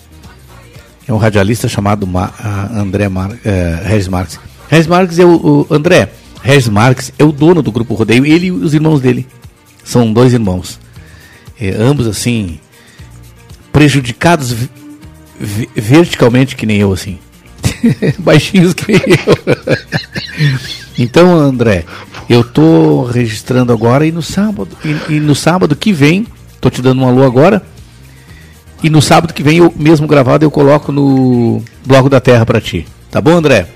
é 1.09 1.13
um 1.13 1.17
radialista 1.17 1.69
chamado 1.69 2.07
Ma, 2.07 2.33
a 2.39 2.79
André 2.79 3.09
Mar, 3.09 3.31
é, 3.45 3.81
Regis 3.85 4.09
Marques. 4.09 4.39
Regis 4.69 4.87
Marques 4.87 5.19
é 5.19 5.25
o, 5.25 5.67
o 5.69 5.75
André. 5.75 6.11
Regis 6.47 6.69
Marques 6.69 7.13
é 7.19 7.25
o 7.25 7.33
dono 7.33 7.61
do 7.61 7.73
Grupo 7.73 7.95
Rodeio. 7.95 8.25
Ele 8.25 8.47
e 8.47 8.51
os 8.53 8.73
irmãos 8.73 9.01
dele. 9.01 9.27
São 9.83 10.13
dois 10.13 10.33
irmãos. 10.33 10.79
É, 11.61 11.71
ambos 11.71 12.07
assim 12.07 12.61
prejudicados 13.73 14.55
verticalmente 15.75 16.55
que 16.55 16.65
nem 16.65 16.79
eu 16.79 16.93
assim. 16.93 17.19
Baixinhos 18.21 18.75
que 18.75 18.93
nem 18.93 19.01
eu. 19.27 20.59
então, 20.97 21.37
André, 21.37 21.85
eu 22.31 22.45
tô 22.45 23.03
registrando 23.03 23.73
agora 23.73 24.07
e 24.07 24.13
no 24.13 24.23
sábado 24.23 24.69
e, 24.85 25.15
e 25.15 25.21
no 25.21 25.35
sábado 25.35 25.75
que 25.75 25.93
vem, 25.93 26.29
tô 26.61 26.71
te 26.71 26.81
dando 26.81 27.03
um 27.03 27.09
alô 27.09 27.25
agora. 27.25 27.61
E 28.85 28.89
no 28.89 29.03
sábado 29.03 29.35
que 29.35 29.43
vem, 29.43 29.59
eu 29.59 29.75
mesmo 29.77 30.07
gravado, 30.07 30.45
eu 30.45 30.51
coloco 30.51 30.93
no 30.93 31.61
Bloco 31.85 32.09
da 32.09 32.21
Terra 32.21 32.47
para 32.47 32.61
ti. 32.61 32.87
Tá 33.11 33.21
bom, 33.21 33.33
André? 33.33 33.67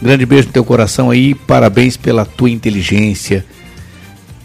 Grande 0.00 0.24
beijo 0.26 0.46
no 0.48 0.52
teu 0.52 0.64
coração 0.64 1.10
aí, 1.10 1.34
parabéns 1.34 1.96
pela 1.96 2.24
tua 2.24 2.48
inteligência, 2.50 3.44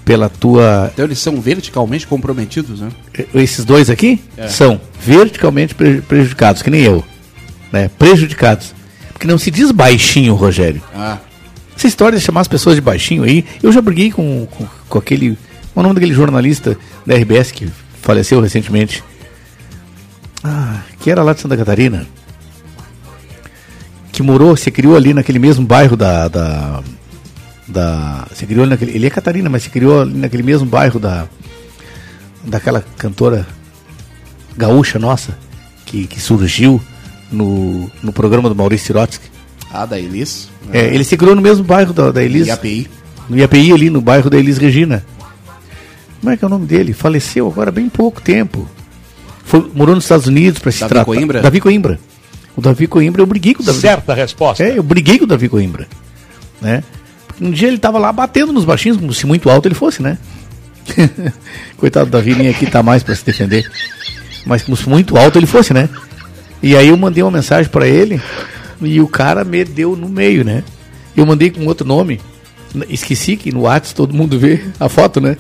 pela 0.04 0.28
tua 0.28 0.90
Então 0.94 1.06
eles 1.06 1.20
são 1.20 1.40
verticalmente 1.40 2.08
comprometidos, 2.08 2.82
né? 2.82 2.90
esses 3.36 3.64
dois 3.64 3.90
aqui 3.90 4.20
É. 4.36 4.48
são 4.48 4.82
verticalmente 5.00 5.76
pre- 5.76 6.02
prejudicados, 6.02 6.62
que 6.62 6.70
nem 6.72 6.82
eu. 6.82 7.04
Né? 7.72 7.90
Prejudicados. 8.00 8.74
Porque 9.12 9.28
não 9.28 9.38
se 9.38 9.52
diz 9.52 9.72
baixinho, 9.72 10.34
Rogério. 10.36 10.82
Ah, 10.94 11.18
Essa 11.78 11.88
história 11.88 12.18
de 12.18 12.24
chamar 12.26 12.42
as 12.42 12.48
pessoas 12.48 12.76
de 12.76 12.82
baixinho 12.82 13.24
aí, 13.24 13.46
eu 13.62 13.72
já 13.72 13.82
briguei 13.82 14.12
com, 14.12 14.48
com, 14.48 14.68
com 14.90 14.98
aquele. 15.00 15.38
Qual 15.74 15.78
é 15.78 15.80
o 15.80 15.84
nome 15.84 15.96
daquele 15.96 16.14
jornalista 16.14 16.78
da 17.06 17.16
RBS 17.16 17.52
que 17.52 17.68
faleceu 18.02 18.42
recentemente? 18.42 19.04
Ah, 20.44 20.82
que 21.00 21.10
era 21.10 21.24
lá 21.24 21.34
de 21.34 21.42
Santa 21.42 21.56
Catarina. 21.58 22.06
Que 24.14 24.24
morou, 24.24 24.56
se 24.56 24.72
criou 24.72 24.96
ali 24.96 25.14
naquele 25.14 25.40
mesmo 25.40 25.66
bairro 25.66 25.98
da. 25.98 26.30
da, 26.30 26.82
da 27.68 28.28
se 28.34 28.46
criou 28.46 28.66
naquele. 28.66 28.92
Ele 28.92 29.08
é 29.08 29.10
Catarina, 29.10 29.50
mas 29.50 29.64
se 29.64 29.70
criou 29.70 30.04
ali 30.04 30.14
naquele 30.14 30.44
mesmo 30.44 30.66
bairro 30.66 31.00
da. 31.00 31.28
Daquela 32.46 32.84
cantora 32.98 33.46
gaúcha 34.56 35.00
nossa, 35.00 35.38
que, 35.86 36.06
que 36.08 36.20
surgiu 36.22 36.82
no, 37.32 37.90
no 38.02 38.14
programa 38.14 38.50
do 38.50 38.56
Maurício 38.56 38.88
Sirotsky. 38.88 39.26
ah 39.72 39.86
da 39.86 40.00
Elis. 40.00 40.50
É, 40.72 40.94
ele 40.94 41.04
se 41.04 41.18
criou 41.18 41.36
no 41.36 41.42
mesmo 41.42 41.64
bairro 41.64 41.92
da, 41.92 42.12
da 42.12 42.24
Elis. 42.24 42.48
IAPI. 42.48 42.88
No 43.30 43.38
IAPI 43.38 43.74
ali, 43.74 43.90
no 43.90 44.02
bairro 44.02 44.30
da 44.30 44.38
Elis 44.38 44.58
Regina. 44.58 45.04
Como 46.20 46.32
é 46.32 46.38
que 46.38 46.44
é 46.44 46.48
o 46.48 46.50
nome 46.50 46.66
dele? 46.66 46.94
Faleceu 46.94 47.48
agora 47.48 47.70
há 47.70 47.72
bem 47.72 47.90
pouco 47.90 48.22
tempo. 48.22 48.68
Foi, 49.44 49.70
morou 49.74 49.96
nos 49.96 50.06
Estados 50.06 50.28
Unidos 50.28 50.60
para 50.60 50.72
se 50.72 50.80
Davi 50.82 50.90
tratar. 50.90 51.06
Coimbra? 51.06 51.42
Davi 51.42 51.60
Coimbra. 51.60 52.00
O 52.56 52.62
Davi 52.62 52.88
Coimbra, 52.88 53.22
eu 53.22 53.26
briguei 53.26 53.54
com 53.54 53.64
o 53.64 53.66
Davi. 53.66 53.80
Certa 53.80 54.14
resposta. 54.14 54.64
É, 54.64 54.78
eu 54.78 54.84
briguei 54.84 55.18
com 55.18 55.26
o 55.26 55.28
Davi 55.28 55.50
Coimbra. 55.50 55.88
Né? 56.62 56.84
Um 57.42 57.52
dia 57.52 57.68
ele 57.68 57.78
tava 57.78 57.98
lá 57.98 58.12
batendo 58.12 58.54
nos 58.54 58.66
baixinhos, 58.66 58.98
como 58.98 59.14
se 59.14 59.26
muito 59.26 59.50
alto 59.50 59.68
ele 59.68 59.76
fosse, 59.76 60.02
né? 60.02 60.18
Coitado 61.78 62.06
do 62.06 62.12
Davi, 62.12 62.36
nem 62.36 62.50
aqui 62.50 62.66
tá 62.66 62.84
mais 62.84 63.02
para 63.02 63.16
se 63.16 63.26
defender. 63.26 63.70
Mas 64.46 64.62
como 64.62 64.78
se 64.78 64.88
muito 64.88 65.18
alto 65.18 65.40
ele 65.40 65.48
fosse, 65.48 65.74
né? 65.74 65.90
E 66.62 66.76
aí 66.78 66.90
eu 66.90 66.98
mandei 66.98 67.24
uma 67.24 67.32
mensagem 67.32 67.70
para 67.72 67.88
ele 67.88 68.22
e 68.82 69.02
o 69.02 69.08
cara 69.08 69.44
me 69.44 69.64
deu 69.64 69.96
no 69.96 70.08
meio, 70.08 70.44
né? 70.44 70.64
Eu 71.16 71.26
mandei 71.26 71.50
com 71.50 71.66
outro 71.66 71.88
nome 71.88 72.20
Esqueci 72.90 73.38
que 73.38 73.52
no 73.52 73.62
WhatsApp 73.62 73.96
todo 73.96 74.14
mundo 74.14 74.40
vê 74.40 74.64
a 74.80 74.90
foto, 74.90 75.22
né? 75.22 75.38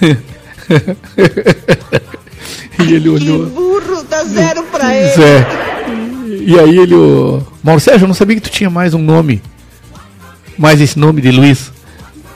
e 2.80 2.92
ele 2.92 3.08
olhou. 3.08 3.46
Que 3.46 3.52
burro, 3.52 4.02
dá 4.04 4.24
zero 4.24 4.64
pra 4.64 4.94
ele. 4.94 5.22
é. 5.22 5.73
E 6.26 6.58
aí 6.58 6.78
ele, 6.78 6.94
o 6.94 7.42
Mauro 7.62 7.80
Sérgio, 7.80 8.04
eu 8.04 8.08
não 8.08 8.14
sabia 8.14 8.36
que 8.36 8.42
tu 8.42 8.50
tinha 8.50 8.70
mais 8.70 8.94
um 8.94 8.98
nome. 9.02 9.42
Mais 10.56 10.80
esse 10.80 10.98
nome 10.98 11.20
de 11.20 11.30
Luiz. 11.30 11.72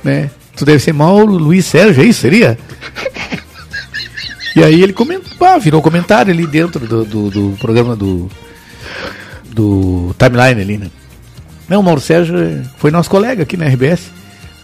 Né? 0.05 0.31
Tu 0.57 0.65
deve 0.65 0.79
ser 0.81 0.93
Mauro 0.93 1.33
Luiz 1.33 1.65
Sérgio, 1.67 2.03
é 2.03 2.07
isso? 2.07 2.21
Seria? 2.21 2.59
E 4.57 4.63
aí 4.63 4.83
ele 4.83 4.93
comentou, 4.93 5.61
virou 5.61 5.81
comentário 5.81 6.33
ali 6.33 6.47
dentro 6.47 6.87
do, 6.87 7.05
do, 7.05 7.31
do 7.31 7.57
programa 7.59 7.95
do, 7.95 8.29
do 9.51 10.15
timeline 10.19 10.61
ali, 10.61 10.79
né? 10.79 10.91
Não, 11.69 11.81
o 11.81 11.83
Mauro 11.83 12.01
Sérgio 12.01 12.35
foi 12.79 12.91
nosso 12.91 13.11
colega 13.11 13.43
aqui 13.43 13.57
na 13.57 13.67
RBS. 13.67 14.11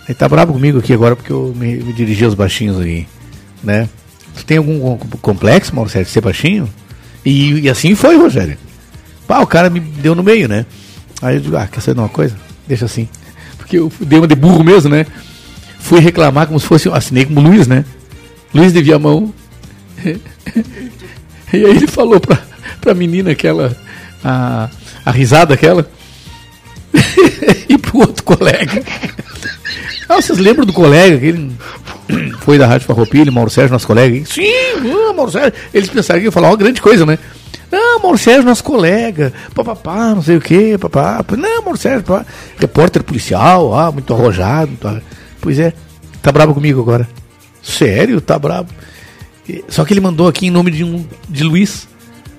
Ele 0.08 0.14
tá 0.14 0.28
bravo 0.28 0.52
comigo 0.52 0.78
aqui 0.78 0.92
agora 0.92 1.14
porque 1.14 1.32
eu 1.32 1.54
me, 1.56 1.76
me 1.76 1.92
dirigi 1.92 2.24
aos 2.24 2.34
baixinhos 2.34 2.80
aí, 2.80 3.06
né? 3.62 3.88
Tu 4.36 4.44
tem 4.44 4.56
algum 4.58 4.96
com- 4.96 5.08
complexo, 5.18 5.74
Mauro 5.74 5.88
Sérgio, 5.90 6.06
de 6.06 6.12
ser 6.12 6.20
baixinho? 6.20 6.68
E, 7.24 7.60
e 7.60 7.70
assim 7.70 7.94
foi, 7.94 8.16
Rogério. 8.16 8.56
Pá, 9.26 9.40
o 9.40 9.46
cara 9.46 9.70
me 9.70 9.80
deu 9.80 10.14
no 10.14 10.22
meio, 10.22 10.48
né? 10.48 10.66
Aí 11.22 11.36
eu 11.36 11.40
digo, 11.40 11.56
ah, 11.56 11.66
quer 11.66 11.80
saber 11.80 11.94
de 11.94 12.00
uma 12.00 12.08
coisa? 12.08 12.36
Deixa 12.66 12.84
assim. 12.84 13.08
Porque 13.56 13.78
eu 13.78 13.90
dei 14.00 14.18
uma 14.18 14.28
de 14.28 14.34
burro 14.34 14.62
mesmo, 14.62 14.90
né? 14.90 15.06
Fui 15.78 16.00
reclamar 16.00 16.46
como 16.46 16.60
se 16.60 16.66
fosse, 16.66 16.88
assinei 16.88 17.24
como 17.24 17.40
Luiz, 17.40 17.66
né? 17.66 17.84
Luiz 18.54 18.72
de 18.72 18.82
Viamão. 18.82 19.32
e 20.04 20.16
aí 21.52 21.62
ele 21.62 21.86
falou 21.86 22.20
pra, 22.20 22.38
pra 22.80 22.94
menina 22.94 23.30
aquela, 23.30 23.76
a, 24.22 24.68
a 25.04 25.10
risada 25.10 25.54
aquela, 25.54 25.88
e 27.68 27.78
pro 27.78 27.98
outro 27.98 28.22
colega. 28.22 28.82
Ah, 30.08 30.16
vocês 30.16 30.38
lembram 30.38 30.66
do 30.66 30.72
colega 30.72 31.18
que 31.18 31.26
ele 31.26 31.52
foi 32.40 32.58
da 32.58 32.66
Rádio 32.66 32.86
Farroupilha, 32.86 33.32
Mauro 33.32 33.50
Sérgio, 33.50 33.72
nosso 33.72 33.86
colega? 33.86 34.24
Sim, 34.26 34.52
ah, 35.08 35.12
Mauro 35.12 35.30
Sérgio. 35.30 35.52
Eles 35.72 35.88
pensaram 35.88 36.20
que 36.20 36.26
ia 36.26 36.32
falar 36.32 36.48
uma 36.48 36.56
grande 36.56 36.80
coisa, 36.80 37.06
né? 37.06 37.18
Não, 37.70 38.00
Mauro 38.00 38.18
Sérgio, 38.18 38.44
nosso 38.44 38.62
colega, 38.64 39.32
papapá, 39.54 40.14
não 40.14 40.22
sei 40.22 40.36
o 40.36 40.40
que, 40.40 40.76
papá. 40.78 41.24
Não, 41.36 41.62
Mauro 41.62 41.76
Sérgio, 41.78 42.02
papá. 42.02 42.24
repórter 42.58 43.02
policial, 43.02 43.74
ah, 43.78 43.90
muito 43.90 44.12
arrojado. 44.12 44.68
muito 44.68 44.86
ar- 44.88 45.02
Pois 45.40 45.58
é, 45.58 45.72
tá 46.22 46.30
bravo 46.32 46.54
comigo 46.54 46.80
agora. 46.80 47.08
Sério, 47.62 48.20
tá 48.20 48.38
bravo. 48.38 48.68
Só 49.68 49.84
que 49.84 49.92
ele 49.92 50.00
mandou 50.00 50.26
aqui 50.28 50.46
em 50.46 50.50
nome 50.50 50.70
de 50.70 50.84
um 50.84 51.04
de 51.28 51.44
Luiz. 51.44 51.86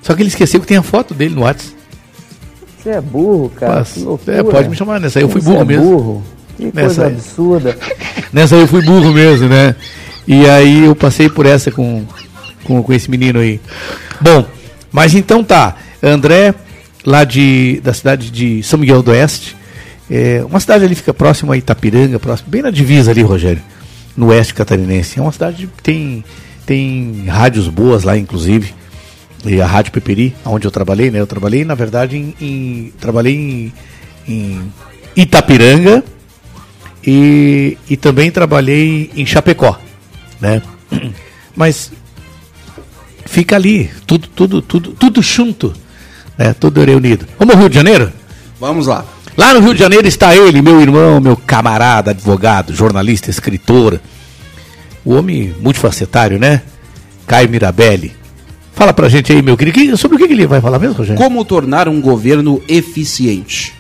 Só 0.02 0.14
que 0.14 0.22
ele 0.22 0.30
esqueceu 0.30 0.60
que 0.60 0.68
tem 0.68 0.78
a 0.78 0.84
foto 0.84 1.14
dele 1.14 1.36
no 1.36 1.42
WhatsApp. 1.42 1.76
Você 2.82 2.90
é 2.90 3.02
burro, 3.02 3.50
cara. 3.56 3.76
Mas, 3.80 3.98
é, 4.28 4.44
pode 4.44 4.70
me 4.70 4.76
chamar, 4.76 5.00
nessa 5.00 5.20
aí 5.20 5.24
eu 5.24 5.30
fui 5.30 5.42
burro 5.42 5.62
é 5.62 5.66
mesmo. 5.66 5.84
burro. 5.86 6.24
Que 6.58 6.66
Nessa 6.74 7.02
coisa 7.02 7.08
absurda. 7.08 7.78
Nessa 8.32 8.56
aí 8.56 8.62
eu 8.62 8.68
fui 8.68 8.82
burro 8.84 9.12
mesmo, 9.12 9.50
né? 9.50 9.76
E 10.28 10.48
aí 10.48 10.86
eu 10.86 10.96
passei 10.96 11.28
por 11.30 11.46
essa 11.46 11.70
com, 11.72 12.06
com, 12.64 12.82
com 12.82 12.94
esse 12.94 13.10
menino 13.10 13.40
aí. 13.40 13.60
Bom, 14.22 14.46
mas 14.96 15.14
então 15.14 15.44
tá. 15.44 15.76
André, 16.02 16.56
lá 17.06 17.26
de, 17.26 17.82
da 17.84 17.94
cidade 17.94 18.32
de 18.32 18.64
São 18.64 18.80
Miguel 18.80 19.04
do 19.04 19.12
Oeste. 19.12 19.56
É, 20.10 20.42
uma 20.50 20.60
cidade 20.60 20.86
ali 20.86 20.96
fica 20.96 21.14
próximo 21.14 21.52
a 21.52 21.58
Itapiranga, 21.58 22.18
próximo, 22.18 22.50
bem 22.50 22.62
na 22.62 22.72
divisa 22.72 23.12
ali, 23.12 23.22
Rogério, 23.22 23.62
no 24.16 24.28
oeste 24.28 24.54
catarinense. 24.54 25.20
É 25.20 25.22
uma 25.22 25.32
cidade 25.34 25.68
que 25.68 25.84
tem, 25.84 26.24
tem 26.66 27.26
rádios 27.28 27.68
boas 27.68 28.04
lá, 28.04 28.18
inclusive. 28.18 28.74
E 29.46 29.60
a 29.60 29.66
Rádio 29.68 29.92
Peperi, 29.92 30.34
onde 30.46 30.66
eu 30.66 30.72
trabalhei, 30.72 31.12
né? 31.12 31.20
Eu 31.20 31.28
trabalhei, 31.28 31.66
na 31.66 31.76
verdade, 31.76 32.16
em, 32.18 32.34
em- 32.40 32.94
trabalhei 33.00 33.36
em, 33.36 33.74
em 34.28 34.72
Itapiranga 35.16 36.04
e, 37.06 37.78
e 37.90 37.98
também 37.98 38.32
trabalhei 38.32 39.12
em 39.16 39.26
Chapecó, 39.26 39.78
né? 40.40 40.62
Mas 41.56 41.92
fica 43.26 43.56
ali, 43.56 43.90
tudo, 44.06 44.28
tudo, 44.28 44.62
tudo, 44.62 44.92
tudo 44.92 45.22
junto, 45.22 45.74
né? 46.38 46.54
Tudo 46.54 46.84
reunido. 46.84 47.26
Vamos 47.38 47.56
ao 47.56 47.62
Rio 47.62 47.70
de 47.70 47.76
Janeiro? 47.76 48.12
Vamos 48.60 48.88
lá. 48.88 49.06
Lá 49.38 49.54
no 49.54 49.60
Rio 49.60 49.74
de 49.74 49.80
Janeiro 49.80 50.08
está 50.08 50.36
ele, 50.36 50.62
meu 50.62 50.80
irmão, 50.82 51.20
meu 51.20 51.36
camarada, 51.36 52.12
advogado, 52.12 52.74
jornalista, 52.74 53.30
escritor. 53.30 54.00
O 55.04 55.14
homem 55.14 55.54
multifacetário, 55.60 56.40
né? 56.40 56.62
Caio 57.28 57.50
Mirabelli. 57.50 58.14
Fala 58.74 58.94
pra 58.94 59.10
gente 59.10 59.32
aí, 59.32 59.42
meu 59.42 59.56
querido, 59.58 59.78
que- 59.80 59.98
sobre 59.98 60.16
o 60.16 60.20
que 60.28 60.32
ele 60.32 60.48
vai 60.48 60.62
falar 60.62 60.80
mesmo, 60.80 60.96
Rogério? 60.96 61.22
Como 61.22 61.44
tornar 61.46 61.88
um 61.88 62.00
governo 62.02 62.62
eficiente? 62.68 63.74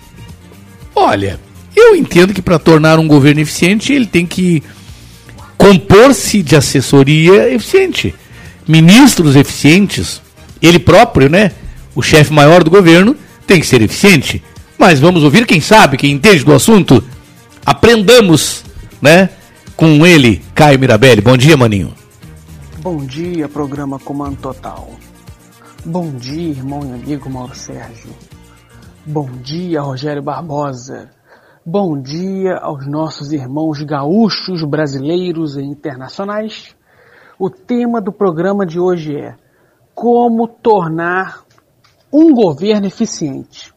Olha, 0.94 1.40
eu 1.76 1.96
entendo 1.96 2.34
que 2.34 2.42
para 2.42 2.58
tornar 2.60 3.00
um 3.00 3.08
governo 3.08 3.42
eficiente, 3.42 3.92
ele 3.94 4.06
tem 4.06 4.26
que 4.26 4.62
compor-se 5.58 6.42
de 6.42 6.56
assessoria 6.56 7.52
eficiente. 7.54 8.14
Ministros 8.68 9.36
eficientes, 9.36 10.22
ele 10.62 10.80
próprio, 10.80 11.30
né? 11.30 11.52
O 11.96 12.02
chefe 12.02 12.34
maior 12.34 12.64
do 12.64 12.72
governo 12.72 13.16
tem 13.46 13.60
que 13.60 13.68
ser 13.68 13.82
eficiente. 13.82 14.44
Mas 14.78 15.00
vamos 15.00 15.24
ouvir 15.24 15.46
quem 15.46 15.62
sabe, 15.62 15.98
quem 15.98 16.12
entende 16.12 16.44
do 16.44 16.54
assunto. 16.54 17.04
Aprendamos, 17.66 18.64
né? 19.02 19.30
Com 19.76 20.06
ele, 20.06 20.42
Caio 20.54 20.80
Mirabelli. 20.80 21.22
Bom 21.22 21.38
dia, 21.38 21.56
maninho. 21.56 21.94
Bom 22.80 22.98
dia, 23.06 23.48
programa 23.48 24.00
Comando 24.00 24.38
Total. 24.38 24.90
Bom 25.84 26.12
dia, 26.16 26.50
irmão 26.50 26.82
e 26.84 26.94
amigo 26.94 27.30
Mauro 27.30 27.56
Sérgio. 27.56 28.10
Bom 29.06 29.30
dia, 29.44 29.82
Rogério 29.82 30.22
Barbosa. 30.22 31.10
Bom 31.64 32.00
dia 32.00 32.58
aos 32.58 32.88
nossos 32.88 33.32
irmãos 33.32 33.82
gaúchos, 33.82 34.64
brasileiros 34.64 35.58
e 35.58 35.62
internacionais. 35.62 36.75
O 37.38 37.50
tema 37.50 38.00
do 38.00 38.14
programa 38.14 38.66
de 38.66 38.80
hoje 38.80 39.14
é 39.14 39.36
como 39.94 40.48
tornar 40.48 41.44
um 42.12 42.34
governo 42.34 42.88
eficiente. 42.88 43.74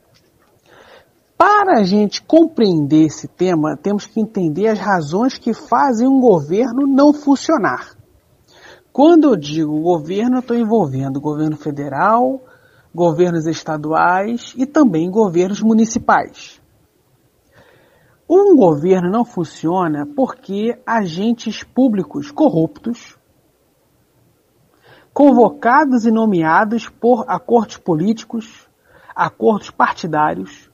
Para 1.37 1.81
a 1.81 1.83
gente 1.83 2.23
compreender 2.23 3.07
esse 3.07 3.27
tema, 3.27 3.77
temos 3.77 4.07
que 4.07 4.21
entender 4.21 4.69
as 4.69 4.79
razões 4.79 5.39
que 5.39 5.53
fazem 5.53 6.07
um 6.07 6.21
governo 6.21 6.87
não 6.87 7.13
funcionar. 7.13 7.97
Quando 8.93 9.31
eu 9.31 9.37
digo 9.37 9.81
governo, 9.81 10.37
eu 10.37 10.41
estou 10.41 10.57
envolvendo 10.57 11.21
governo 11.21 11.57
federal, 11.57 12.41
governos 12.95 13.45
estaduais 13.49 14.55
e 14.57 14.67
também 14.67 15.11
governos 15.11 15.61
municipais. 15.61 16.61
Um 18.31 18.55
governo 18.57 19.11
não 19.11 19.25
funciona 19.25 20.07
porque 20.15 20.79
agentes 20.87 21.65
públicos 21.65 22.31
corruptos, 22.31 23.18
convocados 25.19 26.07
e 26.07 26.13
nomeados 26.13 26.89
por 26.89 27.25
acordos 27.27 27.77
políticos, 27.77 28.69
acordos 29.17 29.69
partidários, 29.69 30.71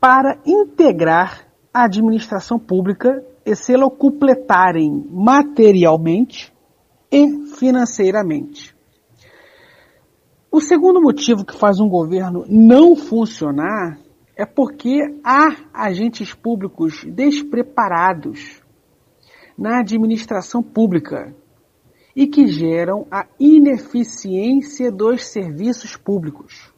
para 0.00 0.36
integrar 0.44 1.46
a 1.72 1.84
administração 1.84 2.58
pública 2.58 3.24
e 3.46 3.54
se 3.54 3.76
locupletarem 3.76 5.06
materialmente 5.08 6.52
e 7.08 7.46
financeiramente. 7.56 8.74
O 10.50 10.60
segundo 10.60 11.00
motivo 11.00 11.44
que 11.44 11.56
faz 11.56 11.78
um 11.78 11.88
governo 11.88 12.44
não 12.48 12.96
funcionar 12.96 13.96
é 14.34 14.44
porque 14.44 14.98
há 15.22 15.54
agentes 15.72 16.34
públicos 16.34 17.04
despreparados 17.04 18.60
na 19.56 19.78
administração 19.78 20.64
pública 20.64 21.32
e 22.14 22.26
que 22.26 22.46
geram 22.46 23.06
a 23.10 23.26
ineficiência 23.38 24.92
dos 24.92 25.26
serviços 25.26 25.96
públicos. 25.96 26.70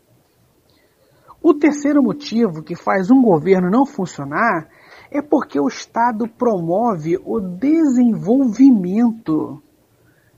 O 1.43 1.53
terceiro 1.53 2.01
motivo 2.03 2.63
que 2.63 2.75
faz 2.75 3.11
um 3.11 3.21
governo 3.21 3.71
não 3.71 3.85
funcionar 3.85 4.71
é 5.11 5.21
porque 5.21 5.61
o 5.61 5.69
Estado 5.69 6.27
promove 6.27 7.19
o 7.25 7.39
desenvolvimento 7.39 9.63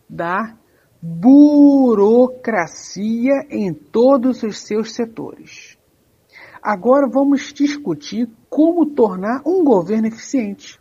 da 0.09 0.57
burocracia 1.01 3.47
em 3.49 3.73
todos 3.73 4.43
os 4.43 4.59
seus 4.59 4.93
setores. 4.93 5.79
Agora 6.63 7.09
vamos 7.09 7.53
discutir 7.53 8.29
como 8.51 8.87
tornar 8.87 9.43
um 9.47 9.63
governo 9.63 10.09
eficiente. 10.09 10.81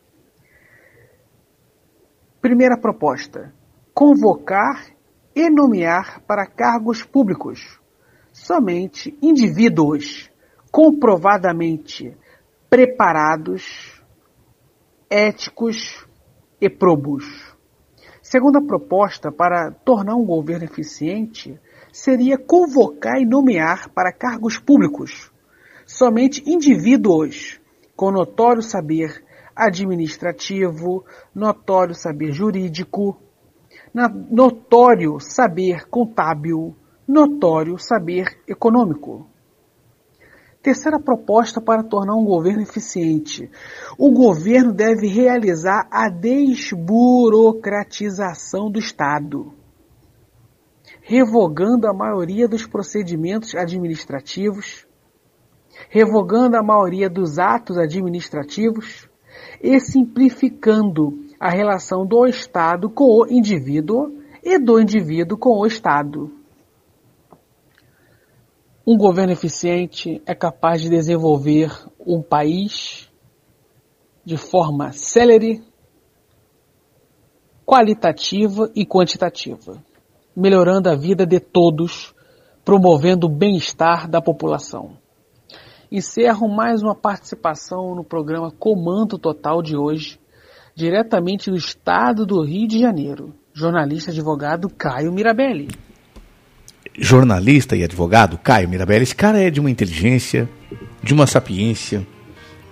Primeira 2.41 2.75
proposta: 2.77 3.53
convocar 3.95 4.85
e 5.33 5.49
nomear 5.49 6.21
para 6.27 6.45
cargos 6.45 7.01
públicos 7.01 7.79
somente 8.33 9.17
indivíduos 9.21 10.29
comprovadamente 10.69 12.13
preparados, 12.69 14.03
éticos 15.09 16.05
e 16.59 16.69
probos. 16.69 17.23
Segunda 18.21 18.61
proposta 18.61 19.31
para 19.31 19.71
tornar 19.71 20.15
um 20.15 20.25
governo 20.25 20.65
eficiente 20.65 21.57
seria 21.93 22.37
convocar 22.37 23.21
e 23.21 23.25
nomear 23.25 23.89
para 23.91 24.11
cargos 24.11 24.57
públicos 24.57 25.31
somente 25.85 26.43
indivíduos 26.45 27.61
com 27.95 28.11
notório 28.11 28.61
saber, 28.61 29.23
administrativo, 29.55 31.05
notório 31.33 31.95
saber 31.95 32.33
jurídico, 32.33 33.21
notório 34.29 35.17
saber 35.21 35.87
contábil, 35.87 36.75
notório 37.07 37.79
saber 37.79 38.37
econômico. 38.45 39.25
Terceira 40.61 40.99
proposta 40.99 41.61
para 41.61 41.81
tornar 41.83 42.15
um 42.15 42.25
governo 42.25 42.63
eficiente. 42.63 43.49
O 43.97 44.11
governo 44.11 44.73
deve 44.73 45.07
realizar 45.07 45.87
a 45.91 46.09
desburocratização 46.09 48.69
do 48.69 48.79
Estado, 48.79 49.53
revogando 51.01 51.87
a 51.87 51.93
maioria 51.93 52.45
dos 52.47 52.65
procedimentos 52.65 53.55
administrativos, 53.55 54.87
revogando 55.87 56.57
a 56.57 56.63
maioria 56.63 57.07
dos 57.09 57.37
atos 57.37 57.77
administrativos 57.77 59.07
e 59.61 59.79
simplificando 59.79 61.24
a 61.39 61.49
relação 61.49 62.05
do 62.05 62.25
Estado 62.25 62.89
com 62.89 63.21
o 63.21 63.27
indivíduo 63.27 64.21
e 64.43 64.59
do 64.59 64.79
indivíduo 64.79 65.37
com 65.37 65.59
o 65.59 65.65
Estado. 65.65 66.31
Um 68.87 68.97
governo 68.97 69.33
eficiente 69.33 70.21
é 70.25 70.35
capaz 70.35 70.81
de 70.81 70.89
desenvolver 70.89 71.71
um 71.99 72.21
país 72.21 73.11
de 74.23 74.37
forma 74.37 74.91
célere, 74.91 75.63
qualitativa 77.65 78.71
e 78.75 78.85
quantitativa, 78.85 79.83
melhorando 80.35 80.89
a 80.89 80.95
vida 80.95 81.25
de 81.25 81.39
todos, 81.39 82.13
promovendo 82.63 83.25
o 83.25 83.29
bem-estar 83.29 84.07
da 84.07 84.21
população. 84.21 84.97
Encerro 85.91 86.47
mais 86.47 86.83
uma 86.83 86.95
participação 86.95 87.95
no 87.95 88.03
programa 88.03 88.51
Comando 88.51 89.17
Total 89.17 89.61
de 89.61 89.75
hoje, 89.75 90.19
diretamente 90.75 91.49
do 91.49 91.57
estado 91.57 92.25
do 92.25 92.43
Rio 92.43 92.67
de 92.67 92.79
Janeiro. 92.79 93.33
Jornalista 93.53 94.11
advogado 94.11 94.69
Caio 94.69 95.11
Mirabelli 95.11 95.69
jornalista 96.97 97.75
e 97.75 97.83
advogado, 97.83 98.37
Caio 98.37 98.69
Mirabelli, 98.69 99.03
esse 99.03 99.15
cara 99.15 99.39
é 99.39 99.49
de 99.49 99.59
uma 99.59 99.69
inteligência, 99.69 100.49
de 101.03 101.13
uma 101.13 101.27
sapiência, 101.27 102.05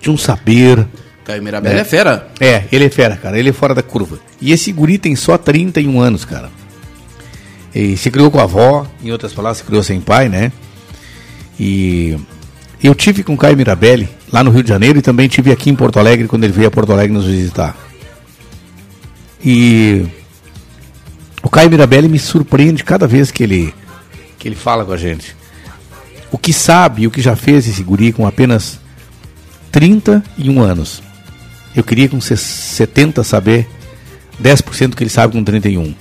de 0.00 0.10
um 0.10 0.16
saber. 0.16 0.86
Caio 1.24 1.42
Mirabelli 1.42 1.76
né? 1.76 1.80
é 1.80 1.84
fera. 1.84 2.28
É, 2.40 2.64
ele 2.70 2.84
é 2.84 2.90
fera, 2.90 3.16
cara. 3.16 3.38
Ele 3.38 3.50
é 3.50 3.52
fora 3.52 3.74
da 3.74 3.82
curva. 3.82 4.18
E 4.40 4.52
esse 4.52 4.72
guri 4.72 4.98
tem 4.98 5.16
só 5.16 5.38
31 5.38 6.00
anos, 6.00 6.24
cara. 6.24 6.50
E 7.74 7.96
se 7.96 8.10
criou 8.10 8.30
com 8.30 8.38
a 8.38 8.44
avó, 8.44 8.86
em 9.02 9.10
outras 9.10 9.32
palavras, 9.32 9.58
se 9.58 9.64
criou 9.64 9.82
sem 9.82 10.00
pai, 10.00 10.28
né? 10.28 10.52
E 11.58 12.16
eu 12.82 12.94
tive 12.94 13.22
com 13.22 13.34
o 13.34 13.36
Caio 13.36 13.56
Mirabelli 13.56 14.08
lá 14.32 14.44
no 14.44 14.50
Rio 14.50 14.62
de 14.62 14.68
Janeiro 14.68 14.98
e 14.98 15.02
também 15.02 15.28
tive 15.28 15.50
aqui 15.50 15.70
em 15.70 15.74
Porto 15.74 15.98
Alegre 15.98 16.28
quando 16.28 16.44
ele 16.44 16.52
veio 16.52 16.68
a 16.68 16.70
Porto 16.70 16.92
Alegre 16.92 17.12
nos 17.12 17.26
visitar. 17.26 17.83
E 19.44 20.06
o 21.42 21.50
Caio 21.50 21.70
Mirabelli 21.70 22.08
me 22.08 22.18
surpreende 22.18 22.82
cada 22.82 23.06
vez 23.06 23.30
que 23.30 23.42
ele 23.42 23.74
que 24.38 24.48
ele 24.48 24.54
fala 24.54 24.84
com 24.84 24.92
a 24.92 24.96
gente. 24.96 25.36
O 26.30 26.38
que 26.38 26.52
sabe, 26.52 27.06
o 27.06 27.10
que 27.10 27.20
já 27.20 27.36
fez 27.36 27.66
esse 27.68 27.82
guri 27.82 28.12
com 28.12 28.26
apenas 28.26 28.78
31 29.70 30.60
anos. 30.60 31.02
Eu 31.74 31.82
queria 31.82 32.08
com 32.08 32.20
70 32.20 33.24
saber 33.24 33.68
10% 34.42 34.88
do 34.88 34.96
que 34.96 35.02
ele 35.02 35.10
sabe 35.10 35.32
com 35.32 35.42
31. 35.42 35.94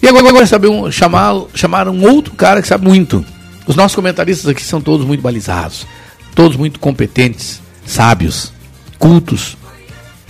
E 0.00 0.08
agora, 0.08 0.28
agora 0.28 0.46
saber 0.46 0.68
um, 0.68 0.90
chamar, 0.90 1.34
chamar 1.54 1.88
um 1.88 2.02
outro 2.02 2.34
cara 2.34 2.62
que 2.62 2.68
sabe 2.68 2.86
muito. 2.86 3.24
Os 3.66 3.76
nossos 3.76 3.94
comentaristas 3.94 4.48
aqui 4.48 4.62
são 4.62 4.80
todos 4.80 5.06
muito 5.06 5.20
balizados, 5.20 5.86
todos 6.34 6.56
muito 6.56 6.78
competentes, 6.78 7.60
sábios, 7.86 8.52
cultos, 8.98 9.56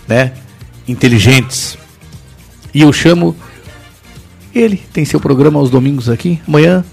né? 0.07 0.33
inteligentes. 0.87 1.77
E 2.79 2.83
eu 2.83 2.93
chamo 2.93 3.35
ele, 4.55 4.81
tem 4.93 5.05
seu 5.05 5.19
programa 5.19 5.59
aos 5.59 5.69
domingos 5.69 6.09
aqui. 6.09 6.41
Amanhã 6.47 6.85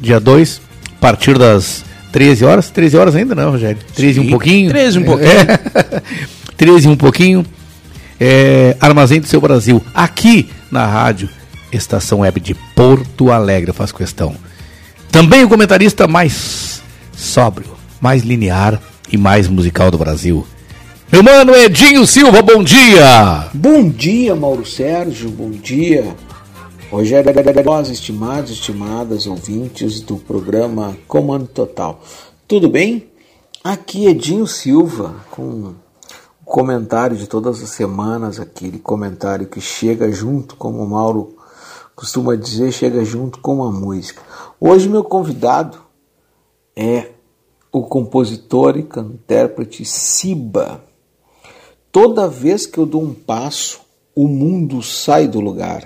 dia 0.00 0.18
2, 0.18 0.62
a 0.96 0.98
partir 0.98 1.36
das 1.36 1.84
13 2.10 2.46
horas. 2.46 2.70
13 2.70 2.96
horas 2.96 3.14
ainda 3.14 3.34
não, 3.34 3.50
Rogério? 3.50 3.76
13 3.94 4.14
Sim, 4.14 4.26
um 4.26 4.30
pouquinho? 4.30 4.70
13 4.70 4.98
um 4.98 5.04
pouquinho. 5.04 5.28
É. 5.28 6.02
13 6.56 6.88
um 6.88 6.96
pouquinho. 6.96 7.46
É, 8.18 8.78
Armazém 8.80 9.20
do 9.20 9.26
Seu 9.26 9.38
Brasil, 9.38 9.84
aqui 9.94 10.48
na 10.70 10.86
rádio 10.86 11.28
Estação 11.70 12.20
Web 12.20 12.40
de 12.40 12.54
Porto 12.74 13.30
Alegre, 13.30 13.68
eu 13.68 13.74
faço 13.74 13.94
questão. 13.94 14.34
Também 15.12 15.44
o 15.44 15.50
comentarista 15.50 16.08
mais 16.08 16.80
sóbrio, 17.14 17.76
mais 18.00 18.22
linear 18.22 18.80
e 19.12 19.18
mais 19.18 19.48
musical 19.48 19.90
do 19.90 19.98
Brasil. 19.98 20.46
Meu 21.10 21.22
mano 21.22 21.54
Edinho 21.54 22.04
Silva, 22.04 22.42
bom 22.42 22.64
dia! 22.64 23.48
Bom 23.54 23.88
dia, 23.88 24.34
Mauro 24.34 24.66
Sérgio, 24.66 25.30
bom 25.30 25.50
dia. 25.50 26.16
Rogério 26.90 27.30
nós, 27.64 27.88
estimados 27.88 28.50
estimadas 28.50 29.24
ouvintes 29.24 30.00
do 30.00 30.16
programa 30.16 30.98
Comando 31.06 31.46
Total. 31.46 32.00
Tudo 32.48 32.68
bem? 32.68 33.08
Aqui 33.62 34.06
Edinho 34.06 34.48
Silva 34.48 35.14
com 35.30 35.42
o 35.42 36.44
comentário 36.44 37.16
de 37.16 37.28
todas 37.28 37.62
as 37.62 37.70
semanas, 37.70 38.40
aquele 38.40 38.80
comentário 38.80 39.46
que 39.46 39.60
chega 39.60 40.10
junto, 40.10 40.56
como 40.56 40.82
o 40.82 40.90
Mauro 40.90 41.36
costuma 41.94 42.34
dizer, 42.34 42.72
chega 42.72 43.04
junto 43.04 43.38
com 43.38 43.62
a 43.62 43.70
música. 43.70 44.22
Hoje 44.60 44.88
meu 44.88 45.04
convidado 45.04 45.78
é 46.74 47.10
o 47.70 47.82
compositor 47.82 48.76
e 48.76 48.82
intérprete 49.00 49.84
Siba. 49.84 50.85
Toda 51.98 52.28
vez 52.28 52.66
que 52.66 52.76
eu 52.76 52.84
dou 52.84 53.02
um 53.02 53.14
passo, 53.14 53.80
o 54.14 54.28
mundo 54.28 54.82
sai 54.82 55.26
do 55.26 55.40
lugar. 55.40 55.82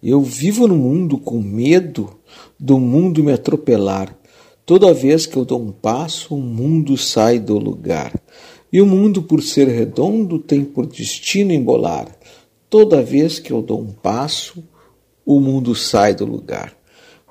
Eu 0.00 0.20
vivo 0.20 0.68
no 0.68 0.76
mundo 0.76 1.18
com 1.18 1.42
medo 1.42 2.08
do 2.56 2.78
mundo 2.78 3.24
me 3.24 3.32
atropelar. 3.32 4.16
Toda 4.64 4.94
vez 4.94 5.26
que 5.26 5.36
eu 5.36 5.44
dou 5.44 5.60
um 5.60 5.72
passo, 5.72 6.36
o 6.36 6.40
mundo 6.40 6.96
sai 6.96 7.40
do 7.40 7.58
lugar. 7.58 8.14
E 8.72 8.80
o 8.80 8.86
mundo, 8.86 9.24
por 9.24 9.42
ser 9.42 9.66
redondo, 9.66 10.38
tem 10.38 10.64
por 10.64 10.86
destino 10.86 11.50
embolar. 11.50 12.06
Toda 12.70 13.02
vez 13.02 13.40
que 13.40 13.52
eu 13.52 13.60
dou 13.60 13.80
um 13.80 13.90
passo, 13.90 14.62
o 15.26 15.40
mundo 15.40 15.74
sai 15.74 16.14
do 16.14 16.24
lugar. 16.24 16.72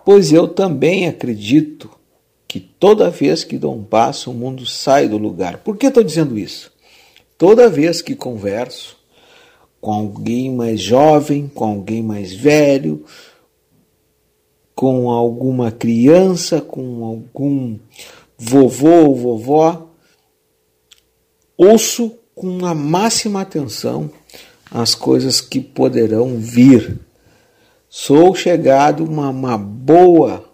Pois 0.04 0.34
eu 0.34 0.50
também 0.50 1.08
acredito 1.08 1.90
que 2.50 2.60
toda 2.60 3.10
vez 3.10 3.46
que 3.46 3.58
dou 3.58 3.74
um 3.74 3.84
passo, 3.86 4.30
o 4.30 4.34
mundo 4.34 4.66
sai 4.66 5.08
do 5.08 5.18
lugar. 5.18 5.60
Por 5.60 5.78
que 5.78 5.88
estou 5.88 6.04
dizendo 6.04 6.38
isso? 6.38 6.73
Toda 7.44 7.70
vez 7.70 8.02
que 8.02 8.15
converso, 8.15 8.95
com 9.82 9.91
alguém 9.91 10.49
mais 10.49 10.80
jovem, 10.80 11.52
com 11.53 11.65
alguém 11.65 12.02
mais 12.02 12.32
velho, 12.34 13.03
com 14.74 15.11
alguma 15.11 15.70
criança, 15.70 16.61
com 16.61 17.03
algum 17.03 17.78
vovô 18.38 19.07
ou 19.07 19.15
vovó. 19.18 19.90
Ouço 21.57 22.18
com 22.34 22.65
a 22.65 22.74
máxima 22.74 23.41
atenção 23.41 24.10
as 24.72 24.95
coisas 24.95 25.41
que 25.41 25.60
poderão 25.60 26.38
vir. 26.38 26.98
Sou 27.90 28.34
chegado 28.34 29.03
uma, 29.03 29.28
uma 29.28 29.57
boa 29.57 30.49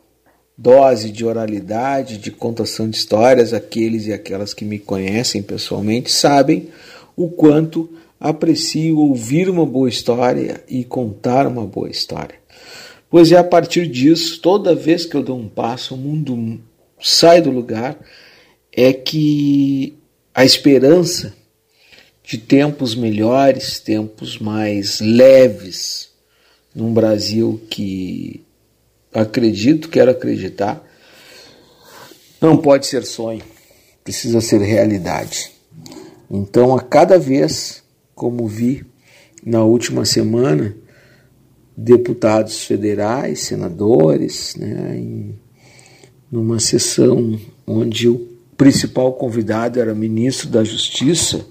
dose 0.61 1.09
de 1.09 1.23
oralidade, 1.23 2.17
de 2.17 2.31
contação 2.31 2.89
de 2.89 2.97
histórias. 2.97 3.53
Aqueles 3.53 4.07
e 4.07 4.13
aquelas 4.13 4.53
que 4.53 4.65
me 4.65 4.77
conhecem 4.77 5.41
pessoalmente 5.41 6.11
sabem 6.11 6.67
o 7.15 7.29
quanto 7.29 7.89
aprecio 8.19 8.97
ouvir 8.97 9.49
uma 9.49 9.65
boa 9.65 9.87
história 9.87 10.61
e 10.67 10.83
contar 10.83 11.47
uma 11.47 11.65
boa 11.65 11.89
história. 11.89 12.35
Pois 13.09 13.31
é 13.31 13.37
a 13.37 13.43
partir 13.43 13.87
disso, 13.87 14.41
toda 14.41 14.75
vez 14.75 15.05
que 15.05 15.15
eu 15.15 15.23
dou 15.23 15.39
um 15.39 15.47
passo, 15.47 15.95
o 15.95 15.97
mundo 15.97 16.59
sai 17.01 17.41
do 17.41 17.49
lugar, 17.49 17.97
é 18.71 18.91
que 18.91 19.97
a 20.35 20.43
esperança 20.43 21.33
de 22.21 22.37
tempos 22.37 22.95
melhores, 22.95 23.79
tempos 23.79 24.37
mais 24.37 24.99
leves, 24.99 26.09
num 26.75 26.93
Brasil 26.93 27.59
que 27.69 28.43
acredito, 29.13 29.89
quero 29.89 30.11
acreditar, 30.11 30.83
não 32.41 32.57
pode 32.57 32.85
ser 32.87 33.03
sonho, 33.03 33.43
precisa 34.03 34.41
ser 34.41 34.61
realidade. 34.61 35.51
Então, 36.29 36.75
a 36.75 36.81
cada 36.81 37.17
vez 37.17 37.83
como 38.13 38.47
vi 38.47 38.85
na 39.45 39.63
última 39.63 40.03
semana 40.03 40.75
deputados 41.75 42.65
federais, 42.65 43.39
senadores, 43.39 44.55
né, 44.57 44.97
em, 44.97 45.39
numa 46.29 46.59
sessão 46.59 47.39
onde 47.65 48.09
o 48.09 48.27
principal 48.57 49.13
convidado 49.13 49.79
era 49.79 49.95
ministro 49.95 50.49
da 50.49 50.63
Justiça, 50.63 51.45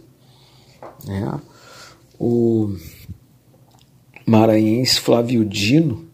né, 1.07 1.41
o 2.21 2.75
maranhense 4.27 5.01
Flávio 5.01 5.45
Dino, 5.45 6.08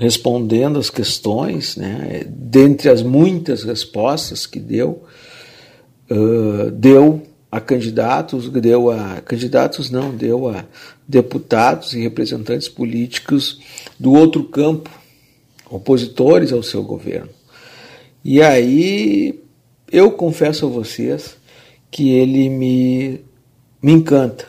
respondendo 0.00 0.78
as 0.78 0.88
questões, 0.88 1.76
né, 1.76 2.24
dentre 2.26 2.88
as 2.88 3.02
muitas 3.02 3.62
respostas 3.64 4.46
que 4.46 4.58
deu, 4.58 5.04
uh, 6.10 6.70
deu 6.70 7.22
a 7.52 7.60
candidatos, 7.60 8.48
deu 8.48 8.90
a 8.90 9.20
candidatos 9.20 9.90
não, 9.90 10.16
deu 10.16 10.48
a 10.48 10.64
deputados 11.06 11.92
e 11.92 12.00
representantes 12.00 12.66
políticos 12.66 13.60
do 13.98 14.14
outro 14.14 14.44
campo, 14.44 14.88
opositores 15.68 16.50
ao 16.50 16.62
seu 16.62 16.82
governo. 16.82 17.28
E 18.24 18.40
aí 18.40 19.38
eu 19.92 20.12
confesso 20.12 20.64
a 20.64 20.70
vocês 20.70 21.36
que 21.90 22.08
ele 22.12 22.48
me, 22.48 23.20
me 23.82 23.92
encanta. 23.92 24.48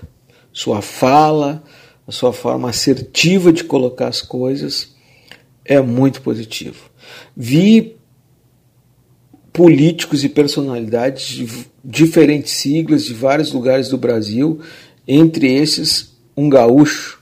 Sua 0.54 0.82
fala, 0.82 1.62
a 2.08 2.12
sua 2.14 2.32
forma 2.32 2.70
assertiva 2.70 3.52
de 3.52 3.66
colocar 3.66 4.08
as 4.08 4.22
coisas 4.22 4.91
é 5.66 5.80
muito 5.82 6.22
positivo. 6.22 6.90
Vi 7.36 7.96
políticos 9.54 10.24
e 10.24 10.30
personalidades 10.30 11.28
de 11.28 11.48
diferentes 11.84 12.54
siglas 12.54 13.04
de 13.04 13.14
vários 13.14 13.52
lugares 13.52 13.90
do 13.90 13.98
Brasil, 13.98 14.62
entre 15.08 15.52
esses 15.54 16.16
um 16.36 16.50
gaúcho. 16.50 17.20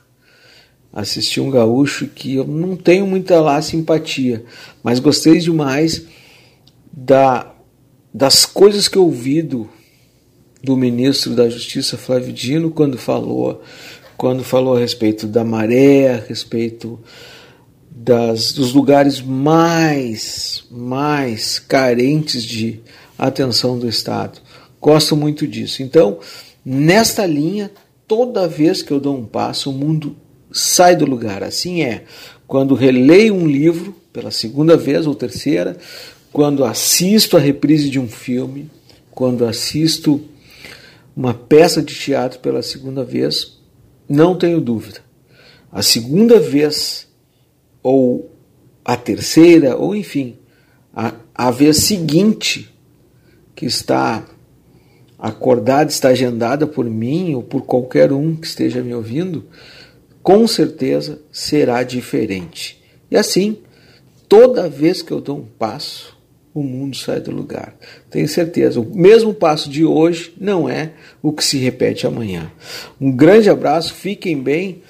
Assisti 0.92 1.40
um 1.40 1.50
gaúcho 1.50 2.06
que 2.08 2.36
eu 2.36 2.46
não 2.46 2.76
tenho 2.76 3.06
muita 3.06 3.40
lá 3.40 3.60
simpatia, 3.62 4.44
mas 4.82 4.98
gostei 4.98 5.38
demais 5.38 6.04
da, 6.92 7.52
das 8.12 8.44
coisas 8.44 8.88
que 8.88 8.98
eu 8.98 9.04
ouvi 9.04 9.40
do, 9.40 9.68
do 10.62 10.76
ministro 10.76 11.34
da 11.34 11.48
Justiça 11.48 11.96
Flávio 11.96 12.32
Dino 12.32 12.70
quando 12.70 12.98
falou 12.98 13.62
quando 14.16 14.44
falou 14.44 14.76
a 14.76 14.80
respeito 14.80 15.26
da 15.26 15.42
maré, 15.42 16.12
a 16.12 16.16
respeito 16.28 17.00
das, 17.90 18.52
dos 18.52 18.72
lugares 18.72 19.20
mais, 19.20 20.64
mais 20.70 21.58
carentes 21.58 22.44
de 22.44 22.80
atenção 23.18 23.78
do 23.78 23.88
Estado. 23.88 24.40
Gosto 24.80 25.16
muito 25.16 25.46
disso. 25.46 25.82
Então, 25.82 26.18
nesta 26.64 27.26
linha, 27.26 27.70
toda 28.06 28.48
vez 28.48 28.80
que 28.80 28.92
eu 28.92 29.00
dou 29.00 29.16
um 29.16 29.24
passo, 29.26 29.70
o 29.70 29.74
mundo 29.74 30.16
sai 30.52 30.96
do 30.96 31.04
lugar. 31.04 31.42
Assim 31.42 31.82
é 31.82 32.04
quando 32.46 32.74
releio 32.74 33.34
um 33.34 33.46
livro 33.46 33.94
pela 34.12 34.30
segunda 34.30 34.76
vez 34.76 35.06
ou 35.06 35.14
terceira, 35.14 35.76
quando 36.32 36.64
assisto 36.64 37.36
a 37.36 37.40
reprise 37.40 37.90
de 37.90 37.98
um 37.98 38.08
filme, 38.08 38.70
quando 39.10 39.44
assisto 39.44 40.20
uma 41.14 41.34
peça 41.34 41.82
de 41.82 41.94
teatro 41.94 42.38
pela 42.38 42.62
segunda 42.62 43.04
vez, 43.04 43.58
não 44.08 44.36
tenho 44.36 44.60
dúvida. 44.60 45.00
A 45.70 45.82
segunda 45.82 46.40
vez 46.40 47.09
ou 47.82 48.30
a 48.84 48.96
terceira, 48.96 49.76
ou 49.76 49.94
enfim, 49.94 50.36
a, 50.94 51.14
a 51.34 51.50
vez 51.50 51.78
seguinte 51.78 52.68
que 53.54 53.66
está 53.66 54.24
acordada, 55.18 55.90
está 55.90 56.08
agendada 56.08 56.66
por 56.66 56.84
mim 56.84 57.34
ou 57.34 57.42
por 57.42 57.62
qualquer 57.62 58.12
um 58.12 58.34
que 58.34 58.46
esteja 58.46 58.82
me 58.82 58.94
ouvindo, 58.94 59.44
com 60.22 60.46
certeza 60.46 61.20
será 61.30 61.82
diferente. 61.82 62.82
E 63.10 63.16
assim, 63.16 63.58
toda 64.28 64.68
vez 64.68 65.02
que 65.02 65.12
eu 65.12 65.20
dou 65.20 65.38
um 65.38 65.46
passo, 65.58 66.18
o 66.52 66.62
mundo 66.62 66.96
sai 66.96 67.20
do 67.20 67.30
lugar. 67.30 67.76
Tenho 68.10 68.26
certeza. 68.26 68.80
O 68.80 68.96
mesmo 68.96 69.32
passo 69.32 69.70
de 69.70 69.84
hoje 69.84 70.34
não 70.38 70.68
é 70.68 70.92
o 71.22 71.32
que 71.32 71.44
se 71.44 71.58
repete 71.58 72.06
amanhã. 72.06 72.50
Um 73.00 73.12
grande 73.12 73.48
abraço, 73.48 73.94
fiquem 73.94 74.40
bem. 74.40 74.82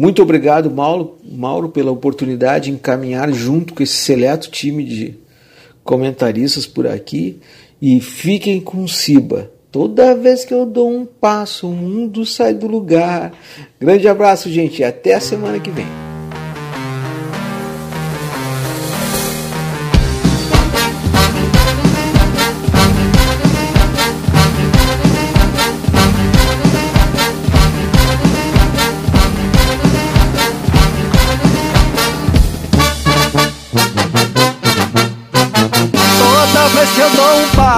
Muito 0.00 0.22
obrigado, 0.22 0.70
Mauro, 0.70 1.18
Mauro, 1.22 1.68
pela 1.68 1.90
oportunidade 1.90 2.64
de 2.64 2.70
encaminhar 2.70 3.30
junto 3.34 3.74
com 3.74 3.82
esse 3.82 3.92
seleto 3.92 4.50
time 4.50 4.82
de 4.82 5.14
comentaristas 5.84 6.66
por 6.66 6.86
aqui. 6.86 7.38
E 7.82 8.00
fiquem 8.00 8.62
com 8.62 8.88
Siba. 8.88 9.50
Toda 9.70 10.14
vez 10.14 10.42
que 10.42 10.54
eu 10.54 10.64
dou 10.64 10.90
um 10.90 11.04
passo, 11.04 11.68
o 11.68 11.76
mundo 11.76 12.24
sai 12.24 12.54
do 12.54 12.66
lugar. 12.66 13.34
Grande 13.78 14.08
abraço, 14.08 14.48
gente, 14.48 14.80
e 14.80 14.84
até 14.84 15.12
a 15.12 15.20
semana 15.20 15.60
que 15.60 15.70
vem. 15.70 16.09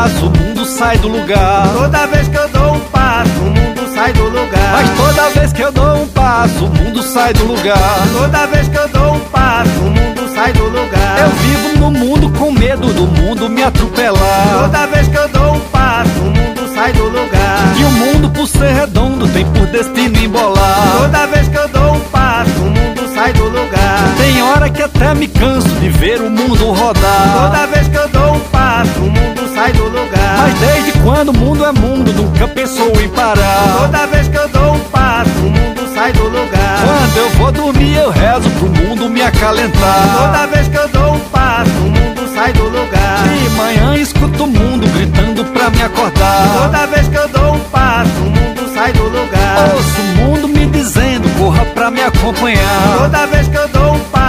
Passo, 0.02 0.26
o 0.26 0.30
mundo 0.30 0.64
sai 0.64 0.98
do 0.98 1.08
lugar. 1.08 1.68
Toda 1.72 2.06
vez 2.06 2.28
que 2.28 2.36
eu 2.36 2.48
dou 2.48 2.74
um 2.74 2.80
passo, 2.80 3.40
o 3.40 3.50
mundo 3.50 3.94
sai 3.94 4.12
do 4.12 4.24
lugar. 4.24 4.72
Mas 4.72 4.96
toda 4.96 5.30
vez 5.30 5.52
que 5.52 5.62
eu 5.62 5.72
dou 5.72 5.96
um 5.96 6.08
passo, 6.08 6.64
o 6.64 6.68
mundo 6.68 7.02
sai 7.02 7.32
do 7.34 7.44
lugar. 7.44 7.78
Toda 8.12 8.46
vez 8.46 8.68
que 8.68 8.76
eu 8.76 8.88
dou 8.88 9.14
um 9.14 9.20
passo, 9.20 9.80
o 9.80 9.90
mundo 9.90 10.34
sai 10.34 10.52
do 10.52 10.64
lugar. 10.64 11.18
Eu 11.20 11.30
vivo 11.30 11.78
no 11.78 11.90
mundo 11.90 12.32
com 12.38 12.50
medo 12.50 12.92
do 12.92 13.06
mundo 13.06 13.48
me 13.48 13.62
atropelar. 13.62 14.62
Toda 14.62 14.86
vez 14.86 15.08
que 15.08 15.16
eu 15.16 15.28
dou 15.28 15.54
um 15.54 15.60
passo, 15.60 16.20
o 16.20 16.24
mundo 16.24 16.74
sai 16.74 16.92
do 16.92 17.04
lugar. 17.04 17.74
E 17.78 17.84
o 17.84 17.90
mundo, 17.90 18.30
por 18.30 18.48
ser 18.48 18.72
redondo, 18.72 19.28
tem 19.28 19.44
por 19.46 19.66
destino 19.66 20.18
embolar. 20.18 20.98
Toda 20.98 21.26
vez 21.26 21.48
que 21.48 21.58
eu 21.58 21.68
dou 21.68 21.94
um 21.94 22.00
passo, 22.00 22.58
o 22.58 22.70
mundo 22.70 23.14
sai 23.14 23.32
do 23.34 23.44
lugar. 23.44 24.14
Tem 24.18 24.42
hora 24.42 24.68
que 24.68 24.82
até 24.82 25.14
me 25.14 25.28
canso 25.28 25.68
de 25.68 25.88
ver 25.90 26.20
o 26.20 26.30
mundo 26.30 26.72
rodar. 26.72 27.50
Toda 27.50 27.66
vez 27.66 27.86
que 27.86 27.96
eu 27.96 28.08
dou 28.08 28.34
um 28.34 28.40
passo, 28.40 28.98
o 28.98 29.10
mundo 29.10 29.41
sai 29.62 29.72
do 29.72 29.84
lugar. 29.84 30.38
Mas 30.38 30.58
desde 30.58 30.92
quando 31.00 31.28
o 31.28 31.38
mundo 31.38 31.64
é 31.64 31.72
mundo, 31.72 32.12
nunca 32.12 32.48
pensou 32.48 32.90
em 33.00 33.08
parar. 33.10 33.78
Toda 33.78 34.06
vez 34.06 34.28
que 34.28 34.36
eu 34.36 34.48
dou 34.48 34.74
um 34.74 34.80
passo, 34.80 35.30
o 35.38 35.50
mundo 35.50 35.94
sai 35.94 36.12
do 36.12 36.24
lugar. 36.24 36.78
Quando 36.84 37.16
eu 37.16 37.30
vou 37.30 37.52
dormir, 37.52 37.96
eu 37.96 38.10
rezo 38.10 38.50
pro 38.50 38.68
mundo 38.68 39.08
me 39.08 39.22
acalentar. 39.22 40.16
Toda 40.18 40.46
vez 40.48 40.68
que 40.68 40.76
eu 40.76 40.88
dou 40.88 41.14
um 41.14 41.20
passo, 41.20 41.70
o 41.70 41.90
mundo 41.90 42.34
sai 42.34 42.52
do 42.52 42.64
lugar. 42.64 43.24
E 43.36 43.50
manhã 43.50 43.96
escuto 43.96 44.44
o 44.44 44.46
mundo 44.48 44.86
gritando 44.94 45.44
pra 45.44 45.70
me 45.70 45.82
acordar. 45.82 46.62
Toda 46.62 46.86
vez 46.86 47.08
que 47.08 47.16
eu 47.16 47.28
dou 47.28 47.54
um 47.54 47.60
passo, 47.60 48.10
o 48.18 48.30
mundo 48.30 48.74
sai 48.74 48.92
do 48.92 49.04
lugar. 49.04 49.70
Ouço 49.74 50.00
o 50.00 50.04
mundo 50.16 50.48
me 50.48 50.66
dizendo, 50.66 51.38
corra 51.38 51.64
pra 51.66 51.90
me 51.90 52.02
acompanhar. 52.02 52.98
Toda 52.98 53.26
vez 53.26 53.46
que 53.46 53.56
eu 53.56 53.68
dou 53.68 53.94
um 53.94 54.00
passo, 54.00 54.21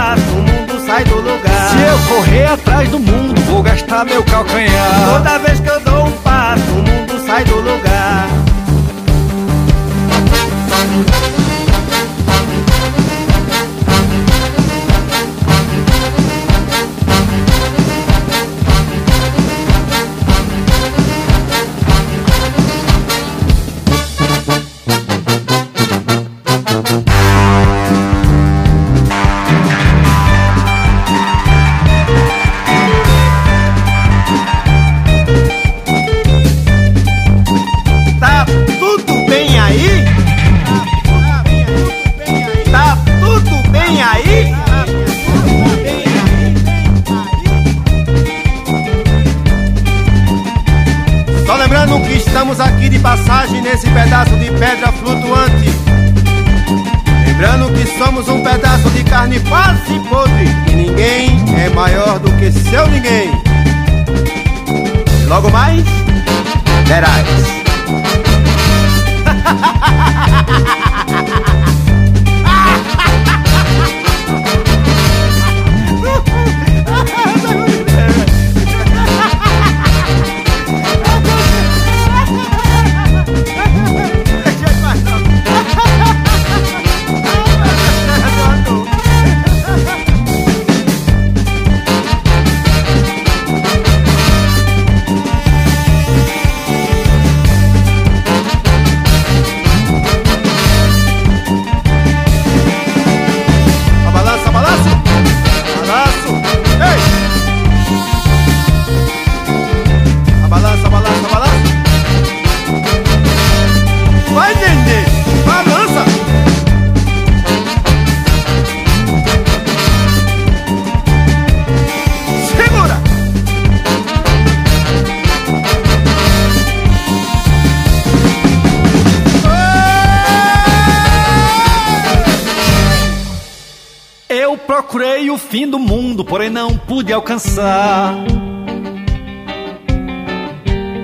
eu 1.94 2.16
correr 2.16 2.46
atrás 2.46 2.88
do 2.88 2.98
mundo, 2.98 3.40
vou 3.42 3.62
gastar 3.62 4.04
meu 4.04 4.22
calcanhar. 4.24 5.12
Toda 5.12 5.38
vez 5.38 5.60
que 5.60 5.68
eu 5.68 5.80
dou 5.80 6.06
um 6.06 6.12
passo, 6.22 6.62
o 6.72 6.82
mundo 6.82 7.26
sai 7.26 7.44
do 7.44 7.56
lugar. 7.56 8.28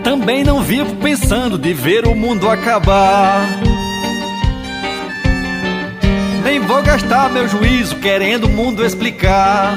Também 0.02 0.44
não 0.44 0.62
vivo 0.62 0.96
pensando 0.96 1.56
de 1.56 1.72
ver 1.72 2.06
o 2.06 2.14
mundo 2.14 2.48
acabar. 2.48 3.46
Nem 6.44 6.60
vou 6.60 6.82
gastar 6.82 7.30
meu 7.30 7.48
juízo 7.48 7.96
querendo 7.96 8.44
o 8.44 8.48
mundo 8.48 8.84
explicar. 8.84 9.74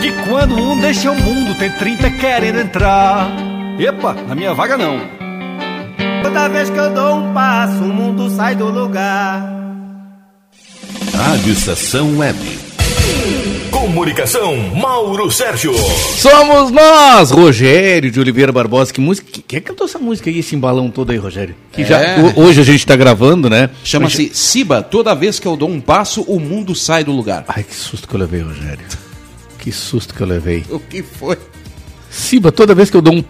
Que 0.00 0.12
quando 0.28 0.56
um 0.56 0.80
deixa 0.80 1.10
o 1.10 1.14
mundo, 1.14 1.54
tem 1.58 1.70
30 1.70 2.10
querendo 2.12 2.60
entrar. 2.60 3.28
Epa, 3.78 4.14
na 4.14 4.34
minha 4.34 4.54
vaga 4.54 4.76
não. 4.76 5.00
Toda 6.22 6.48
vez 6.48 6.70
que 6.70 6.78
eu 6.78 6.92
dou 6.92 7.16
um 7.16 7.32
passo, 7.32 7.82
o 7.82 7.92
mundo 7.92 8.30
sai 8.30 8.54
do 8.54 8.66
lugar. 8.66 9.42
Rádio 11.14 11.52
Estação 11.52 12.18
Web. 12.18 12.55
Comunicação, 13.70 14.56
Mauro 14.74 15.30
Sérgio. 15.30 15.72
Somos 15.74 16.70
nós, 16.70 17.30
Rogério 17.30 18.10
de 18.10 18.18
Oliveira 18.20 18.50
Barbosa. 18.52 18.92
Que 18.92 19.00
música? 19.00 19.26
Quem 19.46 19.60
cantou 19.60 19.86
essa 19.86 19.98
música 19.98 20.28
aí, 20.30 20.38
esse 20.40 20.54
embalão 20.56 20.90
todo 20.90 21.10
aí, 21.12 21.16
Rogério? 21.18 21.54
Que 21.72 21.84
já, 21.84 21.98
É. 22.00 22.20
ho- 22.20 22.40
hoje 22.42 22.60
a 22.60 22.64
gente 22.64 22.84
tá 22.86 22.96
gravando, 22.96 23.48
né? 23.48 23.70
Chama-se 23.84 24.30
Siba. 24.34 24.82
Toda 24.82 25.14
vez 25.14 25.38
que 25.38 25.46
eu 25.46 25.56
dou 25.56 25.68
um 25.68 25.80
passo, 25.80 26.22
o 26.22 26.38
mundo 26.40 26.74
sai 26.74 27.04
do 27.04 27.12
lugar. 27.12 27.44
Ai, 27.48 27.62
que 27.62 27.74
susto 27.74 28.08
que 28.08 28.14
eu 28.14 28.20
levei, 28.20 28.40
Rogério. 28.40 28.84
Que 29.58 29.70
susto 29.72 30.14
que 30.14 30.20
eu 30.20 30.26
levei. 30.26 30.64
O 30.70 30.78
que 30.80 31.02
foi? 31.02 31.36
Siba, 32.10 32.50
toda 32.52 32.74
vez 32.74 32.90
que 32.90 32.96
eu 32.96 33.02
dou 33.02 33.14
um. 33.14 33.24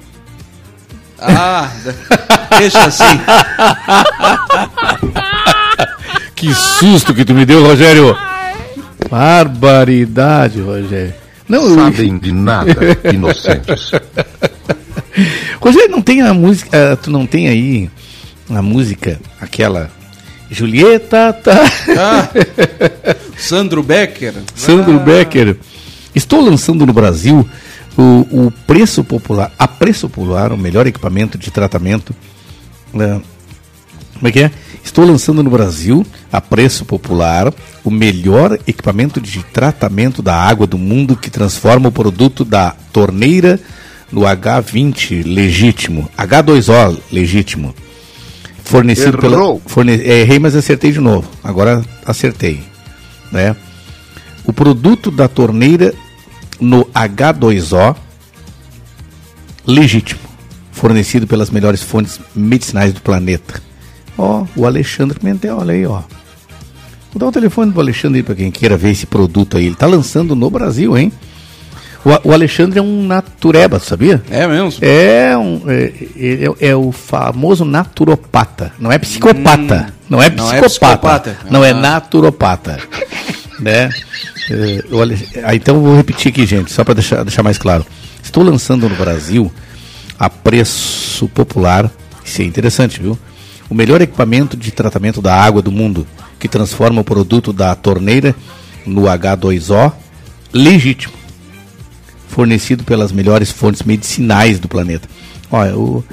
Ah, 1.18 1.70
deixa 2.58 2.84
assim. 2.84 3.04
Que 6.36 6.54
susto 6.54 7.14
que 7.14 7.24
tu 7.24 7.32
me 7.34 7.46
deu, 7.46 7.62
Rogério. 7.64 8.14
Barbaridade, 9.10 10.60
Rogério. 10.60 11.14
Não, 11.48 11.62
eu- 11.68 11.74
Sabem 11.76 12.18
de 12.18 12.32
nada, 12.32 12.74
inocentes. 13.12 13.90
Rogério, 15.60 15.90
não 15.90 16.02
tem 16.02 16.20
a 16.22 16.34
música. 16.34 16.76
eh, 16.76 16.96
Tu 16.96 17.10
não 17.10 17.26
tem 17.26 17.48
aí 17.48 17.90
a 18.50 18.60
música, 18.62 19.18
aquela. 19.40 19.90
Julieta 20.50 21.32
tá. 21.32 21.64
Ah, 21.98 22.28
Sandro 23.36 23.82
Becker. 23.82 24.34
Sandro 24.54 24.96
Ah, 24.96 25.02
Becker. 25.02 25.56
Estou 26.14 26.40
lançando 26.40 26.86
no 26.86 26.92
Brasil 26.92 27.48
o, 27.98 28.46
o 28.46 28.52
preço 28.66 29.02
popular, 29.02 29.50
a 29.58 29.66
preço 29.66 30.08
popular, 30.08 30.52
o 30.52 30.56
melhor 30.58 30.86
equipamento 30.86 31.36
de 31.36 31.50
tratamento. 31.50 32.14
né? 32.94 33.20
Como 34.14 34.28
é 34.28 34.32
que 34.32 34.40
é? 34.44 34.50
Estou 34.86 35.04
lançando 35.04 35.42
no 35.42 35.50
Brasil, 35.50 36.06
a 36.32 36.40
preço 36.40 36.84
popular, 36.84 37.52
o 37.82 37.90
melhor 37.90 38.56
equipamento 38.68 39.20
de 39.20 39.42
tratamento 39.42 40.22
da 40.22 40.36
água 40.36 40.64
do 40.64 40.78
mundo 40.78 41.16
que 41.16 41.28
transforma 41.28 41.88
o 41.88 41.92
produto 41.92 42.44
da 42.44 42.70
torneira 42.92 43.58
no 44.12 44.20
H20 44.20 45.26
legítimo, 45.26 46.08
H2O 46.16 46.98
legítimo. 47.10 47.74
Fornecido 48.62 49.18
pela. 49.18 49.34
Errou. 49.34 49.60
Forne, 49.66 49.92
é, 49.92 50.20
errei, 50.20 50.38
mas 50.38 50.54
acertei 50.54 50.92
de 50.92 51.00
novo. 51.00 51.28
Agora 51.42 51.84
acertei. 52.04 52.62
Né? 53.32 53.56
O 54.44 54.52
produto 54.52 55.10
da 55.10 55.26
torneira 55.26 55.92
no 56.60 56.84
H2O 56.86 57.96
legítimo, 59.66 60.20
fornecido 60.70 61.26
pelas 61.26 61.50
melhores 61.50 61.82
fontes 61.82 62.20
medicinais 62.36 62.92
do 62.92 63.02
planeta. 63.02 63.65
Ó, 64.18 64.44
o 64.56 64.66
Alexandre 64.66 65.18
Pimentel, 65.18 65.59
olha 65.59 65.74
aí, 65.74 65.86
ó. 65.86 66.01
Vou 67.12 67.20
dar 67.20 67.26
o 67.28 67.32
telefone 67.32 67.70
do 67.72 67.80
Alexandre 67.80 68.18
aí 68.18 68.22
para 68.22 68.34
quem 68.34 68.51
queira 68.51 68.76
ver 68.76 68.90
esse 68.90 69.06
produto 69.06 69.56
aí. 69.56 69.66
Ele 69.66 69.74
tá 69.74 69.86
lançando 69.86 70.34
no 70.34 70.51
Brasil, 70.51 70.97
hein? 70.97 71.12
O, 72.05 72.28
o 72.28 72.32
Alexandre 72.32 72.78
é 72.78 72.82
um 72.82 73.06
natureba, 73.06 73.80
sabia? 73.80 74.22
É 74.30 74.47
mesmo? 74.47 74.72
É, 74.84 75.36
um, 75.36 75.62
é, 75.66 75.93
é, 76.60 76.68
é 76.68 76.76
o 76.76 76.93
famoso 76.93 77.64
naturopata. 77.64 78.72
Não 78.78 78.93
é 78.93 78.98
psicopata. 78.98 79.86
Hum, 79.88 79.93
não 80.10 80.22
é 80.22 80.30
não 80.30 80.52
é 80.52 80.60
psicopata. 80.62 81.32
psicopata. 81.32 81.38
Não 81.51 81.64
é 81.64 81.70
Ah. 81.70 81.74
naturopata. 81.74 82.78
né? 83.59 83.90
É, 84.51 84.84
o 84.90 85.01
Ale- 85.01 85.28
ah, 85.43 85.55
então 85.55 85.76
eu 85.76 85.82
vou 85.82 85.97
repetir 85.97 86.30
aqui, 86.30 86.47
gente, 86.47 86.70
só 86.70 86.84
para 86.84 86.94
deixar, 86.94 87.24
deixar 87.24 87.43
mais 87.43 87.59
claro. 87.59 87.84
Estou 88.22 88.44
lançando 88.44 88.88
no 88.88 88.94
Brasil 88.94 89.51
a 90.18 90.30
preço 90.30 91.26
popular. 91.28 91.90
Isso 92.24 92.43
é 92.43 92.44
interessante, 92.44 93.01
viu? 93.02 93.18
O 93.68 93.74
melhor 93.74 94.01
equipamento 94.01 94.56
de 94.56 94.70
tratamento 94.70 95.20
da 95.20 95.34
água 95.34 95.60
do 95.60 95.72
mundo, 95.72 96.06
que 96.38 96.48
transforma 96.48 97.01
o 97.01 97.05
produto 97.05 97.52
da 97.52 97.74
torneira 97.74 98.34
no 98.86 99.02
H2O 99.02 99.93
legítimo 100.52 101.14
fornecido 102.28 102.84
pelas 102.84 103.12
melhores 103.12 103.51
fontes 103.51 103.82
medicinais 103.82 104.59
do 104.59 104.68
planeta. 104.68 105.09
Olha, 105.51 105.70
eu, 105.70 106.05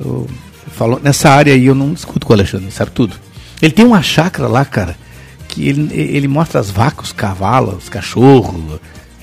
eu 0.00 0.26
falo, 0.68 0.98
nessa 1.02 1.28
área 1.28 1.52
aí 1.52 1.66
eu 1.66 1.74
não 1.74 1.92
discuto 1.92 2.26
com 2.26 2.32
o 2.32 2.36
Alexandre, 2.36 2.66
ele 2.66 2.72
sabe 2.72 2.92
tudo. 2.92 3.14
Ele 3.60 3.72
tem 3.72 3.84
uma 3.84 4.02
chácara 4.02 4.48
lá, 4.48 4.64
cara, 4.64 4.96
que 5.48 5.68
ele, 5.68 5.88
ele 5.94 6.28
mostra 6.28 6.60
as 6.60 6.70
vacas, 6.70 7.08
os 7.08 7.12
cavalos, 7.12 7.84
os 7.84 7.88
cachorros. 7.88 8.80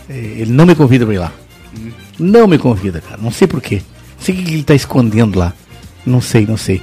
Eh, 0.10 0.38
Ele 0.40 0.52
não 0.52 0.66
me 0.66 0.76
convida 0.76 1.06
para 1.06 1.16
ir 1.16 1.20
lá. 1.20 1.32
Não 2.20 2.48
me 2.48 2.58
convida, 2.58 3.02
cara. 3.02 3.20
Não 3.22 3.32
sei 3.32 3.48
porquê. 3.48 3.82
Não 4.18 4.24
sei 4.24 4.36
o 4.36 4.38
que 4.38 4.44
ele 4.52 4.60
está 4.62 4.76
escondendo 4.76 5.38
lá. 5.40 5.54
Não 6.06 6.22
sei, 6.22 6.46
não 6.46 6.58
sei. 6.58 6.82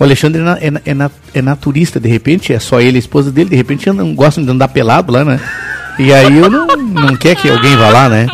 O 0.00 0.04
Alexandre 0.04 0.40
é, 0.40 0.44
na- 0.44 0.58
é, 0.60 0.70
na- 0.70 0.80
é, 0.86 0.94
na- 0.94 1.10
é 1.34 1.42
naturista, 1.42 2.00
de 2.00 2.08
repente, 2.08 2.52
é 2.54 2.58
só 2.58 2.80
ele 2.80 2.96
e 2.96 2.96
a 2.96 3.00
esposa 3.00 3.30
dele, 3.30 3.50
de 3.50 3.56
repente 3.56 3.88
andam, 3.88 4.14
gostam 4.14 4.42
de 4.42 4.50
andar 4.50 4.68
pelado 4.68 5.12
lá, 5.12 5.22
né? 5.24 5.38
E 5.98 6.10
aí 6.12 6.38
eu 6.38 6.48
não, 6.48 6.66
não 6.66 7.16
quer 7.16 7.36
que 7.36 7.50
alguém 7.50 7.76
vá 7.76 7.90
lá, 7.90 8.08
né? 8.08 8.26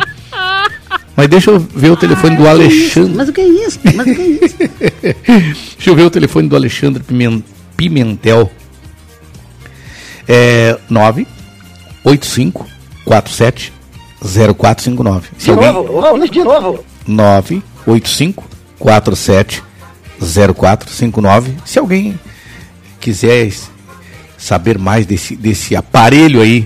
Mas 1.15 1.27
deixa 1.27 1.51
eu 1.51 1.59
ver 1.59 1.91
o 1.91 1.97
telefone 1.97 2.37
do 2.37 2.47
Alexandre. 2.47 3.13
Mas 3.15 3.27
o 3.27 3.33
que 3.33 3.41
é 3.41 3.47
isso? 3.47 3.79
Mas 3.95 4.07
o 4.07 4.15
que 4.15 4.21
é 4.21 4.27
isso? 4.27 4.55
Deixa 5.75 5.89
eu 5.89 5.95
ver 5.95 6.03
o 6.03 6.09
telefone 6.11 6.47
do 6.47 6.55
Alexandre 6.55 7.01
Pimen- 7.03 7.43
Pimentel. 7.75 8.49
É 10.27 10.77
985 10.89 12.65
47 13.03 13.73
0459. 14.21 15.27
Se 15.37 15.45
De 15.45 15.51
alguém 15.51 15.73
novo, 15.73 16.01
vamos 16.01 16.29
de 16.29 16.43
novo. 16.43 16.85
985 17.07 18.45
47 18.79 19.63
0459. 20.19 21.53
Se 21.65 21.79
alguém 21.79 22.19
quiser 22.99 23.51
saber 24.37 24.77
mais 24.77 25.05
desse, 25.05 25.35
desse 25.35 25.75
aparelho 25.75 26.41
aí, 26.41 26.65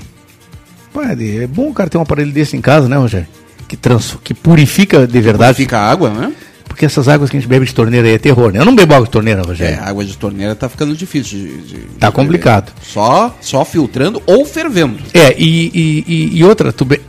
pô, 0.93 1.01
é 1.01 1.47
bom 1.47 1.69
o 1.69 1.73
cara 1.73 1.89
ter 1.89 1.97
um 1.97 2.01
aparelho 2.01 2.31
desse 2.31 2.55
em 2.57 2.61
casa, 2.61 2.87
né, 2.87 2.97
Rogério? 2.97 3.27
Que, 3.67 3.77
trans, 3.77 4.17
que 4.23 4.33
purifica 4.33 5.07
de 5.07 5.21
verdade. 5.21 5.53
Purifica 5.55 5.77
a 5.77 5.89
água, 5.89 6.09
né? 6.09 6.33
Porque 6.67 6.85
essas 6.85 7.07
águas 7.07 7.29
que 7.29 7.37
a 7.37 7.39
gente 7.39 7.49
bebe 7.49 7.65
de 7.65 7.73
torneira 7.73 8.07
aí 8.07 8.13
é 8.15 8.17
terror, 8.17 8.51
né? 8.51 8.59
Eu 8.59 8.65
não 8.65 8.75
bebo 8.75 8.93
água 8.93 9.05
de 9.05 9.11
torneira, 9.11 9.41
É, 9.41 9.45
Rogério. 9.45 9.83
água 9.83 10.03
de 10.05 10.17
torneira 10.17 10.55
tá 10.55 10.67
ficando 10.69 10.95
difícil 10.95 11.37
de. 11.37 11.57
de- 11.61 11.79
Tá 11.99 12.07
de 12.09 12.13
complicado. 12.15 12.71
beber. 12.73 12.85
Só, 12.85 13.35
só 13.41 13.63
filtrando 13.65 14.21
ou 14.25 14.45
fervendo. 14.45 14.97
É, 15.13 15.33
e, 15.37 15.67
e, 15.73 16.03
e- 16.07 16.37
e 16.37 16.43
outra, 16.43 16.71
tu, 16.73 16.83
be, 16.85 17.01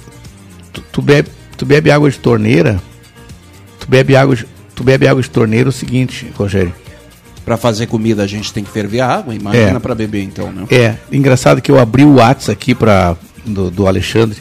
tu, 0.72 0.80
tu 0.92 1.00
bebe, 1.02 1.28
tu 1.56 1.64
bebe 1.64 1.90
água 1.90 2.10
de 2.10 2.18
torneira, 2.18 2.80
tu 3.80 3.86
bebe 3.88 4.14
água 4.16 4.34
de, 4.36 4.46
tu 4.82 4.84
bebe 4.84 5.06
água 5.06 5.22
de 5.22 5.30
torneira 5.30 5.68
é 5.68 5.70
o 5.70 5.72
seguinte, 5.72 6.26
Rogério. 6.36 6.74
Pra 7.44 7.56
fazer 7.56 7.86
comida 7.86 8.22
a 8.22 8.26
gente 8.26 8.52
tem 8.52 8.64
que 8.64 8.70
ferver 8.70 9.00
a 9.00 9.08
água, 9.08 9.32
imagina 9.34 9.76
É. 9.76 9.78
pra 9.78 9.94
beber 9.94 10.22
então, 10.24 10.50
né? 10.52 10.64
É, 10.70 10.94
engraçado 11.10 11.60
que 11.62 11.70
eu 11.70 11.78
abri 11.78 12.04
o 12.04 12.14
WhatsApp 12.16 12.52
aqui 12.52 12.74
para 12.74 13.16
do, 13.44 13.70
do 13.70 13.86
Alexandre 13.86 14.38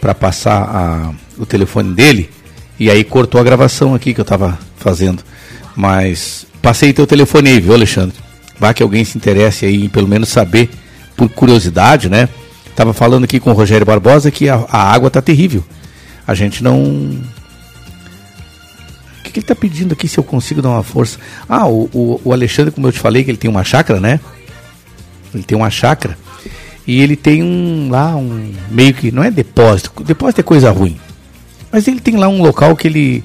para 0.00 0.14
passar 0.14 0.62
a- 0.62 1.12
o 1.38 1.44
telefone 1.46 1.94
dele 1.94 2.30
e 2.78 2.90
aí 2.90 3.04
cortou 3.04 3.40
a 3.40 3.44
gravação 3.44 3.94
aqui 3.94 4.12
que 4.14 4.20
eu 4.20 4.24
tava 4.24 4.58
fazendo. 4.76 5.22
Mas 5.76 6.46
passei 6.62 6.92
teu 6.92 7.06
telefone 7.06 7.50
aí, 7.50 7.60
viu, 7.60 7.74
Alexandre? 7.74 8.16
Vai 8.58 8.72
que 8.74 8.82
alguém 8.82 9.04
se 9.04 9.16
interesse 9.18 9.64
aí 9.66 9.84
em 9.84 9.88
pelo 9.88 10.08
menos 10.08 10.28
saber 10.28 10.70
por 11.16 11.28
curiosidade, 11.28 12.08
né? 12.08 12.28
Tava 12.76 12.92
falando 12.92 13.24
aqui 13.24 13.38
com 13.40 13.50
o 13.50 13.54
Rogério 13.54 13.86
Barbosa 13.86 14.30
que 14.30 14.48
a, 14.48 14.64
a 14.70 14.92
água 14.92 15.10
tá 15.10 15.20
terrível. 15.22 15.64
A 16.26 16.34
gente 16.34 16.62
não 16.62 17.20
que, 19.34 19.40
ele 19.40 19.46
tá 19.46 19.54
pedindo 19.54 19.92
aqui 19.92 20.06
se 20.06 20.18
eu 20.18 20.24
consigo 20.24 20.62
dar 20.62 20.70
uma 20.70 20.82
força? 20.82 21.18
Ah, 21.48 21.66
o, 21.66 21.88
o, 21.92 22.20
o 22.24 22.32
Alexandre, 22.32 22.72
como 22.72 22.86
eu 22.86 22.92
te 22.92 22.98
falei, 22.98 23.24
que 23.24 23.30
ele 23.30 23.38
tem 23.38 23.50
uma 23.50 23.64
chácara, 23.64 24.00
né? 24.00 24.20
Ele 25.34 25.42
tem 25.42 25.56
uma 25.56 25.70
chácara 25.70 26.16
e 26.86 27.00
ele 27.00 27.16
tem 27.16 27.42
um 27.42 27.88
lá 27.90 28.14
um 28.14 28.52
meio 28.70 28.94
que 28.94 29.10
não 29.10 29.24
é 29.24 29.30
depósito, 29.30 30.02
depósito 30.04 30.40
é 30.40 30.44
coisa 30.44 30.70
ruim. 30.70 30.98
Mas 31.72 31.88
ele 31.88 32.00
tem 32.00 32.16
lá 32.16 32.28
um 32.28 32.42
local 32.42 32.76
que 32.76 32.86
ele 32.86 33.24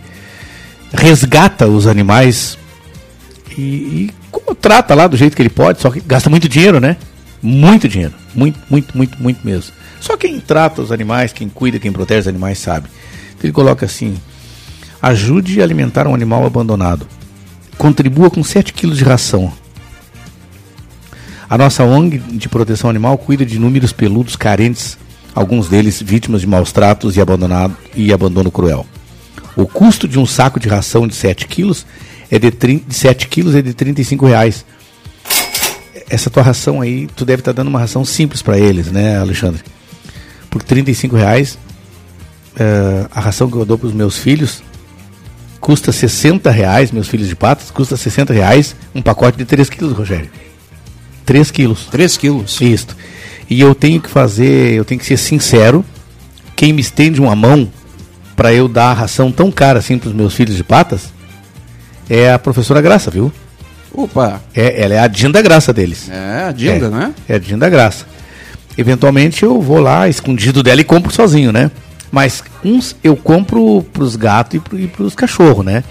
resgata 0.92 1.68
os 1.68 1.86
animais 1.86 2.58
e, 3.58 3.62
e 3.62 4.14
trata 4.60 4.96
lá 4.96 5.08
do 5.08 5.16
jeito 5.16 5.36
que 5.36 5.42
ele 5.42 5.50
pode, 5.50 5.82
só 5.82 5.90
que 5.90 6.00
gasta 6.00 6.30
muito 6.30 6.50
dinheiro, 6.50 6.80
né? 6.80 6.98
Muito 7.42 7.88
dinheiro, 7.88 8.14
muito, 8.34 8.60
muito, 8.70 8.98
muito, 8.98 9.22
muito 9.22 9.46
mesmo. 9.46 9.72
Só 10.02 10.18
quem 10.18 10.40
trata 10.40 10.82
os 10.82 10.92
animais, 10.92 11.32
quem 11.32 11.48
cuida, 11.48 11.80
quem 11.80 11.92
protege 11.92 12.22
os 12.22 12.28
animais 12.28 12.58
sabe. 12.58 12.88
Então 13.32 13.42
ele 13.44 13.54
coloca 13.54 13.86
assim: 13.86 14.18
ajude 15.02 15.62
a 15.62 15.64
alimentar 15.64 16.08
um 16.08 16.14
animal 16.14 16.46
abandonado. 16.46 17.08
Contribua 17.78 18.30
com 18.30 18.44
7 18.44 18.74
quilos 18.74 18.98
de 18.98 19.04
ração. 19.04 19.52
A 21.50 21.58
nossa 21.58 21.84
ONG 21.84 22.18
de 22.18 22.50
proteção 22.50 22.90
animal 22.90 23.18
cuida 23.18 23.46
de 23.46 23.56
inúmeros 23.56 23.92
peludos 23.92 24.36
carentes, 24.36 24.98
alguns 25.34 25.68
deles 25.68 26.02
vítimas 26.02 26.42
de 26.42 26.48
maus 26.48 26.72
tratos 26.72 27.16
e, 27.16 27.22
abandonado, 27.22 27.76
e 27.96 28.14
abandono 28.14 28.52
cruel. 28.52 28.86
O 29.56 29.66
custo 29.66 30.08
de 30.08 30.20
um 30.20 30.26
saco 30.26 30.60
de 30.60 30.70
ração 30.70 31.08
de 31.08 31.16
7 31.16 31.48
quilos 31.48 31.86
é 32.30 32.38
de, 32.38 32.52
30, 32.52 32.88
de 32.88 32.96
7 32.96 33.28
quilos 33.28 33.56
é 33.56 33.62
de 33.62 33.74
35 33.74 34.28
reais. 34.28 34.66
Essa 36.10 36.30
tua 36.30 36.44
ração 36.44 36.82
aí, 36.82 37.08
tu 37.16 37.26
deve 37.26 37.42
estar 37.42 37.52
dando 37.52 37.68
uma 37.68 37.80
ração 37.80 38.04
simples 38.04 38.42
para 38.42 38.58
eles, 38.58 38.92
né, 38.92 39.18
Alexandre? 39.18 39.62
Por 40.50 40.62
35 40.62 41.16
reais, 41.16 41.58
eh, 42.58 43.06
a 43.12 43.20
ração 43.20 43.50
que 43.50 43.56
eu 43.56 43.66
dou 43.66 43.78
para 43.78 43.88
os 43.88 43.94
meus 43.94 44.18
filhos 44.18 44.62
custa 45.60 45.92
60 45.92 46.50
reais, 46.52 46.92
meus 46.92 47.08
filhos 47.08 47.28
de 47.28 47.36
patas, 47.36 47.72
custa 47.72 47.98
60 47.98 48.34
reais 48.34 48.76
um 48.94 49.02
pacote 49.02 49.38
de 49.38 49.46
3 49.46 49.70
quilos, 49.70 49.94
Rogério. 49.94 50.30
3 51.26 51.52
quilos. 51.52 51.86
3 51.92 52.18
quilos. 52.18 52.60
Isso. 52.62 52.88
E 53.50 53.60
eu 53.60 53.76
tenho 53.76 54.00
que 54.00 54.10
fazer, 54.10 54.74
eu 54.74 54.86
tenho 54.86 55.00
que 55.00 55.06
ser 55.06 55.18
sincero, 55.18 55.84
quem 56.56 56.74
me 56.74 56.82
estende 56.82 57.22
uma 57.22 57.36
mão 57.36 57.72
para 58.36 58.54
eu 58.54 58.68
dar 58.68 58.92
a 58.92 58.94
ração 58.94 59.32
tão 59.32 59.52
cara 59.52 59.80
assim 59.80 59.98
para 59.98 60.10
os 60.10 60.16
meus 60.16 60.34
filhos 60.34 60.56
de 60.56 60.64
patas 60.64 61.12
é 62.10 62.32
a 62.32 62.40
professora 62.40 62.82
Graça, 62.82 63.12
viu? 63.12 63.32
Opa! 63.94 64.42
É, 64.56 64.82
ela 64.82 64.96
é 64.96 65.00
a 65.00 65.08
Dinda 65.08 65.42
Graça 65.42 65.72
deles. 65.72 66.10
É, 66.10 66.46
a 66.48 66.52
Dinda, 66.52 66.88
é, 66.88 66.90
né? 66.90 67.14
É 67.28 67.36
a 67.36 67.40
Dinda 67.40 67.70
Graça. 67.70 68.06
Eventualmente 68.78 69.44
eu 69.44 69.62
vou 69.62 69.80
lá, 69.80 70.08
escondido 70.08 70.64
dela, 70.64 70.82
e 70.82 70.84
compro 70.84 71.14
sozinho, 71.14 71.52
né? 71.52 71.70
Mas 72.12 72.44
uns 72.64 72.96
eu 73.04 73.16
compro 73.16 73.84
pros 73.94 74.16
gatos 74.16 74.56
e, 74.56 74.60
pro, 74.60 74.88
pros 74.90 75.16
cachorros, 75.16 75.66
né? 75.66 75.84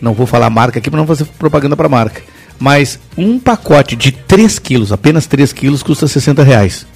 Não 0.00 0.14
vou 0.14 0.26
falar 0.26 0.50
marca 0.50 0.78
aqui 0.78 0.90
para 0.90 0.98
não 0.98 1.06
fazer 1.06 1.24
propaganda 1.38 1.76
para 1.76 1.88
marca. 1.88 2.22
Mas 2.58 2.98
um 3.16 3.38
pacote 3.38 3.96
de 3.96 4.12
3 4.12 4.58
quilos, 4.58 4.92
apenas 4.92 5.26
3 5.26 5.52
quilos, 5.52 5.82
custa 5.82 6.06
60 6.06 6.42
reais. 6.42 6.86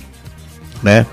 Né? 0.82 1.06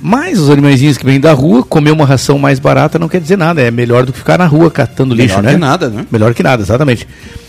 Mas 0.00 0.38
os 0.38 0.50
animaizinhos 0.50 0.98
que 0.98 1.04
vêm 1.04 1.18
da 1.18 1.32
rua, 1.32 1.62
comer 1.62 1.90
uma 1.90 2.04
ração 2.04 2.38
mais 2.38 2.58
barata 2.58 2.98
não 2.98 3.08
quer 3.08 3.20
dizer 3.20 3.38
nada. 3.38 3.62
É 3.62 3.70
melhor 3.70 4.04
do 4.04 4.12
que 4.12 4.18
ficar 4.18 4.38
na 4.38 4.46
rua 4.46 4.70
catando 4.70 5.14
lixo, 5.14 5.36
Melhor 5.36 5.42
né? 5.42 5.52
que 5.52 5.58
nada, 5.58 5.88
né? 5.88 6.06
Melhor 6.10 6.34
que 6.34 6.42
nada, 6.42 6.62
exatamente. 6.62 7.08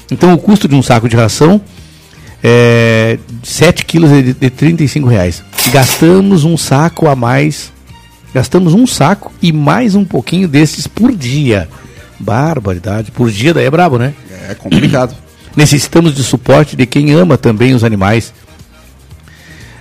Então 0.10 0.34
o 0.34 0.38
custo 0.38 0.68
de 0.68 0.76
um 0.76 0.82
saco 0.82 1.10
de 1.10 1.16
ração 1.16 1.60
é 2.44 3.18
7 3.44 3.86
quilos 3.86 4.10
de, 4.10 4.34
de 4.34 4.50
35 4.50 5.08
reais. 5.08 5.44
Gastamos 5.72 6.44
um 6.44 6.56
saco 6.56 7.08
a 7.08 7.16
mais. 7.16 7.74
Gastamos 8.36 8.74
um 8.74 8.86
saco 8.86 9.32
e 9.42 9.54
mais 9.54 9.96
um 9.96 10.04
pouquinho 10.04 10.46
desses 10.46 10.88
por 10.88 11.16
dia. 11.16 11.70
Barbaridade. 12.20 13.10
Por 13.10 13.32
dia 13.32 13.54
daí 13.54 13.64
é 13.64 13.72
brabo, 13.72 13.98
né? 13.98 14.14
É 14.50 14.54
complicado. 14.54 15.16
Necessitamos 15.56 16.14
de 16.14 16.22
suporte 16.22 16.76
de 16.76 16.86
quem 16.86 17.14
ama 17.14 17.38
também 17.38 17.74
os 17.74 17.82
animais. 17.82 18.34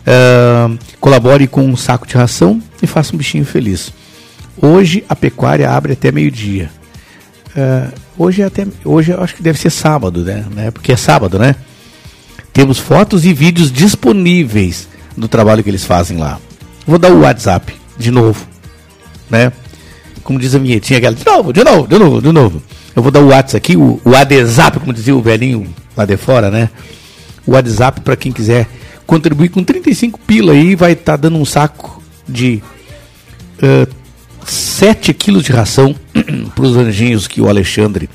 Ah, 0.06 0.70
colabore 1.01 1.48
com 1.48 1.64
um 1.64 1.76
saco 1.76 2.06
de 2.06 2.14
ração 2.14 2.62
e 2.81 2.86
faça 2.86 3.12
um 3.12 3.18
bichinho 3.18 3.44
feliz. 3.44 3.93
Hoje 4.62 5.05
a 5.09 5.16
pecuária 5.16 5.68
abre 5.68 5.94
até 5.94 6.12
meio-dia. 6.12 6.70
Ah, 7.56 7.89
hoje 8.16 8.43
é 8.43 8.44
até 8.44 8.68
hoje 8.85 9.10
eu 9.10 9.20
acho 9.20 9.35
que 9.35 9.43
deve 9.43 9.59
ser 9.59 9.70
sábado, 9.70 10.20
né? 10.22 10.70
Porque 10.70 10.93
é 10.93 10.97
sábado, 10.97 11.40
né? 11.40 11.56
Temos 12.52 12.78
fotos 12.78 13.24
e 13.24 13.32
vídeos 13.32 13.72
disponíveis 13.72 14.86
do 15.16 15.26
trabalho 15.26 15.64
que 15.64 15.70
eles 15.70 15.85
fazem 15.85 16.18
lá. 16.18 16.39
Vou 16.86 17.01
dar 17.01 17.10
o 17.10 17.22
WhatsApp 17.22 17.82
de 17.98 18.10
novo, 18.10 18.46
né? 19.30 19.52
Como 20.22 20.38
diz 20.38 20.54
a 20.54 20.58
vinhetinha 20.58 20.98
aquela, 20.98 21.14
de 21.14 21.24
novo, 21.24 21.52
de 21.52 21.62
novo, 21.62 21.86
de 21.86 21.98
novo, 21.98 22.22
de 22.22 22.32
novo. 22.32 22.62
Eu 22.96 23.02
vou 23.02 23.10
dar 23.10 23.20
o 23.20 23.28
WhatsApp 23.28 23.56
aqui, 23.56 23.76
o, 23.76 24.00
o 24.04 24.14
ADZAP, 24.14 24.78
como 24.80 24.92
dizia 24.92 25.14
o 25.14 25.20
velhinho 25.20 25.66
lá 25.96 26.04
de 26.04 26.16
fora, 26.16 26.50
né? 26.50 26.70
O 27.46 27.52
WhatsApp 27.52 28.00
para 28.00 28.16
quem 28.16 28.32
quiser 28.32 28.66
contribuir 29.06 29.50
com 29.50 29.62
35 29.62 30.18
pila 30.20 30.52
aí, 30.52 30.74
vai 30.74 30.92
estar 30.92 31.16
dando 31.16 31.36
um 31.36 31.44
saco 31.44 32.02
de 32.26 32.62
uh, 33.58 33.92
7 34.46 35.12
quilos 35.12 35.42
de 35.42 35.52
ração 35.52 35.94
para 36.54 36.64
os 36.64 36.76
anjinhos 36.76 37.26
que 37.28 37.40
o 37.40 37.48
Alexandre 37.48 38.08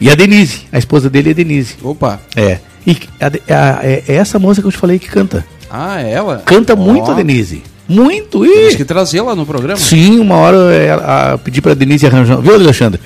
e 0.00 0.10
a 0.10 0.14
Denise, 0.14 0.66
a 0.72 0.78
esposa 0.78 1.08
dele 1.08 1.30
é 1.30 1.32
a 1.32 1.34
Denise. 1.34 1.76
Opa. 1.82 2.20
É. 2.36 2.58
E 2.86 2.98
a, 3.20 3.26
a, 3.26 3.86
é, 3.86 4.04
é 4.06 4.14
essa 4.14 4.38
moça 4.38 4.60
que 4.60 4.66
eu 4.66 4.72
te 4.72 4.76
falei 4.76 4.98
que 4.98 5.08
canta. 5.08 5.46
Ah, 5.70 6.02
é 6.02 6.12
ela? 6.12 6.42
Canta 6.44 6.74
Ó. 6.74 6.76
muito 6.76 7.10
a 7.10 7.14
Denise. 7.14 7.62
Muito. 7.88 8.40
Temos 8.40 8.74
E... 8.74 8.76
que 8.76 8.84
trazê-la 8.84 9.34
no 9.34 9.44
programa. 9.44 9.78
Sim, 9.78 10.18
uma 10.18 10.36
hora 10.36 10.56
é, 10.74 10.92
a, 10.92 11.38
pedi 11.42 11.60
pra 11.60 11.74
Denise 11.74 12.06
arranjar. 12.06 12.40
Viu, 12.40 12.54
Alexandre? 12.54 13.00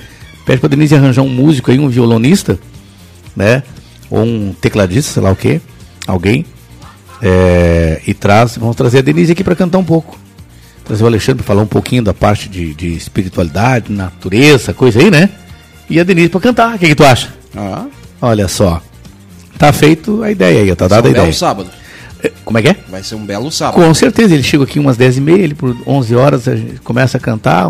Pede 0.45 0.59
pra 0.59 0.69
Denise 0.69 0.95
arranjar 0.95 1.21
um 1.21 1.29
músico 1.29 1.69
aí, 1.69 1.77
um 1.79 1.89
violonista, 1.89 2.57
né? 3.35 3.61
Ou 4.09 4.23
um 4.23 4.53
tecladista, 4.59 5.11
sei 5.13 5.21
lá 5.23 5.31
o 5.31 5.35
quê. 5.35 5.61
Alguém. 6.07 6.45
É, 7.21 8.01
e 8.07 8.13
traz. 8.13 8.57
Vamos 8.57 8.75
trazer 8.75 8.99
a 8.99 9.01
Denise 9.01 9.33
aqui 9.33 9.43
pra 9.43 9.55
cantar 9.55 9.77
um 9.77 9.83
pouco. 9.83 10.17
Trazer 10.85 11.03
o 11.03 11.07
Alexandre 11.07 11.43
pra 11.43 11.47
falar 11.53 11.61
um 11.61 11.67
pouquinho 11.67 12.01
da 12.01 12.13
parte 12.13 12.49
de, 12.49 12.73
de 12.73 12.93
espiritualidade, 12.95 13.91
natureza, 13.91 14.73
coisa 14.73 14.99
aí, 14.99 15.11
né? 15.11 15.29
E 15.89 15.99
a 15.99 16.03
Denise 16.03 16.29
pra 16.29 16.39
cantar. 16.39 16.75
O 16.75 16.79
que, 16.79 16.87
que 16.87 16.95
tu 16.95 17.03
acha? 17.03 17.33
Ah. 17.55 17.85
Olha 18.21 18.47
só. 18.47 18.81
Tá 19.57 19.71
feito 19.73 20.23
a 20.23 20.31
ideia 20.31 20.61
aí, 20.61 20.75
tá 20.75 20.87
dada 20.87 21.07
a 21.07 21.09
um 21.09 21.11
ideia. 21.11 21.25
belo 21.25 21.35
sábado. 21.35 21.69
Como 22.43 22.57
é 22.57 22.61
que 22.61 22.67
é? 22.69 22.75
Vai 22.89 23.03
ser 23.03 23.15
um 23.15 23.25
belo 23.25 23.51
sábado. 23.51 23.75
Com 23.75 23.93
certeza, 23.93 24.33
ele 24.33 24.43
chega 24.43 24.63
aqui 24.63 24.79
umas 24.79 24.97
10h30, 24.97 25.39
ele 25.39 25.55
por 25.55 25.75
11 25.85 26.15
horas 26.15 26.43
começa 26.83 27.17
a 27.17 27.19
cantar. 27.19 27.67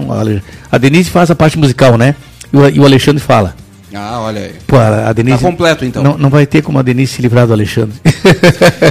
A 0.72 0.78
Denise 0.78 1.10
faz 1.10 1.30
a 1.30 1.36
parte 1.36 1.58
musical, 1.58 1.98
né? 1.98 2.16
E 2.52 2.58
o, 2.58 2.70
e 2.70 2.80
Alexandre 2.80 3.22
fala. 3.22 3.56
Ah, 3.94 4.22
olha 4.22 4.42
aí. 4.42 4.56
Pô, 4.68 4.78
a 4.78 5.10
a 5.10 5.14
Denise. 5.14 5.38
Tá 5.38 5.44
completo, 5.44 5.86
então. 5.86 6.04
Não, 6.04 6.18
não 6.18 6.30
vai 6.30 6.46
ter 6.46 6.62
como 6.62 6.80
a 6.80 6.82
Denise 6.82 7.14
se 7.14 7.22
livrar 7.22 7.46
do 7.48 7.54
Alexandre. 7.54 7.96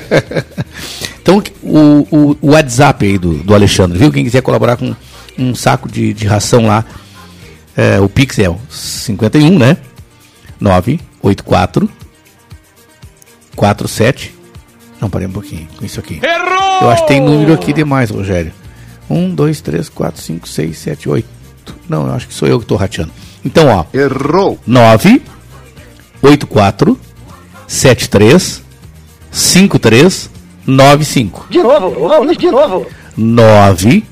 então, 1.22 1.43
o, 1.62 2.06
o, 2.10 2.39
o 2.40 2.51
WhatsApp 2.51 3.06
aí 3.06 3.18
do, 3.18 3.35
do 3.35 3.55
Alexandre, 3.55 3.98
viu? 3.98 4.12
Quem 4.12 4.24
quiser 4.24 4.43
colaborar 4.43 4.76
com 4.76 4.94
um 5.39 5.55
saco 5.55 5.89
de, 5.89 6.12
de 6.12 6.26
ração 6.26 6.66
lá, 6.66 6.85
é, 7.76 8.01
o 8.01 8.09
Pixel 8.09 8.60
51, 8.68 9.59
né? 9.59 9.76
984 10.60 11.89
47. 13.55 14.38
Não, 15.00 15.08
parei 15.08 15.26
um 15.28 15.32
pouquinho 15.32 15.68
com 15.76 15.84
isso 15.84 16.00
aqui. 16.00 16.20
Errou! 16.22 16.82
Eu 16.82 16.90
acho 16.90 17.02
que 17.02 17.08
tem 17.08 17.20
número 17.20 17.52
aqui 17.52 17.72
demais, 17.72 18.10
Rogério. 18.10 18.52
1, 19.08 19.34
2, 19.34 19.60
3, 19.60 19.88
4, 19.88 20.20
5, 20.20 20.48
6, 20.48 20.78
7, 20.78 21.08
8. 21.08 21.28
Não, 21.88 22.06
eu 22.06 22.14
acho 22.14 22.28
que 22.28 22.34
sou 22.34 22.48
eu 22.48 22.58
que 22.58 22.64
estou 22.64 22.76
rateando. 22.76 23.12
Então, 23.44 23.68
ó. 23.68 23.84
Errou. 23.96 24.58
9, 24.66 25.22
84, 26.22 26.98
73, 27.66 28.62
53, 29.30 30.30
95. 30.66 31.46
De 31.48 31.58
novo, 31.58 32.08
vamos 32.08 32.36
de 32.36 32.50
novo. 32.50 32.86
9, 33.16 34.04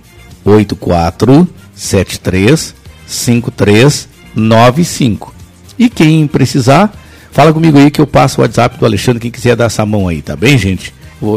84, 0.44 1.48
73, 1.74 2.74
53, 3.06 4.08
95. 4.34 5.34
E 5.78 5.90
quem 5.90 6.26
precisar, 6.26 6.92
fala 7.36 7.52
comigo 7.52 7.76
aí 7.78 7.90
que 7.90 8.00
eu 8.00 8.06
passo 8.06 8.40
o 8.40 8.42
WhatsApp 8.42 8.78
do 8.78 8.86
Alexandre, 8.86 9.20
quem 9.20 9.30
quiser 9.30 9.54
dar 9.54 9.66
essa 9.66 9.84
mão 9.84 10.08
aí, 10.08 10.22
tá 10.22 10.34
bem, 10.34 10.56
gente? 10.56 10.92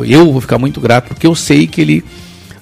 Eu 0.07 0.31
vou 0.31 0.39
ficar 0.41 0.57
muito 0.57 0.80
grato, 0.80 1.09
porque 1.09 1.27
eu 1.27 1.35
sei 1.35 1.67
que 1.67 1.81
ele 1.81 2.03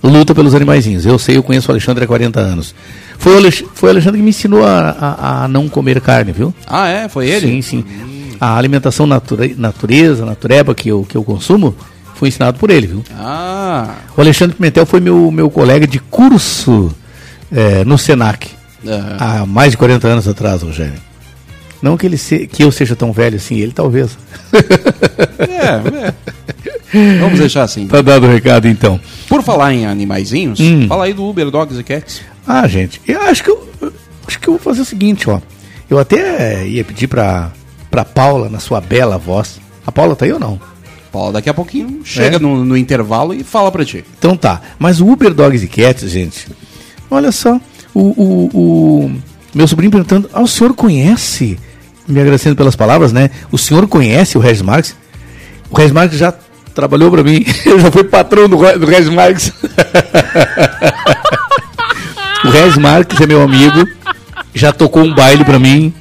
luta 0.04 0.34
pelos 0.34 0.54
animaizinhos. 0.56 1.06
Eu 1.06 1.18
sei, 1.20 1.38
eu 1.38 1.44
conheço 1.44 1.68
o 1.70 1.72
Alexandre 1.72 2.04
há 2.04 2.08
40 2.08 2.40
anos. 2.40 2.74
Foi 3.20 3.34
o, 3.34 3.38
Alex- 3.38 3.64
foi 3.76 3.90
o 3.90 3.92
Alexandre 3.92 4.18
que 4.20 4.24
me 4.24 4.30
ensinou 4.30 4.66
a, 4.66 4.90
a- 5.00 5.44
a 5.44 5.48
não 5.48 5.68
comer 5.70 6.00
carne, 6.02 6.32
viu? 6.32 6.54
Ah, 6.68 6.88
é? 6.88 7.08
Foi 7.10 7.28
ele? 7.30 7.48
Sim, 7.48 7.62
sim. 7.62 7.86
A 8.40 8.56
alimentação 8.58 9.06
nature, 9.08 9.56
natureza, 9.58 10.26
natureba 10.26 10.74
que 10.76 10.90
eu, 10.90 11.04
que 11.08 11.16
eu 11.18 11.24
consumo, 11.24 11.76
foi 12.16 12.28
ensinado 12.30 12.58
por 12.60 12.70
ele, 12.70 12.88
viu? 12.88 13.04
Ah. 13.18 13.96
O 14.16 14.22
Alexandre 14.22 14.56
Pimentel 14.56 14.86
foi 14.86 15.00
meu, 15.00 15.32
meu 15.32 15.50
colega 15.50 15.88
de 15.88 16.00
curso 16.00 16.92
eh, 17.52 17.84
no 17.86 17.98
Senac. 17.98 18.48
Aham. 18.86 19.18
Há 19.20 19.46
mais 19.46 19.72
de 19.72 19.78
40 19.78 20.08
anos 20.08 20.28
atrás, 20.28 20.62
Rogério. 20.62 21.07
Não 21.82 21.96
que, 21.98 22.06
ele 22.06 22.18
se- 22.18 22.48
que 22.48 22.64
eu 22.64 22.72
seja 22.72 22.96
tão 22.96 23.12
velho 23.12 23.36
assim, 23.38 23.56
ele 23.58 23.72
talvez. 23.72 24.18
É, 25.40 26.08
é. 26.08 27.18
Vamos 27.20 27.40
deixar 27.40 27.64
assim. 27.64 27.88
Tá 27.88 28.02
dado 28.02 28.26
o 28.26 28.30
recado 28.32 28.68
então. 28.68 29.00
Por 29.28 29.44
falar 29.44 29.74
em 29.74 29.86
animaizinhos, 29.86 30.60
Hum. 30.60 30.88
fala 30.88 31.06
aí 31.06 31.14
do 31.14 31.24
Uber 31.28 31.50
Dogs 31.52 31.80
e 31.80 31.84
Cats. 31.84 32.22
Ah, 32.48 32.68
gente, 32.68 33.02
eu 33.08 33.22
acho 33.24 33.44
que 33.44 33.50
eu, 33.50 33.68
eu 33.82 33.94
acho 34.28 34.40
que 34.40 34.48
eu 34.48 34.54
vou 34.54 34.62
fazer 34.62 34.82
o 34.82 34.86
seguinte, 34.86 35.30
ó. 35.30 35.40
Eu 35.90 36.00
até 36.00 36.66
ia 36.68 36.84
pedir 36.84 37.08
pra, 37.08 37.52
pra 37.92 38.04
Paula, 38.06 38.50
na 38.50 38.60
sua 38.60 38.82
bela 38.82 39.18
voz. 39.18 39.60
A 39.86 39.92
Paula 39.92 40.16
tá 40.16 40.26
aí 40.26 40.32
ou 40.34 40.40
não? 40.40 40.60
Paula, 41.12 41.34
daqui 41.34 41.50
a 41.50 41.54
pouquinho 41.54 42.02
chega 42.04 42.38
É? 42.38 42.40
no, 42.40 42.66
no 42.66 42.76
intervalo 42.78 43.34
e 43.34 43.44
fala 43.44 43.72
pra 43.72 43.86
ti. 43.86 44.04
Então 44.18 44.36
tá. 44.36 44.62
Mas 44.80 45.00
o 45.00 45.08
Uber 45.08 45.34
Dogs 45.34 45.64
e 45.64 45.68
Cats, 45.68 46.10
gente, 46.10 46.48
olha 47.12 47.32
só. 47.32 47.60
O, 47.94 48.02
o, 48.02 48.50
o 49.06 49.12
meu 49.54 49.68
sobrinho 49.68 49.92
perguntando: 49.92 50.30
Ah, 50.34 50.42
o 50.42 50.48
senhor 50.48 50.74
conhece? 50.74 51.58
Me 52.08 52.20
agradecendo 52.20 52.56
pelas 52.56 52.76
palavras, 52.76 53.12
né? 53.12 53.30
O 53.52 53.58
senhor 53.58 53.88
conhece 53.88 54.38
o 54.38 54.42
Regis 54.42 54.62
Marques? 54.62 54.96
O 55.70 55.76
Regis 55.76 55.92
Marques 55.92 56.18
já 56.18 56.34
trabalhou 56.74 57.12
pra 57.12 57.24
mim. 57.24 57.46
Eu 57.66 57.80
já 57.80 57.92
fui 57.92 58.04
patrão 58.04 58.48
do, 58.48 58.58
do 58.58 58.86
Regis 58.86 59.10
Marques. 59.10 59.52
o 62.46 62.50
Regis 62.50 62.78
Marques 62.78 63.20
é 63.20 63.28
meu 63.28 63.42
amigo. 63.42 63.88
Já 64.54 64.72
tocou 64.72 65.04
um 65.04 65.14
baile 65.14 65.44
pra 65.44 65.60
mim. 65.60 65.94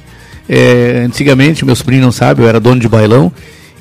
É, 0.47 1.03
antigamente, 1.05 1.65
meu 1.65 1.75
sobrinho 1.75 2.01
não 2.01 2.11
sabe, 2.11 2.41
eu 2.41 2.47
era 2.47 2.59
dono 2.59 2.79
de 2.79 2.87
bailão. 2.87 3.31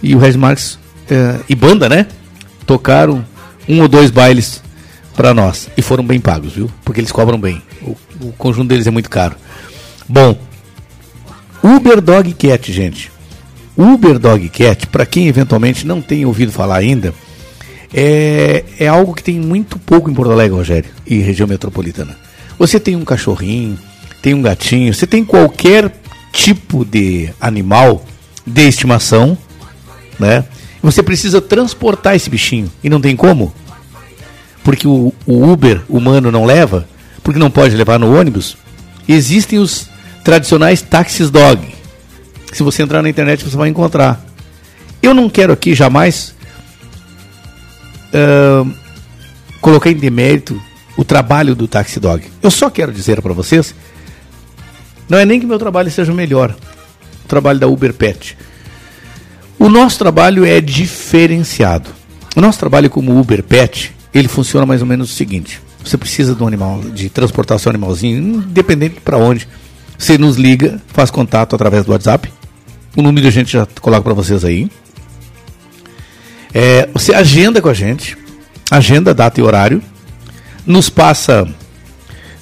E 0.02 0.14
o 0.14 0.18
Regis 0.18 0.36
Marques 0.36 0.78
eh, 1.10 1.40
e 1.48 1.54
banda, 1.54 1.88
né? 1.88 2.06
Tocaram 2.66 3.24
um 3.68 3.80
ou 3.80 3.88
dois 3.88 4.10
bailes 4.10 4.62
para 5.14 5.32
nós 5.32 5.68
e 5.76 5.82
foram 5.82 6.04
bem 6.04 6.20
pagos, 6.20 6.52
viu? 6.52 6.70
Porque 6.84 7.00
eles 7.00 7.12
cobram 7.12 7.40
bem. 7.40 7.62
O, 7.82 7.96
o 8.20 8.32
conjunto 8.32 8.68
deles 8.68 8.86
é 8.86 8.90
muito 8.90 9.08
caro. 9.08 9.36
Bom, 10.08 10.36
Uber 11.62 12.00
Dog 12.00 12.32
Cat, 12.34 12.72
gente. 12.72 13.10
Uber 13.76 14.18
Dog 14.18 14.48
Cat, 14.48 14.86
para 14.86 15.04
quem 15.04 15.28
eventualmente 15.28 15.86
não 15.86 16.00
tem 16.00 16.24
ouvido 16.24 16.50
falar 16.50 16.76
ainda, 16.76 17.12
é, 17.92 18.64
é 18.78 18.88
algo 18.88 19.14
que 19.14 19.22
tem 19.22 19.38
muito 19.38 19.78
pouco 19.78 20.10
em 20.10 20.14
Porto 20.14 20.32
Alegre, 20.32 20.56
Rogério, 20.56 20.90
e 21.06 21.18
região 21.18 21.46
metropolitana. 21.46 22.16
Você 22.58 22.80
tem 22.80 22.96
um 22.96 23.04
cachorrinho, 23.04 23.78
tem 24.22 24.34
um 24.34 24.42
gatinho, 24.42 24.92
você 24.92 25.06
tem 25.06 25.24
qualquer 25.24 25.92
tipo 26.32 26.84
de 26.84 27.30
animal 27.40 28.04
de 28.46 28.68
estimação, 28.68 29.36
né? 30.18 30.44
Você 30.82 31.02
precisa 31.02 31.40
transportar 31.40 32.14
esse 32.14 32.30
bichinho 32.30 32.70
e 32.82 32.88
não 32.88 33.00
tem 33.00 33.16
como, 33.16 33.52
porque 34.62 34.86
o, 34.86 35.12
o 35.26 35.50
Uber 35.50 35.82
humano 35.88 36.30
não 36.30 36.44
leva, 36.44 36.88
porque 37.22 37.38
não 37.38 37.50
pode 37.50 37.74
levar 37.74 37.98
no 37.98 38.18
ônibus. 38.18 38.56
Existem 39.08 39.58
os 39.58 39.88
tradicionais 40.26 40.82
táxis 40.82 41.30
dog. 41.30 41.72
Se 42.52 42.64
você 42.64 42.82
entrar 42.82 43.00
na 43.00 43.08
internet 43.08 43.44
você 43.44 43.56
vai 43.56 43.68
encontrar. 43.68 44.20
Eu 45.00 45.14
não 45.14 45.30
quero 45.30 45.52
aqui 45.52 45.72
jamais 45.72 46.34
uh, 48.08 48.68
colocar 49.60 49.88
em 49.88 49.94
demérito 49.94 50.60
o 50.96 51.04
trabalho 51.04 51.54
do 51.54 51.68
táxi 51.68 52.00
dog. 52.00 52.26
Eu 52.42 52.50
só 52.50 52.68
quero 52.68 52.90
dizer 52.92 53.22
para 53.22 53.32
vocês, 53.32 53.72
não 55.08 55.16
é 55.16 55.24
nem 55.24 55.38
que 55.38 55.46
meu 55.46 55.60
trabalho 55.60 55.92
seja 55.92 56.12
melhor, 56.12 56.56
o 57.24 57.28
trabalho 57.28 57.60
da 57.60 57.68
Uber 57.68 57.94
Pet. 57.94 58.36
O 59.60 59.68
nosso 59.68 59.96
trabalho 59.96 60.44
é 60.44 60.60
diferenciado. 60.60 61.90
O 62.34 62.40
nosso 62.40 62.58
trabalho 62.58 62.90
como 62.90 63.16
Uber 63.16 63.44
Pet, 63.44 63.94
ele 64.12 64.26
funciona 64.26 64.66
mais 64.66 64.80
ou 64.80 64.88
menos 64.88 65.08
o 65.08 65.14
seguinte: 65.14 65.62
você 65.84 65.96
precisa 65.96 66.34
de 66.34 66.42
um 66.42 66.48
animal, 66.48 66.80
de 66.80 67.08
transportar 67.08 67.60
seu 67.60 67.70
animalzinho, 67.70 68.18
independente 68.18 69.00
para 69.00 69.18
onde. 69.18 69.46
Você 69.98 70.18
nos 70.18 70.36
liga, 70.36 70.80
faz 70.88 71.10
contato 71.10 71.54
através 71.54 71.84
do 71.84 71.92
WhatsApp. 71.92 72.32
O 72.96 73.02
número 73.02 73.26
a 73.26 73.30
gente 73.30 73.52
já 73.52 73.66
coloca 73.80 74.02
para 74.02 74.14
vocês 74.14 74.44
aí. 74.44 74.70
É, 76.52 76.88
você 76.92 77.12
agenda 77.12 77.60
com 77.60 77.68
a 77.68 77.74
gente, 77.74 78.16
agenda, 78.70 79.12
data 79.12 79.40
e 79.40 79.42
horário, 79.42 79.82
nos 80.66 80.88
passa 80.88 81.46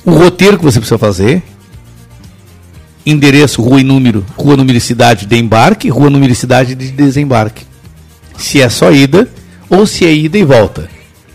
o 0.05 0.13
roteiro 0.13 0.57
que 0.59 0.65
você 0.65 0.79
precisa 0.79 0.99
fazer, 0.99 1.43
endereço, 3.05 3.63
rua 3.63 3.81
e 3.81 3.85
número, 3.85 4.25
rua, 4.37 4.57
número 4.57 4.79
e 4.79 4.81
cidade 4.81 5.27
de 5.27 5.37
embarque, 5.37 5.89
rua, 5.89 6.11
número 6.11 6.33
e 6.33 6.37
cidade 6.37 6.75
de 6.75 6.91
desembarque. 6.91 7.67
Se 8.37 8.61
é 8.61 8.69
só 8.69 8.93
ida 8.93 9.29
ou 9.69 9.87
se 9.87 10.05
é 10.05 10.13
ida 10.13 10.39
e 10.39 10.45
volta. 10.45 10.89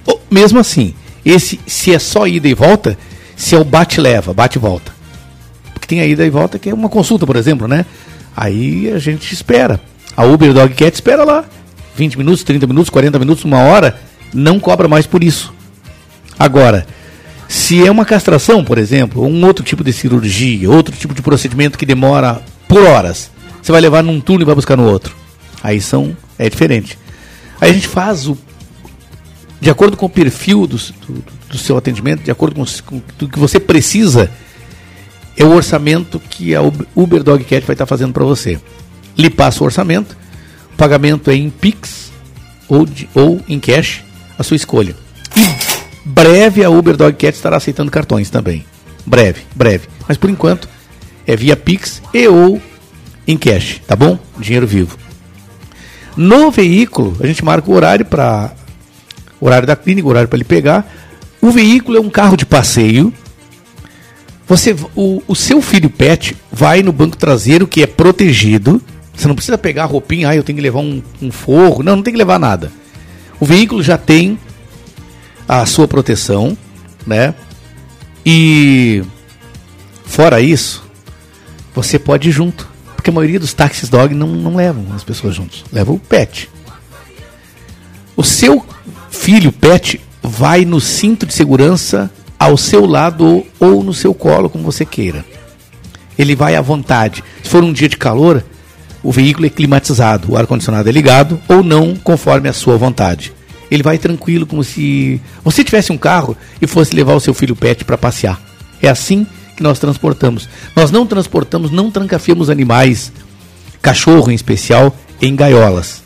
Ou, 0.05 0.21
mesmo 0.29 0.59
assim, 0.59 0.93
esse 1.25 1.59
se 1.67 1.93
é 1.93 1.99
só 1.99 2.27
ida 2.27 2.47
e 2.47 2.53
volta, 2.53 2.97
se 3.35 3.55
é 3.55 3.59
o 3.59 3.63
bate-leva, 3.63 4.33
bate-volta. 4.33 4.98
Tem 5.89 6.01
a 6.01 6.05
ida 6.05 6.23
e 6.23 6.29
volta 6.29 6.59
que 6.59 6.69
é 6.69 6.73
uma 6.73 6.87
consulta, 6.87 7.25
por 7.25 7.35
exemplo, 7.35 7.67
né? 7.67 7.83
Aí 8.37 8.91
a 8.91 8.99
gente 8.99 9.33
espera. 9.33 9.81
A 10.15 10.23
Uber 10.23 10.53
Dog 10.53 10.71
Cat 10.75 10.93
espera 10.93 11.23
lá. 11.23 11.43
20 11.95 12.15
minutos, 12.15 12.43
30 12.43 12.67
minutos, 12.67 12.91
40 12.91 13.17
minutos, 13.17 13.43
uma 13.43 13.57
hora, 13.57 13.99
não 14.31 14.59
cobra 14.59 14.87
mais 14.87 15.07
por 15.07 15.23
isso. 15.23 15.51
Agora, 16.37 16.85
se 17.47 17.83
é 17.83 17.89
uma 17.89 18.05
castração, 18.05 18.63
por 18.63 18.77
exemplo, 18.77 19.25
um 19.25 19.43
outro 19.43 19.65
tipo 19.65 19.83
de 19.83 19.91
cirurgia, 19.91 20.69
outro 20.69 20.95
tipo 20.95 21.15
de 21.15 21.23
procedimento 21.23 21.75
que 21.75 21.87
demora 21.87 22.39
por 22.67 22.83
horas, 22.83 23.31
você 23.59 23.71
vai 23.71 23.81
levar 23.81 24.03
num 24.03 24.21
turno 24.21 24.43
e 24.43 24.45
vai 24.45 24.53
buscar 24.53 24.77
no 24.77 24.87
outro. 24.87 25.15
Aí 25.63 25.81
são 25.81 26.15
é 26.37 26.47
diferente. 26.47 26.99
Aí 27.59 27.71
a 27.71 27.73
gente 27.73 27.87
faz 27.87 28.27
o 28.27 28.37
de 29.59 29.71
acordo 29.71 29.97
com 29.97 30.05
o 30.05 30.09
perfil 30.09 30.67
do, 30.67 30.77
do, 30.77 31.23
do 31.49 31.57
seu 31.57 31.75
atendimento, 31.75 32.23
de 32.23 32.29
acordo 32.31 32.55
com 32.55 32.61
o 32.61 33.27
que 33.27 33.39
você 33.39 33.59
precisa, 33.59 34.31
é 35.39 35.43
o 35.45 35.53
orçamento 35.53 36.19
que 36.19 36.53
a 36.53 36.61
Uber 36.61 37.23
Dog 37.23 37.43
Cat 37.45 37.65
vai 37.65 37.73
estar 37.73 37.85
fazendo 37.85 38.11
para 38.11 38.25
você. 38.25 38.59
Lhe 39.17 39.29
passa 39.29 39.63
o 39.63 39.65
orçamento, 39.65 40.15
o 40.73 40.77
pagamento 40.77 41.31
é 41.31 41.35
em 41.35 41.49
Pix 41.49 42.11
ou, 42.67 42.85
de, 42.85 43.09
ou 43.15 43.41
em 43.47 43.57
cash, 43.57 44.03
a 44.37 44.43
sua 44.43 44.57
escolha. 44.57 44.95
E 45.35 45.55
breve 46.03 46.63
a 46.63 46.69
Uber 46.69 46.97
Dog 46.97 47.15
Cat 47.15 47.33
estará 47.35 47.55
aceitando 47.55 47.89
cartões 47.89 48.29
também. 48.29 48.65
Breve, 49.05 49.41
breve. 49.55 49.87
Mas 50.07 50.17
por 50.17 50.29
enquanto 50.29 50.67
é 51.25 51.35
via 51.35 51.55
Pix 51.55 52.01
e 52.13 52.27
ou 52.27 52.61
em 53.25 53.37
cash, 53.37 53.81
tá 53.87 53.95
bom? 53.95 54.19
Dinheiro 54.37 54.67
vivo. 54.67 54.97
No 56.17 56.51
veículo, 56.51 57.15
a 57.21 57.27
gente 57.27 57.45
marca 57.45 57.71
o 57.71 57.73
horário 57.73 58.05
para 58.05 58.51
horário 59.39 59.65
da 59.65 59.75
clínica, 59.75 60.07
horário 60.07 60.27
para 60.27 60.35
ele 60.35 60.43
pegar. 60.43 60.85
O 61.41 61.49
veículo 61.49 61.97
é 61.97 62.01
um 62.01 62.09
carro 62.09 62.35
de 62.35 62.45
passeio. 62.45 63.13
Você, 64.49 64.75
o, 64.95 65.21
o 65.27 65.35
seu 65.35 65.61
filho 65.61 65.91
pet 65.91 66.35
vai 66.51 66.81
no 66.81 66.91
banco 66.91 67.15
traseiro 67.15 67.67
que 67.67 67.83
é 67.83 67.87
protegido. 67.87 68.81
Você 69.15 69.27
não 69.27 69.35
precisa 69.35 69.59
pegar 69.59 69.83
a 69.83 69.85
roupinha, 69.85 70.27
ah, 70.27 70.35
eu 70.35 70.43
tenho 70.43 70.55
que 70.55 70.63
levar 70.63 70.79
um, 70.79 71.03
um 71.21 71.31
forro. 71.31 71.83
Não, 71.83 71.95
não 71.95 72.01
tem 72.01 72.11
que 72.11 72.17
levar 72.17 72.39
nada. 72.39 72.71
O 73.39 73.45
veículo 73.45 73.83
já 73.83 73.95
tem 73.95 74.39
a 75.47 75.63
sua 75.67 75.87
proteção, 75.87 76.57
né? 77.05 77.35
E 78.25 79.03
fora 80.03 80.41
isso, 80.41 80.83
você 81.75 81.99
pode 81.99 82.29
ir 82.29 82.31
junto. 82.31 82.67
Porque 82.95 83.11
a 83.11 83.13
maioria 83.13 83.39
dos 83.39 83.53
táxis 83.53 83.87
dog 83.87 84.15
não, 84.15 84.27
não 84.27 84.55
levam 84.55 84.83
as 84.95 85.03
pessoas 85.03 85.35
juntos. 85.35 85.63
Leva 85.71 85.91
o 85.91 85.99
pet. 85.99 86.49
O 88.15 88.23
seu 88.23 88.65
filho 89.11 89.51
pet 89.51 90.01
vai 90.23 90.65
no 90.65 90.81
cinto 90.81 91.27
de 91.27 91.33
segurança 91.35 92.11
ao 92.39 92.55
seu 92.55 92.85
lado 92.85 93.45
ou 93.59 93.83
no 93.83 93.93
seu 93.93 94.13
colo, 94.13 94.49
como 94.49 94.63
você 94.63 94.85
queira. 94.85 95.25
Ele 96.17 96.35
vai 96.35 96.55
à 96.55 96.61
vontade. 96.61 97.23
Se 97.43 97.49
for 97.49 97.63
um 97.63 97.73
dia 97.73 97.89
de 97.89 97.97
calor, 97.97 98.43
o 99.03 99.11
veículo 99.11 99.45
é 99.45 99.49
climatizado, 99.49 100.31
o 100.31 100.37
ar-condicionado 100.37 100.87
é 100.87 100.91
ligado 100.91 101.39
ou 101.47 101.61
não, 101.61 101.95
conforme 101.95 102.47
a 102.47 102.53
sua 102.53 102.77
vontade. 102.77 103.33
Ele 103.69 103.83
vai 103.83 103.97
tranquilo, 103.97 104.45
como 104.45 104.63
se 104.63 105.21
você 105.43 105.63
tivesse 105.63 105.91
um 105.91 105.97
carro 105.97 106.35
e 106.61 106.65
fosse 106.65 106.95
levar 106.95 107.13
o 107.13 107.19
seu 107.19 107.33
filho 107.33 107.55
pet 107.55 107.85
para 107.85 107.97
passear. 107.97 108.41
É 108.81 108.89
assim 108.89 109.27
que 109.55 109.61
nós 109.61 109.77
transportamos. 109.77 110.49
Nós 110.75 110.89
não 110.89 111.05
transportamos, 111.05 111.69
não 111.69 111.91
trancafiamos 111.91 112.49
animais, 112.49 113.11
cachorro 113.81 114.31
em 114.31 114.35
especial, 114.35 114.95
em 115.21 115.35
gaiolas. 115.35 116.01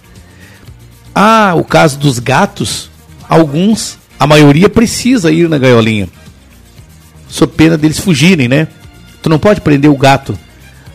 Ah, 1.15 1.53
o 1.55 1.64
caso 1.64 1.99
dos 1.99 2.19
gatos, 2.19 2.89
alguns, 3.30 3.97
a 4.19 4.26
maioria 4.26 4.68
precisa 4.68 5.31
ir 5.31 5.47
na 5.47 5.57
gaiolinha. 5.57 6.10
Sob 7.34 7.51
pena 7.53 7.76
deles 7.76 7.99
fugirem, 7.99 8.47
né? 8.47 8.68
Tu 9.23 9.27
não 9.27 9.39
pode 9.39 9.60
prender 9.60 9.89
o 9.89 9.97
gato 9.97 10.38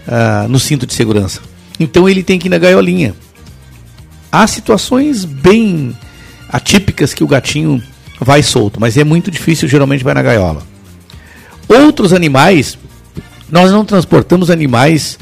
ah, 0.06 0.46
no 0.48 0.60
cinto 0.60 0.86
de 0.86 0.94
segurança. 0.94 1.40
Então 1.80 2.08
ele 2.08 2.22
tem 2.22 2.38
que 2.38 2.46
ir 2.46 2.48
na 2.48 2.58
gaiolinha. 2.58 3.12
Há 4.30 4.46
situações 4.46 5.24
bem 5.24 5.96
atípicas 6.48 7.12
que 7.12 7.24
o 7.24 7.26
gatinho 7.26 7.82
vai 8.20 8.44
solto, 8.44 8.78
mas 8.78 8.96
é 8.96 9.02
muito 9.02 9.32
difícil, 9.32 9.66
geralmente 9.66 10.04
vai 10.04 10.14
na 10.14 10.22
gaiola. 10.22 10.62
Outros 11.68 12.12
animais, 12.12 12.78
nós 13.50 13.72
não 13.72 13.84
transportamos 13.84 14.48
animais 14.48 15.18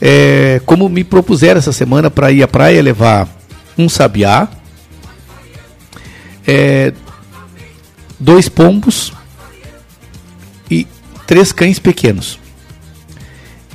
é, 0.00 0.60
como 0.64 0.88
me 0.88 1.02
propuseram 1.02 1.58
essa 1.58 1.72
semana 1.72 2.08
para 2.08 2.30
ir 2.30 2.40
à 2.40 2.46
praia 2.46 2.80
levar 2.80 3.28
um 3.76 3.88
sabiá, 3.88 4.46
é, 6.46 6.92
dois 8.20 8.48
pombos 8.48 9.12
três 11.32 11.50
cães 11.50 11.78
pequenos. 11.78 12.38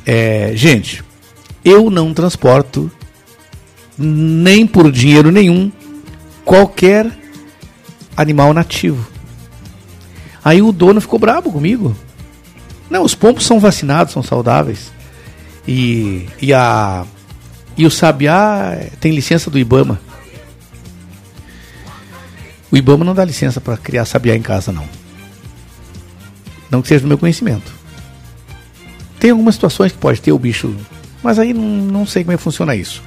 É, 0.06 0.52
gente, 0.54 1.04
eu 1.66 1.90
não 1.90 2.14
transporto 2.14 2.92
nem 3.98 4.68
por 4.68 4.92
dinheiro 4.92 5.32
nenhum 5.32 5.72
qualquer 6.46 7.12
animal 8.16 8.54
nativo. 8.54 9.10
Aí 10.46 10.62
o 10.62 10.72
dono 10.72 11.02
ficou 11.02 11.18
bravo 11.18 11.52
comigo. 11.52 11.98
Não, 12.92 13.02
os 13.02 13.16
pombos 13.16 13.44
são 13.44 13.60
vacinados, 13.60 14.14
são 14.14 14.22
saudáveis. 14.22 14.92
E, 15.68 16.30
e, 16.40 16.54
a, 16.54 17.08
e 17.76 17.88
o 17.88 17.90
sabiá 17.90 18.78
tem 19.00 19.16
licença 19.16 19.50
do 19.50 19.58
Ibama. 19.58 20.00
O 22.72 22.78
Ibama 22.78 23.04
não 23.04 23.16
dá 23.16 23.26
licença 23.26 23.60
para 23.60 23.78
criar 23.78 24.06
sabiá 24.06 24.36
em 24.36 24.44
casa, 24.44 24.72
não. 24.72 24.97
Não 26.70 26.82
que 26.82 26.88
seja 26.88 27.02
do 27.02 27.08
meu 27.08 27.18
conhecimento. 27.18 27.72
Tem 29.20 29.32
algumas 29.32 29.56
situações 29.56 29.92
que 29.92 29.98
pode 29.98 30.22
ter 30.22 30.32
o 30.32 30.40
bicho, 30.40 30.76
mas 31.24 31.40
aí 31.40 31.54
não, 31.54 31.64
não 31.64 32.06
sei 32.06 32.24
como 32.24 32.34
é 32.34 32.38
que 32.38 32.44
funciona 32.44 32.76
isso. 32.76 33.02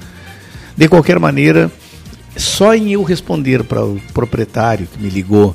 De 0.76 0.88
qualquer 0.88 1.18
maneira, 1.18 1.70
só 2.36 2.74
em 2.74 2.92
eu 2.92 3.02
responder 3.02 3.62
para 3.64 3.84
o 3.84 4.00
proprietário 4.12 4.86
que 4.86 4.98
me 5.00 5.08
ligou, 5.08 5.54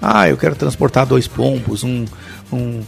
ah, 0.00 0.28
eu 0.28 0.36
quero 0.36 0.54
transportar 0.54 1.04
dois 1.06 1.26
pombos, 1.26 1.84
um, 1.84 2.06
um, 2.52 2.80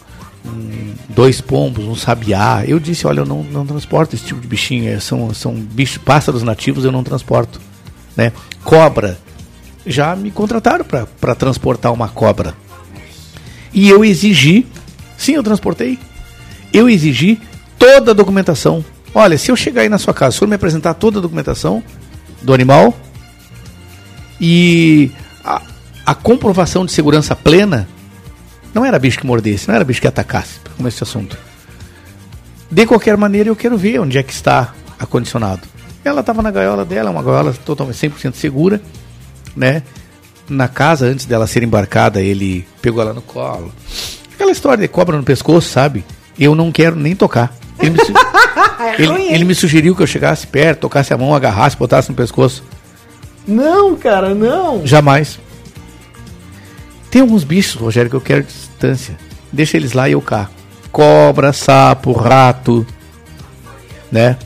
um, 0.46 0.94
dois 1.08 1.40
pombos, 1.40 1.84
um 1.84 1.94
sabiá. 1.94 2.64
Eu 2.66 2.78
disse, 2.78 3.06
olha, 3.06 3.20
eu 3.20 3.26
não, 3.26 3.42
não 3.42 3.66
transporto 3.66 4.14
esse 4.14 4.24
tipo 4.24 4.40
de 4.40 4.46
bichinho, 4.46 4.88
é, 4.90 4.98
são, 4.98 5.34
são 5.34 5.54
bichos, 5.54 5.98
pássaros 5.98 6.42
nativos, 6.42 6.84
eu 6.84 6.92
não 6.92 7.04
transporto. 7.04 7.60
né? 8.16 8.32
Cobra. 8.64 9.18
Já 9.84 10.14
me 10.14 10.30
contrataram 10.30 10.84
para 10.84 11.34
transportar 11.34 11.92
uma 11.92 12.08
cobra. 12.08 12.54
E 13.72 13.88
eu 13.88 14.04
exigi, 14.04 14.66
sim, 15.16 15.32
eu 15.32 15.42
transportei. 15.42 15.98
Eu 16.72 16.88
exigi 16.88 17.40
toda 17.78 18.12
a 18.12 18.14
documentação. 18.14 18.84
Olha, 19.14 19.36
se 19.36 19.50
eu 19.50 19.56
chegar 19.56 19.82
aí 19.82 19.88
na 19.88 19.98
sua 19.98 20.14
casa, 20.14 20.36
se 20.36 20.42
eu 20.44 20.48
me 20.48 20.54
apresentar 20.54 20.94
toda 20.94 21.18
a 21.18 21.22
documentação 21.22 21.82
do 22.40 22.52
animal 22.52 22.94
e 24.40 25.10
a, 25.44 25.62
a 26.04 26.14
comprovação 26.14 26.84
de 26.84 26.92
segurança 26.92 27.36
plena, 27.36 27.88
não 28.74 28.84
era 28.84 28.98
bicho 28.98 29.18
que 29.18 29.26
mordesse, 29.26 29.68
não 29.68 29.74
era 29.74 29.84
bicho 29.84 30.00
que 30.00 30.08
atacasse, 30.08 30.58
para 30.60 30.72
começar 30.74 30.96
esse 30.96 31.04
assunto. 31.04 31.38
De 32.70 32.86
qualquer 32.86 33.16
maneira, 33.16 33.50
eu 33.50 33.56
quero 33.56 33.76
ver 33.76 34.00
onde 34.00 34.16
é 34.16 34.22
que 34.22 34.32
está 34.32 34.74
acondicionado. 34.98 35.60
Ela 36.04 36.20
estava 36.20 36.40
na 36.40 36.50
gaiola 36.50 36.84
dela, 36.84 37.10
uma 37.10 37.22
gaiola 37.22 37.52
totalmente 37.52 37.96
100% 37.96 38.34
segura, 38.34 38.80
né? 39.54 39.82
Na 40.52 40.68
casa, 40.68 41.06
antes 41.06 41.24
dela 41.26 41.46
ser 41.46 41.62
embarcada, 41.62 42.20
ele 42.20 42.66
pegou 42.80 43.00
ela 43.02 43.12
no 43.14 43.22
colo. 43.22 43.72
Aquela 44.34 44.50
história 44.52 44.82
de 44.82 44.88
cobra 44.88 45.16
no 45.16 45.22
pescoço, 45.22 45.68
sabe? 45.68 46.04
Eu 46.38 46.54
não 46.54 46.70
quero 46.70 46.96
nem 46.96 47.14
tocar. 47.16 47.54
Ele 47.78 47.90
me, 47.90 48.04
su- 48.04 48.12
É 48.82 49.00
ele- 49.00 49.32
ele 49.34 49.44
me 49.44 49.54
sugeriu 49.54 49.94
que 49.96 50.02
eu 50.02 50.06
chegasse 50.06 50.46
perto, 50.46 50.80
tocasse 50.80 51.12
a 51.14 51.16
mão, 51.18 51.34
agarrasse, 51.34 51.76
botasse 51.76 52.10
no 52.10 52.14
pescoço. 52.16 52.62
Não, 53.46 53.94
cara, 53.96 54.34
não. 54.34 54.86
Jamais. 54.86 55.38
Tem 57.10 57.20
alguns 57.22 57.44
bichos, 57.44 57.74
Rogério, 57.80 58.10
que 58.10 58.16
eu 58.16 58.20
quero 58.20 58.42
distância. 58.42 59.16
Deixa 59.52 59.76
eles 59.76 59.92
lá 59.92 60.08
e 60.08 60.12
eu 60.12 60.20
cá. 60.20 60.50
Cobra, 60.90 61.52
sapo, 61.52 62.12
rato, 62.12 62.86
né? 64.10 64.36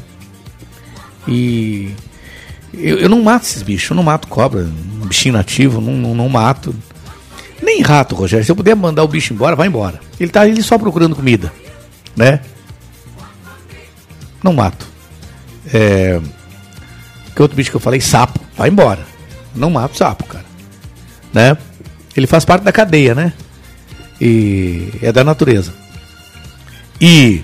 E 1.27 1.91
eu, 2.77 2.99
eu 2.99 3.09
não 3.09 3.23
mato 3.23 3.45
esses 3.45 3.63
bichos, 3.63 3.91
eu 3.91 3.97
não 3.97 4.03
mato 4.03 4.29
cobra, 4.29 4.69
bichinho 5.07 5.35
nativo, 5.35 5.81
não, 5.81 5.93
não, 5.95 6.15
não 6.15 6.29
mato. 6.29 6.75
Nem 7.63 7.81
rato, 7.81 8.15
Rogério. 8.15 8.45
Se 8.45 8.53
eu 8.53 8.57
puder 8.57 8.77
mandar 8.77 9.03
o 9.03 9.09
bicho 9.09 9.33
embora, 9.33 9.57
vai 9.57 9.67
embora. 9.67 10.01
Ele 10.21 10.31
tá 10.31 10.43
ali 10.43 10.63
só 10.63 10.79
procurando 10.79 11.17
comida, 11.17 11.53
né? 12.15 12.41
Não 14.43 14.53
mato. 14.53 14.87
É... 15.73 16.21
Que 17.35 17.43
outro 17.43 17.57
bicho 17.57 17.71
que 17.71 17.77
eu 17.77 17.81
falei? 17.81 18.01
Sapo. 18.01 18.41
Vai 18.57 18.69
embora. 18.69 19.07
Não 19.55 19.71
mato 19.71 19.97
sapo, 19.97 20.25
cara. 20.25 20.45
Né? 21.33 21.57
Ele 22.15 22.27
faz 22.27 22.45
parte 22.45 22.63
da 22.63 22.73
cadeia, 22.73 23.15
né? 23.15 23.33
E 24.21 24.91
é 25.03 25.11
da 25.11 25.25
natureza. 25.25 25.75
E 27.01 27.43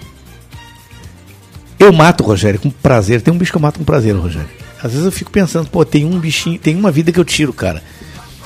eu 1.79 1.93
mato, 1.93 2.23
Rogério, 2.23 2.61
com 2.61 2.71
prazer. 2.71 3.21
Tem 3.23 3.33
um 3.33 3.39
bicho 3.39 3.51
que 3.51 3.57
eu 3.57 3.63
mato 3.63 3.79
com 3.79 3.85
prazer, 3.85 4.15
Rogério. 4.15 4.62
Às 4.83 4.91
vezes 4.93 5.05
eu 5.07 5.13
fico 5.13 5.31
pensando, 5.31 5.69
pô, 5.69 5.85
tem 5.85 6.05
um 6.05 6.19
bichinho, 6.19 6.59
tem 6.59 6.75
uma 6.77 6.91
vida 6.91 7.13
que 7.13 7.19
eu 7.21 7.25
tiro, 7.25 7.53
cara. 7.53 7.83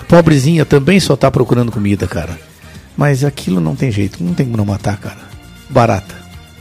Pobrezinha 0.08 0.64
também 0.64 1.00
só 1.00 1.16
tá 1.16 1.30
procurando 1.30 1.72
comida, 1.72 2.06
cara. 2.06 2.38
Mas 2.96 3.24
aquilo 3.24 3.60
não 3.60 3.74
tem 3.74 3.90
jeito, 3.90 4.22
não 4.22 4.34
tem 4.34 4.46
como 4.46 4.56
não 4.56 4.64
matar, 4.64 4.96
cara. 4.98 5.16
Barata. 5.68 6.14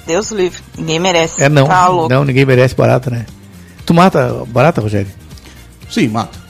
Deus 0.07 0.31
livre. 0.31 0.60
Ninguém 0.77 0.99
merece. 0.99 1.41
É 1.43 1.49
não. 1.49 1.68
Tá 1.68 1.88
louco. 1.88 2.10
Não, 2.10 2.23
ninguém 2.23 2.45
merece 2.45 2.76
barata, 2.76 3.10
né? 3.10 3.26
Tu 3.85 3.93
mata 3.93 4.43
barata, 4.47 4.81
Rogério? 4.81 5.11
Sim, 5.89 6.07
mato. 6.10 6.38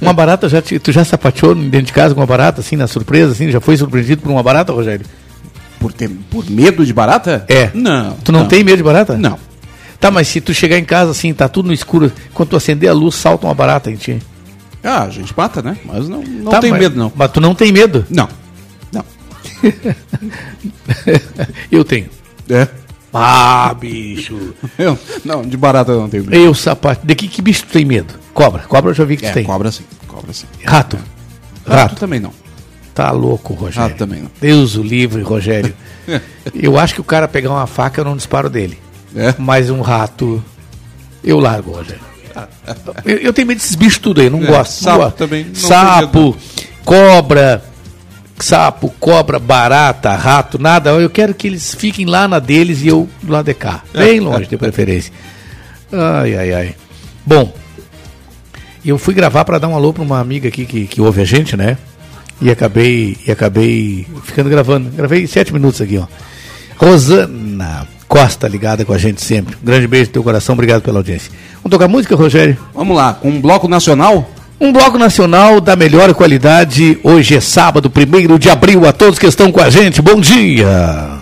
Uma 0.00 0.12
barata, 0.12 0.48
já 0.48 0.60
te- 0.60 0.78
tu 0.78 0.90
já 0.90 1.04
sapateou 1.04 1.54
dentro 1.54 1.86
de 1.86 1.92
casa 1.92 2.14
com 2.14 2.20
uma 2.20 2.26
barata, 2.26 2.60
assim, 2.60 2.74
na 2.76 2.88
surpresa, 2.88 3.32
assim? 3.32 3.50
Já 3.50 3.60
foi 3.60 3.76
surpreendido 3.76 4.22
por 4.22 4.30
uma 4.30 4.42
barata, 4.42 4.72
Rogério? 4.72 5.06
Por, 5.78 5.92
ter, 5.92 6.08
por 6.30 6.48
medo 6.50 6.84
de 6.84 6.92
barata? 6.92 7.44
É. 7.48 7.70
Não. 7.72 8.14
Tu 8.24 8.32
não, 8.32 8.46
tem 8.48 8.64
medo 8.64 8.78
de 8.78 8.82
barata? 8.82 9.16
Não. 9.16 9.38
Tá, 10.02 10.10
mas 10.10 10.26
se 10.26 10.40
tu 10.40 10.52
chegar 10.52 10.76
em 10.78 10.84
casa, 10.84 11.12
assim, 11.12 11.32
tá 11.32 11.48
tudo 11.48 11.68
no 11.68 11.72
escuro, 11.72 12.10
quando 12.34 12.48
tu 12.50 12.56
acender 12.56 12.90
a 12.90 12.92
luz, 12.92 13.14
salta 13.14 13.46
uma 13.46 13.54
barata 13.54 13.88
em 13.88 13.94
ti. 13.94 14.20
Ah, 14.82 15.04
a 15.04 15.10
gente 15.10 15.32
mata, 15.36 15.62
né? 15.62 15.76
Mas 15.84 16.08
não, 16.08 16.20
não 16.22 16.50
Tá, 16.50 16.58
tenho 16.58 16.72
mas- 16.72 16.82
medo, 16.82 16.96
não. 16.98 17.12
Mas 17.14 17.30
tu 17.30 17.40
não 17.40 17.54
tem 17.54 17.70
medo? 17.70 18.04
Não. 18.10 18.28
Não. 18.92 19.04
Eu 21.70 21.84
tenho. 21.84 22.08
É? 22.50 22.66
Ah, 23.14 23.74
bicho. 23.78 24.54
Eu, 24.78 24.98
não, 25.24 25.42
de 25.42 25.56
barata 25.56 25.92
eu 25.92 26.00
não 26.00 26.08
tenho 26.08 26.24
medo. 26.24 26.34
Eu, 26.34 26.52
sapato. 26.54 27.06
De 27.06 27.14
que, 27.14 27.28
que 27.28 27.40
bicho 27.42 27.64
tu 27.66 27.72
tem 27.72 27.84
medo? 27.84 28.14
Cobra. 28.34 28.62
Cobra 28.62 28.90
eu 28.90 28.94
já 28.94 29.04
vi 29.04 29.16
que 29.16 29.22
tu 29.22 29.28
É, 29.28 29.32
tem. 29.32 29.44
cobra 29.44 29.70
sim. 29.70 29.84
Cobra 30.08 30.32
sim. 30.32 30.46
Rato. 30.64 30.98
Rato 31.66 31.94
também 31.96 32.18
não. 32.18 32.32
Tá 32.94 33.10
louco, 33.12 33.54
Rogério. 33.54 33.90
Rato 33.90 33.98
também 33.98 34.22
não. 34.22 34.30
Deus 34.40 34.74
o 34.76 34.82
livre, 34.82 35.22
Rogério. 35.22 35.72
eu 36.54 36.76
acho 36.78 36.94
que 36.94 37.00
o 37.00 37.04
cara 37.04 37.28
pegar 37.28 37.50
uma 37.50 37.66
faca, 37.68 38.00
eu 38.00 38.04
não 38.04 38.16
disparo 38.16 38.48
dele. 38.50 38.78
É? 39.14 39.34
Mas 39.38 39.68
um 39.70 39.80
rato, 39.80 40.42
eu 41.22 41.38
largo, 41.38 41.72
Rogério. 41.72 42.00
Eu, 43.04 43.18
eu 43.18 43.32
tenho 43.32 43.46
medo 43.48 43.58
desses 43.58 43.74
bichos 43.74 43.98
tudo 43.98 44.20
aí, 44.22 44.30
não 44.30 44.42
É, 44.42 44.46
gosto. 44.46 44.82
não 44.84 44.90
sapo 44.92 44.98
gosto. 45.04 45.16
também, 45.16 45.44
não 45.44 45.54
Sapo, 45.54 46.36
cobra, 46.84 47.62
sapo, 48.38 48.88
cobra, 48.98 49.38
barata, 49.38 50.14
rato, 50.16 50.58
nada. 50.58 50.90
Eu 50.90 51.10
quero 51.10 51.34
que 51.34 51.46
eles 51.46 51.74
fiquem 51.74 52.06
lá 52.06 52.26
na 52.26 52.38
deles 52.38 52.80
e 52.82 52.88
eu 52.88 53.08
lado 53.28 53.44
de 53.46 53.54
cá. 53.54 53.82
Bem 53.92 54.18
longe, 54.20 54.46
de 54.46 54.56
preferência. 54.56 55.12
Ai, 55.92 56.34
ai, 56.36 56.52
ai. 56.54 56.74
Bom, 57.26 57.52
eu 58.84 58.96
fui 58.96 59.12
gravar 59.12 59.44
para 59.44 59.58
dar 59.58 59.68
um 59.68 59.74
alô 59.76 59.92
para 59.92 60.02
uma 60.02 60.18
amiga 60.18 60.48
aqui 60.48 60.64
que, 60.64 60.86
que 60.86 61.00
ouve 61.02 61.20
a 61.20 61.24
gente, 61.26 61.54
né? 61.56 61.76
E 62.40 62.50
acabei, 62.50 63.16
e 63.26 63.30
acabei 63.30 64.06
ficando 64.24 64.48
gravando. 64.48 64.90
Gravei 64.90 65.26
sete 65.26 65.52
minutos 65.52 65.80
aqui, 65.82 65.98
ó. 65.98 66.06
Rosana 66.76 67.86
Costa 68.12 68.46
ligada 68.46 68.84
com 68.84 68.92
a 68.92 68.98
gente 68.98 69.22
sempre. 69.22 69.56
Um 69.56 69.64
grande 69.64 69.86
beijo 69.86 70.08
no 70.08 70.12
teu 70.12 70.22
coração, 70.22 70.52
obrigado 70.52 70.82
pela 70.82 70.98
audiência. 70.98 71.32
Vamos 71.62 71.70
tocar 71.70 71.88
música, 71.88 72.14
Rogério? 72.14 72.58
Vamos 72.74 72.94
lá, 72.94 73.14
com 73.14 73.30
um 73.30 73.40
bloco 73.40 73.66
nacional? 73.66 74.28
Um 74.60 74.70
bloco 74.70 74.98
nacional 74.98 75.62
da 75.62 75.74
melhor 75.74 76.12
qualidade. 76.12 76.98
Hoje 77.02 77.36
é 77.36 77.40
sábado, 77.40 77.90
1 77.90 78.38
de 78.38 78.50
abril. 78.50 78.86
A 78.86 78.92
todos 78.92 79.18
que 79.18 79.26
estão 79.26 79.50
com 79.50 79.62
a 79.62 79.70
gente, 79.70 80.02
bom 80.02 80.20
dia! 80.20 81.21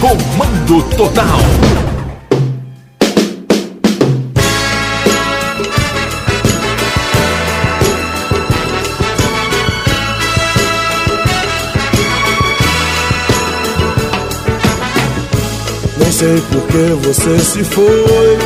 Comando 0.00 0.80
Total. 0.96 1.26
Nem 15.96 16.12
sei 16.12 16.40
por 16.42 16.62
que 16.68 17.06
você 17.06 17.38
se 17.40 17.64
foi. 17.64 18.38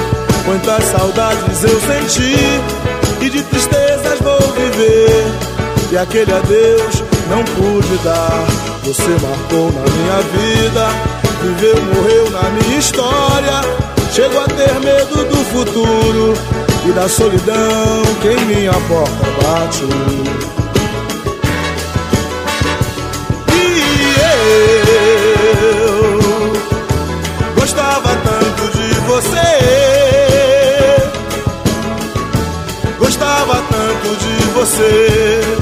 Quantas 0.46 0.84
saudades 0.84 1.64
eu 1.64 1.80
senti. 1.80 2.34
E 3.20 3.28
de 3.28 3.42
tristezas 3.42 4.18
vou 4.20 4.40
viver. 4.54 5.26
E 5.92 5.98
aquele 5.98 6.32
adeus 6.32 7.04
não 7.28 7.44
pude 7.44 7.98
dar. 8.02 8.46
Você 8.84 9.10
marcou 9.22 9.70
na 9.70 9.82
minha 9.82 10.22
vida. 10.32 11.21
Viveu, 11.42 11.76
morreu 11.94 12.30
na 12.30 12.48
minha 12.50 12.78
história. 12.78 13.60
Chego 14.12 14.38
a 14.38 14.46
ter 14.46 14.78
medo 14.78 15.24
do 15.24 15.44
futuro. 15.46 16.34
E 16.86 16.92
da 16.92 17.08
solidão 17.08 18.02
que 18.20 18.28
em 18.28 18.44
minha 18.44 18.72
porta 18.72 19.24
bate. 19.42 19.84
E 23.52 23.82
eu 25.90 26.52
Gostava 27.56 28.16
tanto 28.24 28.78
de 28.78 28.94
você. 29.00 29.50
Gostava 32.98 33.62
tanto 33.68 34.16
de 34.16 34.34
você. 34.54 35.61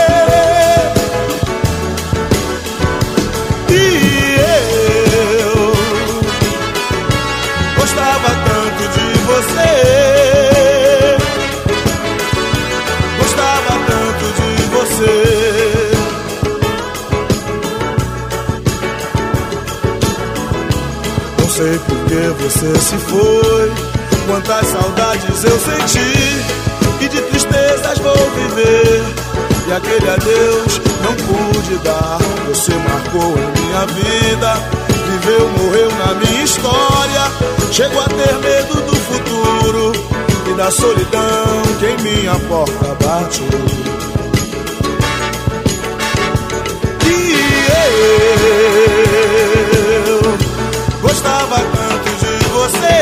Você. 9.61 11.17
Gostava 13.19 13.73
tanto 13.87 14.25
de 14.37 14.63
você. 14.67 15.15
Não 21.39 21.49
sei 21.49 21.79
por 21.79 21.97
que 22.05 22.21
você 22.43 22.79
se 22.79 22.97
foi. 22.97 23.71
Quantas 24.27 24.67
saudades 24.67 25.43
eu 25.43 25.59
senti. 25.59 26.41
E 27.01 27.07
de 27.07 27.21
tristezas 27.21 27.97
vou 27.99 28.31
viver. 28.31 29.03
E 29.67 29.73
aquele 29.73 30.09
adeus 30.09 30.81
não 31.03 31.13
pude 31.15 31.75
dar. 31.83 32.19
Você 32.47 32.73
marcou 32.73 33.37
em 33.37 33.61
minha 33.61 33.85
vida. 33.87 34.53
Viveu, 35.11 35.49
morreu 35.49 35.91
na 35.97 36.13
minha 36.15 36.43
história. 36.43 37.31
Chego 37.71 37.99
a 37.99 38.03
ter 38.03 38.33
medo 38.39 38.81
do 38.81 39.00
da 40.61 40.69
solidão 40.69 41.63
que 41.79 41.87
em 41.87 41.97
minha 42.03 42.35
porta 42.47 42.95
bate. 43.03 43.41
E 47.03 47.09
eu 50.05 50.21
gostava 51.01 51.55
tanto 51.55 52.09
de 52.19 52.33
você. 52.49 52.99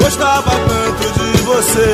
Gostava 0.00 0.52
tanto 0.66 1.04
de 1.18 1.30
você. 1.42 1.92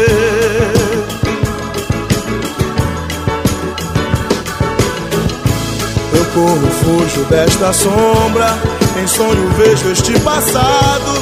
Eu 6.15 6.25
corro, 6.35 6.71
fujo 6.85 7.25
desta 7.25 7.73
sombra. 7.73 8.57
Em 9.03 9.07
sonho 9.09 9.49
vejo 9.57 9.91
este 9.91 10.17
passado. 10.21 11.22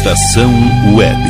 Estação 0.00 0.50
Web. 0.94 1.29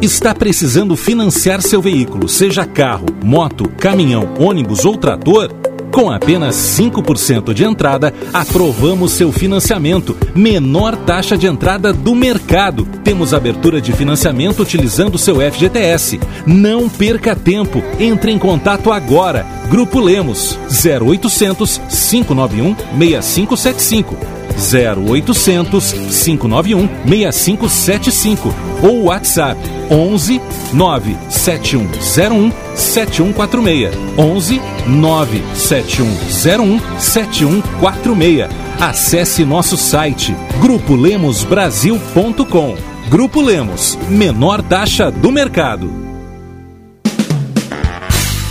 Está 0.00 0.34
precisando 0.34 0.94
financiar 0.94 1.62
seu 1.62 1.80
veículo, 1.80 2.28
seja 2.28 2.66
carro, 2.66 3.06
moto, 3.24 3.66
caminhão, 3.78 4.34
ônibus 4.38 4.84
ou 4.84 4.94
trator? 4.96 5.50
Com 5.90 6.10
apenas 6.10 6.54
5% 6.54 7.54
de 7.54 7.64
entrada, 7.64 8.12
aprovamos 8.34 9.12
seu 9.12 9.32
financiamento. 9.32 10.14
Menor 10.34 10.94
taxa 10.94 11.38
de 11.38 11.46
entrada 11.46 11.94
do 11.94 12.14
mercado. 12.14 12.86
Temos 13.02 13.32
abertura 13.32 13.80
de 13.80 13.94
financiamento 13.94 14.60
utilizando 14.60 15.16
seu 15.16 15.36
FGTS. 15.36 16.20
Não 16.46 16.86
perca 16.86 17.34
tempo. 17.34 17.82
Entre 17.98 18.30
em 18.30 18.38
contato 18.38 18.92
agora. 18.92 19.46
Grupo 19.68 20.00
Lemos 20.00 20.58
0800 20.68 21.80
591 21.88 22.74
6575. 23.22 24.36
0800 24.56 25.92
591 25.92 26.88
6575 27.04 28.54
ou 28.82 29.04
WhatsApp 29.04 29.60
11 29.90 30.40
97101 30.72 32.50
7146 32.74 33.94
11 34.16 34.62
97101 34.86 36.80
7146 36.98 38.48
Acesse 38.80 39.44
nosso 39.44 39.76
site 39.76 40.34
grupolemosbrasil.com 40.60 42.76
Grupo 43.08 43.40
Lemos, 43.40 43.96
menor 44.08 44.60
taxa 44.62 45.10
do 45.10 45.30
mercado. 45.30 46.05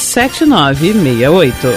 7968. 0.00 1.68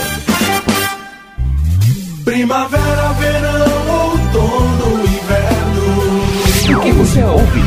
Primavera, 2.24 3.14
verão, 3.20 4.12
outono, 4.12 5.04
inverno. 5.04 6.78
O 6.78 6.80
que 6.82 6.91
você 6.94 7.24
ouve? 7.24 7.62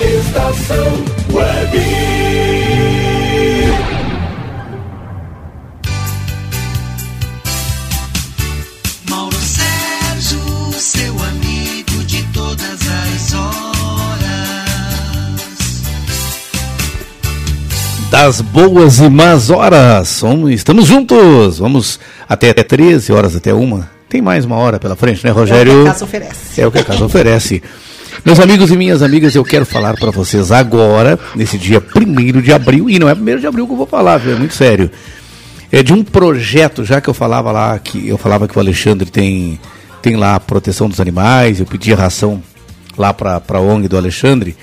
Estação 0.00 1.04
Web. 1.32 2.15
Das 18.10 18.40
boas 18.40 18.98
e 19.00 19.08
más 19.10 19.50
horas. 19.50 20.22
Estamos 20.50 20.86
juntos. 20.86 21.58
Vamos 21.58 21.98
até 22.28 22.52
13 22.52 23.12
horas, 23.12 23.34
até 23.34 23.52
uma. 23.52 23.90
Tem 24.08 24.22
mais 24.22 24.44
uma 24.44 24.56
hora 24.56 24.78
pela 24.78 24.94
frente, 24.94 25.24
né, 25.24 25.30
Rogério? 25.32 25.72
É 25.72 25.76
o 25.80 25.82
que 25.82 25.88
a 25.88 25.92
casa 25.92 26.04
oferece. 26.04 26.60
É 26.60 26.66
o 26.66 26.70
que 26.70 26.78
a 26.78 26.84
casa 26.84 27.04
oferece. 27.04 27.62
Meus 28.24 28.38
amigos 28.38 28.70
e 28.70 28.76
minhas 28.76 29.02
amigas, 29.02 29.34
eu 29.34 29.44
quero 29.44 29.66
falar 29.66 29.94
para 29.94 30.10
vocês 30.10 30.52
agora, 30.52 31.18
nesse 31.34 31.58
dia 31.58 31.82
1 31.94 32.40
de 32.40 32.52
abril, 32.52 32.88
e 32.88 32.98
não 32.98 33.08
é 33.08 33.12
1 33.12 33.40
de 33.40 33.46
abril 33.46 33.66
que 33.66 33.72
eu 33.72 33.76
vou 33.76 33.86
falar, 33.86 34.18
viu? 34.18 34.34
é 34.34 34.38
muito 34.38 34.54
sério. 34.54 34.90
É 35.70 35.82
de 35.82 35.92
um 35.92 36.02
projeto, 36.02 36.84
já 36.84 37.00
que 37.00 37.08
eu 37.08 37.14
falava 37.14 37.50
lá, 37.50 37.78
que 37.78 38.08
eu 38.08 38.16
falava 38.16 38.46
que 38.46 38.56
o 38.56 38.60
Alexandre 38.60 39.10
tem, 39.10 39.60
tem 40.00 40.16
lá 40.16 40.36
a 40.36 40.40
proteção 40.40 40.88
dos 40.88 41.00
animais, 41.00 41.58
eu 41.58 41.66
pedi 41.66 41.92
ração 41.92 42.40
lá 42.96 43.12
para 43.12 43.42
a 43.48 43.60
ONG 43.60 43.88
do 43.88 43.96
Alexandre. 43.96 44.56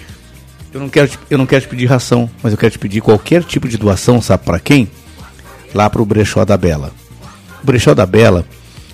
Eu 0.73 0.79
não, 0.79 0.89
quero 0.89 1.07
te, 1.07 1.19
eu 1.29 1.37
não 1.37 1.45
quero 1.45 1.61
te 1.61 1.67
pedir 1.67 1.85
ração, 1.85 2.27
mas 2.41 2.51
eu 2.51 2.57
quero 2.57 2.71
te 2.71 2.79
pedir 2.79 2.99
qualquer 2.99 3.43
tipo 3.43 3.67
de 3.67 3.77
doação, 3.77 4.19
sabe 4.19 4.43
para 4.43 4.59
quem? 4.59 4.89
Lá 5.73 5.87
para 5.87 6.01
o 6.01 6.05
Brechó 6.05 6.43
da 6.43 6.57
Bela. 6.57 6.91
O 7.61 7.65
Brechó 7.65 7.93
da 7.93 8.07
Bela 8.07 8.43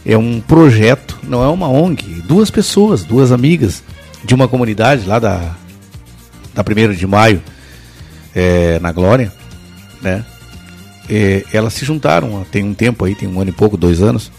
é 0.05 0.17
um 0.17 0.41
projeto, 0.41 1.17
não 1.23 1.41
é 1.41 1.47
uma 1.47 1.69
ONG, 1.69 2.21
duas 2.27 2.51
pessoas, 2.51 3.05
duas 3.05 3.31
amigas 3.31 3.81
de 4.25 4.35
uma 4.35 4.47
comunidade 4.47 5.07
lá 5.07 5.19
da, 5.19 5.55
da 6.53 6.61
1 6.61 6.93
de 6.93 7.07
maio, 7.07 7.41
é, 8.35 8.77
na 8.79 8.91
Glória, 8.91 9.31
né? 10.01 10.25
É, 11.09 11.45
elas 11.53 11.73
se 11.73 11.85
juntaram, 11.85 12.45
tem 12.51 12.63
um 12.63 12.73
tempo 12.73 13.05
aí, 13.05 13.15
tem 13.15 13.27
um 13.27 13.39
ano 13.39 13.51
e 13.51 13.53
pouco, 13.53 13.77
dois 13.77 14.01
anos, 14.01 14.31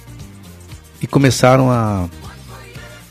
e 1.00 1.06
começaram 1.06 1.70
a, 1.70 2.06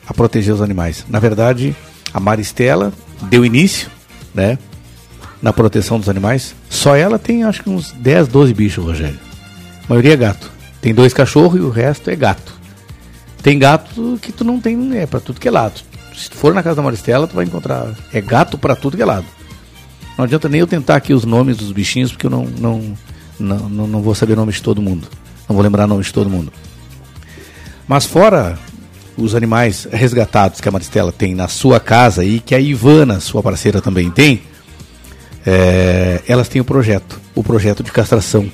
a 0.07 0.14
proteger 0.14 0.53
os 0.53 0.61
animais. 0.61 1.03
Na 1.10 1.19
verdade, 1.19 1.76
a 2.14 2.19
Maristela 2.19 2.93
deu 3.23 3.43
início, 3.43 3.89
né? 4.34 4.57
Na 5.41 5.53
proteção 5.53 5.99
dos 5.99 6.10
animais. 6.10 6.56
Só 6.69 6.95
ela 6.95 7.18
tem 7.18 7.43
acho 7.43 7.64
que 7.64 7.69
uns 7.69 7.91
10, 7.91 8.27
12 8.27 8.53
bichos, 8.53 8.84
Rogério. 8.84 9.19
A 9.84 9.89
maioria 9.89 10.14
é 10.14 10.18
gato. 10.18 10.51
Tem 10.81 10.93
dois 10.93 11.14
cachorros 11.14 11.60
e 11.60 11.64
o 11.64 11.69
resto 11.69 12.10
é 12.10 12.15
gato. 12.15 12.53
Tem 13.41 13.57
gato 13.57 14.19
que 14.22 14.31
tu 14.31 14.43
não 14.43 14.60
tem, 14.60 14.97
é 14.97 15.06
pra 15.06 15.19
tudo 15.19 15.39
que 15.39 15.47
é 15.47 15.51
lado. 15.51 15.81
Se 16.15 16.30
tu 16.30 16.35
for 16.35 16.53
na 16.53 16.61
casa 16.61 16.76
da 16.76 16.81
Maristela, 16.81 17.27
tu 17.27 17.35
vai 17.35 17.45
encontrar. 17.45 17.93
É 18.14 18.19
gato 18.19 18.57
pra 18.57 18.76
tudo 18.76 18.97
que 18.97 19.03
é 19.03 19.06
lado. 19.06 19.26
Não 20.18 20.26
adianta 20.26 20.49
nem 20.49 20.60
eu 20.60 20.68
tentar 20.68 20.97
aqui 20.97 21.14
os 21.14 21.23
nomes 21.23 21.56
dos 21.56 21.72
bichinhos, 21.72 22.11
porque 22.11 22.26
eu 22.26 22.30
não, 22.30 22.43
não, 22.45 22.97
não, 23.39 23.69
não, 23.69 23.88
não 23.88 24.01
vou 24.01 24.14
saber 24.14 24.35
nomes 24.35 24.56
de 24.56 24.64
todo 24.64 24.81
mundo. 24.81 25.07
Não 25.47 25.56
vou 25.56 25.64
lembrar 25.64 25.88
nomes 25.88 26.07
de 26.07 26.14
todo 26.14 26.30
mundo. 26.30 26.51
Mas 27.88 28.06
fora 28.06 28.60
os 29.20 29.36
animais 29.36 29.88
resgatados 29.91 30.62
que 30.62 30.70
a 30.70 30.72
Maristela 30.72 31.12
tem 31.12 31.36
na 31.36 31.48
sua 31.48 31.80
casa 31.80 32.24
e 32.24 32.40
que 32.40 32.56
a 32.56 32.60
Ivana, 32.60 33.20
sua 33.20 33.44
parceira, 33.44 33.82
também 33.82 34.10
tem, 34.10 34.41
é, 35.46 36.22
elas 36.28 36.48
têm 36.48 36.62
o 36.62 36.66
projeto, 36.66 37.20
o 37.36 37.44
projeto 37.44 37.84
de 37.84 37.91
castração. 37.91 38.52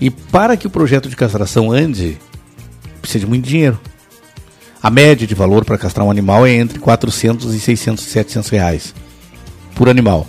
E 0.00 0.10
para 0.10 0.56
que 0.56 0.66
o 0.66 0.70
projeto 0.70 1.08
de 1.08 1.16
castração 1.16 1.72
ande, 1.72 2.18
precisa 3.00 3.20
de 3.20 3.26
muito 3.26 3.46
dinheiro. 3.46 3.78
A 4.80 4.90
média 4.90 5.26
de 5.26 5.34
valor 5.34 5.64
para 5.64 5.76
castrar 5.76 6.06
um 6.06 6.10
animal 6.10 6.46
é 6.46 6.52
entre 6.52 6.78
400 6.78 7.52
e 7.54 7.60
600, 7.60 8.04
700 8.04 8.48
reais 8.48 8.94
por 9.74 9.88
animal. 9.88 10.26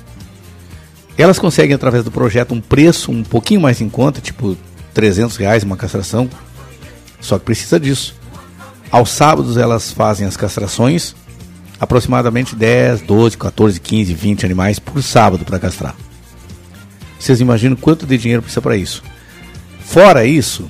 Elas 1.18 1.38
conseguem, 1.38 1.76
através 1.76 2.04
do 2.04 2.12
projeto, 2.12 2.54
um 2.54 2.62
preço 2.62 3.12
um 3.12 3.24
pouquinho 3.24 3.62
mais 3.62 3.82
em 3.82 3.90
conta, 3.90 4.22
tipo 4.22 4.58
300 4.94 5.36
reais 5.38 5.64
uma 5.64 5.78
castração, 5.78 6.30
só 7.20 7.38
que 7.38 7.46
precisa 7.46 7.80
disso. 7.80 8.19
Aos 8.92 9.10
sábados 9.12 9.58
elas 9.58 9.92
fazem 9.92 10.28
as 10.28 10.36
castrações, 10.36 11.16
aproximadamente 11.80 12.56
10, 12.56 13.02
12, 13.02 13.38
14, 13.38 13.80
15, 13.80 14.14
20 14.14 14.46
animais 14.46 14.80
por 14.80 15.02
sábado 15.04 15.46
para 15.46 15.60
castrar. 15.60 15.96
Vocês 17.20 17.40
imaginam 17.40 17.76
quanto 17.76 18.06
de 18.06 18.18
dinheiro 18.18 18.42
precisa 18.42 18.62
para 18.62 18.76
isso? 18.76 19.04
Fora 19.82 20.26
isso, 20.26 20.70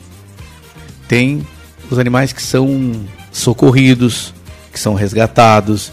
tem 1.08 1.46
os 1.90 1.98
animais 1.98 2.34
que 2.34 2.42
são 2.42 2.94
socorridos, 3.32 4.34
que 4.72 4.80
são 4.80 4.94
resgatados, 4.94 5.92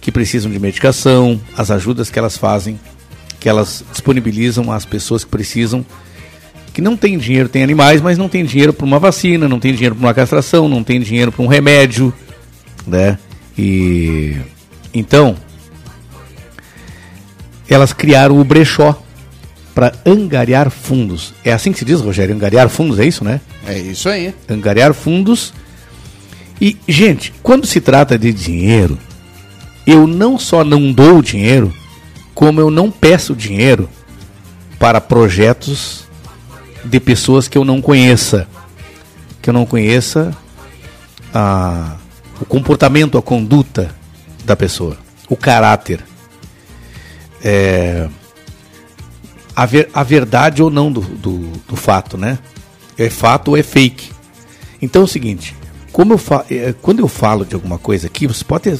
que 0.00 0.12
precisam 0.12 0.50
de 0.50 0.58
medicação, 0.58 1.40
as 1.56 1.70
ajudas 1.70 2.10
que 2.10 2.18
elas 2.18 2.36
fazem, 2.36 2.78
que 3.40 3.48
elas 3.48 3.84
disponibilizam 3.90 4.70
às 4.70 4.84
pessoas 4.84 5.24
que 5.24 5.30
precisam, 5.30 5.84
que 6.74 6.82
não 6.82 6.96
tem 6.96 7.16
dinheiro, 7.16 7.48
tem 7.48 7.62
animais, 7.62 8.02
mas 8.02 8.18
não 8.18 8.28
tem 8.28 8.44
dinheiro 8.44 8.72
para 8.72 8.84
uma 8.84 8.98
vacina, 8.98 9.48
não 9.48 9.60
tem 9.60 9.72
dinheiro 9.72 9.94
para 9.94 10.06
uma 10.06 10.12
castração, 10.12 10.68
não 10.68 10.82
tem 10.82 11.00
dinheiro 11.00 11.30
para 11.30 11.42
um 11.42 11.46
remédio, 11.46 12.12
né? 12.84 13.16
E 13.56 14.36
então 14.92 15.36
elas 17.70 17.92
criaram 17.92 18.40
o 18.40 18.44
brechó 18.44 19.00
para 19.72 19.92
angariar 20.04 20.68
fundos. 20.68 21.32
É 21.44 21.52
assim 21.52 21.70
que 21.70 21.78
se 21.78 21.84
diz, 21.84 22.00
Rogério? 22.00 22.34
Angariar 22.34 22.68
fundos, 22.68 22.98
é 22.98 23.06
isso, 23.06 23.22
né? 23.24 23.40
É 23.66 23.78
isso 23.78 24.08
aí. 24.08 24.34
Angariar 24.48 24.92
fundos. 24.92 25.54
E, 26.60 26.76
gente, 26.88 27.32
quando 27.42 27.66
se 27.66 27.80
trata 27.80 28.18
de 28.18 28.32
dinheiro, 28.32 28.98
eu 29.86 30.06
não 30.06 30.38
só 30.38 30.64
não 30.64 30.92
dou 30.92 31.22
dinheiro, 31.22 31.72
como 32.34 32.60
eu 32.60 32.70
não 32.70 32.90
peço 32.90 33.34
dinheiro 33.34 33.88
para 34.78 35.00
projetos 35.00 36.03
de 36.84 37.00
pessoas 37.00 37.48
que 37.48 37.56
eu 37.56 37.64
não 37.64 37.80
conheça. 37.80 38.46
Que 39.40 39.50
eu 39.50 39.54
não 39.54 39.66
conheça 39.66 40.36
a, 41.32 41.96
o 42.40 42.44
comportamento, 42.44 43.18
a 43.18 43.22
conduta 43.22 43.94
da 44.44 44.54
pessoa, 44.56 44.96
o 45.28 45.36
caráter. 45.36 46.04
É, 47.42 48.08
a, 49.54 49.66
ver, 49.66 49.90
a 49.92 50.02
verdade 50.02 50.62
ou 50.62 50.70
não 50.70 50.90
do, 50.90 51.00
do, 51.00 51.38
do 51.68 51.76
fato, 51.76 52.16
né? 52.16 52.38
É 52.96 53.10
fato 53.10 53.48
ou 53.48 53.56
é 53.56 53.62
fake. 53.62 54.10
Então 54.80 55.02
é 55.02 55.04
o 55.04 55.08
seguinte, 55.08 55.54
como 55.92 56.14
eu 56.14 56.18
fa 56.18 56.44
é, 56.50 56.74
quando 56.80 57.00
eu 57.00 57.08
falo 57.08 57.44
de 57.44 57.54
alguma 57.54 57.78
coisa 57.78 58.06
aqui, 58.06 58.26
vocês 58.26 58.42
podem 58.42 58.78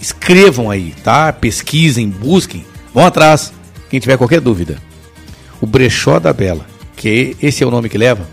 escrevam 0.00 0.70
aí, 0.70 0.94
tá? 1.02 1.32
Pesquisem, 1.32 2.08
busquem, 2.08 2.64
vão 2.92 3.04
atrás. 3.04 3.52
Quem 3.88 4.00
tiver 4.00 4.16
qualquer 4.16 4.40
dúvida. 4.40 4.78
O 5.60 5.66
brechó 5.66 6.18
da 6.18 6.32
Bela, 6.32 6.66
que 7.06 7.36
esse 7.40 7.62
é 7.62 7.66
o 7.66 7.70
nome 7.70 7.88
que 7.88 7.96
leva, 7.96 8.26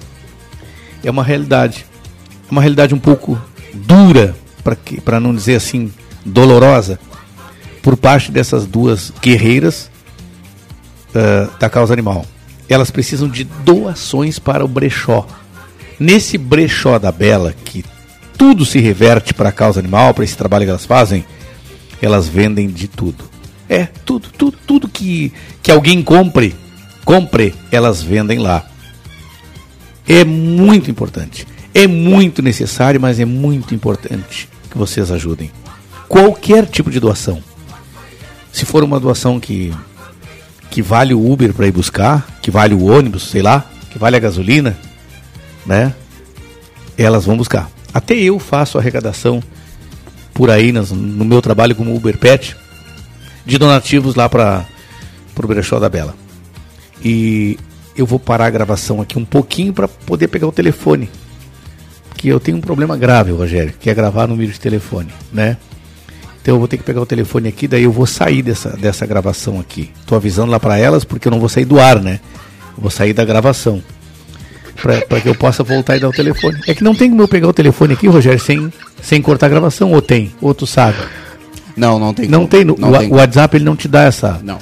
é 1.03 1.11
uma 1.11 1.23
realidade. 1.23 1.85
É 2.47 2.51
uma 2.51 2.59
realidade 2.59 2.95
um 2.95 2.99
pouco 2.99 3.39
dura, 3.71 4.35
para 5.05 5.19
não 5.19 5.35
dizer 5.35 5.55
assim, 5.55 5.93
dolorosa, 6.25 6.99
por 7.83 7.95
parte 7.95 8.31
dessas 8.31 8.65
duas 8.65 9.13
guerreiras 9.21 9.91
uh, 11.09 11.51
da 11.59 11.69
causa 11.69 11.93
animal. 11.93 12.25
Elas 12.67 12.89
precisam 12.89 13.27
de 13.27 13.43
doações 13.43 14.39
para 14.39 14.65
o 14.65 14.67
brechó. 14.67 15.27
Nesse 15.99 16.35
brechó 16.35 16.97
da 16.97 17.11
Bela, 17.11 17.53
que 17.65 17.85
tudo 18.35 18.65
se 18.65 18.79
reverte 18.79 19.35
para 19.35 19.49
a 19.49 19.51
causa 19.51 19.79
animal, 19.79 20.15
para 20.15 20.23
esse 20.23 20.35
trabalho 20.35 20.65
que 20.65 20.71
elas 20.71 20.85
fazem, 20.85 21.23
elas 22.01 22.27
vendem 22.27 22.67
de 22.67 22.87
tudo. 22.87 23.25
É, 23.69 23.85
tudo, 23.85 24.29
tudo, 24.35 24.57
tudo 24.65 24.87
que, 24.87 25.31
que 25.61 25.71
alguém 25.71 26.01
compre, 26.01 26.55
compre, 27.03 27.55
elas 27.71 28.01
vendem 28.01 28.39
lá. 28.39 28.65
É 30.07 30.23
muito 30.23 30.91
importante. 30.91 31.47
É 31.73 31.87
muito 31.87 32.41
necessário, 32.41 32.99
mas 32.99 33.19
é 33.19 33.25
muito 33.25 33.73
importante 33.73 34.49
que 34.69 34.77
vocês 34.77 35.11
ajudem. 35.11 35.51
Qualquer 36.07 36.65
tipo 36.65 36.91
de 36.91 36.99
doação. 36.99 37.41
Se 38.51 38.65
for 38.65 38.83
uma 38.83 38.99
doação 38.99 39.39
que 39.39 39.73
que 40.69 40.81
vale 40.81 41.13
o 41.13 41.31
Uber 41.31 41.53
para 41.53 41.67
ir 41.67 41.71
buscar, 41.71 42.25
que 42.41 42.49
vale 42.49 42.73
o 42.73 42.85
ônibus, 42.85 43.29
sei 43.29 43.43
lá, 43.43 43.63
que 43.91 43.99
vale 43.99 44.15
a 44.15 44.19
gasolina, 44.19 44.75
né? 45.63 45.93
Elas 46.97 47.25
vão 47.25 47.37
buscar. 47.37 47.69
Até 47.93 48.15
eu 48.15 48.39
faço 48.39 48.79
arrecadação 48.79 49.41
por 50.33 50.49
aí 50.49 50.71
nas, 50.71 50.89
no 50.89 51.23
meu 51.23 51.43
trabalho 51.43 51.75
como 51.75 51.95
Uber 51.95 52.17
Pet 52.17 52.57
de 53.45 53.59
donativos 53.59 54.15
lá 54.15 54.27
para 54.27 54.65
o 55.37 55.47
brechó 55.47 55.79
da 55.79 55.89
Bela. 55.89 56.15
E 57.03 57.57
eu 57.95 58.05
vou 58.05 58.19
parar 58.19 58.45
a 58.45 58.49
gravação 58.49 59.01
aqui 59.01 59.17
um 59.17 59.25
pouquinho 59.25 59.73
para 59.73 59.87
poder 59.87 60.27
pegar 60.27 60.47
o 60.47 60.51
telefone. 60.51 61.09
Que 62.17 62.29
eu 62.29 62.39
tenho 62.39 62.57
um 62.57 62.61
problema 62.61 62.95
grave, 62.95 63.31
Rogério, 63.31 63.73
que 63.79 63.89
é 63.89 63.93
gravar 63.93 64.27
número 64.27 64.51
de 64.51 64.59
telefone, 64.59 65.09
né? 65.31 65.57
Então 66.41 66.55
eu 66.55 66.59
vou 66.59 66.67
ter 66.67 66.77
que 66.77 66.83
pegar 66.83 67.01
o 67.01 67.05
telefone 67.05 67.47
aqui, 67.49 67.67
daí 67.67 67.83
eu 67.83 67.91
vou 67.91 68.05
sair 68.05 68.41
dessa, 68.41 68.69
dessa 68.71 69.05
gravação 69.05 69.59
aqui. 69.59 69.91
Tô 70.05 70.15
avisando 70.15 70.51
lá 70.51 70.59
para 70.59 70.77
elas 70.77 71.03
porque 71.03 71.27
eu 71.27 71.31
não 71.31 71.39
vou 71.39 71.49
sair 71.49 71.65
do 71.65 71.79
ar, 71.79 72.01
né? 72.01 72.19
Eu 72.75 72.81
vou 72.81 72.91
sair 72.91 73.13
da 73.13 73.23
gravação. 73.23 73.81
Para 74.81 75.21
que 75.21 75.29
eu 75.29 75.35
possa 75.35 75.63
voltar 75.63 75.95
e 75.95 75.99
dar 75.99 76.09
o 76.09 76.11
telefone. 76.11 76.59
É 76.67 76.73
que 76.73 76.83
não 76.83 76.95
tem 76.95 77.09
como 77.09 77.21
eu 77.21 77.27
pegar 77.27 77.47
o 77.47 77.53
telefone 77.53 77.93
aqui, 77.93 78.07
Rogério, 78.07 78.39
sem, 78.39 78.71
sem 79.01 79.21
cortar 79.21 79.45
a 79.45 79.49
gravação, 79.49 79.91
ou 79.91 80.01
tem? 80.01 80.33
Ou 80.41 80.53
tu 80.53 80.65
sabe? 80.67 80.97
Não, 81.77 81.97
não 81.99 82.13
tem. 82.13 82.27
Não 82.27 82.39
como. 82.39 82.49
tem. 82.49 82.65
No, 82.65 82.75
Não 82.77 82.91
o, 82.91 82.97
tem 82.97 83.09
o 83.09 83.15
WhatsApp 83.15 83.55
ele 83.55 83.63
não 83.65 83.75
te 83.75 83.87
dá 83.87 84.03
essa, 84.03 84.41
Não. 84.43 84.57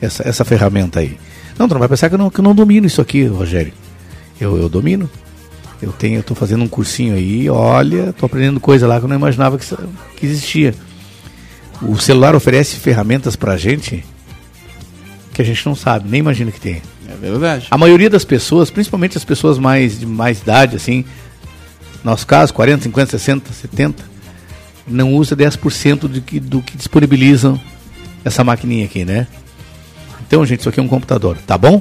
essa, 0.00 0.26
essa 0.26 0.44
ferramenta 0.44 1.00
aí. 1.00 1.18
Não, 1.58 1.68
tu 1.68 1.72
não 1.72 1.78
vai 1.78 1.88
pensar 1.88 2.08
que 2.08 2.14
eu 2.14 2.18
não, 2.18 2.30
que 2.30 2.40
eu 2.40 2.44
não 2.44 2.54
domino 2.54 2.86
isso 2.86 3.00
aqui, 3.00 3.24
Rogério. 3.24 3.72
Eu, 4.40 4.56
eu 4.56 4.68
domino. 4.68 5.08
Eu 5.80 5.92
tenho, 5.92 6.18
eu 6.18 6.22
tô 6.22 6.34
fazendo 6.34 6.64
um 6.64 6.68
cursinho 6.68 7.14
aí, 7.14 7.50
olha, 7.50 8.12
tô 8.14 8.24
aprendendo 8.24 8.58
coisa 8.58 8.86
lá 8.86 8.98
que 8.98 9.04
eu 9.04 9.08
não 9.08 9.16
imaginava 9.16 9.58
que, 9.58 9.66
que 10.16 10.26
existia. 10.26 10.74
O 11.82 11.98
celular 11.98 12.34
oferece 12.34 12.76
ferramentas 12.76 13.36
pra 13.36 13.56
gente 13.56 14.02
que 15.34 15.42
a 15.42 15.44
gente 15.44 15.66
não 15.66 15.74
sabe, 15.74 16.08
nem 16.08 16.20
imagina 16.20 16.50
que 16.50 16.60
tem. 16.60 16.80
É 17.06 17.14
verdade. 17.14 17.66
A 17.70 17.76
maioria 17.76 18.08
das 18.08 18.24
pessoas, 18.24 18.70
principalmente 18.70 19.18
as 19.18 19.24
pessoas 19.24 19.58
mais 19.58 20.00
de 20.00 20.06
mais 20.06 20.40
idade, 20.40 20.76
assim, 20.76 21.04
nosso 22.02 22.26
caso, 22.26 22.54
40, 22.54 22.84
50, 22.84 23.10
60, 23.10 23.52
70, 23.52 24.04
não 24.86 25.12
usa 25.12 25.36
10% 25.36 25.98
do 26.00 26.20
que, 26.20 26.40
do 26.40 26.62
que 26.62 26.76
disponibilizam 26.76 27.60
essa 28.24 28.42
maquininha 28.42 28.86
aqui, 28.86 29.04
né? 29.04 29.26
Então, 30.26 30.44
gente, 30.44 30.60
isso 30.60 30.68
aqui 30.68 30.80
é 30.80 30.82
um 30.82 30.88
computador, 30.88 31.38
tá 31.46 31.56
bom? 31.56 31.80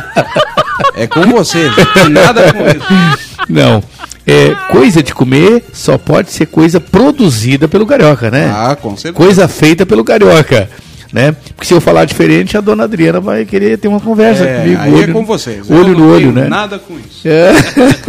É 0.95 1.07
com 1.09 1.23
você, 1.23 1.69
gente. 1.71 2.09
Nada 2.11 2.53
com 2.53 2.67
isso. 2.67 3.31
Não. 3.49 3.83
É, 4.27 4.55
coisa 4.71 5.03
de 5.03 5.13
comer 5.15 5.65
só 5.73 5.97
pode 5.99 6.31
ser 6.31 6.47
coisa 6.47 6.79
produzida 6.81 7.67
pelo 7.67 7.87
carioca, 7.87 8.31
né? 8.31 8.51
Ah, 8.55 8.77
com 8.81 8.91
certeza. 8.97 9.15
Coisa 9.15 9.49
feita 9.49 9.85
pelo 9.87 10.05
carioca. 10.05 10.69
Né? 11.13 11.33
Porque 11.57 11.67
se 11.67 11.75
eu 11.75 11.81
falar 11.81 12.05
diferente, 12.05 12.57
a 12.57 12.61
dona 12.61 12.85
Adriana 12.85 13.19
vai 13.19 13.45
querer 13.45 13.77
ter 13.79 13.89
uma 13.89 13.99
conversa 13.99 14.45
É, 14.45 14.61
comigo. 14.61 14.81
aí 14.81 14.93
é 14.93 14.95
olho- 14.95 15.13
com 15.13 15.25
vocês. 15.27 15.69
Eu 15.69 15.77
Olho 15.79 15.89
não 15.93 15.99
no 16.07 16.13
olho, 16.15 16.31
né? 16.31 16.47
Nada 16.49 16.79
com 16.79 16.95
isso. 16.97 17.27
É. 17.27 17.51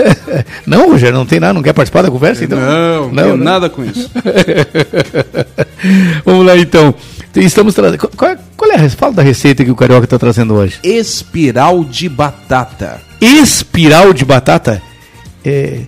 não, 0.67 0.91
Rogério, 0.91 1.17
não 1.17 1.25
tem 1.25 1.39
nada, 1.39 1.53
não 1.53 1.63
quer 1.63 1.73
participar 1.73 2.03
da 2.03 2.11
conversa? 2.11 2.43
Então? 2.43 2.59
Não, 2.59 3.11
não 3.11 3.23
tenho 3.23 3.38
nada 3.38 3.71
com 3.71 3.83
isso. 3.83 4.07
Vamos 6.23 6.45
lá 6.45 6.55
então. 6.57 6.93
Estamos 7.35 7.73
trazendo. 7.73 8.07
Qual, 8.09 8.31
é- 8.31 8.38
qual 8.55 8.71
é 8.71 8.75
a 8.75 8.89
Fala 8.89 9.13
da 9.13 9.23
receita 9.23 9.65
que 9.65 9.71
o 9.71 9.75
Carioca 9.75 10.03
está 10.05 10.19
trazendo 10.19 10.53
hoje. 10.53 10.77
Espiral 10.83 11.83
de 11.83 12.07
batata. 12.07 13.01
Espiral 13.19 14.13
de 14.13 14.23
batata? 14.25 14.79
É. 15.43 15.79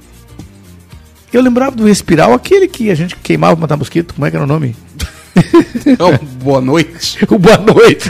Eu 1.33 1.41
lembrava 1.41 1.75
do 1.75 1.89
espiral, 1.89 2.33
aquele 2.33 2.67
que 2.67 2.89
a 2.91 2.95
gente 2.95 3.15
queimava 3.17 3.55
para 3.55 3.61
matar 3.61 3.77
mosquito. 3.77 4.13
Como 4.13 4.25
é 4.25 4.29
que 4.29 4.35
era 4.37 4.45
o 4.45 4.47
nome? 4.47 4.75
Então, 5.85 6.17
boa 6.43 6.61
noite. 6.61 7.17
O 7.29 7.39
boa 7.39 7.57
noite. 7.57 8.09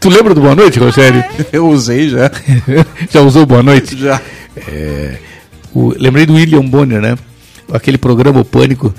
tu 0.00 0.08
lembra 0.10 0.34
do 0.34 0.40
boa 0.40 0.54
noite, 0.54 0.78
Rogério? 0.78 1.24
Eu 1.52 1.68
usei 1.68 2.08
já. 2.08 2.30
já 3.10 3.20
usou 3.22 3.46
boa 3.46 3.62
noite? 3.62 3.96
Já. 3.96 4.20
É, 4.68 5.16
o- 5.74 5.94
lembrei 5.98 6.26
do 6.26 6.34
William 6.34 6.62
Bonner, 6.64 7.00
né? 7.00 7.16
Aquele 7.72 7.96
programa 7.98 8.40
O 8.40 8.44
Pânico. 8.44 8.94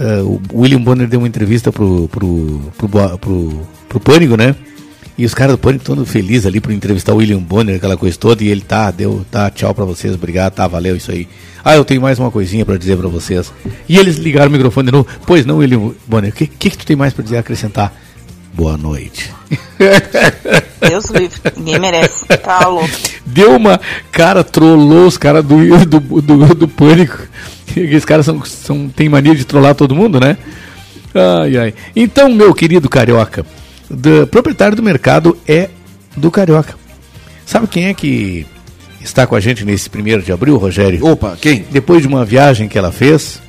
é, 0.00 0.20
o 0.22 0.40
William 0.54 0.80
Bonner 0.80 1.06
deu 1.08 1.20
uma 1.20 1.28
entrevista 1.28 1.70
pro, 1.70 2.08
pro, 2.08 2.60
pro, 2.76 2.88
pro, 3.18 3.66
pro 3.88 4.00
Pânico, 4.00 4.36
né? 4.36 4.54
E 5.18 5.24
os 5.24 5.32
caras 5.32 5.54
do 5.54 5.58
Pânico 5.58 5.84
todo 5.84 6.04
felizes 6.04 6.46
ali 6.46 6.60
por 6.60 6.72
entrevistar 6.72 7.14
o 7.14 7.16
William 7.16 7.38
Bonner, 7.38 7.76
aquela 7.76 7.96
coisa 7.96 8.16
toda, 8.18 8.44
e 8.44 8.48
ele 8.48 8.60
tá, 8.60 8.90
deu, 8.90 9.24
tá, 9.30 9.50
tchau 9.50 9.74
pra 9.74 9.84
vocês, 9.84 10.14
obrigado, 10.14 10.52
tá, 10.52 10.68
valeu 10.68 10.94
isso 10.94 11.10
aí. 11.10 11.26
Ah, 11.64 11.74
eu 11.74 11.84
tenho 11.84 12.02
mais 12.02 12.18
uma 12.18 12.30
coisinha 12.30 12.64
pra 12.64 12.76
dizer 12.76 12.96
pra 12.96 13.08
vocês. 13.08 13.52
E 13.88 13.98
eles 13.98 14.16
ligaram 14.16 14.48
o 14.48 14.52
microfone 14.52 14.86
de 14.86 14.92
novo. 14.92 15.08
Pois 15.26 15.44
não, 15.46 15.58
William 15.58 15.92
Bonner, 16.06 16.30
o 16.30 16.34
que, 16.34 16.46
que, 16.46 16.70
que 16.70 16.78
tu 16.78 16.86
tem 16.86 16.94
mais 16.94 17.12
pra 17.12 17.24
dizer, 17.24 17.38
acrescentar? 17.38 17.92
Boa 18.52 18.76
noite. 18.76 19.34
Deus 20.80 21.06
livre, 21.06 21.40
ninguém 21.56 21.78
merece. 21.78 22.24
Tá 22.24 22.66
louco. 22.68 22.88
Deu 23.26 23.56
uma. 23.56 23.80
Cara, 24.10 24.42
trollou 24.42 25.06
os 25.06 25.18
caras 25.18 25.44
do, 25.44 25.84
do, 25.84 26.00
do, 26.22 26.54
do 26.54 26.68
pânico. 26.68 27.18
Esses 27.76 28.04
caras 28.04 28.24
são, 28.24 28.42
são, 28.44 28.88
têm 28.88 29.08
mania 29.08 29.34
de 29.34 29.44
trollar 29.44 29.74
todo 29.74 29.94
mundo, 29.94 30.18
né? 30.18 30.38
Ai, 31.14 31.56
ai. 31.58 31.74
Então, 31.94 32.30
meu 32.30 32.54
querido 32.54 32.88
carioca, 32.88 33.44
do, 33.90 34.26
proprietário 34.26 34.76
do 34.76 34.82
mercado 34.82 35.36
é 35.46 35.70
do 36.16 36.30
carioca. 36.30 36.74
Sabe 37.44 37.66
quem 37.66 37.86
é 37.86 37.94
que 37.94 38.46
está 39.00 39.26
com 39.26 39.36
a 39.36 39.40
gente 39.40 39.64
nesse 39.64 39.88
primeiro 39.88 40.22
de 40.22 40.32
abril, 40.32 40.56
Rogério? 40.56 41.04
Opa, 41.06 41.36
quem? 41.40 41.64
Depois 41.70 42.02
de 42.02 42.08
uma 42.08 42.24
viagem 42.24 42.68
que 42.68 42.76
ela 42.76 42.90
fez 42.90 43.40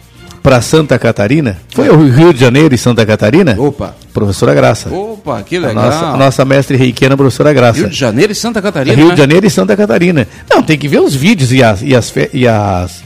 para 0.44 0.62
Santa 0.62 0.98
Catarina, 0.98 1.60
foi 1.74 1.90
ao 1.90 1.98
Rio 1.98 2.34
de 2.34 2.40
Janeiro 2.40 2.74
e 2.74 2.78
Santa 2.78 3.06
Catarina? 3.06 3.56
Opa. 3.60 3.96
Professora 4.14 4.54
Graça. 4.54 4.90
Opa, 4.90 5.42
que 5.44 5.58
A 5.58 5.60
legal. 5.60 5.76
nossa, 5.76 6.06
a 6.06 6.18
nossa 6.18 6.46
mestre 6.46 6.78
reikiana, 6.78 7.18
professora 7.18 7.52
Graça. 7.52 7.80
Rio 7.80 7.90
de 7.90 7.98
Janeiro 7.98 8.32
e 8.32 8.36
Santa 8.36 8.62
Catarina. 8.62 8.96
Rio 8.96 9.08
né? 9.08 9.14
de 9.14 9.20
Janeiro 9.20 9.46
e 9.46 9.50
Santa 9.50 9.76
Catarina. 9.76 10.28
Não, 10.50 10.64
tem 10.64 10.78
que 10.78 10.88
ver 10.88 11.02
os 11.02 11.14
vídeos 11.14 11.52
e 11.52 11.62
as, 11.62 11.82
e 11.82 11.94
as, 11.96 12.14
e 12.34 12.48
as, 12.48 13.04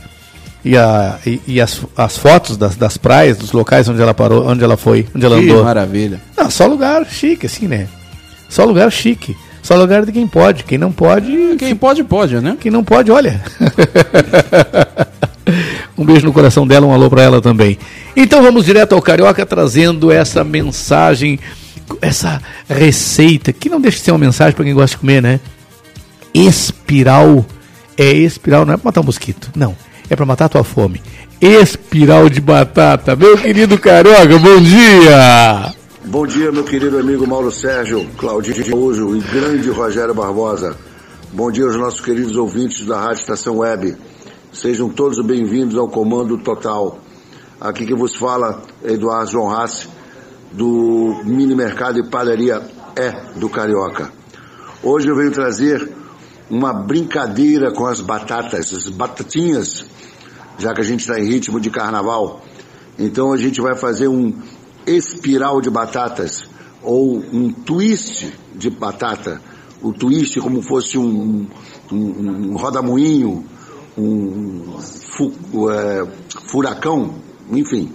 e 0.63 0.77
a- 0.77 1.17
e- 1.25 1.41
e 1.47 1.61
as, 1.61 1.81
as 1.97 2.17
fotos 2.17 2.57
das, 2.57 2.75
das 2.75 2.97
praias, 2.97 3.37
dos 3.37 3.51
locais 3.51 3.87
onde 3.89 4.01
ela 4.01 4.13
parou, 4.13 4.47
onde 4.47 4.63
ela 4.63 4.77
foi, 4.77 5.07
onde 5.15 5.25
ela 5.25 5.37
Que 5.39 5.49
andou. 5.49 5.63
maravilha. 5.63 6.21
Não, 6.37 6.49
só 6.49 6.65
lugar 6.67 7.05
chique, 7.05 7.45
assim, 7.45 7.67
né? 7.67 7.87
Só 8.49 8.63
lugar 8.65 8.91
chique. 8.91 9.35
Só 9.63 9.75
lugar 9.75 10.05
de 10.05 10.11
quem 10.11 10.27
pode. 10.27 10.63
Quem 10.63 10.77
não 10.77 10.91
pode. 10.91 11.55
Quem 11.59 11.75
pode, 11.75 12.03
pode, 12.03 12.35
né? 12.41 12.57
Quem 12.59 12.71
não 12.71 12.83
pode, 12.83 13.11
olha. 13.11 13.41
um 15.97 16.05
beijo 16.05 16.25
no 16.25 16.33
coração 16.33 16.65
dela, 16.65 16.85
um 16.87 16.93
alô 16.93 17.09
pra 17.09 17.23
ela 17.23 17.41
também. 17.41 17.77
Então 18.15 18.41
vamos 18.41 18.65
direto 18.65 18.93
ao 18.93 19.01
Carioca 19.01 19.45
trazendo 19.45 20.11
essa 20.11 20.43
mensagem, 20.43 21.39
essa 22.01 22.41
receita, 22.67 23.53
que 23.53 23.69
não 23.69 23.79
deixa 23.79 23.97
de 23.99 24.03
ser 24.03 24.11
uma 24.11 24.17
mensagem 24.17 24.55
para 24.55 24.65
quem 24.65 24.73
gosta 24.73 24.95
de 24.95 24.99
comer, 24.99 25.21
né? 25.21 25.39
Espiral. 26.33 27.45
É 27.97 28.11
espiral, 28.11 28.65
não 28.65 28.73
é 28.73 28.77
pra 28.77 28.85
matar 28.85 29.01
um 29.01 29.05
mosquito, 29.05 29.51
não. 29.55 29.75
É 30.11 30.15
pra 30.17 30.25
matar 30.25 30.47
a 30.47 30.49
tua 30.49 30.63
fome. 30.65 31.01
Espiral 31.39 32.27
de 32.27 32.41
batata. 32.41 33.15
Meu 33.15 33.37
querido 33.37 33.79
Carioca, 33.79 34.37
bom 34.39 34.59
dia! 34.59 35.73
Bom 36.03 36.27
dia, 36.27 36.51
meu 36.51 36.65
querido 36.65 36.99
amigo 36.99 37.25
Mauro 37.25 37.49
Sérgio, 37.49 38.05
Claudinho 38.17 38.65
Araújo 38.65 39.15
e 39.15 39.21
grande 39.21 39.69
Rogério 39.69 40.13
Barbosa. 40.13 40.75
Bom 41.31 41.49
dia 41.49 41.63
aos 41.63 41.77
nossos 41.77 42.01
queridos 42.01 42.35
ouvintes 42.35 42.85
da 42.85 42.99
Rádio 42.99 43.21
Estação 43.21 43.59
Web. 43.59 43.95
Sejam 44.51 44.89
todos 44.89 45.25
bem-vindos 45.25 45.77
ao 45.77 45.87
Comando 45.87 46.37
Total. 46.39 46.99
Aqui 47.61 47.85
que 47.85 47.95
vos 47.95 48.13
fala 48.13 48.61
é 48.83 48.91
Eduardo 48.91 49.31
João 49.31 49.47
Rassi, 49.47 49.87
do 50.51 51.21
Mini 51.23 51.55
Mercado 51.55 51.99
e 51.99 52.09
Padaria 52.09 52.61
É 52.97 53.11
do 53.39 53.47
Carioca. 53.47 54.11
Hoje 54.83 55.07
eu 55.07 55.15
venho 55.15 55.31
trazer 55.31 56.00
uma 56.51 56.73
brincadeira 56.73 57.71
com 57.71 57.85
as 57.85 58.01
batatas, 58.01 58.73
as 58.73 58.89
batatinhas, 58.89 59.85
já 60.59 60.73
que 60.73 60.81
a 60.81 60.83
gente 60.83 60.99
está 60.99 61.17
em 61.17 61.25
ritmo 61.25 61.59
de 61.59 61.69
carnaval. 61.71 62.41
Então 62.99 63.31
a 63.31 63.37
gente 63.37 63.61
vai 63.61 63.75
fazer 63.75 64.09
um 64.09 64.33
espiral 64.85 65.61
de 65.61 65.69
batatas 65.69 66.43
ou 66.83 67.17
um 67.17 67.51
twist 67.53 68.33
de 68.53 68.69
batata. 68.69 69.41
O 69.81 69.93
twist 69.93 70.39
como 70.41 70.61
fosse 70.61 70.97
um, 70.97 71.47
um, 71.91 71.95
um 72.51 72.57
rodamuinho, 72.57 73.45
um 73.97 74.77
fu- 75.15 75.33
é, 75.71 76.05
furacão, 76.51 77.15
enfim. 77.49 77.91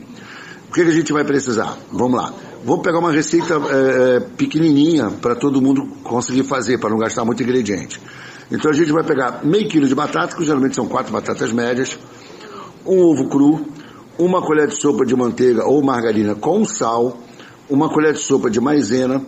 O 0.68 0.72
que, 0.72 0.82
que 0.82 0.90
a 0.90 0.94
gente 0.94 1.12
vai 1.12 1.24
precisar? 1.24 1.76
Vamos 1.92 2.20
lá. 2.20 2.32
Vou 2.64 2.78
pegar 2.78 2.98
uma 2.98 3.12
receita 3.12 3.54
é, 3.54 4.20
pequenininha 4.20 5.10
para 5.10 5.36
todo 5.36 5.62
mundo 5.62 5.86
conseguir 6.02 6.42
fazer, 6.42 6.78
para 6.78 6.90
não 6.90 6.98
gastar 6.98 7.24
muito 7.24 7.42
ingrediente. 7.42 8.00
Então 8.50 8.70
a 8.70 8.74
gente 8.74 8.92
vai 8.92 9.02
pegar 9.02 9.44
meio 9.44 9.68
quilo 9.68 9.88
de 9.88 9.94
batata, 9.94 10.36
que 10.36 10.44
geralmente 10.44 10.76
são 10.76 10.86
quatro 10.86 11.12
batatas 11.12 11.52
médias, 11.52 11.98
um 12.84 13.00
ovo 13.00 13.28
cru, 13.28 13.66
uma 14.18 14.40
colher 14.40 14.68
de 14.68 14.74
sopa 14.74 15.04
de 15.04 15.16
manteiga 15.16 15.64
ou 15.64 15.82
margarina 15.82 16.34
com 16.34 16.64
sal, 16.64 17.18
uma 17.68 17.88
colher 17.88 18.12
de 18.12 18.20
sopa 18.20 18.48
de 18.48 18.60
maisena, 18.60 19.22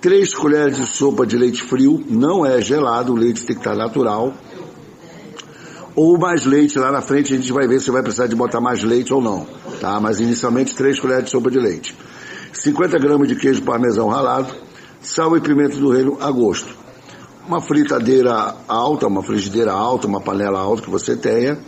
três 0.00 0.34
colheres 0.34 0.76
de 0.76 0.86
sopa 0.86 1.26
de 1.26 1.36
leite 1.36 1.62
frio, 1.62 2.02
não 2.08 2.44
é 2.46 2.60
gelado, 2.60 3.12
o 3.12 3.16
leite 3.16 3.44
tem 3.44 3.54
que 3.54 3.60
estar 3.60 3.76
natural, 3.76 4.32
ou 5.94 6.18
mais 6.18 6.44
leite 6.44 6.78
lá 6.78 6.90
na 6.90 7.02
frente, 7.02 7.32
a 7.32 7.36
gente 7.36 7.52
vai 7.52 7.66
ver 7.66 7.80
se 7.80 7.90
vai 7.90 8.02
precisar 8.02 8.26
de 8.26 8.34
botar 8.34 8.60
mais 8.60 8.82
leite 8.82 9.12
ou 9.12 9.20
não, 9.20 9.46
tá? 9.80 9.98
Mas 10.00 10.20
inicialmente 10.20 10.74
três 10.74 10.98
colheres 10.98 11.24
de 11.24 11.30
sopa 11.30 11.50
de 11.50 11.58
leite. 11.58 11.96
50 12.52 12.98
gramas 12.98 13.28
de 13.28 13.36
queijo 13.36 13.62
parmesão 13.62 14.08
ralado, 14.08 14.52
sal 15.00 15.36
e 15.36 15.40
pimenta 15.40 15.76
do 15.76 15.90
reino 15.90 16.18
a 16.20 16.30
gosto. 16.30 16.85
Uma 17.46 17.60
fritadeira 17.60 18.56
alta, 18.66 19.06
uma 19.06 19.22
frigideira 19.22 19.72
alta, 19.72 20.06
uma 20.06 20.20
panela 20.20 20.58
alta 20.58 20.82
que 20.82 20.90
você 20.90 21.16
tenha, 21.16 21.58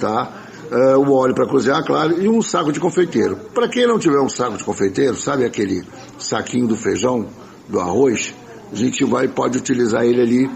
tá? 0.00 0.44
É, 0.70 0.96
o 0.96 1.12
óleo 1.12 1.34
para 1.34 1.46
cozinhar, 1.46 1.84
claro, 1.84 2.22
e 2.22 2.26
um 2.26 2.40
saco 2.40 2.72
de 2.72 2.80
confeiteiro. 2.80 3.36
Para 3.54 3.68
quem 3.68 3.86
não 3.86 3.98
tiver 3.98 4.18
um 4.20 4.30
saco 4.30 4.56
de 4.56 4.64
confeiteiro, 4.64 5.14
sabe 5.14 5.44
aquele 5.44 5.84
saquinho 6.18 6.66
do 6.66 6.76
feijão, 6.76 7.26
do 7.68 7.78
arroz? 7.78 8.34
A 8.72 8.74
gente 8.74 9.04
vai 9.04 9.28
pode 9.28 9.58
utilizar 9.58 10.04
ele 10.04 10.22
ali 10.22 10.50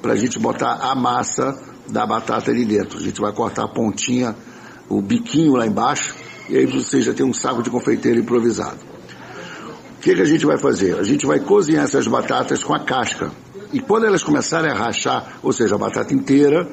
para 0.00 0.12
a 0.12 0.16
gente 0.16 0.38
botar 0.38 0.78
a 0.80 0.94
massa 0.94 1.60
da 1.88 2.06
batata 2.06 2.52
ali 2.52 2.64
dentro. 2.64 2.98
A 2.98 3.02
gente 3.02 3.20
vai 3.20 3.32
cortar 3.32 3.64
a 3.64 3.68
pontinha, 3.68 4.34
o 4.88 5.02
biquinho 5.02 5.54
lá 5.54 5.66
embaixo, 5.66 6.14
e 6.48 6.56
aí 6.56 6.66
você 6.66 7.02
já 7.02 7.12
tem 7.12 7.26
um 7.26 7.32
saco 7.32 7.62
de 7.62 7.70
confeiteiro 7.70 8.20
improvisado. 8.20 8.78
O 9.96 10.00
que, 10.00 10.14
que 10.14 10.22
a 10.22 10.24
gente 10.24 10.46
vai 10.46 10.56
fazer? 10.56 10.96
A 10.98 11.02
gente 11.02 11.26
vai 11.26 11.40
cozinhar 11.40 11.84
essas 11.84 12.06
batatas 12.06 12.62
com 12.62 12.72
a 12.72 12.78
casca. 12.78 13.32
E 13.72 13.80
quando 13.80 14.06
elas 14.06 14.22
começarem 14.22 14.70
a 14.70 14.74
rachar, 14.74 15.38
ou 15.42 15.52
seja, 15.52 15.74
a 15.74 15.78
batata 15.78 16.14
inteira, 16.14 16.68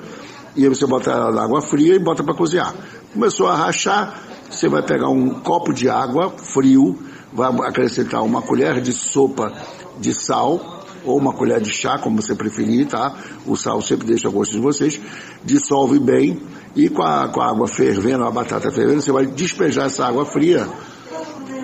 E 0.55 0.63
aí 0.63 0.69
você 0.69 0.87
bota 0.87 1.11
ela 1.11 1.31
na 1.31 1.43
água 1.43 1.61
fria 1.61 1.95
e 1.95 1.99
bota 1.99 2.23
para 2.23 2.33
cozinhar. 2.33 2.73
Começou 3.13 3.47
a 3.47 3.55
rachar, 3.55 4.21
você 4.49 4.69
vai 4.69 4.81
pegar 4.81 5.09
um 5.09 5.41
copo 5.41 5.73
de 5.73 5.89
água 5.89 6.33
frio, 6.37 6.97
vai 7.33 7.51
acrescentar 7.67 8.23
uma 8.23 8.41
colher 8.41 8.79
de 8.79 8.93
sopa 8.93 9.51
de 9.99 10.13
sal, 10.13 10.75
ou 11.03 11.17
uma 11.17 11.33
colher 11.33 11.61
de 11.61 11.69
chá, 11.69 11.99
como 11.99 12.21
você 12.21 12.33
preferir, 12.33 12.87
tá? 12.87 13.15
O 13.45 13.55
sal 13.55 13.81
sempre 13.81 14.07
deixa 14.07 14.27
a 14.27 14.31
gosto 14.31 14.53
de 14.53 14.59
vocês. 14.59 14.99
Dissolve 15.43 15.99
bem 15.99 16.41
e 16.75 16.89
com 16.89 17.03
a, 17.03 17.27
com 17.27 17.41
a 17.41 17.49
água 17.49 17.67
fervendo, 17.67 18.23
a 18.23 18.31
batata 18.31 18.71
fervendo, 18.71 19.01
você 19.01 19.11
vai 19.11 19.25
despejar 19.25 19.85
essa 19.85 20.05
água 20.05 20.25
fria 20.25 20.67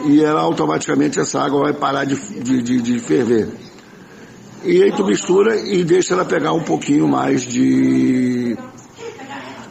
e 0.06 0.22
ela 0.22 0.42
automaticamente 0.42 1.20
essa 1.20 1.42
água 1.42 1.62
vai 1.62 1.74
parar 1.74 2.06
de, 2.06 2.16
de, 2.16 2.62
de, 2.62 2.82
de 2.82 3.00
ferver. 3.00 3.50
E 4.64 4.84
aí 4.84 4.92
tu 4.92 5.04
mistura 5.06 5.56
e 5.56 5.84
deixa 5.84 6.14
ela 6.14 6.24
pegar 6.26 6.54
um 6.54 6.64
pouquinho 6.64 7.08
mais 7.08 7.42
de. 7.44 8.56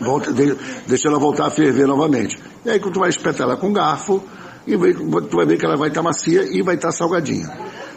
Volta, 0.00 0.32
de- 0.32 0.56
deixa 0.86 1.08
ela 1.08 1.18
voltar 1.18 1.46
a 1.46 1.50
ferver 1.50 1.86
novamente. 1.86 2.38
E 2.64 2.70
aí 2.70 2.80
tu 2.80 2.98
vai 2.98 3.08
espetar 3.08 3.42
ela 3.46 3.56
com 3.56 3.72
garfo, 3.72 4.22
e 4.66 4.76
tu 4.76 5.36
vai 5.36 5.46
ver 5.46 5.58
que 5.58 5.64
ela 5.64 5.76
vai 5.76 5.88
estar 5.88 6.02
macia 6.02 6.42
e 6.42 6.62
vai 6.62 6.74
estar 6.74 6.90
salgadinha. 6.90 7.48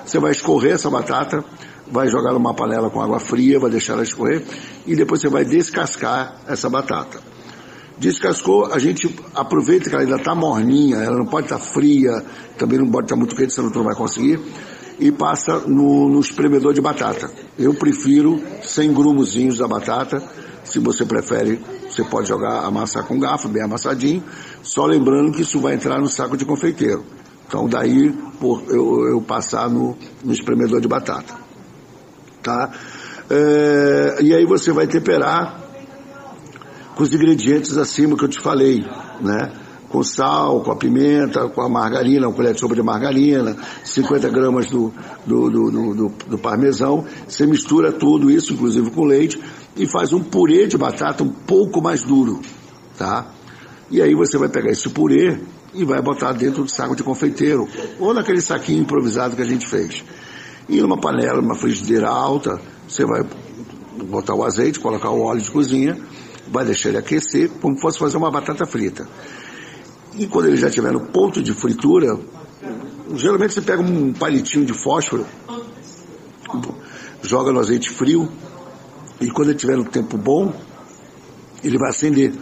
Você 0.06 0.20
vai 0.20 0.32
escorrer 0.32 0.74
essa 0.74 0.90
batata, 0.90 1.44
vai 1.90 2.08
jogar 2.10 2.34
numa 2.34 2.54
panela 2.54 2.90
com 2.90 3.02
água 3.02 3.20
fria, 3.20 3.60
vai 3.60 3.72
deixar 3.72 3.94
ela 3.94 4.04
escorrer, 4.04 4.44
e 4.86 4.96
depois 4.96 5.22
você 5.22 5.30
vai 5.30 5.46
descascar 5.46 6.42
essa 6.48 6.70
batata. 6.70 7.20
Descascou, 7.98 8.66
a 8.74 8.80
gente 8.80 9.14
aproveita 9.34 9.90
que 9.90 9.96
ela 9.96 10.04
ainda 10.04 10.18
está 10.18 10.36
morninha, 10.36 10.98
ela 10.98 11.18
não 11.18 11.26
pode 11.26 11.46
estar 11.46 11.60
fria, 11.60 12.24
também 12.58 12.80
não 12.80 12.90
pode 12.92 13.06
estar 13.06 13.16
muito 13.16 13.36
quente, 13.36 13.54
senão 13.54 13.72
tu 13.72 13.78
não 13.78 13.86
vai 13.86 13.96
conseguir, 13.96 14.40
e 15.00 15.12
passa 15.12 15.60
no, 15.60 16.10
no 16.10 16.20
espremedor 16.20 16.74
de 16.74 16.82
batata. 16.82 17.32
Eu 17.58 17.74
prefiro 17.74 18.42
sem 18.64 18.94
grumozinhos 18.94 19.58
da 19.58 19.68
batata, 19.68 20.22
se 20.64 20.80
você 20.80 21.06
prefere, 21.06 21.60
você 21.90 22.04
pode 22.04 22.28
jogar, 22.28 22.66
amassar 22.66 23.06
com 23.06 23.20
garfo, 23.20 23.48
bem 23.48 23.64
amassadinho, 23.64 24.24
só 24.62 24.86
lembrando 24.86 25.32
que 25.32 25.42
isso 25.42 25.60
vai 25.60 25.76
entrar 25.76 26.00
no 26.00 26.08
saco 26.08 26.38
de 26.38 26.46
confeiteiro. 26.46 27.04
Então 27.48 27.68
daí 27.68 28.12
por, 28.40 28.64
eu, 28.70 29.08
eu 29.10 29.22
passar 29.22 29.70
no, 29.70 29.98
no 30.24 30.34
espremedor 30.34 30.82
de 30.82 30.88
batata. 30.88 31.36
Tá? 32.42 32.72
É, 33.30 34.18
e 34.22 34.34
aí 34.34 34.46
você 34.46 34.72
vai 34.72 34.88
temperar 34.88 35.62
com 36.96 37.04
os 37.04 37.14
ingredientes 37.14 37.78
acima 37.78 38.18
que 38.18 38.24
eu 38.24 38.30
te 38.30 38.40
falei, 38.40 38.86
né? 39.22 39.63
Com 39.94 40.02
sal, 40.02 40.62
com 40.62 40.72
a 40.72 40.76
pimenta, 40.76 41.48
com 41.50 41.62
a 41.62 41.70
margarina, 41.70 42.28
uma 42.28 42.34
colher 42.34 42.56
de 42.56 42.60
sopa 42.60 42.74
de 42.74 42.82
margarina, 42.82 43.56
50 43.84 44.28
gramas 44.30 44.66
do, 44.68 44.92
do, 45.24 45.50
do, 45.52 45.72
do, 45.94 46.10
do- 46.30 46.38
parmesão. 46.40 47.06
Você 47.28 47.46
mistura 47.46 47.92
tudo 47.92 48.32
isso, 48.32 48.54
inclusive 48.54 48.90
com 48.90 49.06
leite, 49.06 49.40
e 49.78 49.86
faz 49.86 50.12
um 50.12 50.20
purê 50.20 50.66
de 50.66 50.80
batata 50.80 51.24
um 51.24 51.30
pouco 51.30 51.80
mais 51.80 52.02
duro, 52.02 52.42
tá? 52.98 53.28
E 53.92 54.02
aí 54.02 54.16
você 54.16 54.36
vai 54.36 54.50
pegar 54.50 54.72
esse 54.72 54.90
purê 54.90 55.38
e 55.76 55.86
vai 55.86 56.02
botar 56.02 56.32
dentro 56.32 56.64
do 56.64 56.72
saco 56.72 56.96
de 56.96 57.04
confeiteiro, 57.04 57.68
ou 58.00 58.16
naquele 58.16 58.42
saquinho 58.42 58.82
improvisado 58.82 59.36
que 59.36 59.44
a 59.44 59.46
gente 59.46 59.68
fez. 59.68 60.04
E 60.68 60.82
numa 60.82 61.00
panela, 61.00 61.40
numa 61.40 61.54
frigideira 61.56 62.10
alta, 62.10 62.60
você 62.88 63.06
vai 63.06 63.24
botar 64.10 64.34
o 64.34 64.44
azeite, 64.44 64.80
colocar 64.80 65.12
o 65.12 65.22
óleo 65.22 65.42
de 65.42 65.52
cozinha, 65.52 65.96
vai 66.52 66.66
deixar 66.66 66.90
ele 66.90 66.98
aquecer, 66.98 67.48
como 67.62 67.78
fosse 67.80 68.00
fazer 68.00 68.18
uma 68.18 68.32
batata 68.32 68.66
frita. 68.66 69.08
E 70.16 70.28
quando 70.28 70.48
ele 70.48 70.58
já 70.58 70.68
estiver 70.68 70.92
no 70.92 71.02
ponto 71.08 71.42
de 71.42 71.54
fritura, 71.54 72.20
geralmente 73.16 73.54
você 73.54 73.62
pega 73.62 73.82
um 73.82 74.14
palitinho 74.14 74.66
de 74.66 74.74
fósforo, 74.74 75.26
joga 77.22 77.52
no 77.52 77.60
azeite 77.60 77.90
frio, 77.90 78.30
e 79.20 79.30
quando 79.32 79.50
ele 79.50 79.56
estiver 79.56 79.78
no 79.78 79.86
tempo 79.86 80.18
bom, 80.18 80.54
ele 81.64 81.78
vai 81.78 81.90
acender. 81.90 82.34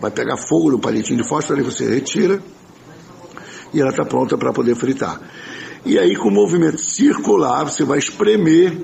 Vai 0.00 0.10
pegar 0.10 0.36
fogo 0.36 0.70
no 0.70 0.78
palitinho 0.78 1.22
de 1.22 1.28
fósforo, 1.28 1.58
aí 1.58 1.64
você 1.64 1.88
retira, 1.88 2.42
e 3.72 3.80
ela 3.80 3.90
está 3.90 4.04
pronta 4.04 4.36
para 4.36 4.52
poder 4.52 4.74
fritar. 4.74 5.20
E 5.84 5.98
aí, 5.98 6.16
com 6.16 6.28
o 6.28 6.32
movimento 6.32 6.78
circular, 6.78 7.64
você 7.64 7.84
vai 7.84 7.98
espremer 7.98 8.82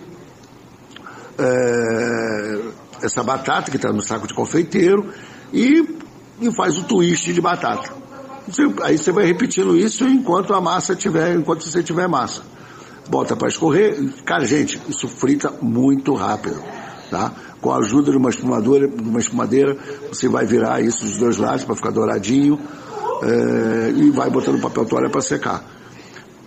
é, 1.39 2.61
essa 3.03 3.23
batata 3.23 3.71
que 3.71 3.77
está 3.77 3.93
no 3.93 4.03
saco 4.03 4.27
de 4.27 4.35
confeiteiro 4.35 5.13
e, 5.53 5.97
e 6.41 6.55
faz 6.55 6.79
o 6.79 6.85
twist 6.85 7.33
de 7.33 7.41
batata. 7.41 8.00
Aí 8.83 8.99
você 8.99 9.13
vai 9.13 9.25
repetindo 9.25 9.77
isso 9.77 10.05
enquanto 10.05 10.55
a 10.55 10.61
massa 10.61 10.95
tiver, 10.95 11.35
enquanto 11.35 11.65
você 11.65 11.83
tiver 11.83 12.09
massa. 12.09 12.43
Bota 13.09 13.37
para 13.37 13.49
escorrer. 13.49 13.97
Cara, 14.25 14.45
gente, 14.45 14.81
isso 14.89 15.09
frita 15.09 15.53
muito 15.61 16.15
rápido. 16.15 16.63
Tá? 17.11 17.33
Com 17.61 17.73
a 17.73 17.79
ajuda 17.79 18.13
de 18.13 18.17
uma 18.17 18.31
espumadora, 18.31 18.87
de 18.87 19.03
uma 19.03 19.19
espumadeira, 19.19 19.77
você 20.09 20.29
vai 20.29 20.47
virar 20.47 20.81
isso 20.81 21.05
dos 21.05 21.17
dois 21.17 21.37
lados 21.37 21.65
para 21.65 21.75
ficar 21.75 21.91
douradinho 21.91 22.59
é, 23.23 23.91
e 23.97 24.11
vai 24.11 24.31
botando 24.31 24.61
papel 24.61 24.87
toalha 24.87 25.11
para 25.11 25.21
secar. 25.21 25.65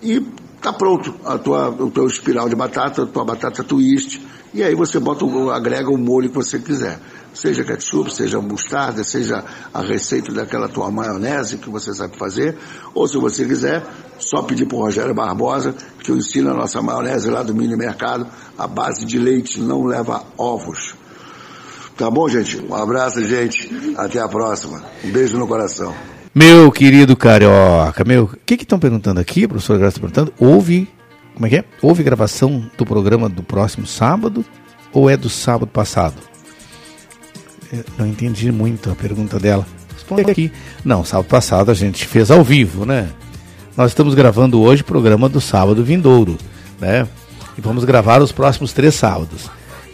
E 0.01 0.21
tá 0.61 0.71
pronto 0.71 1.13
a 1.25 1.37
tua, 1.37 1.69
o 1.69 1.91
teu 1.91 2.07
espiral 2.07 2.47
de 2.47 2.55
batata, 2.55 3.03
a 3.03 3.05
tua 3.05 3.25
batata 3.25 3.63
twist. 3.63 4.21
E 4.53 4.61
aí 4.63 4.75
você 4.75 4.99
bota, 4.99 5.25
o- 5.25 5.49
agrega 5.49 5.89
o 5.89 5.97
molho 5.97 6.29
que 6.29 6.35
você 6.35 6.59
quiser. 6.59 6.99
Seja 7.33 7.63
ketchup, 7.63 8.13
seja 8.13 8.39
mostarda, 8.39 9.03
seja 9.03 9.43
a 9.73 9.81
receita 9.81 10.31
daquela 10.31 10.69
tua 10.69 10.91
maionese 10.91 11.57
que 11.57 11.69
você 11.69 11.91
sabe 11.93 12.15
fazer. 12.17 12.55
Ou 12.93 13.07
se 13.07 13.17
você 13.17 13.43
quiser, 13.45 13.83
só 14.19 14.43
pedir 14.43 14.67
pro 14.67 14.77
Rogério 14.77 15.15
Barbosa, 15.15 15.73
que 16.03 16.11
eu 16.11 16.17
ensino 16.17 16.51
a 16.51 16.53
nossa 16.53 16.79
maionese 16.81 17.29
lá 17.31 17.41
do 17.41 17.55
mini 17.55 17.75
mercado, 17.75 18.27
a 18.57 18.67
base 18.67 19.03
de 19.05 19.17
leite, 19.17 19.59
não 19.59 19.83
leva 19.85 20.23
ovos. 20.37 20.93
Tá 21.97 22.09
bom, 22.11 22.27
gente? 22.29 22.59
Um 22.63 22.75
abraço, 22.75 23.23
gente. 23.25 23.69
Até 23.97 24.19
a 24.19 24.27
próxima. 24.27 24.83
Um 25.03 25.11
beijo 25.11 25.37
no 25.37 25.47
coração. 25.47 25.93
Meu 26.35 26.71
querido 26.71 27.15
carioca, 27.15 28.03
meu, 28.03 28.23
o 28.25 28.37
que 28.45 28.55
estão 28.55 28.79
perguntando 28.79 29.19
aqui? 29.19 29.43
A 29.45 29.47
professora 29.49 29.77
Graça 29.79 29.99
perguntando. 29.99 30.33
Houve, 30.39 30.89
como 31.33 31.45
é 31.47 31.49
que 31.49 31.57
é? 31.57 31.63
Houve 31.81 32.03
gravação 32.03 32.63
do 32.77 32.85
programa 32.85 33.27
do 33.27 33.43
próximo 33.43 33.85
sábado 33.87 34.45
ou 34.91 35.09
é 35.09 35.17
do 35.17 35.29
sábado 35.29 35.67
passado? 35.67 36.15
Eu 37.71 37.83
não 37.97 38.07
entendi 38.07 38.51
muito 38.51 38.91
a 38.91 38.95
pergunta 38.95 39.39
dela. 39.39 39.65
Responda 39.93 40.31
aqui. 40.31 40.51
Não, 40.85 41.03
sábado 41.03 41.27
passado 41.27 41.71
a 41.71 41.73
gente 41.73 42.05
fez 42.05 42.29
ao 42.29 42.43
vivo, 42.43 42.85
né? 42.85 43.09
Nós 43.75 43.91
estamos 43.91 44.13
gravando 44.13 44.61
hoje 44.61 44.83
o 44.83 44.85
programa 44.85 45.27
do 45.27 45.41
sábado 45.41 45.83
vindouro, 45.83 46.37
né? 46.79 47.07
E 47.57 47.61
vamos 47.61 47.83
gravar 47.83 48.21
os 48.21 48.31
próximos 48.31 48.71
três 48.73 48.93
sábados. 48.93 49.49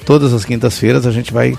Todas 0.05 0.33
as 0.33 0.43
quintas-feiras 0.43 1.05
a 1.05 1.11
gente 1.11 1.31
vai 1.31 1.57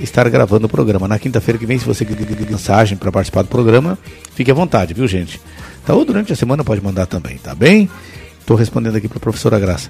estar 0.00 0.28
gravando 0.28 0.66
o 0.66 0.68
programa. 0.68 1.08
Na 1.08 1.18
quinta-feira 1.18 1.58
que 1.58 1.64
vem, 1.64 1.78
se 1.78 1.84
você 1.84 2.04
quiser 2.04 2.50
mensagem 2.50 2.98
para 2.98 3.10
participar 3.10 3.42
do 3.42 3.48
programa, 3.48 3.98
fique 4.34 4.50
à 4.50 4.54
vontade, 4.54 4.92
viu, 4.92 5.06
gente? 5.06 5.40
Tá, 5.86 5.94
ou 5.94 6.04
durante 6.04 6.32
a 6.32 6.36
semana 6.36 6.62
pode 6.62 6.82
mandar 6.82 7.06
também, 7.06 7.38
tá 7.38 7.54
bem? 7.54 7.88
Estou 8.42 8.56
respondendo 8.56 8.96
aqui 8.96 9.08
para 9.08 9.18
a 9.18 9.20
professora 9.20 9.58
Graça. 9.58 9.88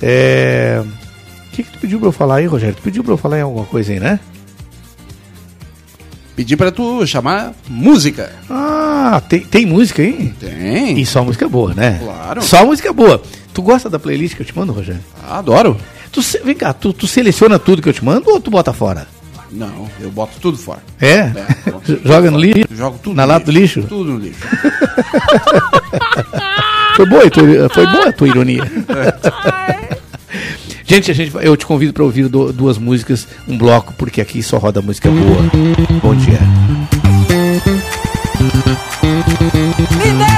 É... 0.00 0.82
O 1.48 1.56
que, 1.56 1.62
que 1.62 1.70
tu 1.72 1.78
pediu 1.78 1.98
para 1.98 2.08
eu 2.08 2.12
falar 2.12 2.36
aí, 2.36 2.46
Rogério? 2.46 2.74
Tu 2.74 2.82
pediu 2.82 3.04
para 3.04 3.12
eu 3.12 3.16
falar 3.18 3.38
em 3.38 3.42
alguma 3.42 3.66
coisa 3.66 3.92
aí, 3.92 4.00
né? 4.00 4.18
Pedi 6.34 6.56
pra 6.56 6.72
tu 6.72 7.06
chamar 7.06 7.52
música. 7.68 8.32
Ah, 8.50 9.22
tem, 9.28 9.40
tem 9.40 9.66
música 9.66 10.02
aí? 10.02 10.32
Tem. 10.40 10.98
E 10.98 11.06
só 11.06 11.22
música 11.22 11.48
boa, 11.48 11.72
né? 11.74 12.00
Claro. 12.02 12.42
Só 12.42 12.64
música 12.66 12.92
boa. 12.92 13.22
Tu 13.52 13.62
gosta 13.62 13.88
da 13.88 14.00
playlist 14.00 14.34
que 14.34 14.42
eu 14.42 14.46
te 14.46 14.56
mando, 14.56 14.72
Rogério? 14.72 15.00
Adoro. 15.28 15.76
Tu, 16.10 16.20
vem 16.44 16.56
cá, 16.56 16.72
tu, 16.72 16.92
tu 16.92 17.06
seleciona 17.06 17.56
tudo 17.58 17.80
que 17.82 17.88
eu 17.88 17.92
te 17.92 18.04
mando 18.04 18.28
ou 18.30 18.40
tu 18.40 18.50
bota 18.50 18.72
fora? 18.72 19.06
Não, 19.52 19.88
eu 20.00 20.10
boto 20.10 20.32
tudo 20.40 20.58
fora. 20.58 20.82
É? 21.00 21.28
boto 21.70 22.00
Joga 22.04 22.30
no 22.32 22.38
fora. 22.38 22.46
lixo? 22.52 22.68
Jogo 22.74 22.98
tudo 23.00 23.14
Na 23.14 23.24
lata 23.24 23.46
do 23.46 23.52
lixo? 23.52 23.82
Tudo 23.84 24.12
no 24.14 24.18
lixo. 24.18 24.40
Foi 26.96 27.06
boa, 27.06 27.26
a 27.26 27.30
tua- 27.30 27.68
foi 27.70 27.86
boa 27.86 28.08
a 28.08 28.12
tua 28.12 28.28
ironia. 28.28 28.62
gente, 30.86 31.10
a 31.10 31.14
gente, 31.14 31.32
eu 31.40 31.56
te 31.56 31.66
convido 31.66 31.92
para 31.92 32.04
ouvir 32.04 32.28
du- 32.28 32.52
duas 32.52 32.78
músicas, 32.78 33.26
um 33.48 33.58
bloco, 33.58 33.92
porque 33.98 34.20
aqui 34.20 34.42
só 34.42 34.58
roda 34.58 34.80
música 34.80 35.10
boa. 35.10 35.42
Bom 36.02 36.14
dia. 36.14 36.38
Menina 39.90 40.33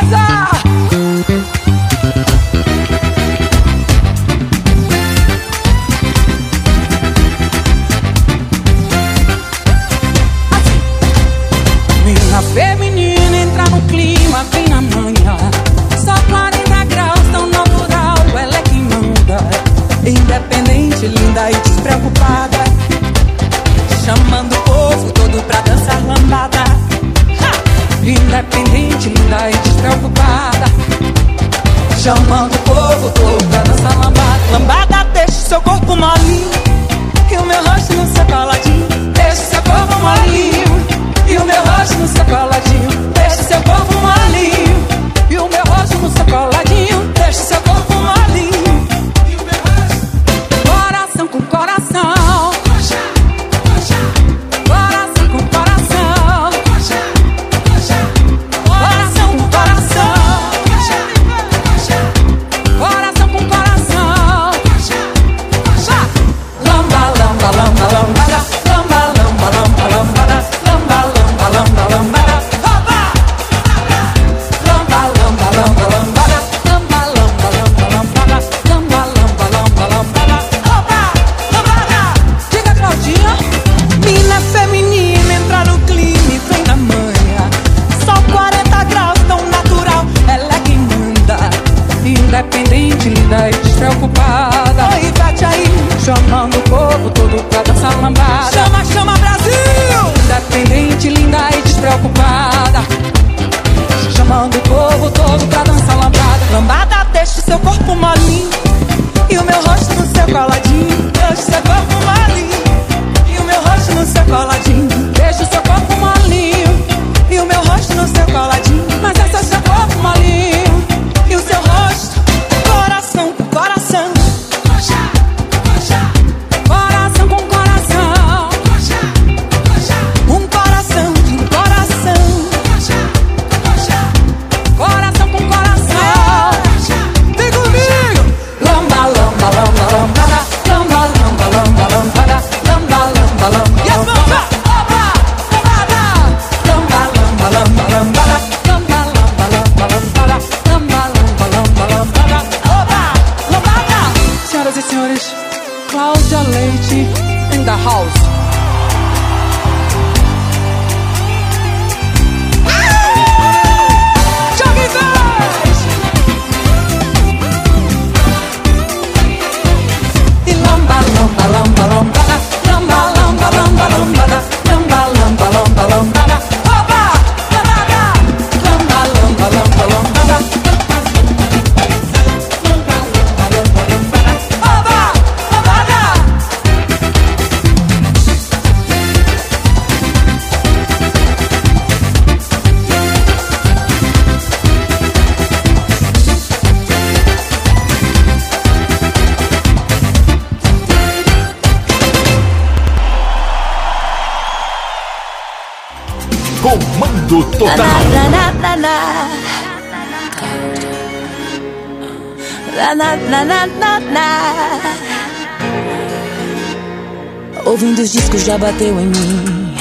bateu 218.59 219.01
em 219.01 219.07
mim. 219.07 219.75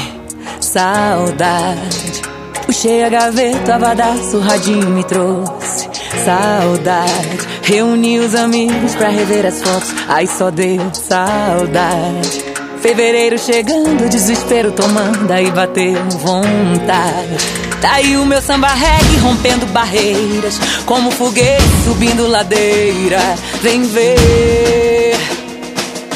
Saudade. 0.59 2.21
Puxei 2.65 3.03
a 3.03 3.09
gaveta, 3.09 3.75
abadaço, 3.75 4.37
o 4.37 4.41
radinho 4.41 4.89
me 4.89 5.03
trouxe. 5.03 5.87
Saudade. 6.23 7.39
Reuni 7.63 8.19
os 8.19 8.35
amigos 8.35 8.95
pra 8.95 9.09
rever 9.09 9.45
as 9.45 9.61
fotos, 9.61 9.93
aí 10.07 10.27
só 10.27 10.51
deu 10.51 10.81
saudade. 10.93 12.43
Fevereiro 12.81 13.37
chegando, 13.39 14.07
desespero 14.09 14.71
tomando, 14.71 15.31
aí 15.31 15.49
bateu 15.49 15.95
vontade. 16.19 17.37
Tá 17.81 17.89
Daí 17.93 18.15
o 18.17 18.25
meu 18.25 18.41
samba 18.41 18.67
reggae 18.67 19.17
rompendo 19.17 19.65
barreiras, 19.67 20.59
como 20.85 21.09
foguete 21.11 21.63
subindo 21.83 22.27
ladeira. 22.27 23.19
Vem 23.61 23.81
ver, 23.83 25.17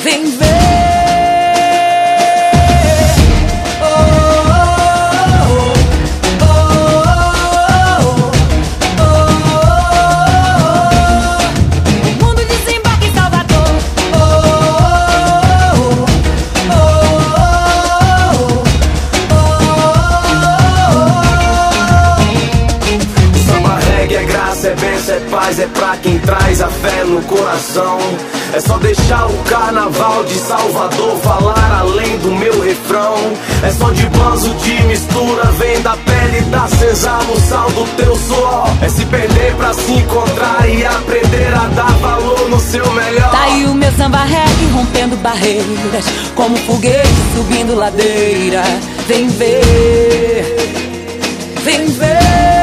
vem 0.04 0.26
ver. 0.26 0.49
é 25.20 25.30
paz, 25.30 25.60
é 25.60 25.68
pra 25.68 25.98
quem 25.98 26.18
traz 26.20 26.62
a 26.62 26.68
fé 26.68 27.04
no 27.04 27.22
coração. 27.24 28.00
É 28.54 28.60
só 28.60 28.78
deixar 28.78 29.28
o 29.28 29.38
carnaval 29.44 30.24
de 30.24 30.36
Salvador 30.36 31.18
falar 31.20 31.80
além 31.80 32.18
do 32.20 32.32
meu 32.32 32.60
refrão. 32.62 33.16
É 33.64 33.72
só 33.72 33.92
de 33.92 34.06
banzo 34.08 34.54
de 34.56 34.82
mistura, 34.84 35.44
vem 35.58 35.82
da 35.82 35.96
pele 35.98 36.42
da 36.50 36.68
cesar 36.68 37.24
no 37.26 37.40
sal 37.40 37.70
do 37.72 37.86
teu 37.96 38.16
suor. 38.16 38.68
É 38.82 38.90
se 38.90 39.06
perder 39.06 39.54
pra 39.56 39.74
se 39.74 39.92
encontrar 39.92 40.68
e 40.70 40.86
aprender 40.86 41.54
a 41.54 41.68
dar 41.68 41.92
valor 41.98 42.50
no 42.50 42.60
seu 42.60 42.90
melhor. 42.92 43.32
Tá 43.32 43.44
aí 43.44 43.66
o 43.66 43.74
meu 43.74 43.92
samba 43.94 44.24
reggae 44.24 44.72
rompendo 44.74 45.16
barreiras, 45.18 46.06
como 46.36 46.56
foguete 46.58 47.10
subindo 47.36 47.76
ladeira. 47.76 48.64
Vem 49.08 49.28
ver, 49.28 50.56
vem 51.64 51.86
ver. 51.88 52.59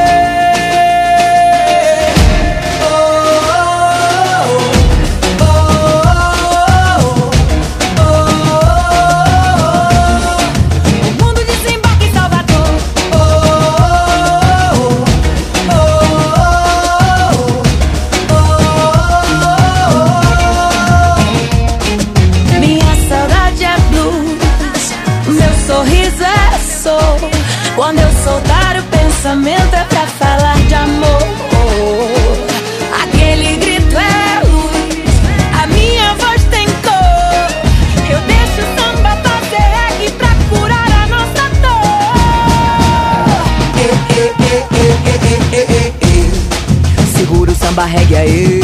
Reggae 47.85 48.15
aí. 48.15 48.61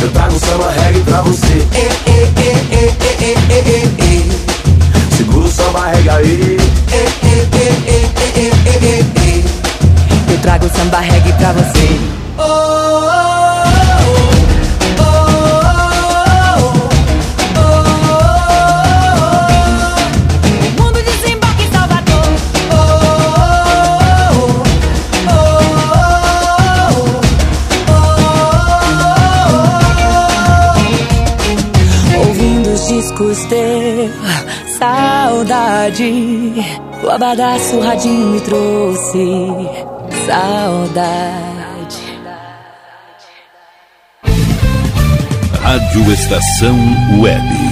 Eu 0.00 0.10
trago 0.10 0.38
samba 0.38 0.70
reggae 0.70 1.00
pra 1.00 1.22
você. 1.22 1.66
Segura 5.16 5.46
o 5.46 5.50
samba 5.50 5.86
reggae 5.88 6.10
aí. 6.10 6.56
Eu 10.30 10.38
trago 10.38 10.70
samba 10.76 11.00
reggae 11.00 11.32
pra 11.32 11.52
você. 11.52 12.81
Ter 33.52 34.10
saudade. 34.78 36.54
O 37.04 37.10
abadá 37.10 37.58
surradinho 37.58 38.28
me 38.28 38.40
trouxe 38.40 39.68
saudade. 40.26 42.02
Rádio 45.62 46.12
Estação 46.12 46.76
Web. 47.20 47.71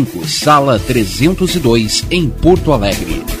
sala 0.25 0.79
302, 0.79 2.05
em 2.09 2.29
Porto 2.29 2.73
Alegre. 2.73 3.40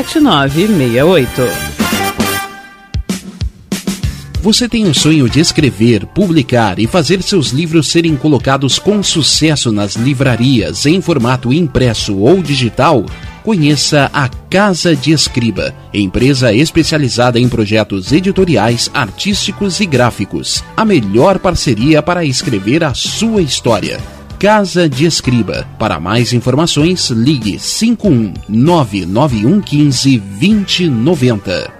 Você 4.41 4.67
tem 4.67 4.85
o 4.85 4.95
sonho 4.95 5.29
de 5.29 5.39
escrever, 5.39 6.07
publicar 6.07 6.79
e 6.79 6.87
fazer 6.87 7.21
seus 7.21 7.49
livros 7.51 7.87
serem 7.87 8.15
colocados 8.15 8.79
com 8.79 9.03
sucesso 9.03 9.71
nas 9.71 9.95
livrarias 9.95 10.87
em 10.87 10.99
formato 10.99 11.53
impresso 11.53 12.17
ou 12.17 12.41
digital? 12.41 13.05
Conheça 13.43 14.09
a 14.11 14.27
Casa 14.27 14.95
de 14.95 15.11
Escriba, 15.11 15.71
empresa 15.93 16.51
especializada 16.51 17.39
em 17.39 17.47
projetos 17.47 18.11
editoriais, 18.11 18.89
artísticos 18.95 19.79
e 19.79 19.85
gráficos. 19.85 20.63
A 20.75 20.83
melhor 20.83 21.37
parceria 21.37 22.01
para 22.01 22.25
escrever 22.25 22.83
a 22.83 22.95
sua 22.95 23.43
história. 23.43 23.99
Casa 24.41 24.89
de 24.89 25.05
Escriba. 25.05 25.67
Para 25.77 25.99
mais 25.99 26.33
informações, 26.33 27.11
ligue 27.11 27.59
51 27.59 28.33
99115 28.49 30.17
2090. 30.17 31.71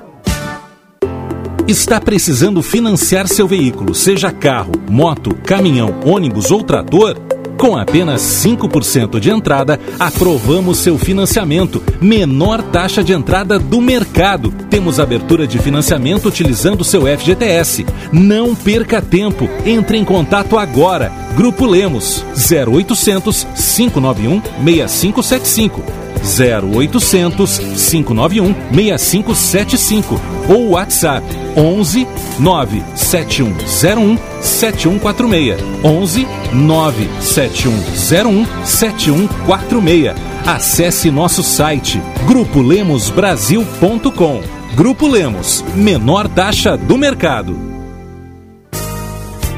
Está 1.67 1.99
precisando 1.99 2.61
financiar 2.61 3.27
seu 3.27 3.47
veículo, 3.47 3.95
seja 3.95 4.31
carro, 4.31 4.73
moto, 4.87 5.33
caminhão, 5.43 6.01
ônibus 6.05 6.51
ou 6.51 6.61
trator? 6.61 7.17
Com 7.61 7.77
apenas 7.77 8.23
5% 8.43 9.19
de 9.19 9.29
entrada, 9.29 9.79
aprovamos 9.99 10.79
seu 10.79 10.97
financiamento. 10.97 11.79
Menor 12.01 12.63
taxa 12.63 13.03
de 13.03 13.13
entrada 13.13 13.59
do 13.59 13.79
mercado. 13.79 14.51
Temos 14.67 14.99
abertura 14.99 15.45
de 15.45 15.59
financiamento 15.59 16.27
utilizando 16.27 16.83
seu 16.83 17.03
FGTS. 17.03 17.85
Não 18.11 18.55
perca 18.55 18.99
tempo. 18.99 19.47
Entre 19.63 19.95
em 19.95 20.03
contato 20.03 20.57
agora. 20.57 21.11
Grupo 21.35 21.67
Lemos 21.67 22.25
0800 22.33 23.43
591 23.43 24.41
6575. 24.65 26.00
0800 26.23 27.57
591 27.57 28.55
6575 28.97 30.19
ou 30.49 30.71
WhatsApp 30.71 31.23
11 31.55 32.07
97101 32.39 34.17
7146 34.41 35.63
11 35.83 36.27
97101 36.53 38.45
7146 38.65 40.31
Acesse 40.45 41.09
nosso 41.11 41.43
site 41.43 42.01
grupolemosbrasil.com 42.25 44.41
Grupo 44.75 45.07
Lemos, 45.07 45.63
menor 45.75 46.27
taxa 46.27 46.75
do 46.77 46.97
mercado. 46.97 47.70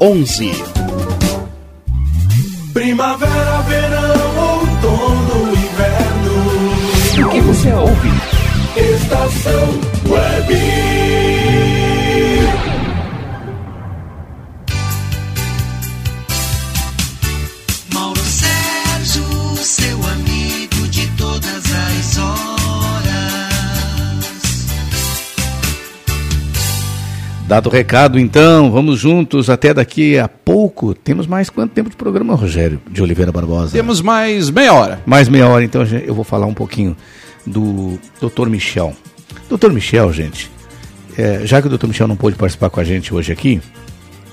11. 0.00 0.50
Primavera, 2.74 3.62
verão, 3.62 4.58
outono, 4.58 5.52
inverno. 5.52 7.26
O 7.26 7.30
que 7.30 7.40
você 7.40 7.72
ouve? 7.72 8.08
Estação 8.76 9.80
Web. 10.08 11.01
Dado 27.52 27.66
o 27.66 27.70
recado, 27.70 28.18
então, 28.18 28.70
vamos 28.72 28.98
juntos 28.98 29.50
até 29.50 29.74
daqui 29.74 30.18
a 30.18 30.26
pouco. 30.26 30.94
Temos 30.94 31.26
mais 31.26 31.50
quanto 31.50 31.72
tempo 31.72 31.90
de 31.90 31.96
programa, 31.96 32.34
Rogério 32.34 32.80
de 32.90 33.02
Oliveira 33.02 33.30
Barbosa? 33.30 33.72
Temos 33.72 34.00
mais 34.00 34.48
meia 34.48 34.72
hora. 34.72 35.02
Mais 35.04 35.28
meia 35.28 35.46
hora, 35.46 35.62
então 35.62 35.82
eu 35.84 36.14
vou 36.14 36.24
falar 36.24 36.46
um 36.46 36.54
pouquinho 36.54 36.96
do 37.46 37.98
Dr. 38.18 38.48
Michel. 38.48 38.96
Dr. 39.50 39.70
Michel, 39.70 40.10
gente, 40.14 40.50
é, 41.14 41.42
já 41.44 41.60
que 41.60 41.68
o 41.68 41.76
Dr. 41.76 41.88
Michel 41.88 42.08
não 42.08 42.16
pôde 42.16 42.36
participar 42.36 42.70
com 42.70 42.80
a 42.80 42.84
gente 42.84 43.12
hoje 43.12 43.30
aqui, 43.30 43.60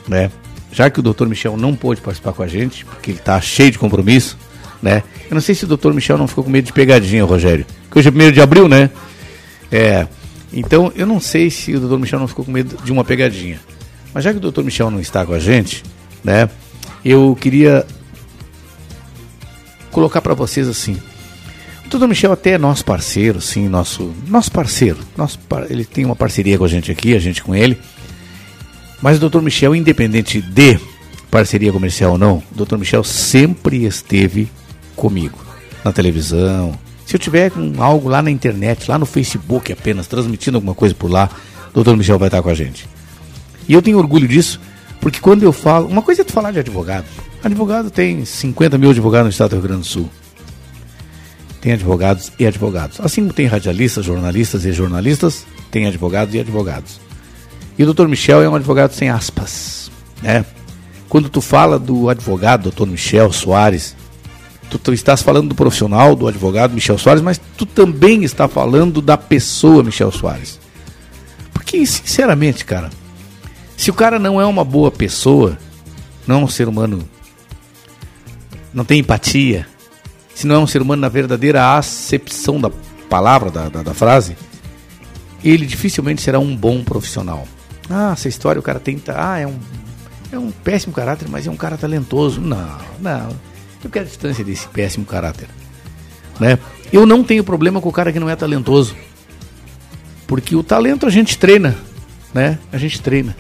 né? 0.07 0.31
Já 0.71 0.89
que 0.89 1.01
o 1.01 1.03
Dr. 1.03 1.25
Michel 1.25 1.57
não 1.57 1.75
pôde 1.75 1.99
participar 1.99 2.31
com 2.31 2.41
a 2.41 2.47
gente, 2.47 2.85
porque 2.85 3.11
ele 3.11 3.19
está 3.19 3.41
cheio 3.41 3.69
de 3.69 3.77
compromisso, 3.77 4.37
né? 4.81 5.03
Eu 5.29 5.33
não 5.33 5.41
sei 5.41 5.53
se 5.53 5.65
o 5.65 5.67
Dr. 5.67 5.91
Michel 5.91 6.17
não 6.17 6.25
ficou 6.25 6.45
com 6.45 6.49
medo 6.49 6.67
de 6.67 6.71
pegadinha, 6.71 7.25
Rogério. 7.25 7.65
Porque 7.83 7.99
hoje 7.99 8.07
é 8.07 8.11
primeiro 8.11 8.33
de 8.33 8.39
abril, 8.39 8.69
né? 8.69 8.89
É. 9.69 10.07
Então, 10.51 10.91
eu 10.95 11.05
não 11.05 11.19
sei 11.19 11.49
se 11.49 11.75
o 11.75 11.79
Dr. 11.79 11.97
Michel 11.97 12.19
não 12.19 12.27
ficou 12.27 12.43
com 12.43 12.51
medo 12.51 12.77
de 12.83 12.91
uma 12.91 13.03
pegadinha. 13.03 13.59
Mas 14.13 14.23
já 14.23 14.33
que 14.33 14.37
o 14.37 14.51
Dr. 14.51 14.63
Michel 14.63 14.89
não 14.89 14.99
está 14.99 15.25
com 15.25 15.33
a 15.33 15.39
gente, 15.39 15.83
né? 16.23 16.49
Eu 17.05 17.37
queria 17.39 17.85
colocar 19.91 20.21
para 20.21 20.33
vocês 20.33 20.67
assim. 20.67 20.97
O 21.85 21.97
Dr. 21.97 22.07
Michel 22.07 22.31
até 22.31 22.51
é 22.51 22.57
nosso 22.57 22.83
parceiro, 22.85 23.41
sim, 23.41 23.67
nosso, 23.67 24.13
nosso 24.27 24.51
parceiro. 24.51 24.97
Nosso, 25.15 25.39
ele 25.69 25.85
tem 25.85 26.05
uma 26.05 26.15
parceria 26.15 26.57
com 26.57 26.65
a 26.65 26.67
gente 26.67 26.91
aqui, 26.91 27.15
a 27.15 27.19
gente 27.19 27.43
com 27.43 27.55
ele. 27.55 27.79
Mas 29.01 29.21
o 29.21 29.29
Dr. 29.29 29.41
Michel, 29.41 29.75
independente 29.75 30.41
de 30.41 30.79
parceria 31.31 31.71
comercial 31.71 32.13
ou 32.13 32.17
não, 32.17 32.43
o 32.51 32.65
Dr. 32.65 32.77
Michel 32.77 33.03
sempre 33.03 33.85
esteve 33.85 34.51
comigo 34.95 35.37
na 35.83 35.91
televisão. 35.91 36.77
Se 37.09 37.15
eu 37.15 37.19
tiver 37.19 37.49
com 37.49 37.73
algo 37.81 38.07
lá 38.07 38.21
na 38.21 38.29
internet, 38.29 38.87
lá 38.87 38.99
no 38.99 39.05
Facebook 39.07 39.73
apenas, 39.73 40.05
transmitindo 40.05 40.57
alguma 40.57 40.75
coisa 40.75 40.93
por 40.93 41.09
lá, 41.09 41.27
o 41.73 41.83
Dr. 41.83 41.95
Michel 41.95 42.19
vai 42.19 42.27
estar 42.27 42.39
com 42.39 42.49
a 42.49 42.53
gente. 42.53 42.87
E 43.67 43.73
eu 43.73 43.81
tenho 43.81 43.97
orgulho 43.97 44.27
disso, 44.27 44.61
porque 45.01 45.19
quando 45.19 45.41
eu 45.41 45.51
falo. 45.51 45.87
Uma 45.87 46.03
coisa 46.03 46.21
é 46.21 46.23
tu 46.23 46.31
falar 46.31 46.51
de 46.51 46.59
advogado. 46.59 47.05
Advogado 47.43 47.89
tem 47.89 48.23
50 48.23 48.77
mil 48.77 48.91
advogados 48.91 49.25
no 49.25 49.31
estado 49.31 49.49
do 49.49 49.53
Rio 49.55 49.63
Grande 49.63 49.81
do 49.81 49.87
Sul. 49.87 50.07
Tem 51.59 51.73
advogados 51.73 52.31
e 52.37 52.45
advogados. 52.45 52.99
Assim 52.99 53.21
como 53.21 53.33
tem 53.33 53.47
radialistas, 53.47 54.05
jornalistas 54.05 54.63
e 54.63 54.71
jornalistas, 54.71 55.47
tem 55.71 55.87
advogados 55.87 56.35
e 56.35 56.39
advogados. 56.39 57.01
E 57.75 57.83
o 57.83 57.91
Dr. 57.91 58.07
Michel 58.07 58.43
é 58.43 58.47
um 58.47 58.53
advogado 58.53 58.91
sem 58.91 59.09
aspas. 59.09 59.89
Né? 60.21 60.45
Quando 61.09 61.27
tu 61.27 61.41
fala 61.41 61.79
do 61.79 62.07
advogado, 62.07 62.69
Dr. 62.69 62.85
Michel 62.85 63.33
Soares, 63.33 63.95
tu, 64.69 64.77
tu 64.77 64.93
estás 64.93 65.21
falando 65.21 65.49
do 65.49 65.55
profissional, 65.55 66.15
do 66.15 66.27
advogado 66.27 66.73
Michel 66.73 66.97
Soares, 66.97 67.21
mas 67.21 67.39
tu 67.57 67.65
também 67.65 68.23
está 68.23 68.47
falando 68.47 69.01
da 69.01 69.17
pessoa 69.17 69.83
Michel 69.83 70.11
Soares. 70.11 70.59
Porque, 71.53 71.85
sinceramente, 71.85 72.63
cara, 72.63 72.89
se 73.75 73.89
o 73.89 73.93
cara 73.93 74.19
não 74.19 74.39
é 74.39 74.45
uma 74.45 74.63
boa 74.63 74.91
pessoa, 74.91 75.57
não 76.27 76.41
é 76.41 76.43
um 76.43 76.47
ser 76.47 76.67
humano, 76.67 77.07
não 78.73 78.85
tem 78.85 78.99
empatia, 78.99 79.67
se 80.33 80.47
não 80.47 80.55
é 80.55 80.59
um 80.59 80.67
ser 80.67 80.81
humano 80.81 81.01
na 81.01 81.09
verdadeira 81.09 81.77
acepção 81.77 82.61
da 82.61 82.71
palavra, 83.09 83.49
da, 83.49 83.67
da, 83.67 83.83
da 83.83 83.93
frase, 83.93 84.37
ele 85.43 85.65
dificilmente 85.65 86.21
será 86.21 86.39
um 86.39 86.55
bom 86.55 86.83
profissional. 86.83 87.47
Ah, 87.89 88.11
essa 88.13 88.29
história 88.29 88.59
o 88.59 88.63
cara 88.63 88.79
tenta. 88.79 89.15
Ah, 89.17 89.39
é 89.39 89.47
um, 89.47 89.57
é 90.31 90.37
um 90.37 90.51
péssimo 90.51 90.93
caráter, 90.93 91.27
mas 91.27 91.47
é 91.47 91.51
um 91.51 91.57
cara 91.57 91.77
talentoso. 91.77 92.39
Não, 92.39 92.77
não. 92.99 93.48
Eu 93.83 93.89
quero 93.89 94.05
a 94.05 94.07
distância 94.07 94.43
desse 94.43 94.67
péssimo 94.67 95.05
caráter. 95.05 95.47
Né? 96.39 96.57
Eu 96.91 97.05
não 97.05 97.23
tenho 97.23 97.43
problema 97.43 97.81
com 97.81 97.89
o 97.89 97.93
cara 97.93 98.11
que 98.11 98.19
não 98.19 98.29
é 98.29 98.35
talentoso. 98.35 98.95
Porque 100.27 100.55
o 100.55 100.63
talento 100.63 101.05
a 101.05 101.09
gente 101.09 101.37
treina. 101.37 101.75
Né? 102.33 102.59
A 102.71 102.77
gente 102.77 103.01
treina. 103.01 103.35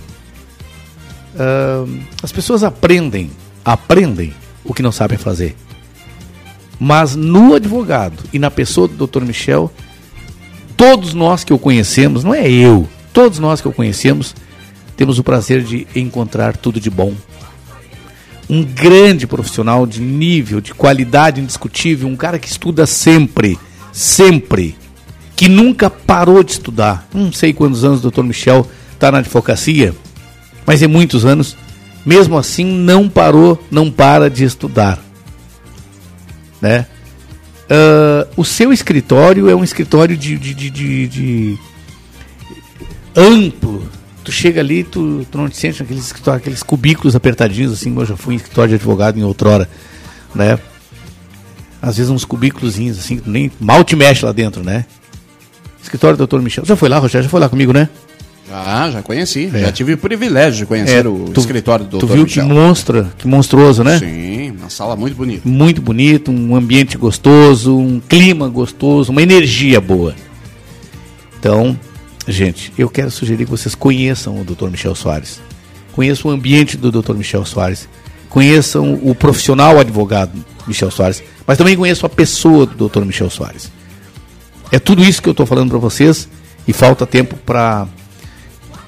Uh, 1.35 2.01
as 2.23 2.31
pessoas 2.31 2.63
aprendem, 2.63 3.29
aprendem 3.63 4.33
o 4.63 4.73
que 4.73 4.81
não 4.81 4.91
sabem 4.91 5.17
fazer. 5.17 5.55
Mas 6.79 7.15
no 7.15 7.53
advogado 7.53 8.23
e 8.31 8.39
na 8.39 8.49
pessoa 8.49 8.87
do 8.87 9.05
Dr. 9.05 9.23
Michel, 9.23 9.71
todos 10.77 11.13
nós 11.13 11.43
que 11.43 11.53
o 11.53 11.59
conhecemos, 11.59 12.23
não 12.23 12.33
é 12.33 12.49
eu, 12.49 12.87
todos 13.11 13.37
nós 13.37 13.59
que 13.59 13.67
o 13.67 13.73
conhecemos, 13.73 14.33
temos 14.95 15.19
o 15.19 15.23
prazer 15.23 15.61
de 15.61 15.87
encontrar 15.95 16.55
tudo 16.55 16.79
de 16.79 16.89
bom. 16.89 17.13
Um 18.49 18.63
grande 18.63 19.27
profissional 19.27 19.85
de 19.85 20.01
nível, 20.01 20.59
de 20.59 20.73
qualidade 20.73 21.39
indiscutível, 21.39 22.07
um 22.07 22.15
cara 22.15 22.39
que 22.39 22.47
estuda 22.47 22.85
sempre, 22.85 23.59
sempre, 23.93 24.75
que 25.35 25.47
nunca 25.47 25.89
parou 25.89 26.43
de 26.43 26.53
estudar. 26.53 27.07
Não 27.13 27.31
sei 27.31 27.53
quantos 27.53 27.83
anos 27.83 28.03
o 28.03 28.09
Dr. 28.09 28.23
Michel 28.23 28.67
está 28.93 29.11
na 29.11 29.19
advocacia, 29.19 29.93
mas 30.65 30.81
é 30.81 30.87
muitos 30.87 31.25
anos. 31.25 31.55
Mesmo 32.05 32.37
assim, 32.37 32.65
não 32.65 33.07
parou, 33.07 33.63
não 33.69 33.91
para 33.91 34.29
de 34.29 34.43
estudar. 34.43 34.99
Né? 36.61 36.87
Uh, 37.69 38.27
o 38.35 38.43
seu 38.43 38.73
escritório 38.73 39.47
é 39.47 39.55
um 39.55 39.63
escritório 39.63 40.17
de, 40.17 40.37
de, 40.37 40.53
de, 40.55 41.07
de 41.07 41.57
amplo. 43.15 43.87
Tu 44.29 44.33
chega 44.33 44.61
ali, 44.61 44.83
tu, 44.83 45.25
tu 45.31 45.39
não 45.39 45.49
te 45.49 45.57
sente 45.57 45.81
naqueles 45.81 46.13
aqueles 46.27 46.61
cubículos 46.61 47.15
apertadinhos, 47.15 47.73
assim, 47.73 47.95
eu 47.97 48.05
já 48.05 48.15
fui 48.15 48.35
em 48.35 48.37
escritório 48.37 48.69
de 48.69 48.75
advogado 48.75 49.17
em 49.17 49.23
outrora, 49.23 49.67
né? 50.35 50.59
Às 51.81 51.97
vezes 51.97 52.11
uns 52.11 52.25
cubículozinhos, 52.25 52.99
assim, 52.99 53.17
que 53.17 53.27
nem 53.27 53.51
mal 53.59 53.83
te 53.83 53.95
mexe 53.95 54.23
lá 54.23 54.31
dentro, 54.31 54.63
né? 54.63 54.85
Escritório 55.81 56.15
do 56.15 56.27
Dr. 56.27 56.41
Michel. 56.41 56.63
Já 56.63 56.75
foi 56.75 56.89
lá, 56.89 56.99
Rogério? 56.99 57.23
Já 57.23 57.29
foi 57.29 57.39
lá 57.39 57.49
comigo, 57.49 57.73
né? 57.73 57.89
Ah, 58.51 58.91
já 58.93 59.01
conheci. 59.01 59.49
É. 59.51 59.61
Já 59.61 59.71
tive 59.71 59.93
o 59.93 59.97
privilégio 59.97 60.59
de 60.59 60.65
conhecer 60.67 61.07
é, 61.07 61.09
o 61.09 61.31
tu, 61.33 61.39
escritório 61.39 61.85
do 61.85 61.97
Dr. 61.97 62.01
Tu 62.01 62.07
viu 62.07 62.23
Michel. 62.25 62.43
que 62.45 62.53
monstra, 62.53 63.09
que 63.17 63.27
monstruoso, 63.27 63.83
né? 63.83 63.97
Sim, 63.97 64.51
uma 64.51 64.69
sala 64.69 64.95
muito 64.95 65.15
bonita. 65.15 65.49
Muito 65.49 65.81
bonito, 65.81 66.29
um 66.29 66.55
ambiente 66.55 66.99
gostoso, 66.99 67.75
um 67.75 67.99
clima 67.99 68.47
gostoso, 68.47 69.11
uma 69.11 69.23
energia 69.23 69.81
boa. 69.81 70.13
Então, 71.39 71.75
gente, 72.31 72.71
eu 72.77 72.89
quero 72.89 73.11
sugerir 73.11 73.45
que 73.45 73.51
vocês 73.51 73.75
conheçam 73.75 74.39
o 74.39 74.43
Dr. 74.43 74.69
Michel 74.69 74.95
Soares. 74.95 75.41
Conheçam 75.91 76.31
o 76.31 76.33
ambiente 76.33 76.77
do 76.77 76.91
Dr. 76.91 77.13
Michel 77.13 77.45
Soares. 77.45 77.89
Conheçam 78.29 78.93
o 79.01 79.15
profissional 79.15 79.79
advogado 79.79 80.31
Michel 80.67 80.91
Soares. 80.91 81.23
Mas 81.45 81.57
também 81.57 81.75
conheçam 81.75 82.07
a 82.07 82.09
pessoa 82.09 82.65
do 82.65 82.87
Dr. 82.87 83.01
Michel 83.01 83.29
Soares. 83.29 83.71
É 84.71 84.77
tudo 84.79 85.03
isso 85.03 85.21
que 85.21 85.27
eu 85.27 85.31
estou 85.31 85.45
falando 85.45 85.69
para 85.69 85.79
vocês 85.79 86.29
e 86.67 86.73
falta 86.73 87.07
tempo 87.07 87.35
para 87.37 87.87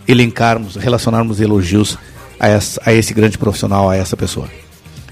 elencarmos, 0.07 0.75
relacionarmos 0.75 1.41
elogios 1.41 1.97
a, 2.39 2.47
essa, 2.47 2.81
a 2.85 2.93
esse 2.93 3.13
grande 3.13 3.37
profissional, 3.37 3.89
a 3.89 3.95
essa 3.95 4.15
pessoa. 4.15 4.47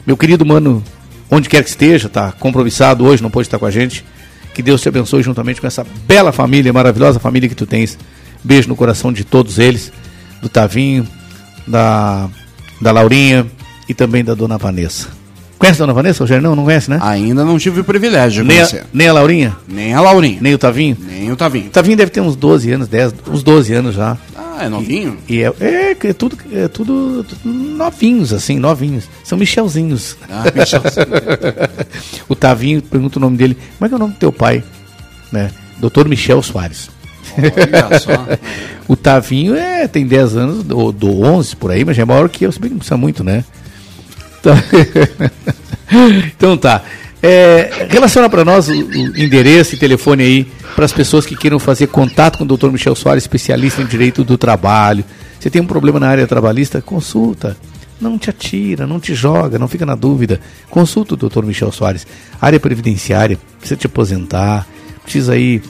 Meu 0.05 0.15
querido 0.15 0.45
mano, 0.45 0.83
onde 1.29 1.49
quer 1.49 1.63
que 1.63 1.69
esteja, 1.69 2.07
está 2.07 2.31
compromissado 2.31 3.05
hoje, 3.05 3.23
não 3.23 3.31
pode 3.31 3.47
estar 3.47 3.57
com 3.57 3.65
a 3.65 3.71
gente. 3.71 4.05
Que 4.53 4.61
Deus 4.61 4.81
te 4.81 4.89
abençoe 4.89 5.23
juntamente 5.23 5.61
com 5.61 5.67
essa 5.67 5.85
bela 6.05 6.31
família, 6.31 6.73
maravilhosa 6.73 7.19
família 7.19 7.47
que 7.47 7.55
tu 7.55 7.65
tens. 7.65 7.97
Beijo 8.43 8.69
no 8.69 8.75
coração 8.75 9.11
de 9.11 9.23
todos 9.23 9.59
eles, 9.59 9.91
do 10.41 10.49
Tavinho, 10.49 11.07
da, 11.67 12.29
da 12.81 12.91
Laurinha 12.91 13.45
e 13.87 13.93
também 13.93 14.23
da 14.23 14.33
Dona 14.33 14.57
Vanessa. 14.57 15.19
Conhece 15.59 15.81
a 15.81 15.85
Dona 15.85 15.93
Vanessa, 15.93 16.23
Rogério? 16.23 16.41
Não, 16.41 16.55
não 16.55 16.63
conhece, 16.63 16.89
né? 16.89 16.99
Ainda 17.01 17.43
não 17.43 17.59
tive 17.59 17.81
o 17.81 17.83
privilégio 17.83 18.43
de 18.43 18.47
nem 18.47 18.57
conhecer. 18.57 18.79
A, 18.79 18.85
nem 18.93 19.09
a 19.09 19.13
Laurinha? 19.13 19.57
Nem 19.67 19.93
a 19.93 19.99
Laurinha. 19.99 20.37
Nem 20.39 20.53
o 20.53 20.57
Tavinho? 20.57 20.97
Nem 21.01 21.29
o 21.33 21.35
Tavinho. 21.35 21.67
O 21.67 21.69
Tavinho 21.69 21.97
deve 21.97 22.11
ter 22.11 22.21
uns 22.21 22.37
12 22.37 22.71
anos, 22.71 22.87
10, 22.87 23.13
uns 23.29 23.43
12 23.43 23.73
anos 23.73 23.95
já. 23.95 24.17
Ah, 24.37 24.63
é 24.63 24.69
novinho? 24.69 25.17
E, 25.27 25.35
e 25.35 25.43
é, 25.43 25.53
é, 25.59 25.97
é, 26.01 26.13
tudo, 26.13 26.37
é 26.53 26.69
tudo, 26.69 27.25
tudo 27.25 27.49
novinhos, 27.49 28.31
assim, 28.31 28.57
novinhos. 28.57 29.09
São 29.21 29.37
Michelzinhos. 29.37 30.15
Ah, 30.29 30.43
Michelzinho. 30.55 31.07
o 32.29 32.35
Tavinho, 32.35 32.81
pergunta 32.81 33.19
o 33.19 33.21
nome 33.21 33.35
dele. 33.35 33.57
Como 33.77 33.85
é 33.85 33.89
que 33.89 33.93
é 33.93 33.97
o 33.97 33.99
nome 33.99 34.13
do 34.13 34.17
teu 34.17 34.31
pai? 34.31 34.63
Né? 35.29 35.51
Doutor 35.77 36.07
Michel 36.07 36.41
Soares. 36.41 36.89
Olha 37.37 37.99
só. 37.99 38.11
o 38.87 38.95
Tavinho 38.95 39.55
é, 39.55 39.87
tem 39.87 40.05
10 40.05 40.35
anos, 40.35 40.63
do, 40.63 40.91
do 40.91 41.21
11 41.21 41.55
por 41.55 41.71
aí, 41.71 41.85
mas 41.85 41.95
já 41.95 42.03
é 42.03 42.05
maior 42.05 42.29
que 42.29 42.45
eu, 42.45 42.51
se 42.51 42.59
bem 42.59 42.69
que 42.69 42.73
não 42.73 42.79
precisa 42.79 42.97
muito, 42.97 43.23
né? 43.23 43.43
Então, 44.39 44.55
então 46.37 46.57
tá. 46.57 46.83
É, 47.21 47.87
relaciona 47.89 48.29
para 48.29 48.45
nós 48.45 48.69
o, 48.69 48.71
o, 48.71 49.17
endereço 49.17 49.75
e 49.75 49.77
telefone 49.77 50.23
aí 50.23 50.47
para 50.73 50.85
as 50.85 50.93
pessoas 50.93 51.25
que 51.25 51.35
queiram 51.35 51.59
fazer 51.59 51.87
contato 51.87 52.37
com 52.37 52.45
o 52.45 52.57
Dr. 52.57 52.69
Michel 52.69 52.95
Soares, 52.95 53.23
especialista 53.23 53.81
em 53.81 53.85
direito 53.85 54.23
do 54.23 54.37
trabalho. 54.37 55.03
Você 55.37 55.49
tem 55.49 55.61
um 55.61 55.65
problema 55.65 55.99
na 55.99 56.07
área 56.07 56.27
trabalhista? 56.27 56.81
Consulta. 56.81 57.57
Não 57.99 58.17
te 58.17 58.29
atira, 58.29 58.87
não 58.87 58.99
te 58.99 59.13
joga, 59.13 59.59
não 59.59 59.67
fica 59.67 59.85
na 59.85 59.95
dúvida. 59.95 60.39
Consulta 60.69 61.15
o 61.15 61.17
Dr. 61.17 61.43
Michel 61.43 61.71
Soares. 61.71 62.07
Área 62.41 62.59
previdenciária, 62.59 63.37
precisa 63.57 63.77
te 63.77 63.87
aposentar, 63.87 64.65
precisa 65.03 65.33
aí 65.33 65.61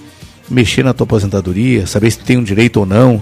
mexer 0.50 0.84
na 0.84 0.94
tua 0.94 1.06
aposentadoria, 1.06 1.86
saber 1.86 2.12
se 2.12 2.20
tem 2.20 2.38
um 2.38 2.44
direito 2.44 2.78
ou 2.78 2.86
não, 2.86 3.22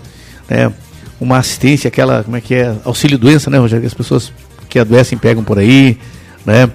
né? 0.50 0.72
Uma 1.20 1.38
assistência, 1.40 1.88
aquela, 1.88 2.24
como 2.24 2.38
é 2.38 2.42
que 2.42 2.56
é? 2.56 2.76
Auxílio 2.86 3.18
doença, 3.18 3.50
né, 3.50 3.58
Rogério? 3.58 3.86
As 3.86 3.94
pessoas 3.94 4.32
que 4.70 4.78
adoecem 4.78 5.18
pegam 5.18 5.44
por 5.44 5.58
aí, 5.58 5.98
né? 6.46 6.70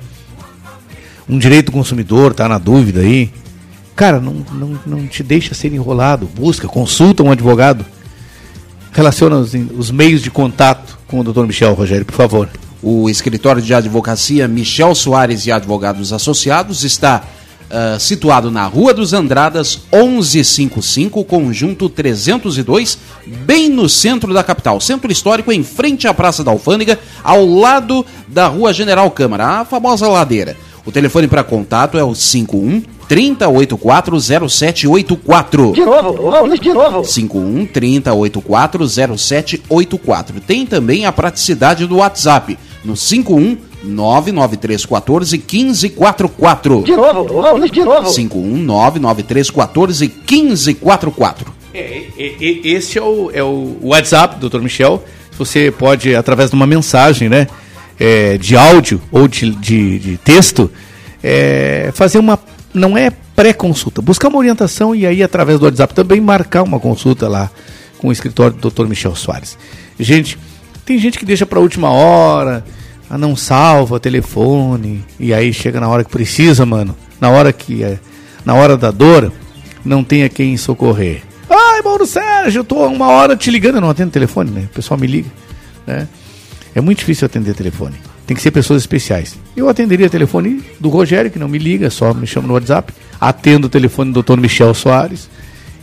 Um 1.29 1.39
direito 1.39 1.67
do 1.67 1.73
consumidor, 1.73 2.35
tá 2.35 2.49
na 2.49 2.59
dúvida 2.59 3.01
aí. 3.01 3.31
Cara, 3.95 4.21
não, 4.21 4.45
não, 4.53 4.81
não 4.85 5.07
te 5.07 5.23
deixa 5.23 5.55
ser 5.55 5.73
enrolado. 5.73 6.27
Busca, 6.27 6.67
consulta 6.67 7.23
um 7.23 7.31
advogado. 7.31 7.85
relaciona 8.93 9.37
os, 9.37 9.53
os 9.55 9.91
meios 9.91 10.21
de 10.21 10.31
contato 10.31 10.99
com 11.07 11.21
o 11.21 11.25
doutor 11.25 11.47
Michel, 11.47 11.75
Rogério, 11.75 12.05
por 12.05 12.15
favor. 12.15 12.49
O 12.83 13.09
escritório 13.09 13.63
de 13.63 13.73
advocacia 13.73 14.49
Michel 14.49 14.95
Soares 14.95 15.47
e 15.47 15.53
Advogados 15.53 16.13
Associados 16.13 16.83
está 16.83 17.23
ah, 17.73 17.99
situado 17.99 18.51
na 18.51 18.67
Rua 18.67 18.93
dos 18.93 19.15
Andradas, 19.15 19.81
1155, 19.91 21.25
conjunto 21.25 21.89
302, 21.89 22.99
bem 23.27 23.71
no 23.71 23.89
centro 23.89 24.35
da 24.35 24.45
capital. 24.45 24.79
Centro 24.79 25.11
histórico, 25.11 25.51
em 25.51 25.63
frente 25.63 26.07
à 26.07 26.13
Praça 26.13 26.45
da 26.45 26.51
Alfândega, 26.51 26.99
ao 27.25 27.47
lado 27.47 28.05
da 28.29 28.47
Rua 28.47 28.75
General 28.75 29.11
Câmara, 29.11 29.61
a 29.61 29.65
famosa 29.65 30.07
ladeira. 30.07 30.55
O 30.85 30.93
telefone 30.93 31.27
para 31.27 31.43
contato 31.43 31.97
é 31.97 32.05
o 32.05 32.15
51 32.15 32.83
3084 33.09 34.21
0784. 34.21 35.73
De 35.73 35.81
novo, 35.85 36.59
de 36.59 36.73
novo. 36.75 37.05
51 37.05 37.67
3084 37.67 38.89
0784. 39.17 40.41
Tem 40.41 40.67
também 40.67 41.07
a 41.07 41.13
praticidade 41.13 41.87
do 41.87 41.97
WhatsApp 41.97 42.59
no 42.85 42.97
51 42.97 43.72
99314 43.83 45.39
1544. 45.39 46.83
De 46.83 46.97
novo, 46.97 47.43
vamos 47.43 47.71
de 47.71 47.83
novo. 47.83 48.09
51 48.09 48.57
99314 48.57 50.09
1544. 50.09 51.53
É, 51.75 52.03
e- 52.19 52.61
esse 52.65 52.99
é 52.99 53.03
o, 53.03 53.31
é 53.33 53.43
o 53.43 53.79
WhatsApp, 53.83 54.37
doutor 54.39 54.63
Michel. 54.63 55.03
Você 55.39 55.71
pode, 55.71 56.15
através 56.15 56.51
de 56.51 56.57
uma 56.57 56.67
mensagem, 56.67 57.29
né? 57.29 57.47
é, 58.03 58.37
de 58.37 58.57
áudio 58.57 59.01
ou 59.13 59.29
de, 59.29 59.51
de, 59.51 59.99
de 59.99 60.17
texto, 60.17 60.69
é, 61.23 61.91
fazer 61.95 62.19
uma. 62.19 62.39
Não 62.75 62.97
é 62.99 63.13
pré-consulta, 63.37 64.03
buscar 64.03 64.29
uma 64.29 64.39
orientação 64.39 64.95
e 64.95 65.07
aí, 65.07 65.23
através 65.23 65.61
do 65.61 65.67
WhatsApp, 65.67 65.95
também 65.95 66.21
marcar 66.21 66.63
uma 66.63 66.81
consulta 66.81 67.29
lá 67.29 67.51
com 67.99 68.09
o 68.09 68.13
escritório 68.13 68.57
do 68.57 68.71
Dr. 68.71 68.87
Michel 68.87 69.15
Soares. 69.15 69.57
Gente, 70.01 70.39
tem 70.85 70.99
gente 70.99 71.19
que 71.19 71.25
deixa 71.25 71.47
para 71.47 71.59
a 71.59 71.63
última 71.63 71.91
hora, 71.91 72.65
ah, 73.15 73.19
não 73.19 73.37
salva 73.37 74.01
telefone, 74.01 75.05
e 75.21 75.35
aí 75.35 75.53
chega 75.53 75.79
na 75.79 75.87
hora 75.87 76.03
que 76.03 76.11
precisa, 76.11 76.65
mano. 76.65 76.97
Na 77.21 77.29
hora 77.29 77.53
que 77.53 77.85
é, 77.85 77.99
na 78.43 78.55
hora 78.55 78.75
da 78.75 78.91
dor, 78.91 79.31
não 79.85 80.03
tem 80.03 80.25
a 80.25 80.31
quem 80.31 80.57
socorrer. 80.57 81.23
Ai, 81.49 81.83
Mauro 81.83 82.07
Sérgio, 82.07 82.61
eu 82.61 82.65
tô 82.65 82.87
uma 82.87 83.09
hora 83.09 83.37
te 83.37 83.51
ligando, 83.51 83.75
eu 83.75 83.81
não 83.83 83.91
atendo 83.91 84.11
telefone, 84.11 84.51
né? 84.51 84.63
O 84.63 84.75
pessoal 84.75 84.99
me 84.99 85.07
liga, 85.07 85.31
né? 85.87 86.09
É 86.75 86.81
muito 86.81 87.01
difícil 87.01 87.27
atender 87.27 87.53
telefone. 87.53 87.97
Tem 88.27 88.35
que 88.35 88.43
ser 88.43 88.51
pessoas 88.51 88.81
especiais. 88.81 89.37
Eu 89.55 89.69
atenderia 89.69 90.09
telefone 90.09 90.65
do 90.81 90.89
Rogério, 90.89 91.31
que 91.31 91.39
não 91.39 91.49
me 91.49 91.59
liga, 91.59 91.91
só 91.91 92.15
me 92.15 92.27
chama 92.27 92.49
no 92.49 92.55
WhatsApp. 92.55 92.95
Atendo 93.21 93.67
o 93.67 93.71
telefone 93.71 94.11
do 94.11 94.23
Dr. 94.23 94.39
Michel 94.39 94.73
Soares. 94.73 95.29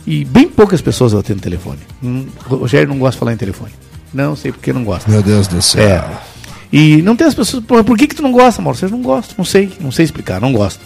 E 0.04 0.24
bem 0.24 0.48
poucas 0.48 0.80
pessoas 0.80 1.12
eu 1.12 1.20
atendo 1.20 1.40
telefone. 1.40 1.78
Hum, 2.02 2.26
o 2.50 2.56
Rogério 2.56 2.88
não 2.88 2.98
gosta 2.98 3.12
de 3.12 3.18
falar 3.20 3.34
em 3.34 3.36
telefone. 3.36 3.70
Não 4.12 4.34
sei 4.34 4.50
porque 4.50 4.72
não 4.72 4.82
gosta. 4.82 5.08
Meu 5.08 5.22
Deus 5.22 5.46
do 5.46 5.62
céu. 5.62 5.80
É. 5.80 6.29
E 6.72 7.02
não 7.02 7.16
tem 7.16 7.26
as 7.26 7.34
pessoas. 7.34 7.64
Por, 7.64 7.96
que, 7.96 8.06
que 8.06 8.14
tu 8.14 8.22
não 8.22 8.32
gosta, 8.32 8.62
Mauro? 8.62 8.78
Vocês 8.78 8.90
não 8.90 9.02
gostam, 9.02 9.34
não 9.38 9.44
sei, 9.44 9.72
não 9.80 9.90
sei 9.90 10.04
explicar, 10.04 10.40
não 10.40 10.52
gosto. 10.52 10.80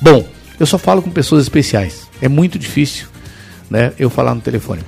Bom, 0.00 0.26
eu 0.60 0.66
só 0.66 0.78
falo 0.78 1.02
com 1.02 1.10
pessoas 1.10 1.42
especiais. 1.42 2.08
É 2.20 2.28
muito 2.28 2.58
difícil, 2.58 3.06
né? 3.70 3.92
Eu 3.98 4.10
falar 4.10 4.34
no 4.34 4.40
telefone. 4.40 4.82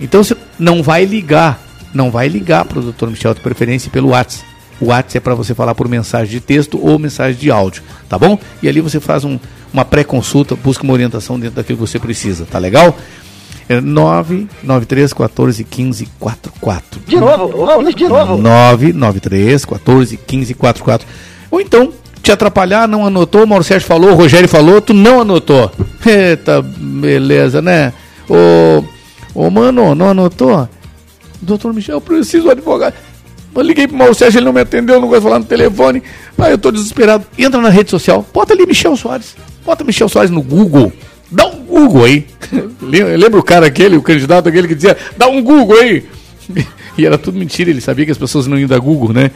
Então 0.00 0.22
você 0.22 0.36
não 0.58 0.82
vai 0.82 1.04
ligar, 1.04 1.60
não 1.94 2.10
vai 2.10 2.28
ligar 2.28 2.64
para 2.64 2.78
o 2.78 2.92
Dr. 2.92 3.08
Michel 3.08 3.34
de 3.34 3.40
preferência 3.40 3.90
pelo 3.90 4.08
WhatsApp. 4.08 4.46
O 4.80 4.86
WhatsApp 4.86 5.16
é 5.16 5.20
para 5.20 5.34
você 5.34 5.54
falar 5.54 5.74
por 5.74 5.88
mensagem 5.88 6.30
de 6.30 6.40
texto 6.40 6.78
ou 6.80 6.98
mensagem 6.98 7.38
de 7.38 7.50
áudio, 7.50 7.82
tá 8.08 8.16
bom? 8.18 8.38
E 8.62 8.68
ali 8.68 8.80
você 8.80 9.00
faz 9.00 9.24
um, 9.24 9.38
uma 9.72 9.84
pré-consulta, 9.84 10.54
busca 10.54 10.84
uma 10.84 10.92
orientação 10.92 11.38
dentro 11.38 11.56
daquilo 11.56 11.78
que 11.78 11.86
você 11.86 11.98
precisa, 11.98 12.46
tá 12.46 12.58
legal? 12.58 12.96
É 13.68 13.80
993 13.80 15.12
14 15.12 15.64
15 15.64 16.08
44. 16.18 17.00
De 17.06 17.16
novo, 17.16 17.66
vamos 17.66 17.94
de 17.94 18.08
novo. 18.08 18.38
993 18.38 19.64
14 19.64 20.16
15 20.16 20.54
44. 20.54 21.06
Ou 21.50 21.60
então, 21.60 21.92
te 22.22 22.32
atrapalhar, 22.32 22.88
não 22.88 23.06
anotou, 23.06 23.44
o 23.44 23.46
Mauro 23.46 23.64
Sérgio 23.64 23.86
falou, 23.86 24.10
o 24.10 24.14
Rogério 24.14 24.48
falou, 24.48 24.80
tu 24.80 24.94
não 24.94 25.20
anotou. 25.20 25.70
Eita, 26.04 26.62
beleza, 26.62 27.60
né? 27.60 27.92
Ô, 28.28 28.84
ô 29.34 29.50
mano, 29.50 29.94
não 29.94 30.10
anotou? 30.10 30.68
Doutor 31.40 31.72
Michel, 31.72 31.96
eu 31.96 32.00
preciso 32.00 32.44
de 32.44 32.50
advogado. 32.50 32.94
Eu 33.54 33.62
liguei 33.62 33.88
pro 33.88 33.96
Mauro 33.96 34.14
Sérgio, 34.14 34.38
ele 34.38 34.46
não 34.46 34.52
me 34.52 34.60
atendeu, 34.60 35.00
não 35.00 35.08
gosta 35.08 35.20
de 35.20 35.24
falar 35.24 35.38
no 35.40 35.44
telefone. 35.44 36.02
Aí 36.38 36.52
eu 36.52 36.58
tô 36.58 36.70
desesperado. 36.70 37.26
Entra 37.36 37.60
na 37.60 37.70
rede 37.70 37.90
social, 37.90 38.24
bota 38.32 38.54
ali 38.54 38.64
Michel 38.64 38.96
Soares. 38.96 39.36
Bota 39.64 39.82
Michel 39.82 40.08
Soares 40.08 40.30
no 40.30 40.42
Google. 40.42 40.92
Dá 41.30 41.46
um 41.46 41.62
Google 41.64 42.04
aí. 42.04 42.26
Lembra 42.82 43.38
o 43.38 43.42
cara 43.42 43.66
aquele, 43.66 43.96
o 43.96 44.02
candidato 44.02 44.48
aquele 44.48 44.66
que 44.68 44.74
dizia, 44.74 44.96
dá 45.16 45.28
um 45.28 45.42
Google 45.42 45.78
aí. 45.78 46.04
E 46.98 47.06
era 47.06 47.16
tudo 47.16 47.38
mentira, 47.38 47.70
ele 47.70 47.80
sabia 47.80 48.04
que 48.04 48.10
as 48.10 48.18
pessoas 48.18 48.48
não 48.48 48.58
iam 48.58 48.66
dar 48.66 48.80
Google, 48.80 49.12
né? 49.12 49.30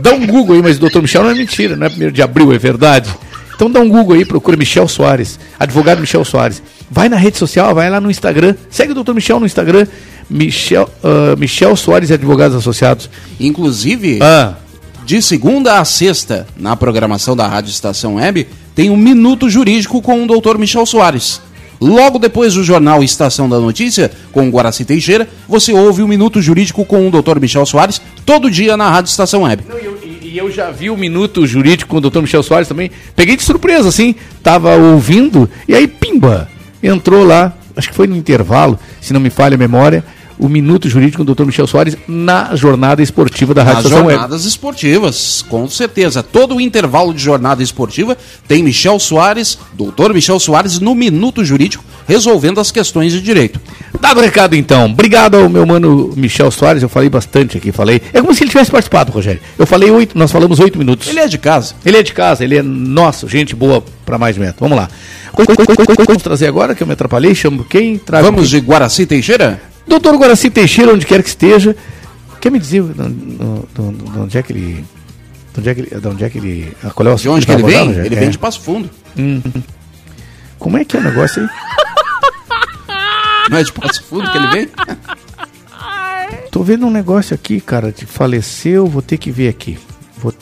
Dá 0.00 0.12
um 0.14 0.24
Google 0.28 0.54
aí, 0.54 0.62
mas 0.62 0.76
o 0.76 0.80
doutor 0.80 1.02
Michel 1.02 1.24
não 1.24 1.30
é 1.30 1.34
mentira, 1.34 1.74
não 1.74 1.86
é 1.86 1.88
primeiro 1.88 2.14
de 2.14 2.22
abril, 2.22 2.52
é 2.52 2.58
verdade. 2.58 3.10
Então 3.56 3.68
dá 3.68 3.80
um 3.80 3.88
Google 3.88 4.14
aí, 4.14 4.24
procura 4.24 4.56
Michel 4.56 4.86
Soares, 4.86 5.40
advogado 5.58 5.98
Michel 5.98 6.24
Soares. 6.24 6.62
Vai 6.88 7.08
na 7.08 7.16
rede 7.16 7.36
social, 7.36 7.74
vai 7.74 7.90
lá 7.90 8.00
no 8.00 8.12
Instagram, 8.12 8.54
segue 8.70 8.92
o 8.92 8.94
doutor 8.94 9.12
Michel 9.12 9.40
no 9.40 9.46
Instagram, 9.46 9.88
Michel, 10.30 10.88
ah, 11.02 11.34
Michel 11.36 11.74
Soares 11.74 12.10
e 12.10 12.12
Advogados 12.14 12.56
Associados. 12.56 13.10
Inclusive, 13.40 14.20
Ah. 14.22 14.54
de 15.04 15.20
segunda 15.20 15.80
a 15.80 15.84
sexta, 15.84 16.46
na 16.56 16.76
programação 16.76 17.34
da 17.34 17.48
Rádio 17.48 17.70
Estação 17.70 18.14
Web, 18.14 18.46
tem 18.74 18.90
um 18.90 18.96
Minuto 18.96 19.48
Jurídico 19.48 20.02
com 20.02 20.24
o 20.24 20.26
doutor 20.26 20.58
Michel 20.58 20.84
Soares. 20.84 21.40
Logo 21.80 22.18
depois 22.18 22.54
do 22.54 22.64
jornal 22.64 23.02
Estação 23.02 23.48
da 23.48 23.58
Notícia, 23.58 24.10
com 24.32 24.48
o 24.48 24.50
Guaraci 24.50 24.84
Teixeira, 24.84 25.28
você 25.48 25.72
ouve 25.72 26.02
o 26.02 26.08
Minuto 26.08 26.40
Jurídico 26.40 26.84
com 26.84 27.06
o 27.06 27.10
doutor 27.10 27.40
Michel 27.40 27.66
Soares, 27.66 28.00
todo 28.24 28.50
dia 28.50 28.76
na 28.76 28.90
Rádio 28.90 29.10
Estação 29.10 29.42
Web. 29.42 29.64
E, 30.02 30.28
e 30.28 30.38
eu 30.38 30.50
já 30.50 30.70
vi 30.70 30.88
o 30.90 30.96
Minuto 30.96 31.46
Jurídico 31.46 31.90
com 31.90 31.98
o 31.98 32.00
doutor 32.00 32.22
Michel 32.22 32.42
Soares 32.42 32.68
também. 32.68 32.90
Peguei 33.14 33.36
de 33.36 33.42
surpresa, 33.42 33.88
assim, 33.88 34.14
tava 34.42 34.76
ouvindo, 34.76 35.48
e 35.68 35.74
aí, 35.74 35.86
pimba, 35.86 36.48
entrou 36.82 37.24
lá, 37.24 37.52
acho 37.76 37.88
que 37.88 37.94
foi 37.94 38.06
no 38.06 38.16
intervalo, 38.16 38.78
se 39.00 39.12
não 39.12 39.20
me 39.20 39.30
falha 39.30 39.54
a 39.54 39.58
memória, 39.58 40.04
o 40.38 40.48
Minuto 40.48 40.88
Jurídico 40.88 41.18
com 41.18 41.22
o 41.22 41.26
doutor 41.26 41.46
Michel 41.46 41.66
Soares 41.66 41.96
na 42.08 42.54
jornada 42.56 43.02
esportiva 43.02 43.54
da 43.54 43.62
Rádio 43.62 43.76
Nas 43.76 43.84
Estação 43.84 44.06
Web. 44.06 44.18
jornadas 44.18 44.44
esportivas, 44.44 45.44
com 45.48 45.68
certeza. 45.68 46.22
Todo 46.22 46.56
o 46.56 46.60
intervalo 46.60 47.14
de 47.14 47.22
jornada 47.22 47.62
esportiva 47.62 48.16
tem 48.48 48.62
Michel 48.62 48.98
Soares, 48.98 49.58
doutor 49.74 50.12
Michel 50.12 50.38
Soares, 50.40 50.80
no 50.80 50.94
Minuto 50.94 51.44
Jurídico, 51.44 51.84
resolvendo 52.06 52.60
as 52.60 52.70
questões 52.70 53.12
de 53.12 53.20
direito. 53.20 53.60
Dado 54.00 54.18
o 54.18 54.22
recado 54.22 54.54
então. 54.56 54.86
Obrigado 54.86 55.36
ao 55.36 55.48
meu 55.48 55.64
mano 55.64 56.12
Michel 56.16 56.50
Soares. 56.50 56.82
Eu 56.82 56.88
falei 56.88 57.08
bastante 57.08 57.56
aqui, 57.56 57.72
falei. 57.72 58.02
É 58.12 58.20
como 58.20 58.34
se 58.34 58.42
ele 58.42 58.50
tivesse 58.50 58.70
participado, 58.70 59.12
Rogério. 59.12 59.40
Eu 59.58 59.66
falei 59.66 59.90
oito, 59.90 60.18
nós 60.18 60.30
falamos 60.30 60.58
oito 60.60 60.78
minutos. 60.78 61.08
Ele 61.08 61.20
é 61.20 61.28
de 61.28 61.38
casa. 61.38 61.74
Ele 61.84 61.96
é 61.96 62.02
de 62.02 62.12
casa, 62.12 62.44
ele 62.44 62.56
é 62.56 62.62
nosso, 62.62 63.28
gente 63.28 63.54
boa 63.54 63.82
para 64.04 64.18
mais 64.18 64.36
metro. 64.36 64.56
Vamos 64.60 64.76
lá. 64.76 64.88
Vamos 66.06 66.22
trazer 66.22 66.46
agora 66.46 66.74
que 66.74 66.82
eu 66.82 66.86
me 66.86 66.92
atrapalhei, 66.92 67.34
chamo 67.34 67.64
quem? 67.64 67.98
Trago 67.98 68.24
Vamos 68.24 68.50
quem? 68.50 68.60
de 68.60 68.66
Guaraci 68.66 69.06
Teixeira? 69.06 69.60
Doutor 69.86 70.16
Guaraci 70.16 70.50
Teixeira, 70.50 70.92
onde 70.92 71.06
quer 71.06 71.22
que 71.22 71.28
esteja, 71.28 71.76
quer 72.40 72.50
me 72.50 72.58
dizer 72.58 72.82
de, 72.82 72.92
de- 72.92 73.02
de- 73.02 74.12
de 74.12 74.18
onde 74.18 74.38
é 74.38 74.42
que 74.42 74.52
ele. 74.52 74.84
De 75.52 75.60
onde 75.60 75.68
é 75.68 75.74
que 75.74 75.80
ele. 75.82 76.00
De 76.00 76.08
onde 76.08 76.24
é 76.24 76.30
que 76.30 76.38
ele. 76.38 76.76
ah, 76.82 76.90
Qual 76.90 77.08
é 77.08 77.12
o 77.12 77.16
De 77.16 77.28
onde 77.28 77.46
que 77.46 77.52
ele 77.52 77.62
vem? 77.62 77.86
Rogério? 77.88 78.06
Ele 78.06 78.14
É. 78.14 78.18
vem 78.20 78.30
de 78.30 78.38
Passo 78.38 78.60
Fundo. 78.60 78.90
Hum. 79.18 79.42
Como 80.58 80.78
é 80.78 80.84
que 80.84 80.96
é 80.96 81.00
o 81.00 81.02
negócio 81.02 81.42
aí? 81.42 81.48
Não 83.50 83.58
é 83.58 83.62
de 83.62 83.72
Passo 83.72 84.02
Fundo 84.04 84.30
que 84.30 84.38
ele 84.38 84.46
vem? 84.48 84.68
Tô 86.50 86.62
vendo 86.62 86.86
um 86.86 86.90
negócio 86.90 87.34
aqui, 87.34 87.60
cara, 87.60 87.92
de 87.92 88.06
faleceu, 88.06 88.86
vou 88.86 89.02
ter 89.02 89.18
que 89.18 89.30
ver 89.30 89.48
aqui. 89.48 89.78
Vou, 90.16 90.32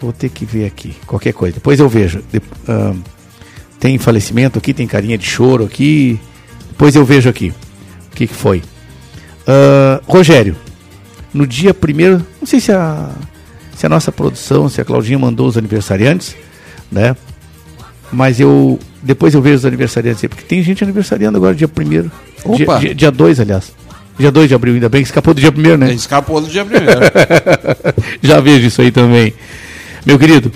vou 0.00 0.12
ter 0.12 0.28
que 0.28 0.44
ver 0.44 0.66
aqui. 0.66 0.94
Qualquer 1.06 1.32
coisa. 1.32 1.54
Depois 1.54 1.80
eu 1.80 1.88
vejo. 1.88 2.22
De- 2.32 2.40
tem 3.80 3.98
falecimento 3.98 4.58
aqui, 4.58 4.72
tem 4.72 4.86
carinha 4.86 5.18
de 5.18 5.26
choro 5.26 5.64
aqui. 5.64 6.18
Depois 6.68 6.94
eu 6.94 7.04
vejo 7.04 7.28
aqui. 7.28 7.52
O 8.12 8.16
que, 8.16 8.26
que 8.26 8.34
foi? 8.34 8.62
Ah, 9.46 10.00
Rogério, 10.06 10.56
no 11.32 11.46
dia 11.46 11.74
primeiro, 11.74 12.24
não 12.40 12.46
sei 12.46 12.60
se 12.60 12.72
a, 12.72 13.10
se 13.76 13.84
a 13.86 13.88
nossa 13.88 14.10
produção, 14.12 14.68
se 14.68 14.80
a 14.80 14.84
Claudinha 14.84 15.18
mandou 15.18 15.46
os 15.46 15.56
aniversariantes, 15.56 16.34
né? 16.90 17.16
Mas 18.12 18.38
eu. 18.40 18.78
Depois 19.02 19.34
eu 19.34 19.42
vejo 19.42 19.56
os 19.56 19.66
aniversariantes 19.66 20.22
aí, 20.24 20.28
porque 20.28 20.44
tem 20.44 20.62
gente 20.62 20.82
aniversariando 20.82 21.36
agora 21.36 21.54
dia 21.54 21.68
primeiro. 21.68 22.10
Opa! 22.44 22.78
Dia- 22.78 22.94
Dia 22.94 23.10
2, 23.10 23.40
aliás. 23.40 23.72
Dia 24.18 24.30
2 24.30 24.48
de 24.48 24.54
abril, 24.54 24.74
ainda 24.74 24.88
bem 24.88 25.02
que 25.02 25.08
escapou 25.08 25.34
do 25.34 25.40
dia 25.40 25.50
primeiro, 25.50 25.76
né? 25.76 25.92
Escapou 25.92 26.40
do 26.40 26.46
dia 26.46 26.64
primeiro. 26.64 27.00
Já 28.22 28.40
vejo 28.40 28.68
isso 28.68 28.80
aí 28.80 28.90
também. 28.92 29.34
Meu 30.06 30.18
querido, 30.18 30.52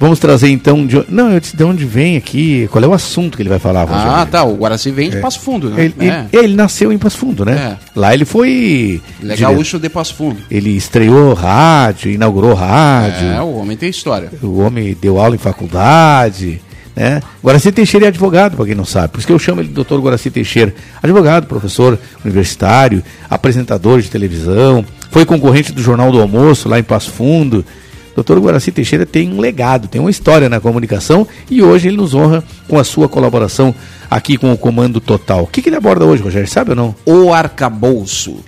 vamos 0.00 0.18
trazer 0.18 0.48
então. 0.48 0.84
De... 0.84 1.04
Não, 1.08 1.30
eu 1.30 1.38
disse 1.38 1.54
de 1.56 1.62
onde 1.62 1.84
vem 1.84 2.16
aqui, 2.16 2.66
qual 2.72 2.82
é 2.82 2.88
o 2.88 2.92
assunto 2.92 3.36
que 3.36 3.42
ele 3.42 3.48
vai 3.50 3.58
falar, 3.60 3.84
Rogério? 3.84 4.10
ah, 4.10 4.26
tá. 4.26 4.42
O 4.42 4.56
Guaraci 4.56 4.90
vem 4.90 5.10
de 5.10 5.18
É. 5.18 5.20
Passo 5.20 5.38
Fundo, 5.40 5.70
né? 5.70 5.84
Ele, 5.84 5.94
é. 6.00 6.26
ele- 6.32 6.44
ele 6.46 6.54
nasceu 6.56 6.90
em 6.92 6.98
Passo 6.98 7.18
Fundo, 7.18 7.44
né? 7.44 7.76
Lá 7.94 8.12
ele 8.14 8.24
foi. 8.24 9.00
Ele 9.22 9.32
é 9.32 9.36
gaúcho 9.36 9.78
de 9.78 9.88
Passo 9.88 10.14
Fundo. 10.14 10.38
Ele 10.50 10.70
estreou 10.70 11.34
rádio, 11.34 12.10
inaugurou 12.10 12.54
rádio. 12.54 13.28
É, 13.28 13.40
o 13.42 13.54
homem 13.56 13.76
tem 13.76 13.90
história. 13.90 14.30
O 14.42 14.58
homem 14.60 14.96
deu 15.00 15.20
aula 15.20 15.34
em 15.34 15.38
faculdade, 15.38 16.60
Né? 16.96 17.22
Guaraci 17.42 17.70
Teixeira 17.72 18.06
é 18.06 18.08
advogado, 18.08 18.56
para 18.56 18.66
quem 18.66 18.74
não 18.74 18.84
sabe, 18.84 19.08
por 19.08 19.18
isso 19.18 19.26
que 19.26 19.32
eu 19.32 19.38
chamo 19.38 19.60
ele 19.60 19.68
de 19.68 19.74
doutor 19.74 20.00
Guaraci 20.00 20.28
Teixeira. 20.30 20.74
Advogado, 21.02 21.46
professor 21.46 21.98
universitário, 22.24 23.02
apresentador 23.30 24.00
de 24.02 24.10
televisão, 24.10 24.84
foi 25.10 25.24
concorrente 25.24 25.72
do 25.72 25.80
Jornal 25.80 26.10
do 26.12 26.20
Almoço 26.20 26.68
lá 26.68 26.78
em 26.78 26.82
Passo 26.82 27.10
Fundo. 27.10 27.64
Doutor 28.14 28.38
Guaraci 28.40 28.70
Teixeira 28.72 29.06
tem 29.06 29.32
um 29.32 29.40
legado, 29.40 29.88
tem 29.88 30.00
uma 30.00 30.10
história 30.10 30.48
na 30.48 30.60
comunicação 30.60 31.26
e 31.50 31.62
hoje 31.62 31.88
ele 31.88 31.96
nos 31.96 32.12
honra 32.14 32.42
com 32.68 32.78
a 32.78 32.84
sua 32.84 33.08
colaboração 33.08 33.74
aqui 34.10 34.36
com 34.36 34.52
o 34.52 34.58
Comando 34.58 35.00
Total. 35.00 35.42
O 35.44 35.46
que, 35.46 35.62
que 35.62 35.68
ele 35.68 35.76
aborda 35.76 36.04
hoje, 36.04 36.22
Rogério? 36.22 36.48
Sabe 36.48 36.70
ou 36.70 36.76
não? 36.76 36.94
O 37.06 37.32
arcabouço. 37.32 38.40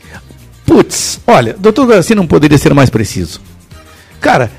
Putz, 0.67 1.21
olha, 1.27 1.55
doutor 1.59 1.87
Guaraci 1.87 2.15
não 2.15 2.27
poderia 2.27 2.59
ser 2.59 2.75
mais 2.75 2.91
preciso. 2.91 3.41
Cara, 4.21 4.51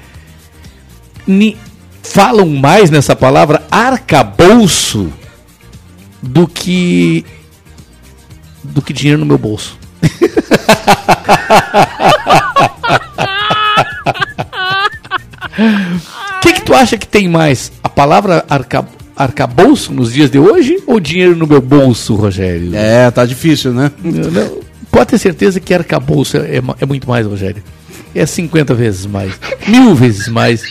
ni- 1.27 1.57
falam 2.01 2.47
mais 2.47 2.89
nessa 2.89 3.15
palavra 3.15 3.61
arcabouço 3.71 5.11
do 6.21 6.47
que 6.47 7.25
do 8.63 8.81
que 8.81 8.93
dinheiro 8.93 9.19
no 9.19 9.25
meu 9.25 9.37
bolso. 9.37 9.77
O 15.57 16.39
que, 16.41 16.53
que 16.53 16.61
tu 16.61 16.73
acha 16.73 16.97
que 16.97 17.07
tem 17.07 17.27
mais? 17.27 17.71
A 17.83 17.89
palavra 17.89 18.43
arca, 18.49 18.85
arcabouço 19.15 19.93
nos 19.93 20.11
dias 20.11 20.29
de 20.29 20.39
hoje 20.39 20.81
ou 20.87 20.99
dinheiro 20.99 21.35
no 21.35 21.47
meu 21.47 21.61
bolso, 21.61 22.15
Rogério? 22.15 22.75
É, 22.75 23.09
tá 23.11 23.25
difícil, 23.25 23.71
né? 23.71 23.91
Não, 24.03 24.59
pode 24.91 25.11
ter 25.11 25.17
certeza 25.17 25.59
que 25.59 25.73
arcabouço 25.73 26.37
é, 26.37 26.57
é 26.57 26.63
é 26.81 26.85
muito 26.85 27.07
mais, 27.07 27.25
Rogério. 27.25 27.63
É 28.15 28.25
50 28.25 28.73
vezes 28.73 29.05
mais. 29.05 29.33
Mil 29.67 29.95
vezes 29.95 30.27
mais. 30.27 30.63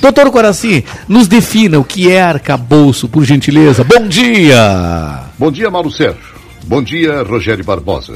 Doutor 0.00 0.30
Coraci, 0.30 0.84
nos 1.08 1.26
defina 1.26 1.78
o 1.78 1.84
que 1.84 2.10
é 2.10 2.22
arcabouço, 2.22 3.08
por 3.08 3.24
gentileza. 3.24 3.82
Bom 3.82 4.06
dia! 4.06 5.24
Bom 5.36 5.50
dia, 5.50 5.70
Mauro 5.70 5.90
Sérgio. 5.90 6.38
Bom 6.64 6.82
dia, 6.82 7.22
Rogério 7.22 7.64
Barbosa. 7.64 8.14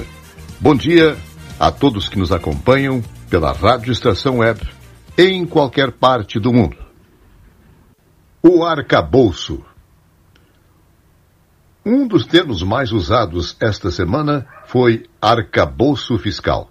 Bom 0.61 0.77
dia 0.77 1.17
a 1.59 1.71
todos 1.73 2.09
que 2.09 2.19
nos 2.19 2.31
acompanham 2.31 3.03
pela 3.29 3.53
Rádio 3.53 3.93
Estação 3.93 4.39
Web 4.39 4.61
em 5.17 5.45
qualquer 5.45 5.93
parte 5.93 6.41
do 6.41 6.53
mundo. 6.53 6.77
O 8.43 8.65
arcabouço. 8.65 9.63
Um 11.85 12.07
dos 12.07 12.25
termos 12.25 12.63
mais 12.63 12.93
usados 12.93 13.57
esta 13.61 13.91
semana 13.91 14.47
foi 14.67 15.05
arcabouço 15.21 16.17
fiscal. 16.17 16.71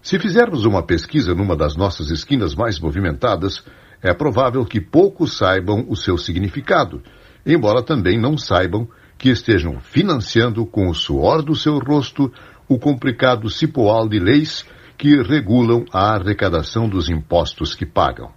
Se 0.00 0.18
fizermos 0.18 0.64
uma 0.64 0.82
pesquisa 0.82 1.34
numa 1.34 1.56
das 1.56 1.76
nossas 1.76 2.10
esquinas 2.10 2.54
mais 2.54 2.78
movimentadas, 2.78 3.62
é 4.02 4.14
provável 4.14 4.64
que 4.64 4.80
poucos 4.80 5.36
saibam 5.36 5.84
o 5.88 5.96
seu 5.96 6.16
significado, 6.16 7.02
embora 7.44 7.82
também 7.82 8.18
não 8.18 8.38
saibam 8.38 8.88
que 9.18 9.28
estejam 9.28 9.80
financiando 9.80 10.64
com 10.64 10.88
o 10.88 10.94
suor 10.94 11.42
do 11.42 11.54
seu 11.54 11.78
rosto 11.78 12.32
o 12.68 12.78
complicado 12.78 13.50
cipoal 13.50 14.08
de 14.08 14.18
leis 14.18 14.64
que 15.04 15.20
regulam 15.20 15.84
a 15.92 16.14
arrecadação 16.14 16.88
dos 16.88 17.10
impostos 17.10 17.74
que 17.74 17.84
pagam. 17.84 18.32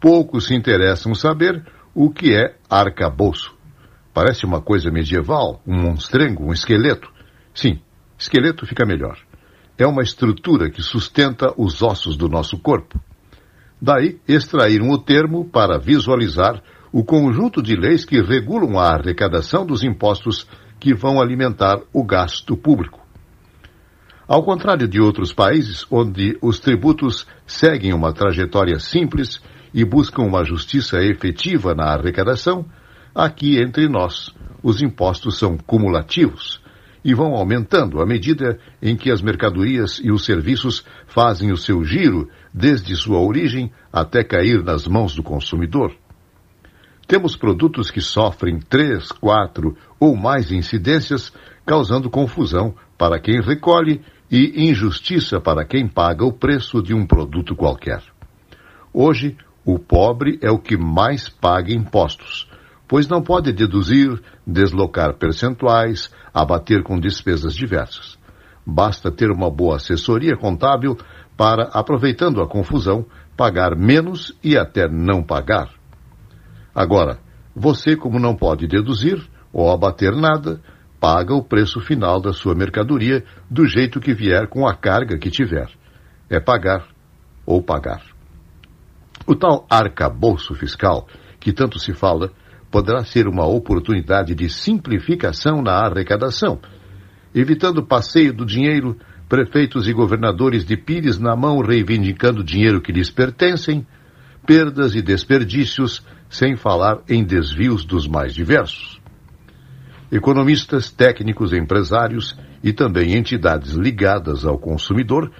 Poucos 0.00 0.48
se 0.48 0.54
interessam 0.56 1.14
saber 1.14 1.64
o 1.94 2.10
que 2.10 2.34
é 2.34 2.56
arcabouço. 2.68 3.54
Parece 4.12 4.44
uma 4.44 4.60
coisa 4.60 4.90
medieval, 4.90 5.62
um 5.64 5.80
monstrengo, 5.80 6.44
um 6.44 6.52
esqueleto. 6.52 7.08
Sim, 7.54 7.78
esqueleto 8.18 8.66
fica 8.66 8.84
melhor. 8.84 9.16
É 9.78 9.86
uma 9.86 10.02
estrutura 10.02 10.68
que 10.68 10.82
sustenta 10.82 11.54
os 11.56 11.82
ossos 11.82 12.16
do 12.16 12.28
nosso 12.28 12.58
corpo. 12.58 13.00
Daí 13.80 14.18
extraíram 14.26 14.90
o 14.90 14.98
termo 14.98 15.48
para 15.48 15.78
visualizar 15.78 16.60
o 16.90 17.04
conjunto 17.04 17.62
de 17.62 17.76
leis 17.76 18.04
que 18.04 18.20
regulam 18.20 18.76
a 18.76 18.88
arrecadação 18.88 19.64
dos 19.64 19.84
impostos 19.84 20.48
que 20.80 20.92
vão 20.92 21.22
alimentar 21.22 21.80
o 21.92 22.04
gasto 22.04 22.56
público. 22.56 23.03
Ao 24.26 24.42
contrário 24.42 24.88
de 24.88 25.00
outros 25.00 25.34
países 25.34 25.86
onde 25.90 26.38
os 26.40 26.58
tributos 26.58 27.26
seguem 27.46 27.92
uma 27.92 28.12
trajetória 28.12 28.78
simples 28.78 29.42
e 29.72 29.84
buscam 29.84 30.22
uma 30.22 30.42
justiça 30.44 31.02
efetiva 31.02 31.74
na 31.74 31.92
arrecadação, 31.92 32.64
aqui 33.14 33.60
entre 33.60 33.86
nós 33.86 34.34
os 34.62 34.80
impostos 34.80 35.38
são 35.38 35.58
cumulativos 35.58 36.62
e 37.04 37.12
vão 37.12 37.34
aumentando 37.34 38.00
à 38.00 38.06
medida 38.06 38.58
em 38.80 38.96
que 38.96 39.10
as 39.10 39.20
mercadorias 39.20 40.00
e 40.02 40.10
os 40.10 40.24
serviços 40.24 40.82
fazem 41.06 41.52
o 41.52 41.56
seu 41.58 41.84
giro 41.84 42.30
desde 42.52 42.96
sua 42.96 43.20
origem 43.20 43.70
até 43.92 44.24
cair 44.24 44.64
nas 44.64 44.88
mãos 44.88 45.14
do 45.14 45.22
consumidor. 45.22 45.94
Temos 47.06 47.36
produtos 47.36 47.90
que 47.90 48.00
sofrem 48.00 48.58
três, 48.58 49.12
quatro 49.12 49.76
ou 50.00 50.16
mais 50.16 50.50
incidências, 50.50 51.30
causando 51.66 52.08
confusão 52.08 52.74
para 52.96 53.20
quem 53.20 53.42
recolhe 53.42 54.00
e 54.34 54.68
injustiça 54.68 55.40
para 55.40 55.64
quem 55.64 55.86
paga 55.86 56.24
o 56.24 56.32
preço 56.32 56.82
de 56.82 56.92
um 56.92 57.06
produto 57.06 57.54
qualquer. 57.54 58.02
Hoje, 58.92 59.36
o 59.64 59.78
pobre 59.78 60.40
é 60.42 60.50
o 60.50 60.58
que 60.58 60.76
mais 60.76 61.28
paga 61.28 61.72
impostos, 61.72 62.50
pois 62.88 63.06
não 63.06 63.22
pode 63.22 63.52
deduzir, 63.52 64.20
deslocar 64.44 65.14
percentuais, 65.14 66.10
abater 66.34 66.82
com 66.82 66.98
despesas 66.98 67.54
diversas. 67.54 68.18
Basta 68.66 69.08
ter 69.12 69.30
uma 69.30 69.48
boa 69.48 69.76
assessoria 69.76 70.36
contábil 70.36 70.98
para, 71.36 71.68
aproveitando 71.72 72.42
a 72.42 72.48
confusão, 72.48 73.06
pagar 73.36 73.76
menos 73.76 74.36
e 74.42 74.58
até 74.58 74.88
não 74.88 75.22
pagar. 75.22 75.70
Agora, 76.74 77.20
você, 77.54 77.94
como 77.94 78.18
não 78.18 78.34
pode 78.34 78.66
deduzir 78.66 79.24
ou 79.52 79.70
abater 79.70 80.10
nada, 80.16 80.60
paga 81.04 81.34
o 81.34 81.44
preço 81.44 81.82
final 81.82 82.18
da 82.18 82.32
sua 82.32 82.54
mercadoria 82.54 83.22
do 83.50 83.66
jeito 83.66 84.00
que 84.00 84.14
vier 84.14 84.48
com 84.48 84.66
a 84.66 84.74
carga 84.74 85.18
que 85.18 85.28
tiver. 85.28 85.68
É 86.30 86.40
pagar 86.40 86.88
ou 87.44 87.62
pagar. 87.62 88.00
O 89.26 89.36
tal 89.36 89.66
arcabouço 89.68 90.54
fiscal, 90.54 91.06
que 91.38 91.52
tanto 91.52 91.78
se 91.78 91.92
fala, 91.92 92.32
poderá 92.70 93.04
ser 93.04 93.28
uma 93.28 93.44
oportunidade 93.44 94.34
de 94.34 94.48
simplificação 94.48 95.60
na 95.60 95.72
arrecadação, 95.72 96.58
evitando 97.34 97.84
passeio 97.84 98.32
do 98.32 98.46
dinheiro, 98.46 98.96
prefeitos 99.28 99.86
e 99.86 99.92
governadores 99.92 100.64
de 100.64 100.74
pires 100.74 101.18
na 101.18 101.36
mão 101.36 101.60
reivindicando 101.60 102.42
dinheiro 102.42 102.80
que 102.80 102.92
lhes 102.92 103.10
pertencem, 103.10 103.86
perdas 104.46 104.94
e 104.94 105.02
desperdícios, 105.02 106.02
sem 106.30 106.56
falar 106.56 107.02
em 107.06 107.22
desvios 107.22 107.84
dos 107.84 108.08
mais 108.08 108.32
diversos. 108.32 109.03
Economistas, 110.12 110.90
técnicos, 110.90 111.52
empresários 111.52 112.36
e 112.62 112.72
também 112.72 113.14
entidades 113.14 113.72
ligadas 113.72 114.44
ao 114.44 114.58
consumidor 114.58 115.30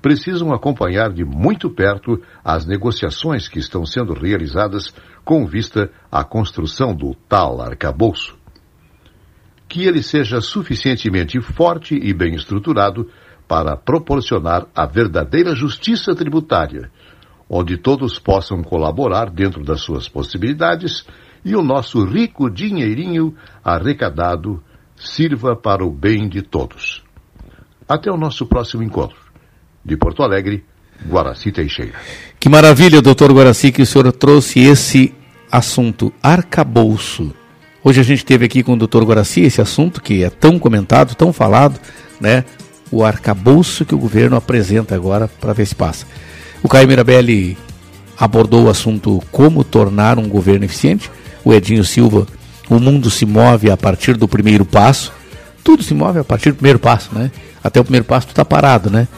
precisam 0.00 0.52
acompanhar 0.52 1.12
de 1.12 1.24
muito 1.24 1.70
perto 1.70 2.20
as 2.44 2.66
negociações 2.66 3.48
que 3.48 3.58
estão 3.58 3.86
sendo 3.86 4.12
realizadas 4.12 4.94
com 5.24 5.46
vista 5.46 5.90
à 6.12 6.22
construção 6.22 6.94
do 6.94 7.14
tal 7.28 7.60
arcabouço. 7.60 8.36
Que 9.66 9.86
ele 9.86 10.02
seja 10.02 10.40
suficientemente 10.42 11.40
forte 11.40 11.94
e 11.94 12.12
bem 12.12 12.34
estruturado 12.34 13.08
para 13.48 13.76
proporcionar 13.76 14.66
a 14.74 14.84
verdadeira 14.84 15.54
justiça 15.54 16.14
tributária, 16.14 16.90
onde 17.48 17.76
todos 17.76 18.18
possam 18.18 18.62
colaborar 18.62 19.30
dentro 19.30 19.64
das 19.64 19.80
suas 19.80 20.08
possibilidades 20.08 21.06
e 21.44 21.54
o 21.54 21.62
nosso 21.62 22.04
rico 22.04 22.48
dinheirinho 22.48 23.34
arrecadado 23.62 24.62
sirva 24.96 25.54
para 25.54 25.84
o 25.84 25.90
bem 25.90 26.28
de 26.28 26.42
todos. 26.42 27.02
Até 27.88 28.10
o 28.10 28.16
nosso 28.16 28.46
próximo 28.46 28.82
encontro. 28.82 29.18
De 29.84 29.96
Porto 29.96 30.22
Alegre, 30.22 30.64
Guaraci 31.06 31.52
Teixeira. 31.52 31.92
Que 32.40 32.48
maravilha, 32.48 33.02
doutor 33.02 33.32
Guaraci, 33.32 33.70
que 33.70 33.82
o 33.82 33.86
senhor 33.86 34.10
trouxe 34.12 34.60
esse 34.60 35.12
assunto, 35.52 36.12
arcabouço. 36.22 37.34
Hoje 37.82 38.00
a 38.00 38.02
gente 38.02 38.24
teve 38.24 38.46
aqui 38.46 38.62
com 38.62 38.72
o 38.72 38.78
doutor 38.78 39.04
Guaraci 39.04 39.42
esse 39.42 39.60
assunto 39.60 40.00
que 40.00 40.24
é 40.24 40.30
tão 40.30 40.58
comentado, 40.58 41.14
tão 41.14 41.32
falado, 41.32 41.78
né? 42.18 42.44
O 42.90 43.04
arcabouço 43.04 43.84
que 43.84 43.94
o 43.94 43.98
governo 43.98 44.36
apresenta 44.36 44.94
agora 44.94 45.28
para 45.28 45.52
ver 45.52 45.66
se 45.66 45.74
passa. 45.74 46.06
O 46.62 46.68
Caio 46.68 46.88
Mirabelli 46.88 47.58
abordou 48.16 48.64
o 48.64 48.70
assunto 48.70 49.22
como 49.30 49.62
tornar 49.62 50.18
um 50.18 50.28
governo 50.28 50.64
eficiente. 50.64 51.10
O 51.44 51.52
Edinho 51.52 51.84
Silva, 51.84 52.26
o 52.68 52.78
mundo 52.78 53.10
se 53.10 53.26
move 53.26 53.70
a 53.70 53.76
partir 53.76 54.16
do 54.16 54.26
primeiro 54.26 54.64
passo. 54.64 55.12
Tudo 55.62 55.82
se 55.82 55.94
move 55.94 56.18
a 56.18 56.24
partir 56.24 56.50
do 56.50 56.56
primeiro 56.56 56.78
passo, 56.78 57.10
né? 57.12 57.30
Até 57.62 57.80
o 57.80 57.84
primeiro 57.84 58.04
passo 58.04 58.28
tu 58.28 58.34
tá 58.34 58.44
parado, 58.44 58.90
né? 58.90 59.08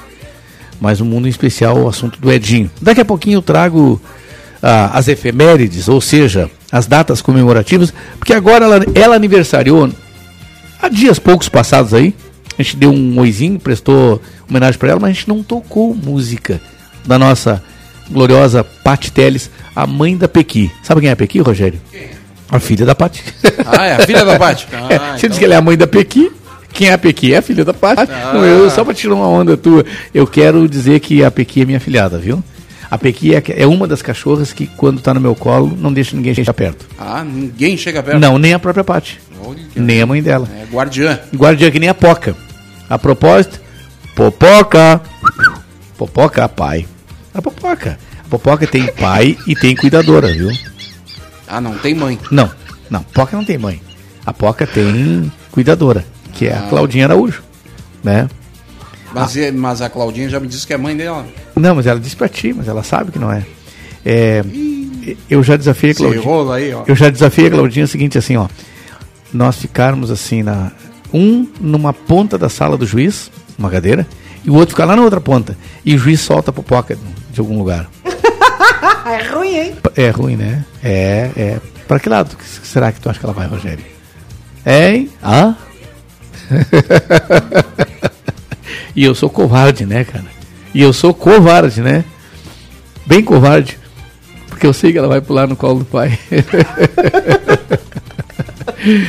Mas 0.80 1.00
o 1.00 1.04
mundo 1.04 1.26
em 1.26 1.30
especial 1.30 1.78
o 1.78 1.88
assunto 1.88 2.20
do 2.20 2.30
Edinho. 2.30 2.70
Daqui 2.80 3.00
a 3.00 3.04
pouquinho 3.04 3.38
eu 3.38 3.42
trago 3.42 4.00
ah, 4.62 4.90
as 4.92 5.08
efemérides, 5.08 5.88
ou 5.88 6.00
seja, 6.00 6.50
as 6.70 6.86
datas 6.86 7.22
comemorativas, 7.22 7.92
porque 8.18 8.34
agora 8.34 8.64
ela, 8.64 8.86
ela 8.94 9.16
aniversariou 9.16 9.90
há 10.80 10.88
dias 10.88 11.18
poucos 11.18 11.48
passados 11.48 11.94
aí. 11.94 12.14
A 12.58 12.62
gente 12.62 12.76
deu 12.76 12.90
um 12.90 13.18
oizinho, 13.18 13.58
prestou 13.58 14.20
homenagem 14.48 14.78
para 14.78 14.90
ela, 14.90 15.00
mas 15.00 15.10
a 15.10 15.12
gente 15.12 15.28
não 15.28 15.42
tocou 15.42 15.94
música 15.94 16.60
da 17.04 17.18
nossa 17.18 17.62
gloriosa 18.10 18.64
Pati 18.64 19.12
Teles, 19.12 19.50
a 19.74 19.86
mãe 19.86 20.16
da 20.16 20.28
Pequi. 20.28 20.70
Sabe 20.82 21.00
quem 21.00 21.10
é 21.10 21.12
a 21.12 21.16
Pequi, 21.16 21.40
Rogério? 21.40 21.80
A 22.50 22.60
filha 22.60 22.86
da 22.86 22.94
Pati. 22.94 23.22
Ah, 23.66 23.86
é 23.86 23.92
a 23.96 24.06
filha 24.06 24.24
da 24.24 24.38
Pati. 24.38 24.66
Ah, 24.72 24.86
Você 24.88 25.26
então. 25.26 25.30
diz 25.30 25.38
que 25.38 25.44
ela 25.44 25.54
é 25.54 25.56
a 25.56 25.60
mãe 25.62 25.76
da 25.76 25.86
Pequi. 25.86 26.30
Quem 26.72 26.88
é 26.88 26.92
a 26.92 26.98
Pequi? 26.98 27.32
É 27.34 27.38
a 27.38 27.42
filha 27.42 27.64
da 27.64 27.74
Pati. 27.74 28.02
Ah. 28.10 28.32
Não, 28.34 28.44
eu, 28.44 28.70
só 28.70 28.84
pra 28.84 28.94
tirar 28.94 29.14
uma 29.14 29.26
onda 29.26 29.56
tua, 29.56 29.84
eu 30.14 30.26
quero 30.26 30.68
dizer 30.68 31.00
que 31.00 31.24
a 31.24 31.30
Pequi 31.30 31.62
é 31.62 31.64
minha 31.64 31.80
filhada, 31.80 32.18
viu? 32.18 32.42
A 32.88 32.96
Pequi 32.96 33.34
é, 33.34 33.42
é 33.48 33.66
uma 33.66 33.86
das 33.88 34.00
cachorras 34.00 34.52
que, 34.52 34.66
quando 34.66 35.00
tá 35.00 35.12
no 35.12 35.20
meu 35.20 35.34
colo, 35.34 35.76
não 35.80 35.92
deixa 35.92 36.14
ninguém 36.14 36.34
chegar 36.34 36.52
perto. 36.52 36.86
Ah, 36.98 37.24
ninguém 37.24 37.76
chega 37.76 38.00
perto. 38.02 38.20
Não, 38.20 38.38
nem 38.38 38.54
a 38.54 38.58
própria 38.58 38.84
Pati. 38.84 39.18
Nem 39.74 40.02
a 40.02 40.06
mãe 40.06 40.22
dela. 40.22 40.48
É 40.60 40.64
guardiã. 40.72 41.18
Guardiã 41.34 41.70
que 41.70 41.80
nem 41.80 41.88
a 41.88 41.94
Poca. 41.94 42.36
A 42.88 42.96
propósito, 42.98 43.60
Popoca. 44.14 45.00
Popoca, 45.98 46.48
pai. 46.48 46.86
A 47.34 47.42
Popoca. 47.42 47.98
A 48.24 48.28
Popoca 48.28 48.66
tem 48.66 48.86
pai 48.92 49.36
e 49.46 49.54
tem 49.54 49.74
cuidadora, 49.74 50.32
viu? 50.32 50.50
Ah, 51.48 51.60
não 51.60 51.76
tem 51.78 51.94
mãe. 51.94 52.18
Não, 52.30 52.50
não. 52.90 53.02
Poca 53.02 53.36
não 53.36 53.44
tem 53.44 53.58
mãe. 53.58 53.80
A 54.24 54.32
Poca 54.32 54.66
tem 54.66 55.30
cuidadora, 55.52 56.04
que 56.32 56.46
é 56.46 56.52
a 56.54 56.58
Ah. 56.60 56.68
Claudinha 56.68 57.06
Araújo, 57.06 57.42
né? 58.02 58.28
Mas, 59.14 59.36
é- 59.36 59.52
mas 59.52 59.80
a 59.80 59.88
Claudinha 59.88 60.28
já 60.28 60.38
me 60.40 60.46
disse 60.48 60.66
que 60.66 60.74
é 60.74 60.76
mãe 60.76 60.96
dela. 60.96 61.24
Não, 61.54 61.74
mas 61.76 61.86
ela 61.86 61.98
disse 62.00 62.16
pra 62.16 62.28
ti, 62.28 62.52
mas 62.52 62.68
ela 62.68 62.82
sabe 62.82 63.12
que 63.12 63.18
não 63.18 63.32
é. 63.32 63.44
É, 64.04 64.44
eu 65.30 65.42
já 65.42 65.56
desafiei 65.56 65.92
a 65.92 65.94
Claudinha. 65.94 66.54
aí. 66.54 66.74
Eu 66.86 66.94
já 66.96 67.08
desafiei 67.08 67.46
a 67.48 67.50
Claudinha 67.50 67.84
o 67.84 67.88
seguinte 67.88 68.18
assim, 68.18 68.36
ó. 68.36 68.48
Nós 69.32 69.56
ficarmos 69.56 70.10
assim 70.10 70.42
na 70.42 70.70
um 71.14 71.46
numa 71.60 71.92
ponta 71.92 72.36
da 72.36 72.48
sala 72.48 72.76
do 72.76 72.84
juiz, 72.86 73.30
uma 73.58 73.70
cadeira, 73.70 74.06
e 74.44 74.50
o 74.50 74.54
outro 74.54 74.74
ficar 74.74 74.84
lá 74.84 74.96
na 74.96 75.02
outra 75.02 75.20
ponta. 75.20 75.56
E 75.84 75.94
o 75.94 75.98
juiz 75.98 76.20
solta 76.20 76.50
a 76.50 76.54
popoca 76.54 76.98
de 77.32 77.40
algum 77.40 77.56
lugar. 77.58 77.88
É 79.12 79.28
ruim, 79.28 79.56
hein? 79.56 79.76
É 79.96 80.10
ruim, 80.10 80.36
né? 80.36 80.64
É, 80.82 81.30
é. 81.36 81.60
Pra 81.86 82.00
que 82.00 82.08
lado 82.08 82.36
será 82.62 82.90
que 82.90 83.00
tu 83.00 83.08
acha 83.08 83.18
que 83.18 83.26
ela 83.26 83.34
vai, 83.34 83.46
Rogério? 83.46 83.84
Hein? 84.64 85.10
Ah? 85.22 85.54
e 88.94 89.04
eu 89.04 89.14
sou 89.14 89.30
covarde, 89.30 89.86
né, 89.86 90.04
cara? 90.04 90.24
E 90.74 90.82
eu 90.82 90.92
sou 90.92 91.14
covarde, 91.14 91.80
né? 91.80 92.04
Bem 93.06 93.22
covarde. 93.22 93.78
Porque 94.48 94.66
eu 94.66 94.72
sei 94.72 94.92
que 94.92 94.98
ela 94.98 95.08
vai 95.08 95.20
pular 95.20 95.46
no 95.46 95.56
colo 95.56 95.80
do 95.80 95.84
pai. 95.84 96.18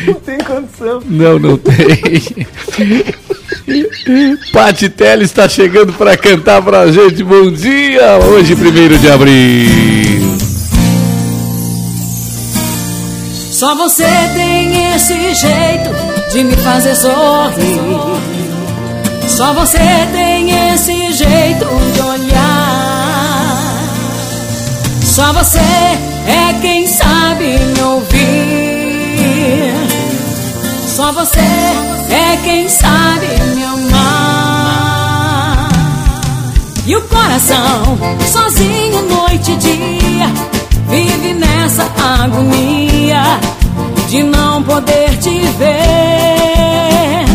Não 0.08 0.16
tem 0.16 0.40
condição. 0.40 1.02
Não, 1.06 1.38
não 1.38 1.58
tem. 1.58 3.18
Pati 4.54 4.90
Teles 4.90 5.30
está 5.30 5.48
chegando 5.48 5.94
para 5.94 6.16
cantar 6.18 6.62
pra 6.62 6.92
gente. 6.92 7.24
Bom 7.24 7.52
dia! 7.52 8.18
Hoje, 8.30 8.54
1 8.54 8.98
de 8.98 9.10
abril. 9.12 10.38
Só 13.52 13.76
você 13.76 14.06
tem 14.34 14.94
esse 14.96 15.14
jeito 15.14 15.90
de 16.32 16.44
me 16.44 16.56
fazer 16.58 16.96
sorrir. 16.96 17.82
Só 19.28 19.54
você 19.54 19.80
tem 20.14 20.72
esse 20.74 21.12
jeito 21.14 21.66
de 21.94 22.02
olhar. 22.02 22.38
Só 25.04 25.34
você 25.34 25.60
é 25.60 26.54
quem 26.62 26.88
sabe 26.88 27.58
me 27.60 27.82
ouvir. 27.82 28.14
Só 30.88 31.12
você 31.12 31.97
é 32.10 32.38
quem 32.44 32.70
sabe 32.70 33.28
me 33.56 33.64
amar. 33.64 33.98
E 36.86 36.96
o 36.96 37.02
coração, 37.04 37.98
sozinho 38.26 39.02
noite 39.10 39.52
e 39.52 39.56
dia, 39.58 40.32
vive 40.90 41.34
nessa 41.34 41.86
agonia 42.24 43.40
de 44.08 44.24
não 44.24 44.64
poder 44.64 45.18
te 45.18 45.42
ver. 45.58 47.26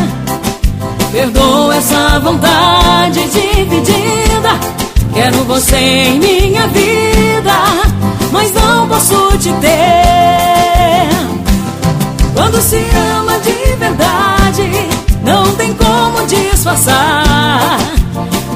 Perdoa 1.12 1.76
essa 1.76 2.18
vontade 2.20 3.20
dividida. 3.28 4.59
Quero 5.12 5.44
você 5.44 5.76
em 5.76 6.18
minha 6.18 6.67
vida, 6.68 7.52
mas 8.33 8.52
não 8.55 8.89
posso 8.89 9.36
te 9.39 9.52
ter. 9.60 11.11
Quando 12.35 12.61
se 12.61 12.77
ama 13.19 13.39
de 13.41 13.77
verdade, 13.77 14.70
não 15.23 15.55
tem 15.55 15.75
como 15.75 16.27
disfarçar. 16.27 17.78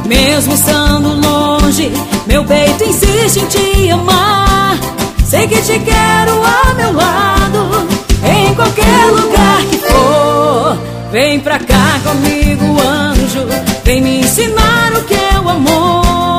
Mesmo 0.05 0.55
estando 0.55 1.09
longe, 1.21 1.93
meu 2.27 2.45
peito 2.45 2.85
insiste 2.85 3.41
em 3.41 3.47
te 3.47 3.91
amar. 3.91 4.79
Sei 5.25 5.47
que 5.49 5.61
te 5.61 5.79
quero 5.81 6.33
ao 6.33 6.75
meu 6.75 6.93
lado, 6.93 7.89
em 8.25 8.55
qualquer 8.55 9.07
lugar 9.11 9.65
que 9.71 9.79
for. 9.79 10.79
Vem 11.11 11.41
pra 11.41 11.59
cá 11.59 12.01
comigo, 12.05 12.81
anjo. 12.81 13.47
Vem 13.85 14.01
me 14.01 14.21
ensinar 14.21 14.93
o 14.97 15.03
que 15.03 15.15
é 15.15 15.41
o 15.41 15.49
amor. 15.49 16.36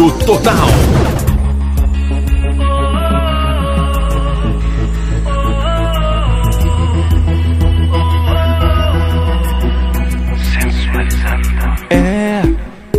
Comando 0.00 0.24
Total. 0.24 0.54
É, 11.90 12.42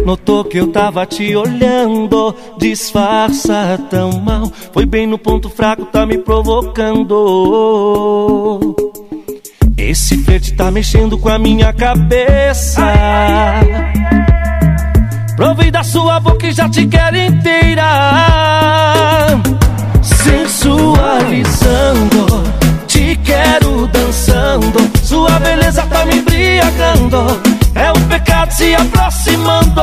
notou 0.06 0.44
que 0.46 0.58
eu 0.58 0.68
tava 0.68 1.04
te 1.08 1.36
olhando, 1.36 2.36
disfarça 2.60 3.80
tão 3.90 4.12
mal. 4.22 4.52
Foi 4.72 4.86
bem 4.86 5.08
no 5.08 5.18
ponto 5.18 5.50
fraco, 5.50 5.86
tá 5.86 6.06
me 6.06 6.20
provocando. 6.20 7.16
Esse 9.76 10.20
flerte 10.20 10.54
tá 10.54 10.70
mexendo 10.70 11.18
com 11.18 11.30
a 11.30 11.40
minha 11.40 11.74
cabeça. 11.74 12.86
Provei 15.42 15.72
da 15.72 15.84
sua 15.84 16.20
boca 16.20 16.46
e 16.46 16.52
já 16.52 16.70
te 16.70 16.86
quero 16.86 17.18
inteira. 17.18 17.82
Sensualizando, 20.04 22.44
te 22.86 23.20
quero 23.24 23.88
dançando. 23.88 24.92
Sua 25.04 25.40
beleza 25.40 25.82
embriagando. 26.12 27.42
É 27.74 27.90
o 27.90 28.00
pecado 28.02 28.52
se 28.52 28.76
aproximando, 28.76 29.82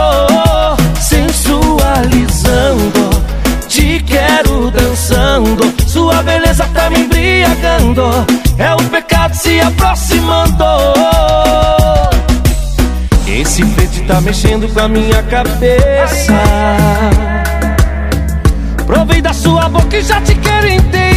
sensualizando. 1.01 3.11
Te 3.67 4.01
quero 4.07 4.71
dançando, 4.71 5.75
sua 5.89 6.23
beleza 6.23 6.69
tá 6.73 6.89
me 6.89 7.01
embriagando. 7.01 8.25
É 8.59 8.73
o 8.73 8.79
pecado 8.91 9.35
se 9.35 9.61
aproximando. 9.61 11.28
Esse 13.59 13.67
flete 13.75 14.03
tá 14.03 14.21
mexendo 14.21 14.73
com 14.73 14.79
a 14.79 14.87
minha 14.87 15.21
cabeça. 15.25 16.33
Provei 18.87 19.21
da 19.21 19.33
sua 19.33 19.69
boca 19.69 19.97
e 19.97 20.01
já 20.01 20.21
te 20.21 20.37
quero 20.37 20.69
inteira. 20.69 21.08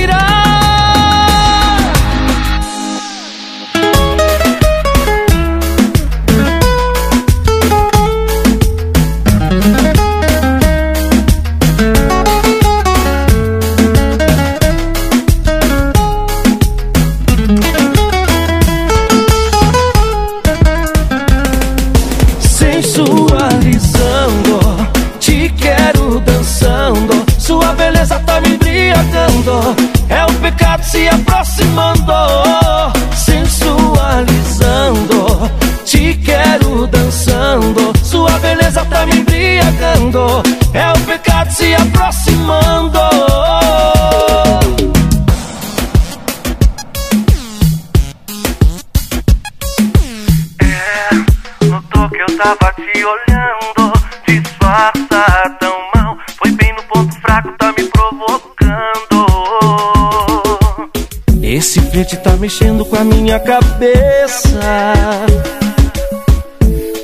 Flerte 62.02 62.18
tá 62.18 62.32
mexendo 62.32 62.84
com 62.84 62.96
a 62.96 63.04
minha 63.04 63.40
cabeça. 63.40 64.60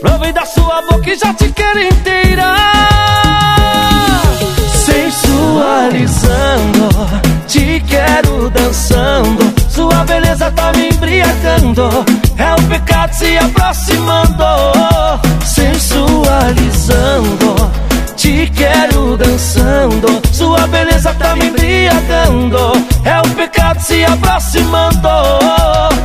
Provei 0.01 0.33
da 0.33 0.43
sua 0.43 0.81
boca 0.89 1.11
e 1.11 1.15
já 1.15 1.31
te 1.35 1.51
quero 1.51 1.79
inteira. 1.79 2.55
Sensualizando, 4.73 6.89
te 7.47 7.79
quero 7.87 8.49
dançando. 8.49 9.53
Sua 9.69 10.03
beleza 10.03 10.49
tá 10.49 10.71
me 10.75 10.89
embriagando. 10.89 12.03
É 12.35 12.55
o 12.55 12.63
pecado 12.67 13.13
se 13.13 13.37
aproximando. 13.37 14.43
Sensualizando, 15.45 17.55
te 18.15 18.49
quero 18.49 19.15
dançando. 19.15 20.19
Sua 20.33 20.65
beleza 20.65 21.13
se 23.87 24.03
aproximando. 24.03 25.07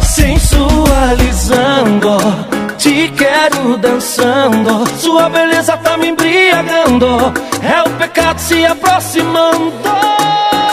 Sensualizando, 0.03 2.17
te 2.79 3.13
quero 3.17 3.77
dançando. 3.77 4.85
Sua 4.97 5.29
beleza 5.29 5.77
tá 5.79 5.97
me 5.97 6.11
embriagando. 6.11 7.33
É 7.61 7.83
o 7.83 7.91
pecado 7.99 8.39
se 8.39 8.65
aproximando. 8.65 9.73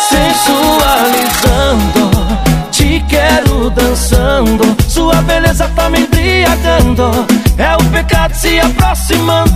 Sensualizando, 0.07 2.11
te 2.71 3.03
quero 3.09 3.71
dançando. 3.71 4.77
Sua 4.88 5.19
beleza 5.23 5.67
tá 5.75 5.89
me 5.89 6.01
embriagando. 6.01 7.25
É 7.57 7.75
o 7.75 7.83
pecado 7.85 8.35
se 8.35 8.59
aproximando. 8.59 9.49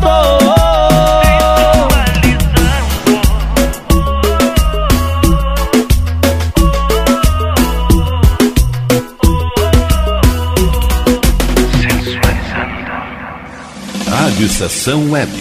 Rádio 14.43 14.45
Estação 14.45 15.11
Web. 15.11 15.31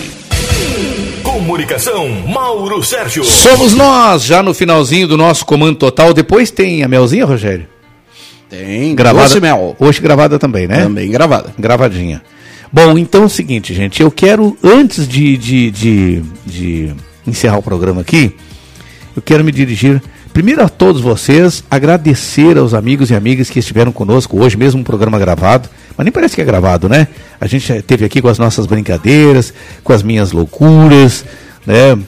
Comunicação, 1.24 2.08
Mauro 2.28 2.82
Sérgio. 2.84 3.24
Somos 3.24 3.74
nós, 3.74 4.22
já 4.22 4.42
no 4.44 4.54
finalzinho 4.54 5.08
do 5.08 5.16
nosso 5.16 5.44
comando 5.44 5.76
total. 5.76 6.14
Depois 6.14 6.52
tem 6.52 6.84
a 6.84 6.88
Melzinha, 6.88 7.24
Rogério? 7.24 7.66
Tem. 8.48 8.94
Gravada. 8.94 9.26
Doce 9.26 9.40
Mel. 9.40 9.74
Hoje 9.80 10.00
gravada 10.00 10.38
também, 10.38 10.68
né? 10.68 10.82
Também 10.82 11.10
gravada. 11.10 11.52
Gravadinha. 11.58 12.22
Bom, 12.72 12.96
então 12.96 13.24
é 13.24 13.26
o 13.26 13.28
seguinte, 13.28 13.74
gente. 13.74 14.00
Eu 14.00 14.10
quero, 14.10 14.56
antes 14.62 15.08
de, 15.08 15.36
de, 15.36 15.70
de, 15.70 16.22
de 16.46 16.94
encerrar 17.26 17.58
o 17.58 17.62
programa 17.62 18.02
aqui, 18.02 18.36
eu 19.16 19.22
quero 19.22 19.42
me 19.42 19.50
dirigir 19.50 20.00
primeiro 20.32 20.62
a 20.64 20.68
todos 20.68 21.00
vocês, 21.00 21.62
agradecer 21.70 22.56
aos 22.56 22.74
amigos 22.74 23.10
e 23.10 23.14
amigas 23.14 23.50
que 23.50 23.58
estiveram 23.58 23.92
conosco 23.92 24.40
hoje, 24.42 24.56
mesmo 24.56 24.80
um 24.80 24.84
programa 24.84 25.18
gravado. 25.18 25.68
Mas 25.96 26.04
nem 26.04 26.12
parece 26.12 26.34
que 26.34 26.40
é 26.40 26.44
gravado, 26.44 26.88
né? 26.88 27.08
A 27.40 27.46
gente 27.46 27.70
esteve 27.70 28.04
aqui 28.04 28.22
com 28.22 28.28
as 28.28 28.38
nossas 28.38 28.66
brincadeiras, 28.66 29.52
com 29.84 29.92
as 29.92 30.02
minhas 30.02 30.32
loucuras, 30.32 31.24
né? 31.66 31.98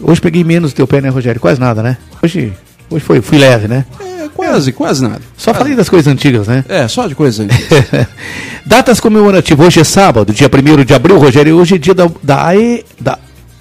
Hoje 0.00 0.20
peguei 0.20 0.44
menos 0.44 0.72
do 0.72 0.76
teu 0.76 0.86
pé, 0.86 1.00
né, 1.00 1.08
Rogério? 1.08 1.40
Quase 1.40 1.58
nada, 1.60 1.82
né? 1.82 1.96
Hoje, 2.22 2.52
hoje 2.90 3.04
foi, 3.04 3.22
fui 3.22 3.38
leve, 3.38 3.66
né? 3.66 3.86
É, 4.00 4.28
quase, 4.34 4.72
quase 4.72 5.02
nada. 5.02 5.22
Só 5.36 5.54
falei 5.54 5.74
das 5.74 5.88
coisas 5.88 6.12
antigas, 6.12 6.46
né? 6.48 6.64
É, 6.68 6.86
só 6.86 7.06
de 7.06 7.14
coisa 7.14 7.44
antiga. 7.44 8.08
Datas 8.66 9.00
comemorativas. 9.00 9.66
Hoje 9.66 9.80
é 9.80 9.84
sábado, 9.84 10.32
dia 10.32 10.50
1 10.52 10.84
de 10.84 10.92
abril, 10.94 11.18
Rogério. 11.18 11.50
e 11.50 11.52
Hoje 11.54 11.76
é 11.76 11.78
dia 11.78 11.94
da, 11.94 12.10
da, 12.22 12.54
e- 12.56 12.84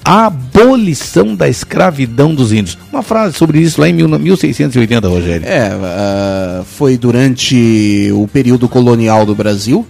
da 0.03 0.25
abolição 0.25 1.35
da 1.35 1.47
escravidão 1.47 2.33
dos 2.35 2.51
índios. 2.51 2.77
Uma 2.91 3.01
frase 3.01 3.35
sobre 3.37 3.59
isso 3.59 3.79
lá 3.79 3.87
em 3.89 3.93
mil- 3.93 4.07
1680, 4.07 5.07
Rogério. 5.07 5.47
É, 5.47 5.71
ah, 5.81 6.63
foi 6.65 6.97
durante 6.97 8.09
o 8.13 8.27
período 8.27 8.67
colonial 8.67 9.25
do 9.25 9.33
Brasil, 9.35 9.85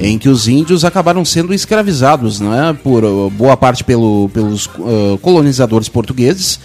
em 0.00 0.18
que 0.18 0.28
os 0.28 0.48
índios 0.48 0.84
acabaram 0.84 1.24
sendo 1.24 1.54
escravizados, 1.54 2.40
não 2.40 2.52
é? 2.52 2.72
Por 2.72 3.04
ah, 3.04 3.30
boa 3.30 3.56
parte 3.56 3.84
pelo- 3.84 4.28
pelos 4.32 4.68
ah, 4.78 5.18
colonizadores 5.20 5.88
portugueses 5.88 6.58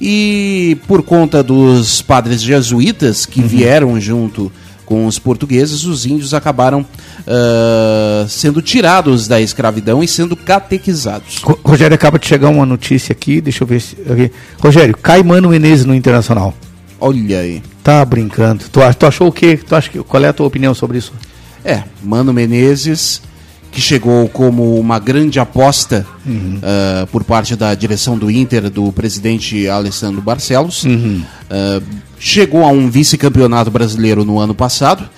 e 0.00 0.76
por 0.86 1.02
conta 1.02 1.42
dos 1.42 2.02
padres 2.02 2.42
jesuítas 2.42 3.24
que 3.24 3.40
vieram 3.40 4.00
junto 4.00 4.50
com 4.84 5.06
os 5.06 5.18
portugueses, 5.18 5.84
os 5.84 6.04
índios 6.06 6.34
acabaram 6.34 6.84
ah, 7.26 8.26
sendo 8.28 8.60
tirados 8.62 9.26
da 9.28 9.40
escravidão 9.40 10.02
e 10.02 10.08
sendo 10.08 10.36
catequizados. 10.36 11.38
Ro- 11.42 11.58
Rogério, 11.64 11.94
acaba 11.94 12.18
de 12.18 12.26
chegar 12.26 12.48
uma 12.48 12.66
notícia 12.66 13.12
aqui, 13.12 13.40
deixa 13.40 13.62
eu 13.64 13.66
ver 13.68 13.80
se. 13.80 13.96
aqui. 14.10 14.30
Rogério, 14.60 14.96
cai 14.96 15.22
Mano 15.22 15.48
Menezes 15.48 15.84
no 15.84 15.94
Internacional. 15.94 16.54
Olha 17.00 17.40
aí. 17.40 17.62
Tá 17.82 18.04
brincando. 18.04 18.64
Tu, 18.70 18.80
tu 18.98 19.06
achou 19.06 19.28
o 19.28 19.32
quê? 19.32 19.56
Tu 19.56 19.74
acha 19.74 19.90
que, 19.90 19.98
qual 20.02 20.22
é 20.24 20.28
a 20.28 20.32
tua 20.32 20.46
opinião 20.46 20.72
sobre 20.74 20.98
isso? 20.98 21.12
É, 21.64 21.82
Mano 22.02 22.32
Menezes, 22.32 23.20
que 23.72 23.80
chegou 23.80 24.28
como 24.28 24.78
uma 24.78 24.98
grande 24.98 25.40
aposta 25.40 26.06
Uhum. 26.24 26.60
ah, 26.62 27.06
por 27.10 27.24
parte 27.24 27.56
da 27.56 27.74
direção 27.74 28.16
do 28.16 28.30
Inter, 28.30 28.70
do 28.70 28.92
presidente 28.92 29.66
Alessandro 29.68 30.20
Barcelos. 30.22 30.84
Uhum. 30.84 31.22
Ah, 31.50 31.80
chegou 32.22 32.64
a 32.64 32.68
um 32.68 32.88
vice-campeonato 32.88 33.68
brasileiro 33.68 34.24
no 34.24 34.38
ano 34.38 34.54
passado, 34.54 35.10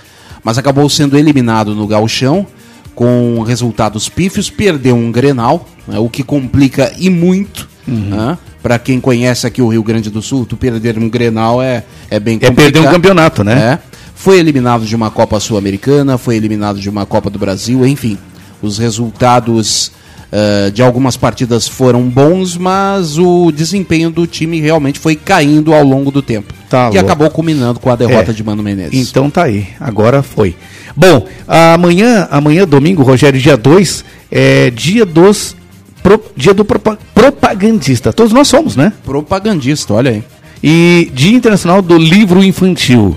mas 0.42 0.56
acabou 0.56 0.88
sendo 0.88 1.18
eliminado 1.18 1.74
no 1.74 1.86
gauchão 1.86 2.46
com 2.94 3.42
resultados 3.42 4.08
pífios, 4.08 4.48
perdeu 4.48 4.96
um 4.96 5.12
Grenal, 5.12 5.68
né, 5.86 5.98
o 5.98 6.08
que 6.08 6.22
complica 6.22 6.94
e 6.98 7.10
muito. 7.10 7.68
Uhum. 7.86 8.34
Para 8.62 8.78
quem 8.78 8.98
conhece 8.98 9.46
aqui 9.46 9.60
o 9.60 9.68
Rio 9.68 9.82
Grande 9.82 10.08
do 10.08 10.22
Sul, 10.22 10.46
tu 10.46 10.56
perder 10.56 10.98
um 10.98 11.10
Grenal 11.10 11.60
é, 11.60 11.84
é 12.10 12.18
bem 12.18 12.36
É 12.36 12.50
perder 12.50 12.78
um 12.78 12.84
complicado. 12.84 12.92
campeonato, 12.92 13.44
né? 13.44 13.52
É. 13.52 13.78
Foi 14.14 14.38
eliminado 14.38 14.86
de 14.86 14.96
uma 14.96 15.10
Copa 15.10 15.38
Sul-Americana, 15.38 16.16
foi 16.16 16.36
eliminado 16.36 16.80
de 16.80 16.88
uma 16.88 17.04
Copa 17.04 17.28
do 17.28 17.38
Brasil, 17.38 17.86
enfim. 17.86 18.16
Os 18.62 18.78
resultados 18.78 19.92
eh, 20.36 20.70
de 20.72 20.82
algumas 20.82 21.16
partidas 21.16 21.68
foram 21.68 22.02
bons, 22.02 22.56
mas 22.56 23.16
o 23.18 23.52
desempenho 23.52 24.10
do 24.10 24.26
time 24.26 24.60
realmente 24.60 24.98
foi 24.98 25.14
caindo 25.14 25.72
ao 25.72 25.84
longo 25.84 26.10
do 26.10 26.20
tempo. 26.20 26.52
Tá 26.68 26.90
e 26.92 26.98
acabou 26.98 27.30
culminando 27.30 27.78
com 27.78 27.88
a 27.88 27.94
derrota 27.94 28.32
É. 28.32 28.34
de 28.34 28.42
Mano 28.42 28.60
Menezes. 28.60 29.08
Então 29.08 29.30
tá 29.30 29.44
aí, 29.44 29.68
agora 29.78 30.24
foi. 30.24 30.56
Bom, 30.96 31.24
amanhã, 31.46 32.26
amanhã 32.32 32.66
domingo, 32.66 33.02
Rogério, 33.04 33.40
dia 33.40 33.56
2, 33.56 34.04
é 34.30 34.70
dia 34.70 35.04
dos 35.06 35.54
pro- 36.02 36.20
dia 36.36 36.52
do 36.52 36.64
propa- 36.64 36.98
propagandista. 37.14 38.12
Todos 38.12 38.32
nós 38.32 38.48
somos, 38.48 38.74
né? 38.74 38.92
Propagandista, 39.04 39.94
olha 39.94 40.10
aí. 40.10 40.24
E 40.62 41.10
Dia 41.14 41.36
Internacional 41.36 41.80
do 41.82 41.96
Livro 41.96 42.42
Infantil. 42.42 43.16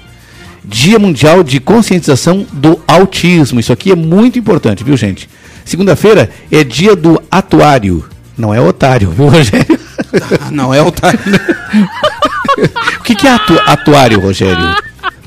Dia 0.63 0.99
Mundial 0.99 1.43
de 1.43 1.59
Conscientização 1.61 2.45
do 2.51 2.77
Autismo. 2.85 3.59
Isso 3.59 3.71
aqui 3.71 3.89
é 3.91 3.95
muito 3.95 4.37
importante, 4.37 4.83
viu, 4.83 4.97
gente? 4.97 5.29
Segunda-feira 5.67 6.29
é 6.49 6.63
dia 6.63 6.95
do 6.95 7.21
atuário. 7.29 8.05
Não 8.37 8.55
é 8.55 8.61
otário, 8.61 9.09
viu, 9.11 9.27
Rogério? 9.27 9.77
Não 10.49 10.73
é 10.73 10.81
otário. 10.81 11.19
o 12.99 13.03
que, 13.03 13.13
que 13.13 13.27
é 13.27 13.31
atu 13.31 13.53
atuário, 13.65 14.17
Rogério? 14.19 14.75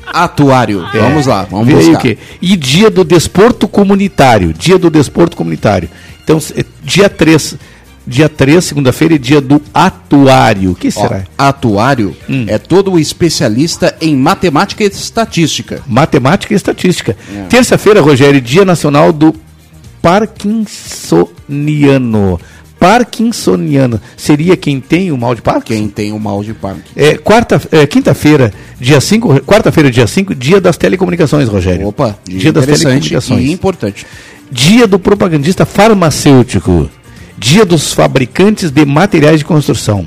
Atuário. 0.06 0.86
É. 0.94 0.98
Vamos 0.98 1.26
lá, 1.26 1.42
vamos 1.42 1.66
Vê 1.66 1.74
buscar. 1.74 1.92
o 1.92 1.98
quê? 1.98 2.16
E 2.40 2.56
dia 2.56 2.88
do 2.90 3.04
desporto 3.04 3.68
comunitário. 3.68 4.54
Dia 4.54 4.78
do 4.78 4.88
desporto 4.88 5.36
comunitário. 5.36 5.90
Então, 6.24 6.38
é 6.56 6.64
dia 6.82 7.10
3. 7.10 7.56
Dia 8.06 8.28
3, 8.28 8.64
segunda-feira, 8.64 9.16
é 9.16 9.18
dia 9.18 9.42
do 9.42 9.60
atuário. 9.74 10.70
O 10.70 10.74
que 10.74 10.88
Ó, 10.88 10.90
será? 10.90 11.24
atuário 11.36 12.16
Hum. 12.28 12.46
é 12.48 12.56
todo 12.56 12.98
especialista 12.98 13.94
em 14.00 14.16
matemática 14.16 14.82
e 14.82 14.86
estatística. 14.86 15.82
Matemática 15.86 16.54
e 16.54 16.56
estatística. 16.56 17.14
É. 17.36 17.42
Terça-feira, 17.42 18.00
Rogério, 18.00 18.40
Dia 18.40 18.64
Nacional 18.64 19.12
do 19.12 19.34
Parkinsoniano. 20.02 22.38
Parkinsoniano. 22.78 24.00
Seria 24.16 24.56
quem 24.56 24.80
tem 24.80 25.12
o 25.12 25.18
mal 25.18 25.34
de 25.34 25.42
Parkinson? 25.42 25.80
Quem 25.80 25.88
tem 25.88 26.12
o 26.12 26.18
mal 26.18 26.42
de 26.42 26.54
Parkinson. 26.54 26.88
É, 26.96 27.18
quarta, 27.18 27.60
é, 27.70 27.86
quinta-feira, 27.86 28.50
dia 28.80 28.98
5, 29.00 29.42
quarta-feira, 29.42 29.90
dia 29.90 30.06
5, 30.06 30.34
dia 30.34 30.58
das 30.60 30.78
telecomunicações, 30.78 31.48
Rogério. 31.48 31.88
Opa, 31.88 32.18
dia 32.26 32.50
das 32.50 32.64
interessante 32.64 33.10
telecomunicações. 33.10 33.44
e 33.44 33.52
importante. 33.52 34.06
Dia 34.50 34.86
do 34.86 34.98
propagandista 34.98 35.66
farmacêutico. 35.66 36.88
Dia 37.36 37.66
dos 37.66 37.92
fabricantes 37.92 38.70
de 38.70 38.86
materiais 38.86 39.40
de 39.40 39.44
construção. 39.44 40.06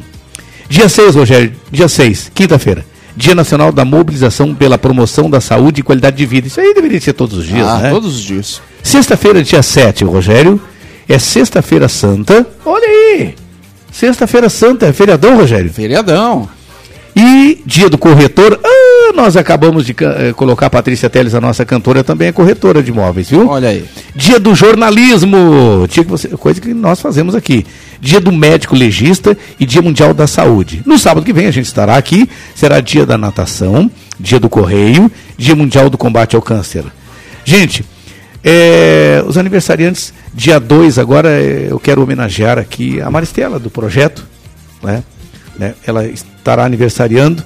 Dia 0.68 0.90
6, 0.90 1.14
Rogério, 1.16 1.54
dia 1.72 1.88
6, 1.88 2.32
quinta-feira. 2.34 2.84
Dia 3.16 3.36
Nacional 3.36 3.72
da 3.72 3.86
Mobilização 3.86 4.56
pela 4.56 4.76
Promoção 4.78 5.30
da 5.30 5.40
Saúde 5.40 5.82
e 5.82 5.84
Qualidade 5.84 6.18
de 6.18 6.26
Vida. 6.26 6.48
Isso 6.48 6.60
aí 6.60 6.74
deveria 6.74 7.00
ser 7.00 7.14
todos 7.14 7.38
os 7.38 7.46
dias, 7.46 7.68
ah, 7.68 7.80
né? 7.80 7.90
todos 7.92 8.16
os 8.16 8.22
dias. 8.22 8.60
Sexta-feira, 8.84 9.42
dia 9.42 9.64
7, 9.64 10.04
Rogério, 10.04 10.62
é 11.08 11.18
Sexta-feira 11.18 11.88
Santa. 11.88 12.46
Olha 12.66 12.86
aí! 12.86 13.34
Sexta-feira 13.92 14.50
Santa, 14.50 14.88
é 14.88 14.94
feriadão, 14.94 15.38
Rogério? 15.38 15.72
Feriadão. 15.72 16.50
E 17.16 17.62
dia 17.66 17.90
do 17.90 17.98
corretor. 17.98 18.60
Ah, 18.64 19.14
nós 19.16 19.38
acabamos 19.38 19.86
de 19.86 19.96
eh, 20.00 20.34
colocar 20.36 20.66
a 20.66 20.70
Patrícia 20.70 21.10
Teles, 21.10 21.36
a 21.36 21.42
nossa 21.42 21.64
cantora, 21.64 22.04
também 22.04 22.28
é 22.28 22.32
corretora 22.32 22.82
de 22.82 22.90
imóveis, 22.90 23.30
viu? 23.30 23.48
Olha 23.48 23.70
aí. 23.70 23.86
Dia 24.16 24.40
do 24.40 24.56
jornalismo, 24.56 25.88
dia 25.88 26.04
que 26.04 26.10
você, 26.10 26.30
coisa 26.30 26.60
que 26.60 26.74
nós 26.74 27.00
fazemos 27.00 27.36
aqui. 27.36 27.66
Dia 28.02 28.20
do 28.20 28.32
médico 28.32 28.76
legista 28.76 29.38
e 29.60 29.66
Dia 29.66 29.82
Mundial 29.82 30.14
da 30.14 30.26
Saúde. 30.26 30.82
No 30.86 30.98
sábado 30.98 31.26
que 31.26 31.34
vem 31.34 31.46
a 31.46 31.52
gente 31.52 31.66
estará 31.66 31.96
aqui, 31.96 32.28
será 32.56 32.82
dia 32.82 33.06
da 33.06 33.18
natação, 33.18 33.90
dia 34.20 34.40
do 34.40 34.50
correio, 34.50 35.12
dia 35.38 35.56
mundial 35.56 35.90
do 35.90 35.98
combate 35.98 36.36
ao 36.36 36.42
câncer. 36.42 36.84
Gente, 37.46 37.86
é, 38.44 39.24
os 39.26 39.38
aniversariantes, 39.38 40.14
dia 40.34 40.60
2 40.60 41.00
agora 41.00 41.30
é, 41.30 41.68
eu 41.70 41.80
quero 41.80 42.04
homenagear 42.04 42.58
aqui 42.58 43.00
a 43.00 43.10
Maristela 43.10 43.58
do 43.58 43.70
projeto, 43.70 44.26
né? 44.84 45.04
né? 45.58 45.74
Ela 45.86 46.06
estará 46.06 46.66
aniversariando. 46.66 47.44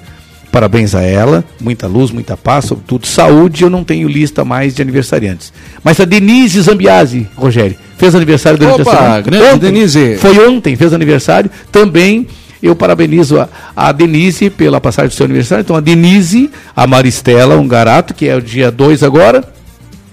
Parabéns 0.50 0.94
a 0.94 1.02
ela, 1.02 1.44
muita 1.60 1.86
luz, 1.86 2.10
muita 2.10 2.34
paz, 2.34 2.64
sobretudo 2.64 3.06
saúde. 3.06 3.62
Eu 3.62 3.70
não 3.70 3.84
tenho 3.84 4.08
lista 4.08 4.46
mais 4.46 4.74
de 4.74 4.80
aniversariantes. 4.80 5.52
Mas 5.84 6.00
a 6.00 6.06
Denise 6.06 6.60
Zambiasi, 6.62 7.28
Rogério, 7.36 7.76
fez 7.98 8.14
aniversário 8.14 8.58
durante 8.58 8.80
Opa, 8.80 8.90
a 8.90 8.96
semana. 8.96 9.20
grande 9.20 9.58
Denise. 9.58 10.16
Foi 10.16 10.48
ontem, 10.48 10.74
fez 10.74 10.94
aniversário. 10.94 11.50
Também 11.70 12.26
eu 12.62 12.74
parabenizo 12.74 13.38
a, 13.38 13.48
a 13.76 13.92
Denise 13.92 14.48
pela 14.48 14.80
passagem 14.80 15.10
do 15.10 15.14
seu 15.14 15.26
aniversário. 15.26 15.62
Então 15.62 15.76
a 15.76 15.80
Denise, 15.80 16.50
a 16.74 16.86
Maristela, 16.86 17.56
um 17.56 17.68
garato, 17.68 18.14
que 18.14 18.26
é 18.26 18.34
o 18.34 18.40
dia 18.40 18.70
2 18.70 19.02
agora. 19.02 19.57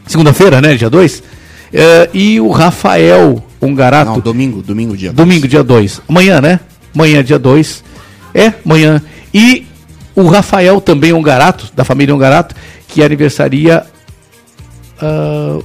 Segunda-feira, 0.07 0.61
né? 0.61 0.75
Dia 0.75 0.89
2. 0.89 1.23
e 2.13 2.39
o 2.39 2.49
Rafael, 2.49 3.43
um 3.61 3.73
garato. 3.75 4.11
Não, 4.11 4.19
domingo, 4.19 4.61
domingo 4.61 4.95
dia. 4.95 5.11
Domingo, 5.11 5.47
dia 5.47 5.63
2. 5.63 6.01
Amanhã, 6.07 6.39
né? 6.41 6.59
Amanhã, 6.93 7.23
dia 7.23 7.39
2. 7.39 7.83
É, 8.33 8.53
amanhã. 8.65 9.01
E 9.33 9.65
o 10.15 10.27
Rafael 10.27 10.79
também, 10.79 11.11
um 11.13 11.21
garato, 11.21 11.69
da 11.75 11.83
família 11.83 12.13
um 12.15 12.17
garato, 12.17 12.55
que 12.87 13.03
aniversaria. 13.03 13.85
ah, 15.01 15.59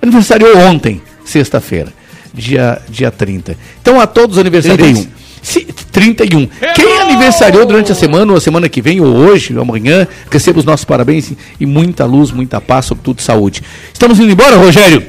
aniversariou 0.00 0.56
ontem, 0.58 1.00
sexta-feira, 1.24 1.92
dia, 2.32 2.80
dia 2.88 3.10
30. 3.10 3.56
Então, 3.80 4.00
a 4.00 4.06
todos 4.06 4.36
os 4.36 4.40
aniversariantes. 4.40 5.04
31. 5.06 5.14
Se- 5.42 5.66
31. 5.94 6.48
Quem 6.74 6.98
aniversariou 7.02 7.64
durante 7.64 7.92
a 7.92 7.94
semana, 7.94 8.32
ou 8.32 8.36
a 8.36 8.40
semana 8.40 8.68
que 8.68 8.82
vem, 8.82 9.00
ou 9.00 9.06
hoje, 9.14 9.54
ou 9.54 9.62
amanhã, 9.62 10.06
receba 10.30 10.58
os 10.58 10.64
nossos 10.64 10.84
parabéns 10.84 11.30
e- 11.60 11.64
muita 11.64 12.04
luz, 12.04 12.32
muita 12.32 12.60
paz, 12.60 12.86
sobretudo 12.86 13.22
saúde. 13.22 13.62
Estamos 13.92 14.18
indo 14.18 14.32
embora, 14.32 14.56
Rogério? 14.56 15.04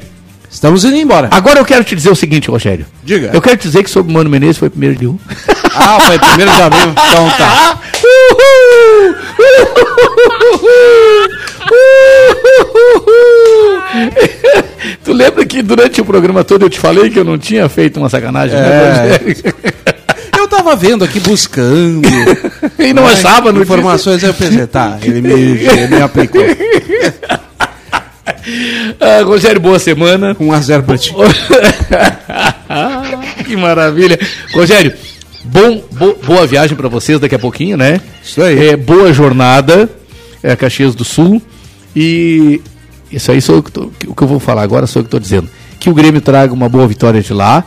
Estamos 0.48 0.84
indo 0.84 0.96
embora. 0.96 1.28
Agora 1.32 1.58
eu 1.58 1.64
quero 1.64 1.82
te 1.82 1.94
dizer 1.96 2.08
o 2.10 2.14
seguinte, 2.14 2.48
Rogério. 2.48 2.86
Diga. 3.02 3.30
Eu 3.34 3.42
quero 3.42 3.56
te 3.56 3.64
dizer 3.66 3.82
que 3.82 3.90
sobre 3.90 4.12
o 4.12 4.14
Mano 4.14 4.30
Menezes 4.30 4.56
foi 4.58 4.70
primeiro 4.70 4.94
de 4.96 5.06
um. 5.08 5.18
Ah, 5.78 6.00
foi 6.00 6.18
primeiro 6.18 6.50
de 6.54 6.62
abril. 6.62 6.88
Então 6.88 7.30
tá. 7.36 7.78
tu 15.04 15.12
lembra 15.12 15.44
que 15.44 15.62
durante 15.62 16.00
o 16.00 16.04
programa 16.04 16.44
todo 16.44 16.64
eu 16.66 16.70
te 16.70 16.78
falei 16.78 17.10
que 17.10 17.18
eu 17.18 17.24
não 17.24 17.38
tinha 17.38 17.68
feito 17.68 17.98
uma 17.98 18.08
sacanagem, 18.08 18.56
né, 18.56 18.68
É. 18.68 19.02
Rogério? 19.12 19.54
Eu 20.56 20.64
tava 20.64 20.76
vendo 20.76 21.04
aqui, 21.04 21.20
buscando. 21.20 22.08
E 22.78 22.92
não 22.92 23.06
achava 23.06 23.52
no 23.52 23.62
Informações, 23.62 24.22
aí 24.24 24.30
eu 24.30 24.34
pensei, 24.34 24.66
tá, 24.66 24.98
ele 25.02 25.20
me, 25.20 25.32
ele 25.32 25.86
me 25.88 26.00
aplicou. 26.02 26.42
Ah, 29.00 29.22
Rogério, 29.24 29.60
boa 29.60 29.78
semana. 29.78 30.36
1 30.38 30.52
a 30.52 30.60
0 30.60 30.82
pra 30.84 30.96
ti. 30.96 31.12
que 33.44 33.56
maravilha. 33.56 34.18
Rogério, 34.52 34.92
bom, 35.44 35.82
bo- 35.92 36.16
boa 36.24 36.46
viagem 36.46 36.76
para 36.76 36.88
vocês 36.88 37.18
daqui 37.18 37.34
a 37.34 37.38
pouquinho, 37.40 37.76
né? 37.76 38.00
Isso 38.22 38.40
aí. 38.40 38.68
É, 38.68 38.76
boa 38.76 39.12
jornada, 39.12 39.90
é, 40.42 40.54
Caxias 40.54 40.94
do 40.94 41.04
Sul. 41.04 41.42
E 41.94 42.60
isso 43.10 43.32
aí 43.32 43.40
sou 43.40 43.56
eu 43.56 43.62
que 43.64 43.72
tô- 43.72 43.90
o 44.06 44.14
que 44.14 44.22
eu 44.22 44.28
vou 44.28 44.38
falar 44.38 44.62
agora, 44.62 44.86
sou 44.86 45.00
eu 45.00 45.04
que 45.04 45.08
estou 45.08 45.20
dizendo. 45.20 45.48
Que 45.80 45.90
o 45.90 45.94
Grêmio 45.94 46.20
traga 46.20 46.52
uma 46.54 46.68
boa 46.68 46.86
vitória 46.86 47.20
de 47.20 47.32
lá. 47.32 47.64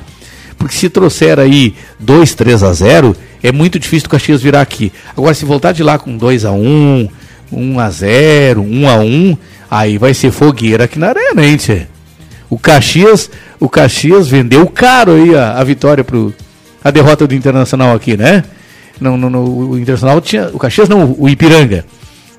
Porque 0.59 0.75
se 0.75 0.89
trouxer 0.89 1.39
aí 1.39 1.73
2, 1.97 2.35
3 2.35 2.63
a 2.63 2.73
0, 2.73 3.15
é 3.41 3.51
muito 3.51 3.79
difícil 3.79 4.07
o 4.07 4.09
Caxias 4.09 4.41
virar 4.41 4.61
aqui. 4.61 4.91
Agora, 5.15 5.33
se 5.33 5.45
voltar 5.45 5.71
de 5.71 5.81
lá 5.81 5.97
com 5.97 6.17
2 6.17 6.43
a 6.43 6.51
1, 6.51 7.07
1 7.51 7.79
a 7.79 7.89
0, 7.89 8.61
1 8.61 8.89
a 8.89 8.95
1, 8.97 9.37
aí 9.71 9.97
vai 9.97 10.13
ser 10.13 10.31
fogueira 10.31 10.83
aqui 10.83 10.99
na 10.99 11.07
arena, 11.07 11.45
hein, 11.45 11.55
tchê? 11.55 11.87
O 12.49 12.59
Caxias, 12.59 13.31
o 13.59 13.69
Caxias 13.69 14.27
vendeu 14.27 14.67
caro 14.67 15.13
aí 15.13 15.35
a, 15.35 15.53
a 15.53 15.63
vitória 15.63 16.03
pro 16.03 16.33
a 16.83 16.91
derrota 16.91 17.27
do 17.27 17.35
Internacional 17.35 17.95
aqui, 17.95 18.17
né? 18.17 18.43
Não, 18.99 19.17
não, 19.17 19.29
não, 19.29 19.43
o 19.43 19.77
Internacional 19.77 20.19
tinha, 20.21 20.49
o 20.53 20.59
Caxias 20.59 20.89
não, 20.89 21.15
o 21.17 21.29
Ipiranga, 21.29 21.85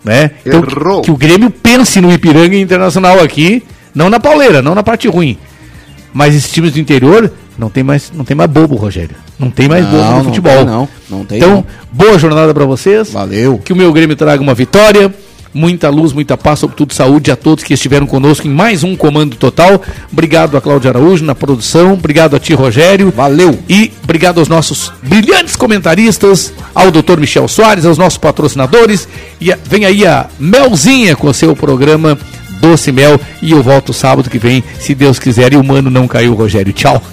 né? 0.05 0.31
Então, 0.45 0.65
Errou. 0.65 1.03
que 1.03 1.11
o 1.11 1.17
Grêmio 1.17 1.51
pense 1.51 2.01
no 2.01 2.13
Ipiranga 2.13 2.57
e 2.57 2.61
Internacional 2.61 3.21
aqui, 3.21 3.63
não 3.95 4.11
na 4.11 4.19
pauleira, 4.21 4.61
não 4.61 4.75
na 4.75 4.83
parte 4.83 5.09
ruim. 5.09 5.39
Mas 6.13 6.35
esses 6.35 6.51
times 6.51 6.73
do 6.73 6.81
interior 6.81 7.33
não 7.61 7.69
tem 7.71 7.83
mais, 7.85 8.11
não 8.15 8.25
tem 8.25 8.37
mais 8.37 8.51
bobo, 8.51 8.75
Rogério. 8.77 9.15
Não 9.39 9.51
tem 9.51 9.69
mais 9.69 9.85
Não, 9.85 9.91
bobo 9.93 10.05
no 10.05 10.17
não 10.17 10.25
futebol. 10.25 10.57
tem 10.57 10.65
não, 10.67 10.89
não 11.11 11.25
tem 11.25 11.39
Então, 11.39 11.51
não. 11.57 11.65
boa 11.93 12.19
jornada 12.19 12.53
para 12.55 12.65
vocês. 12.65 13.11
Valeu. 13.13 13.59
Que 13.65 13.73
o 13.73 13.77
meu 13.77 13.93
Grêmio 13.93 14.17
traga 14.17 14.43
uma 14.43 14.55
vitória, 14.55 15.15
muita 15.53 15.89
luz, 15.91 16.13
muita 16.13 16.37
paz, 16.37 16.59
sobretudo 16.61 16.95
saúde 16.95 17.31
a 17.31 17.37
todos 17.37 17.63
que 17.65 17.75
estiveram 17.75 18.07
conosco 18.07 18.47
em 18.47 18.51
mais 18.51 18.83
um 18.83 18.97
Comando 18.97 19.37
Total. 19.37 19.81
Obrigado 20.13 20.57
a 20.57 20.61
Cláudia 20.61 20.91
Araújo 20.91 21.25
na 21.25 21.35
produção, 21.35 21.93
obrigado 21.95 22.35
a 22.35 22.39
ti, 22.39 22.55
Rogério. 22.55 23.13
Valeu. 23.15 23.59
E 23.69 23.93
obrigado 24.03 24.39
aos 24.39 24.49
nossos 24.49 24.93
brilhantes 25.03 25.57
comentaristas, 25.57 26.53
ao 26.75 26.91
Dr. 26.91 27.19
Michel 27.19 27.47
Soares, 27.49 27.85
aos 27.85 27.99
nossos 27.99 28.19
patrocinadores. 28.19 29.07
E 29.41 29.55
vem 29.65 29.85
aí 29.85 30.07
a 30.07 30.27
Melzinha 30.39 31.15
com 31.17 31.29
o 31.29 31.35
seu 31.35 31.55
programa 31.57 32.17
Doce 32.61 32.93
Mel. 32.93 33.21
E 33.43 33.53
eu 33.53 33.63
volto 33.63 33.93
sábado 33.93 34.31
que 34.31 34.39
vem, 34.39 34.63
se 34.79 34.95
Deus 34.95 35.19
quiser. 35.19 35.53
E 35.53 35.57
o 35.57 35.65
mano 35.65 35.91
não 35.91 36.07
caiu, 36.07 36.35
Rogério. 36.35 36.73
Tchau. 36.73 37.03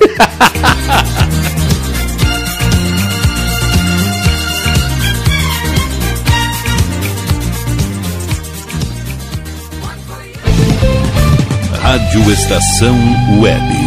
Rádio 11.88 12.32
Estação 12.32 12.96
Web. 13.40 13.87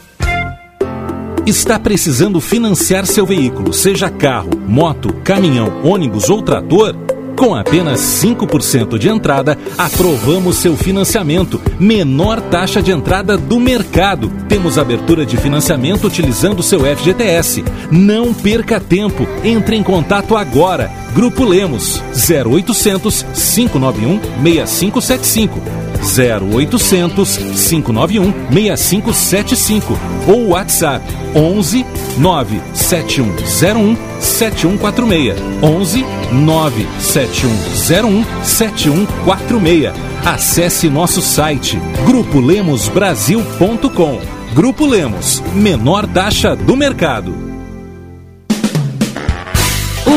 Está 1.51 1.77
precisando 1.77 2.39
financiar 2.39 3.05
seu 3.05 3.25
veículo, 3.25 3.73
seja 3.73 4.09
carro, 4.09 4.51
moto, 4.65 5.13
caminhão, 5.21 5.81
ônibus 5.83 6.29
ou 6.29 6.41
trator? 6.41 6.95
Com 7.35 7.53
apenas 7.53 7.99
5% 7.99 8.97
de 8.97 9.09
entrada, 9.09 9.57
aprovamos 9.77 10.55
seu 10.55 10.77
financiamento. 10.77 11.59
Menor 11.77 12.39
taxa 12.39 12.81
de 12.81 12.91
entrada 12.91 13.35
do 13.35 13.59
mercado. 13.59 14.31
Temos 14.47 14.77
abertura 14.77 15.25
de 15.25 15.35
financiamento 15.35 16.07
utilizando 16.07 16.63
seu 16.63 16.85
FGTS. 16.85 17.65
Não 17.91 18.33
perca 18.33 18.79
tempo. 18.79 19.27
Entre 19.43 19.75
em 19.75 19.83
contato 19.83 20.37
agora. 20.37 20.89
Grupo 21.13 21.43
Lemos 21.43 22.01
0800 22.13 23.25
591 23.33 24.21
6575. 24.65 25.61
0800 26.01 27.37
591 27.37 28.33
6575 28.51 29.99
ou 30.27 30.49
WhatsApp 30.49 31.05
11 31.35 31.85
97101 32.17 33.95
7146 34.19 35.35
11 35.61 36.03
97101 36.31 38.25
7146 38.43 39.93
Acesse 40.25 40.89
nosso 40.89 41.21
site 41.21 41.79
grupolemosbrasil.com 42.05 44.19
Grupo 44.53 44.85
Lemos, 44.85 45.41
menor 45.53 46.05
taxa 46.05 46.53
do 46.55 46.75
mercado. 46.75 47.51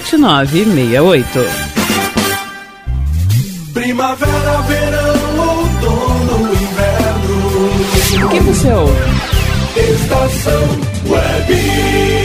7968. 0.00 1.46
Primavera, 3.74 4.62
verão, 4.62 5.14
outono, 5.38 6.54
inverno. 6.54 8.24
O 8.24 8.28
que 8.30 8.40
você 8.40 8.72
ouve? 8.72 8.92
Estação 9.76 10.62
Web. 11.06 12.21